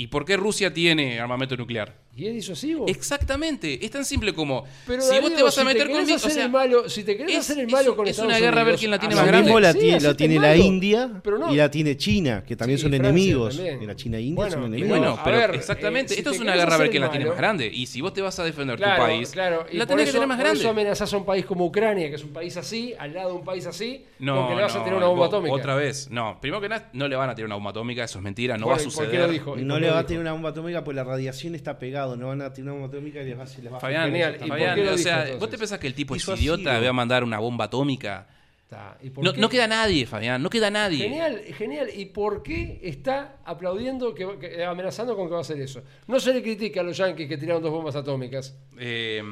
[0.00, 1.92] ¿Y por qué Rusia tiene armamento nuclear?
[2.14, 2.86] Y es disuasivo.
[2.88, 6.18] Exactamente, es tan simple como Pero si vos te vas a si meter conmigo, o
[6.18, 8.60] sea, el malo, si te querés es- hacer el malo con es Estados una guerra
[8.60, 9.44] a ver quién la tiene más grande.
[9.44, 10.56] mismo la, Sí, lo tiene la.
[10.56, 13.56] India Pero no- y la tiene China, que también Sí, son Francia enemigos.
[13.56, 13.82] también.
[13.82, 14.88] Y la China e India Bueno, son enemigos.
[14.98, 17.10] bueno, a pero ver, exactamente, eh, si esto es una guerra a ver quién la
[17.10, 17.70] tiene más grande.
[17.72, 19.66] Y si vos te vas a defender Claro, tu país, claro.
[19.70, 20.80] Y la tenés que tener más por eso grande.
[20.80, 23.44] amenazás a un país como Ucrania, que es un país así, al lado de un
[23.44, 25.54] país así, No, porque le vas a no, tirar una bomba atómica.
[25.54, 26.38] Otra vez, no.
[26.40, 28.66] Primero que nada, no le van a tirar una bomba atómica, eso es mentira, no
[28.66, 29.40] va a ¿y ¿Por suceder.
[29.58, 30.20] No por le va a tirar dijo?
[30.22, 32.16] una bomba atómica porque la radiación está pegado.
[32.16, 34.06] No van a tirar una bomba atómica y les va, a- les va a Fabián,
[34.10, 35.40] Genial, ¿y por Fabián, qué lo o sea, entonces?
[35.40, 36.72] ¿vos te pensás que el tipo es Hizo así, idiota?
[36.74, 36.78] ¿no?
[36.78, 38.26] Voy a mandar una bomba atómica.
[38.62, 39.40] Está, ¿y por No, qué?
[39.40, 40.98] no queda nadie, Fabián, no queda nadie.
[40.98, 41.88] Genial, genial.
[41.94, 45.82] ¿Y por qué está aplaudiendo, que, va- que- amenazando con que va a hacer eso?
[46.06, 48.54] No se le critica a los yanquis que tiraron dos bombas atómicas.
[48.78, 49.22] Eh,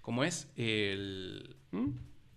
[0.00, 0.48] ¿Cómo es?
[0.56, 1.88] El- ¿Mm?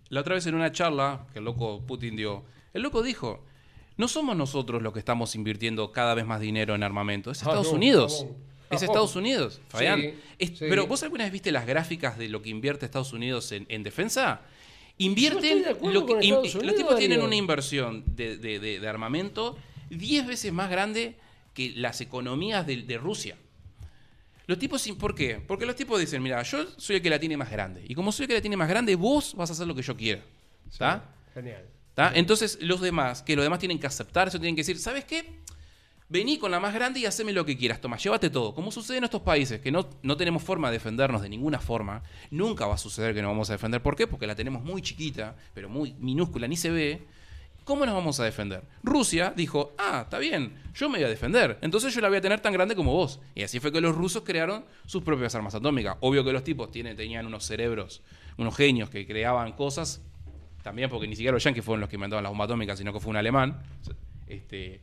[0.10, 3.44] La otra vez en una charla que el loco Putin dio, el loco dijo,
[3.98, 7.48] no somos nosotros los que estamos invirtiendo cada vez más dinero en armamento, es Ah,
[7.50, 8.26] Estados no, Unidos.
[8.72, 8.82] Es.
[8.82, 10.02] Estados Unidos, Fabián.
[10.02, 10.66] Sí, Es- sí.
[10.68, 13.84] Pero vos alguna vez viste las gráficas de lo que invierte Estados Unidos en, en
[13.84, 14.42] defensa?
[14.98, 19.58] Invierten, lo que, in- los tipos tienen una inversión de, de- de- de armamento
[19.90, 21.16] 10 veces más grande
[21.54, 23.38] que las economías de, Rusia.
[24.48, 25.42] Los tipos, ¿por qué?
[25.46, 27.84] Porque los tipos dicen, mira, yo soy el que la tiene más grande.
[27.88, 29.82] Y como soy el que la tiene más grande, vos vas a hacer lo que
[29.82, 30.22] yo quiera.
[30.70, 31.04] ¿Está?
[31.34, 31.66] Genial.
[31.98, 35.40] Entonces, los demás, que los demás tienen que aceptar eso, tienen que decir, ¿sabes qué?
[36.08, 37.82] Vení con la más grande y haceme lo que quieras.
[37.82, 38.54] Toma, llévate todo.
[38.54, 42.04] Como sucede en estos países, que no, no tenemos forma de defendernos de ninguna forma,
[42.30, 43.82] nunca va a suceder que nos vamos a defender.
[43.82, 44.06] ¿Por qué?
[44.06, 47.02] Porque la tenemos muy chiquita, pero muy minúscula, ni se ve.
[47.64, 48.62] ¿Cómo nos vamos a defender?
[48.84, 52.22] Rusia dijo, ah, está bien, yo me voy a defender, entonces yo la voy a
[52.22, 53.20] tener tan grande como vos.
[53.34, 55.98] Y así fue que los rusos crearon sus propias armas atómicas.
[56.02, 58.04] Obvio que los tipos tienen, tenían unos cerebros,
[58.38, 60.04] unos genios que creaban cosas,
[60.66, 63.00] también porque ni siquiera los yankees fueron los que inventaron las bombas atómicas, sino que
[63.00, 63.62] fue un alemán.
[64.26, 64.82] Este,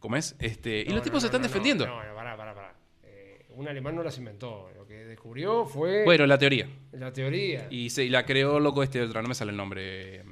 [0.00, 0.34] ¿Cómo es?
[0.38, 1.86] Este, y los no, tipos se están no, defendiendo.
[1.86, 2.74] No, no, pará, pará, pará.
[3.04, 4.70] Eh, un alemán no las inventó.
[4.74, 6.66] Lo que descubrió fue Bueno, la teoría.
[6.92, 7.66] la teoría.
[7.70, 10.22] Y se y la creó loco este otro, no me sale el nombre.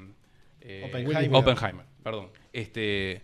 [0.62, 1.34] eh, Oppenheimer.
[1.34, 2.30] Oppenheimer, perdón.
[2.54, 3.20] Este.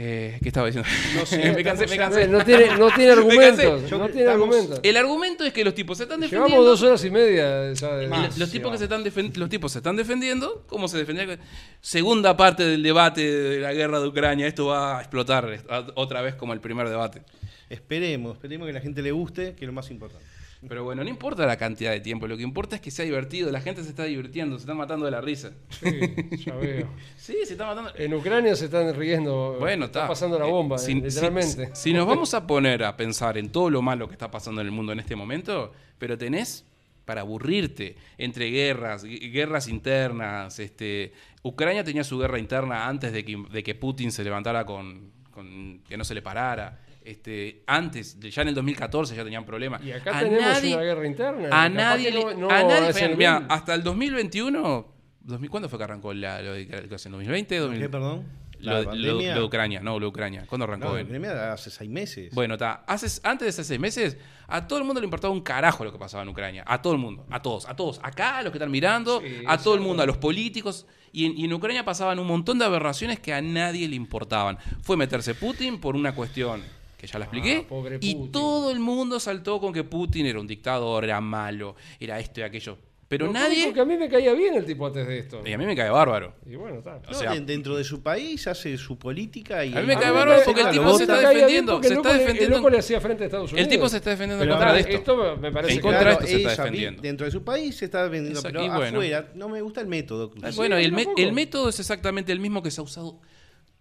[0.00, 0.88] Eh, ¿Qué estaba diciendo?
[1.16, 2.28] No sé, me cansé, me cansé.
[2.28, 3.90] No tiene, no tiene argumentos.
[3.90, 4.80] Yo No tiene estamos- argumentos.
[4.84, 6.46] El argumento es que los tipos se están defendiendo.
[6.48, 7.72] Llevamos dos horas y media.
[7.72, 8.38] Y Más.
[8.38, 9.02] los, tipos que se están
[9.34, 11.40] los tipos se están defendiendo, ¿cómo se defendían?
[11.80, 15.64] Segunda parte del debate de la guerra de Ucrania, esto va a explotar
[15.96, 17.22] otra vez como el primer debate.
[17.68, 20.24] Esperemos, esperemos que a la gente le guste, que es lo más importante.
[20.66, 23.52] Pero bueno, no importa la cantidad de tiempo, lo que importa es que sea divertido,
[23.52, 25.52] la gente se está divirtiendo, se está matando de la risa.
[25.68, 26.00] Sí,
[26.44, 26.88] ya veo.
[27.16, 27.92] Sí, se está matando.
[27.96, 29.56] En Ucrania se están riendo.
[29.60, 30.08] Bueno, está está.
[30.08, 31.66] pasando la Eh, bomba, si- eh, literalmente.
[31.74, 34.60] Si, si nos vamos a poner a pensar en todo lo malo que está pasando
[34.60, 36.64] en el mundo en este momento, pero tenés
[37.04, 40.58] para aburrirte entre guerras, gu- guerras internas.
[40.58, 41.12] Este,
[41.42, 45.80] Ucrania tenía su guerra interna antes de que, de que Putin se levantara con, con
[45.88, 46.80] que no se le parara.
[47.08, 49.82] Este, antes, ya en el 2014 ya tenían problemas.
[49.82, 51.48] Y acá A tenemos nadie- una guerra interna.
[51.64, 54.86] A nadie, no- no a nadie fue- mirá, hasta el 2021,
[55.20, 57.54] 2000, ¿cuándo fue que arrancó la, lo de, ¿qué hace, en 2020?
[57.54, 57.90] ¿Qué, 2000?
[57.90, 58.26] perdón?
[58.60, 59.34] Lo, La lo- pandemia.
[59.36, 60.44] lo de Ucrania, no, lo de Ucrania.
[60.48, 60.86] ¿Cuándo arrancó?
[60.88, 62.34] No, la pandemia hace seis meses.
[62.34, 62.82] bueno, está.
[62.88, 64.16] Hace, antes de esos seis meses,
[64.48, 66.64] a todo el mundo le importaba un carajo lo que pasaba en Ucrania.
[66.66, 67.24] A todo el mundo.
[67.30, 67.68] A todos.
[67.68, 68.00] A todos.
[68.02, 69.20] Acá, a los que están mirando.
[69.20, 70.02] Sí, a todo el mundo.
[70.02, 70.86] A los políticos.
[71.12, 74.58] Y en, y en Ucrania pasaban un montón de aberraciones que a nadie le importaban.
[74.82, 76.60] Fue meterse Putin por una cuestión
[76.98, 77.62] que ya la expliqué.
[77.64, 81.76] Ah, pobre y todo el mundo saltó con que Putin era un dictador, era malo,
[81.98, 82.76] era esto y aquello.
[83.06, 83.62] Pero Lo nadie.
[83.62, 85.40] único que a mí me caía bien el tipo antes de esto.
[85.42, 86.34] Y a mí me cae bárbaro.
[86.44, 87.00] Y bueno, está.
[87.08, 89.98] o sea- de- dentro de su país hace su política y A mí me A
[89.98, 91.72] cae bárbaro porque el ah, tipo lo se está defendiendo.
[91.72, 92.56] porque Se el está defendiendo.
[92.56, 93.66] El loco le hacía frente a Estados Unidos.
[93.66, 94.92] El tipo se está defendiendo Pero contra ahora, esto.
[94.92, 97.00] Esto me parece En que contra de esto se está defendiendo.
[97.02, 100.30] dentro de su país se está defendiendo, pero afuera no me gusta el método.
[100.42, 100.50] Ah.
[100.54, 103.20] Bueno, el método es exactamente el mismo que se ha usado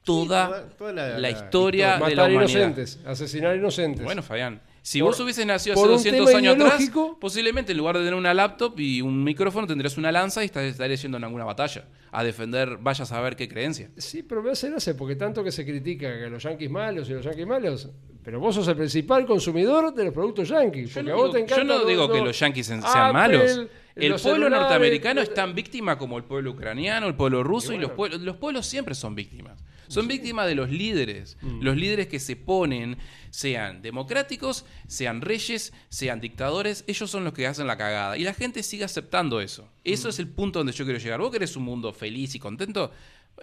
[0.07, 2.39] toda, toda- toda la- la, la historia de la humanidad.
[2.39, 4.03] inocentes, asesinar inocentes.
[4.03, 7.77] Bueno, Fabián, si Por- vos hubieses nacido hace un 200 tema años atrás, posiblemente en
[7.77, 11.23] lugar de tener una laptop y un micrófono tendrías una lanza y estarías yendo en
[11.25, 13.89] alguna batalla a defender, vaya a saber qué creencia.
[13.97, 17.13] Sí, pero me hace gracia porque tanto que se critica que los yanquis malos y
[17.13, 17.89] los yanquis malos,
[18.23, 20.93] pero vos sos el principal consumidor de los productos yanquis.
[20.93, 21.63] Yo no, te digo, yo
[22.07, 23.59] no que lo- los yanquis sean Apple, malos.
[23.95, 27.77] El pueblo celulares, norteamericano es tan víctima como el pueblo ucraniano, el pueblo ruso y,
[27.77, 29.59] Y los, pueblos, los pueblos siempre son víctimas.
[29.87, 31.37] Son víctimas de los líderes.
[31.41, 31.61] Mm.
[31.61, 32.97] Los líderes que se ponen,
[33.29, 38.17] sean democráticos, sean reyes, sean dictadores, ellos son los que hacen la cagada.
[38.17, 39.63] Y la gente sigue aceptando eso.
[39.63, 39.67] Mm.
[39.85, 41.19] Eso es el punto donde yo quiero llegar.
[41.19, 42.91] ¿Vos querés un mundo feliz y contento?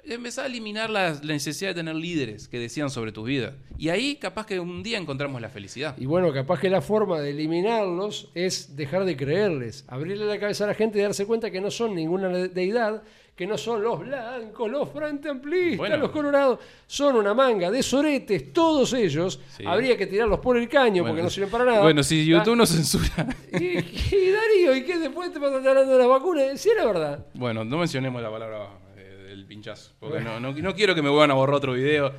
[0.02, 3.55] Empezá a eliminar la, la necesidad de tener líderes que decían sobre tu vida.
[3.78, 5.97] Y ahí capaz que un día encontramos la felicidad.
[5.97, 10.64] Y bueno, capaz que la forma de eliminarlos es dejar de creerles, abrirle la cabeza
[10.64, 13.82] a la gente y darse cuenta que no son ninguna de- deidad, que no son
[13.82, 15.96] los blancos, los frente amplistas, Bueno.
[15.96, 19.40] los colorados, son una manga de soretes, todos ellos.
[19.56, 19.64] Sí.
[19.66, 21.82] Habría que tirarlos por el caño porque no sirven para nada.
[21.82, 23.26] Bueno, si Ah, YouTube no censura.
[23.52, 26.60] Y, y Darío, ¿y qué después te vas a hablando de las vacunas?
[26.60, 27.26] Si era verdad.
[27.34, 31.08] Bueno, no mencionemos la palabra eh, del pinchazo, porque no, no, no quiero que me
[31.08, 32.12] vuelvan a borrar otro video.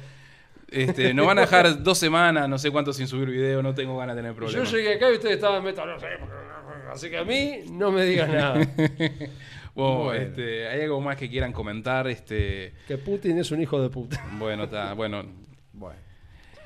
[0.69, 3.95] Este, nos van a dejar dos semanas, no sé cuánto sin subir video, no tengo
[3.97, 4.71] ganas de tener Yo problemas.
[4.71, 6.07] llegué acá y ustedes estaban metal, no sé,
[6.91, 8.59] así que a mí no me digas nada.
[9.75, 10.13] Bueno, Bueno.
[10.21, 12.07] este, ¿hay algo más que quieran comentar?
[12.07, 14.23] Este, que Putin es un hijo de puta.
[14.39, 15.23] bueno, está, bueno,
[15.73, 15.99] Bueno.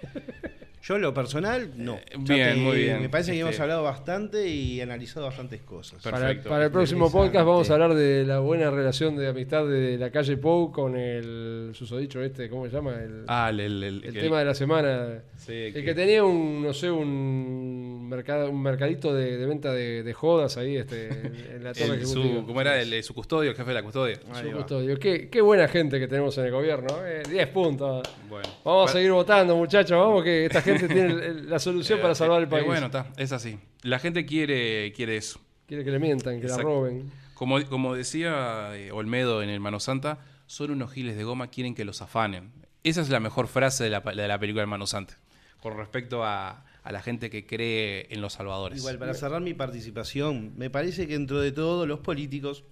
[0.90, 1.98] Yo lo personal, no.
[1.98, 3.00] Eh, bien, te- muy bien.
[3.04, 6.02] Me parece que Este- hemos hablado bastante y analizado bastantes cosas.
[6.02, 6.44] Perfecto.
[6.46, 10.00] Para, para el próximo podcast vamos a hablar de la buena relación de amistad de
[10.00, 12.96] la calle Pou con el susodicho este, ¿cómo se llama?
[12.96, 15.22] El, ah, el, el- el- el tema de la semana.
[15.38, 19.72] sí, El que- que tenía un, no sé, un, mercado, un mercadito de, de venta
[19.72, 21.10] de, de jodas ahí este,
[21.56, 22.44] en la torre su.
[22.48, 22.82] ¿Cómo era?
[22.82, 24.16] El, su custodio, el jefe de la custodia.
[24.16, 24.58] Su Ahí va.
[24.58, 24.98] custodio.
[24.98, 26.88] Qué, qué buena gente que tenemos en el gobierno.
[27.06, 28.02] eh, 10 puntos.
[28.28, 28.50] Bueno.
[28.66, 29.92] Vamos a seguir votando, muchachos.
[29.98, 32.66] Vamos que esta gente tiene el- el- la solución para salvar el Eh, país.
[32.66, 33.58] bueno, está, es así.
[33.82, 35.40] La gente quiere, quiere eso.
[35.68, 36.68] Quiere que le mientan, que Exacto.
[36.68, 37.12] la roben.
[37.36, 41.76] Como, como decía eh, Olmedo en el Mano Santa, son unos giles de goma, quieren
[41.76, 42.52] que los afanen.
[42.84, 45.18] Esa es la mejor frase de la, de la película El Mano Santa.
[45.62, 48.80] Con respecto a, a la gente que cree en los salvadores.
[48.80, 52.64] Igual, para cerrar mi participación, me parece que dentro de todo los políticos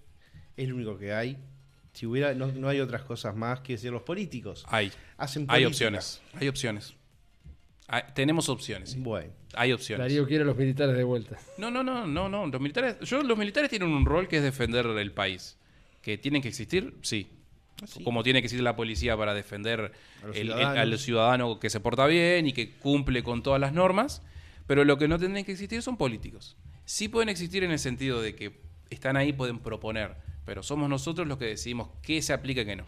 [0.56, 1.38] es lo único que hay.
[1.94, 4.66] Si hubiera, no, no hay otras cosas más que decir los políticos.
[4.69, 5.68] Hay, Hacen hay política.
[5.69, 6.22] opciones.
[6.34, 6.94] Hay opciones.
[7.88, 8.91] Hay- tenemos opciones.
[8.91, 8.99] sí.
[8.99, 10.03] Bueno, Hay opciones.
[10.06, 11.38] Darío quiere a los militares de vuelta.
[11.57, 12.45] No, no, no, no, no.
[12.48, 15.57] Los militares, yo, los militares tienen un rol que es defender el país.
[16.01, 17.27] Que tienen que existir, sí.
[17.85, 18.03] Sí.
[18.03, 19.91] Como tiene que existir la policía para defender
[20.24, 20.77] A los el- el- ciudadanos.
[20.93, 24.22] al ciudadano que se porta bien y que cumple con todas las normas.
[24.67, 26.57] Pero lo que no tienen que existir son políticos.
[26.85, 28.59] Sí pueden existir en el sentido de que
[28.90, 30.16] están ahí, pueden proponer.
[30.45, 32.85] Pero somos nosotros los que decidimos qué se aplica y qué no.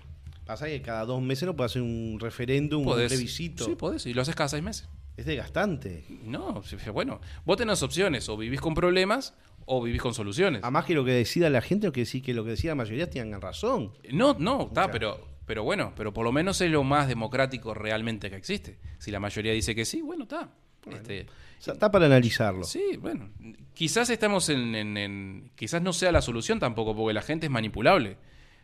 [0.50, 3.66] Pasa que cada dos meses no puede hacer un referéndum, un plebiscito.
[3.66, 4.06] Sí, podés.
[4.06, 4.90] Y lo haces cada seis meses.
[5.16, 6.06] Es desgastante.
[6.24, 6.62] No,
[6.94, 7.20] bueno.
[7.46, 8.28] Vos tenés opciones.
[8.30, 9.34] O vivís con problemas
[9.66, 10.64] o vivís con soluciones.
[10.64, 12.72] A más que lo que decida la gente o que sí que lo que decida
[12.72, 13.92] la mayoría tengan razón.
[14.12, 18.30] No, no, está, pero, pero bueno, pero por lo menos es lo más democrático realmente
[18.30, 18.80] que existe.
[18.98, 20.50] Si la mayoría dice que sí, bueno, está.
[20.90, 21.28] Este,
[21.60, 22.64] O sea, está para analizarlo.
[22.64, 23.30] sí, bueno,
[23.76, 27.52] quizás estamos en, en- en- quizás no sea la solución tampoco, porque la gente es
[27.52, 28.18] manipulable.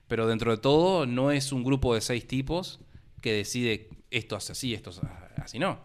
[0.08, 2.80] Pero dentro de todo no es un grupo de seis tipos
[3.22, 5.02] que decide esto es así, esto es
[5.38, 5.80] así no.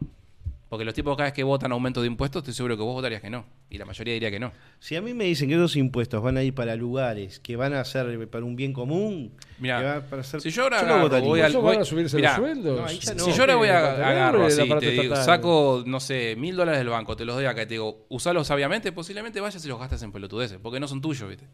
[0.69, 3.21] Porque los tipos cada vez que votan aumento de impuestos, estoy seguro que vos votarías
[3.21, 3.45] que no.
[3.71, 4.53] Y la mayoría diría que no.
[4.79, 7.73] Si a mí me dicen que esos impuestos van a ir para lugares que van
[7.75, 11.09] a ser para un bien común, Mirá, que va para hacer- si yo ahora agarro,
[11.23, 12.77] voy al- ¿Eso van voy- a subirse mirá, los sueldos?
[12.77, 12.83] no,
[13.17, 13.25] no.
[13.25, 13.87] si yo ahora voy a ¿Qué?
[14.01, 17.47] ¿Para agarro así, te digo, saco, no sé, mil dólares del banco, te los doy
[17.47, 20.87] acá y te digo, usalos sabiamente, posiblemente vayas y los gastas en pelotudeces, porque no
[20.87, 21.49] son tuyos, ¿viste?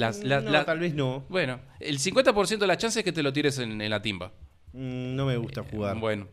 [0.00, 1.24] Las, las- no, las- tal vez no.
[1.28, 4.32] Bueno, el 50% de la chance es que te lo tires en, en la timba.
[4.72, 5.96] Mm, No me gusta jugar.
[5.98, 6.26] Bueno,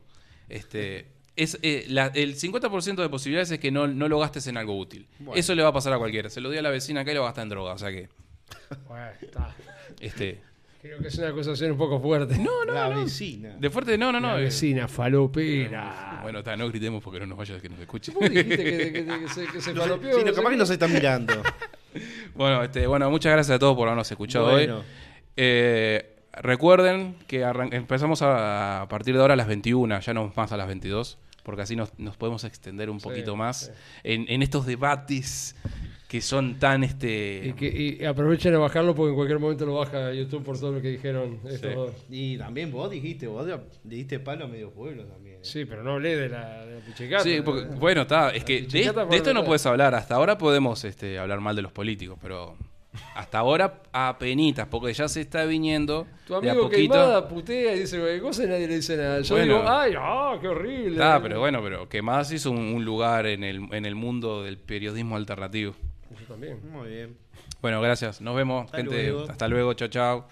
[0.50, 4.58] este, es, eh, la- el 50% de posibilidades es que no, no lo gastes en
[4.58, 5.08] algo útil.
[5.20, 5.40] Bueno.
[5.40, 6.30] Eso le va a pasar a cualquiera.
[6.30, 7.74] Se lo di a la vecina acá y lo gasta en droga.
[7.74, 8.10] O sea que,
[8.88, 9.56] Bueno, está.
[10.00, 10.42] este,
[10.82, 12.38] Creo que es una acusación un poco fuerte.
[12.38, 13.58] No, la vecina.
[13.60, 14.34] de fuerte, no, no, no.
[14.34, 16.20] La eh, vecina falopera.
[16.22, 18.12] Bueno, está, no gritemos porque no nos vaya que nos escuche.
[18.14, 20.14] Vos dijiste que, que- que- que se, que se No falopeó.
[20.14, 21.34] sí, no, no capaz que nos están mirando.
[22.36, 24.78] Bueno, este, bueno, muchas gracias a todos por habernos escuchado Bueno.
[24.80, 24.84] hoy.
[25.36, 30.52] Eh, recuerden que empezamos a, a partir de ahora a las 21, ya no más
[30.52, 33.72] a las 22, porque así nos, nos podemos extender un Sí, poquito más sí.
[34.04, 35.56] en, en estos debates
[36.08, 39.76] que son tan este Y, que, y aprovechen a bajarlo porque en cualquier momento lo
[39.76, 41.76] baja YouTube por todo lo que dijeron estos Sí.
[41.76, 41.92] dos.
[42.10, 45.27] Y también vos dijiste, vos le diste palo a medio pueblo también.
[45.48, 47.24] Sí, pero no hablé de la, de la pichicata.
[47.24, 49.96] Sí, porque- bueno, está, es que de, de esto no puedes hablar.
[49.96, 52.56] Hasta ahora podemos este, hablar mal de los políticos, pero
[53.16, 56.94] hasta ahora a penitas, porque ya se está viniendo Tu de a amigo poquito.
[56.94, 59.22] Queimada putea y dice cualquier cosa y nadie le dice nada.
[59.22, 59.54] Yo Bueno.
[59.60, 61.04] digo, ay, ah, qué horrible.
[61.04, 64.44] Ah, pero bueno, pero que más hizo un, un lugar en el, en el mundo
[64.44, 65.76] del periodismo alternativo.
[66.20, 66.60] Yo también.
[66.72, 67.18] Muy bien.
[67.62, 68.20] Bueno, gracias.
[68.22, 69.04] Nos vemos, Hasta gente.
[69.10, 69.30] luego.
[69.30, 69.74] Hasta luego.
[69.74, 70.28] Chao, chao.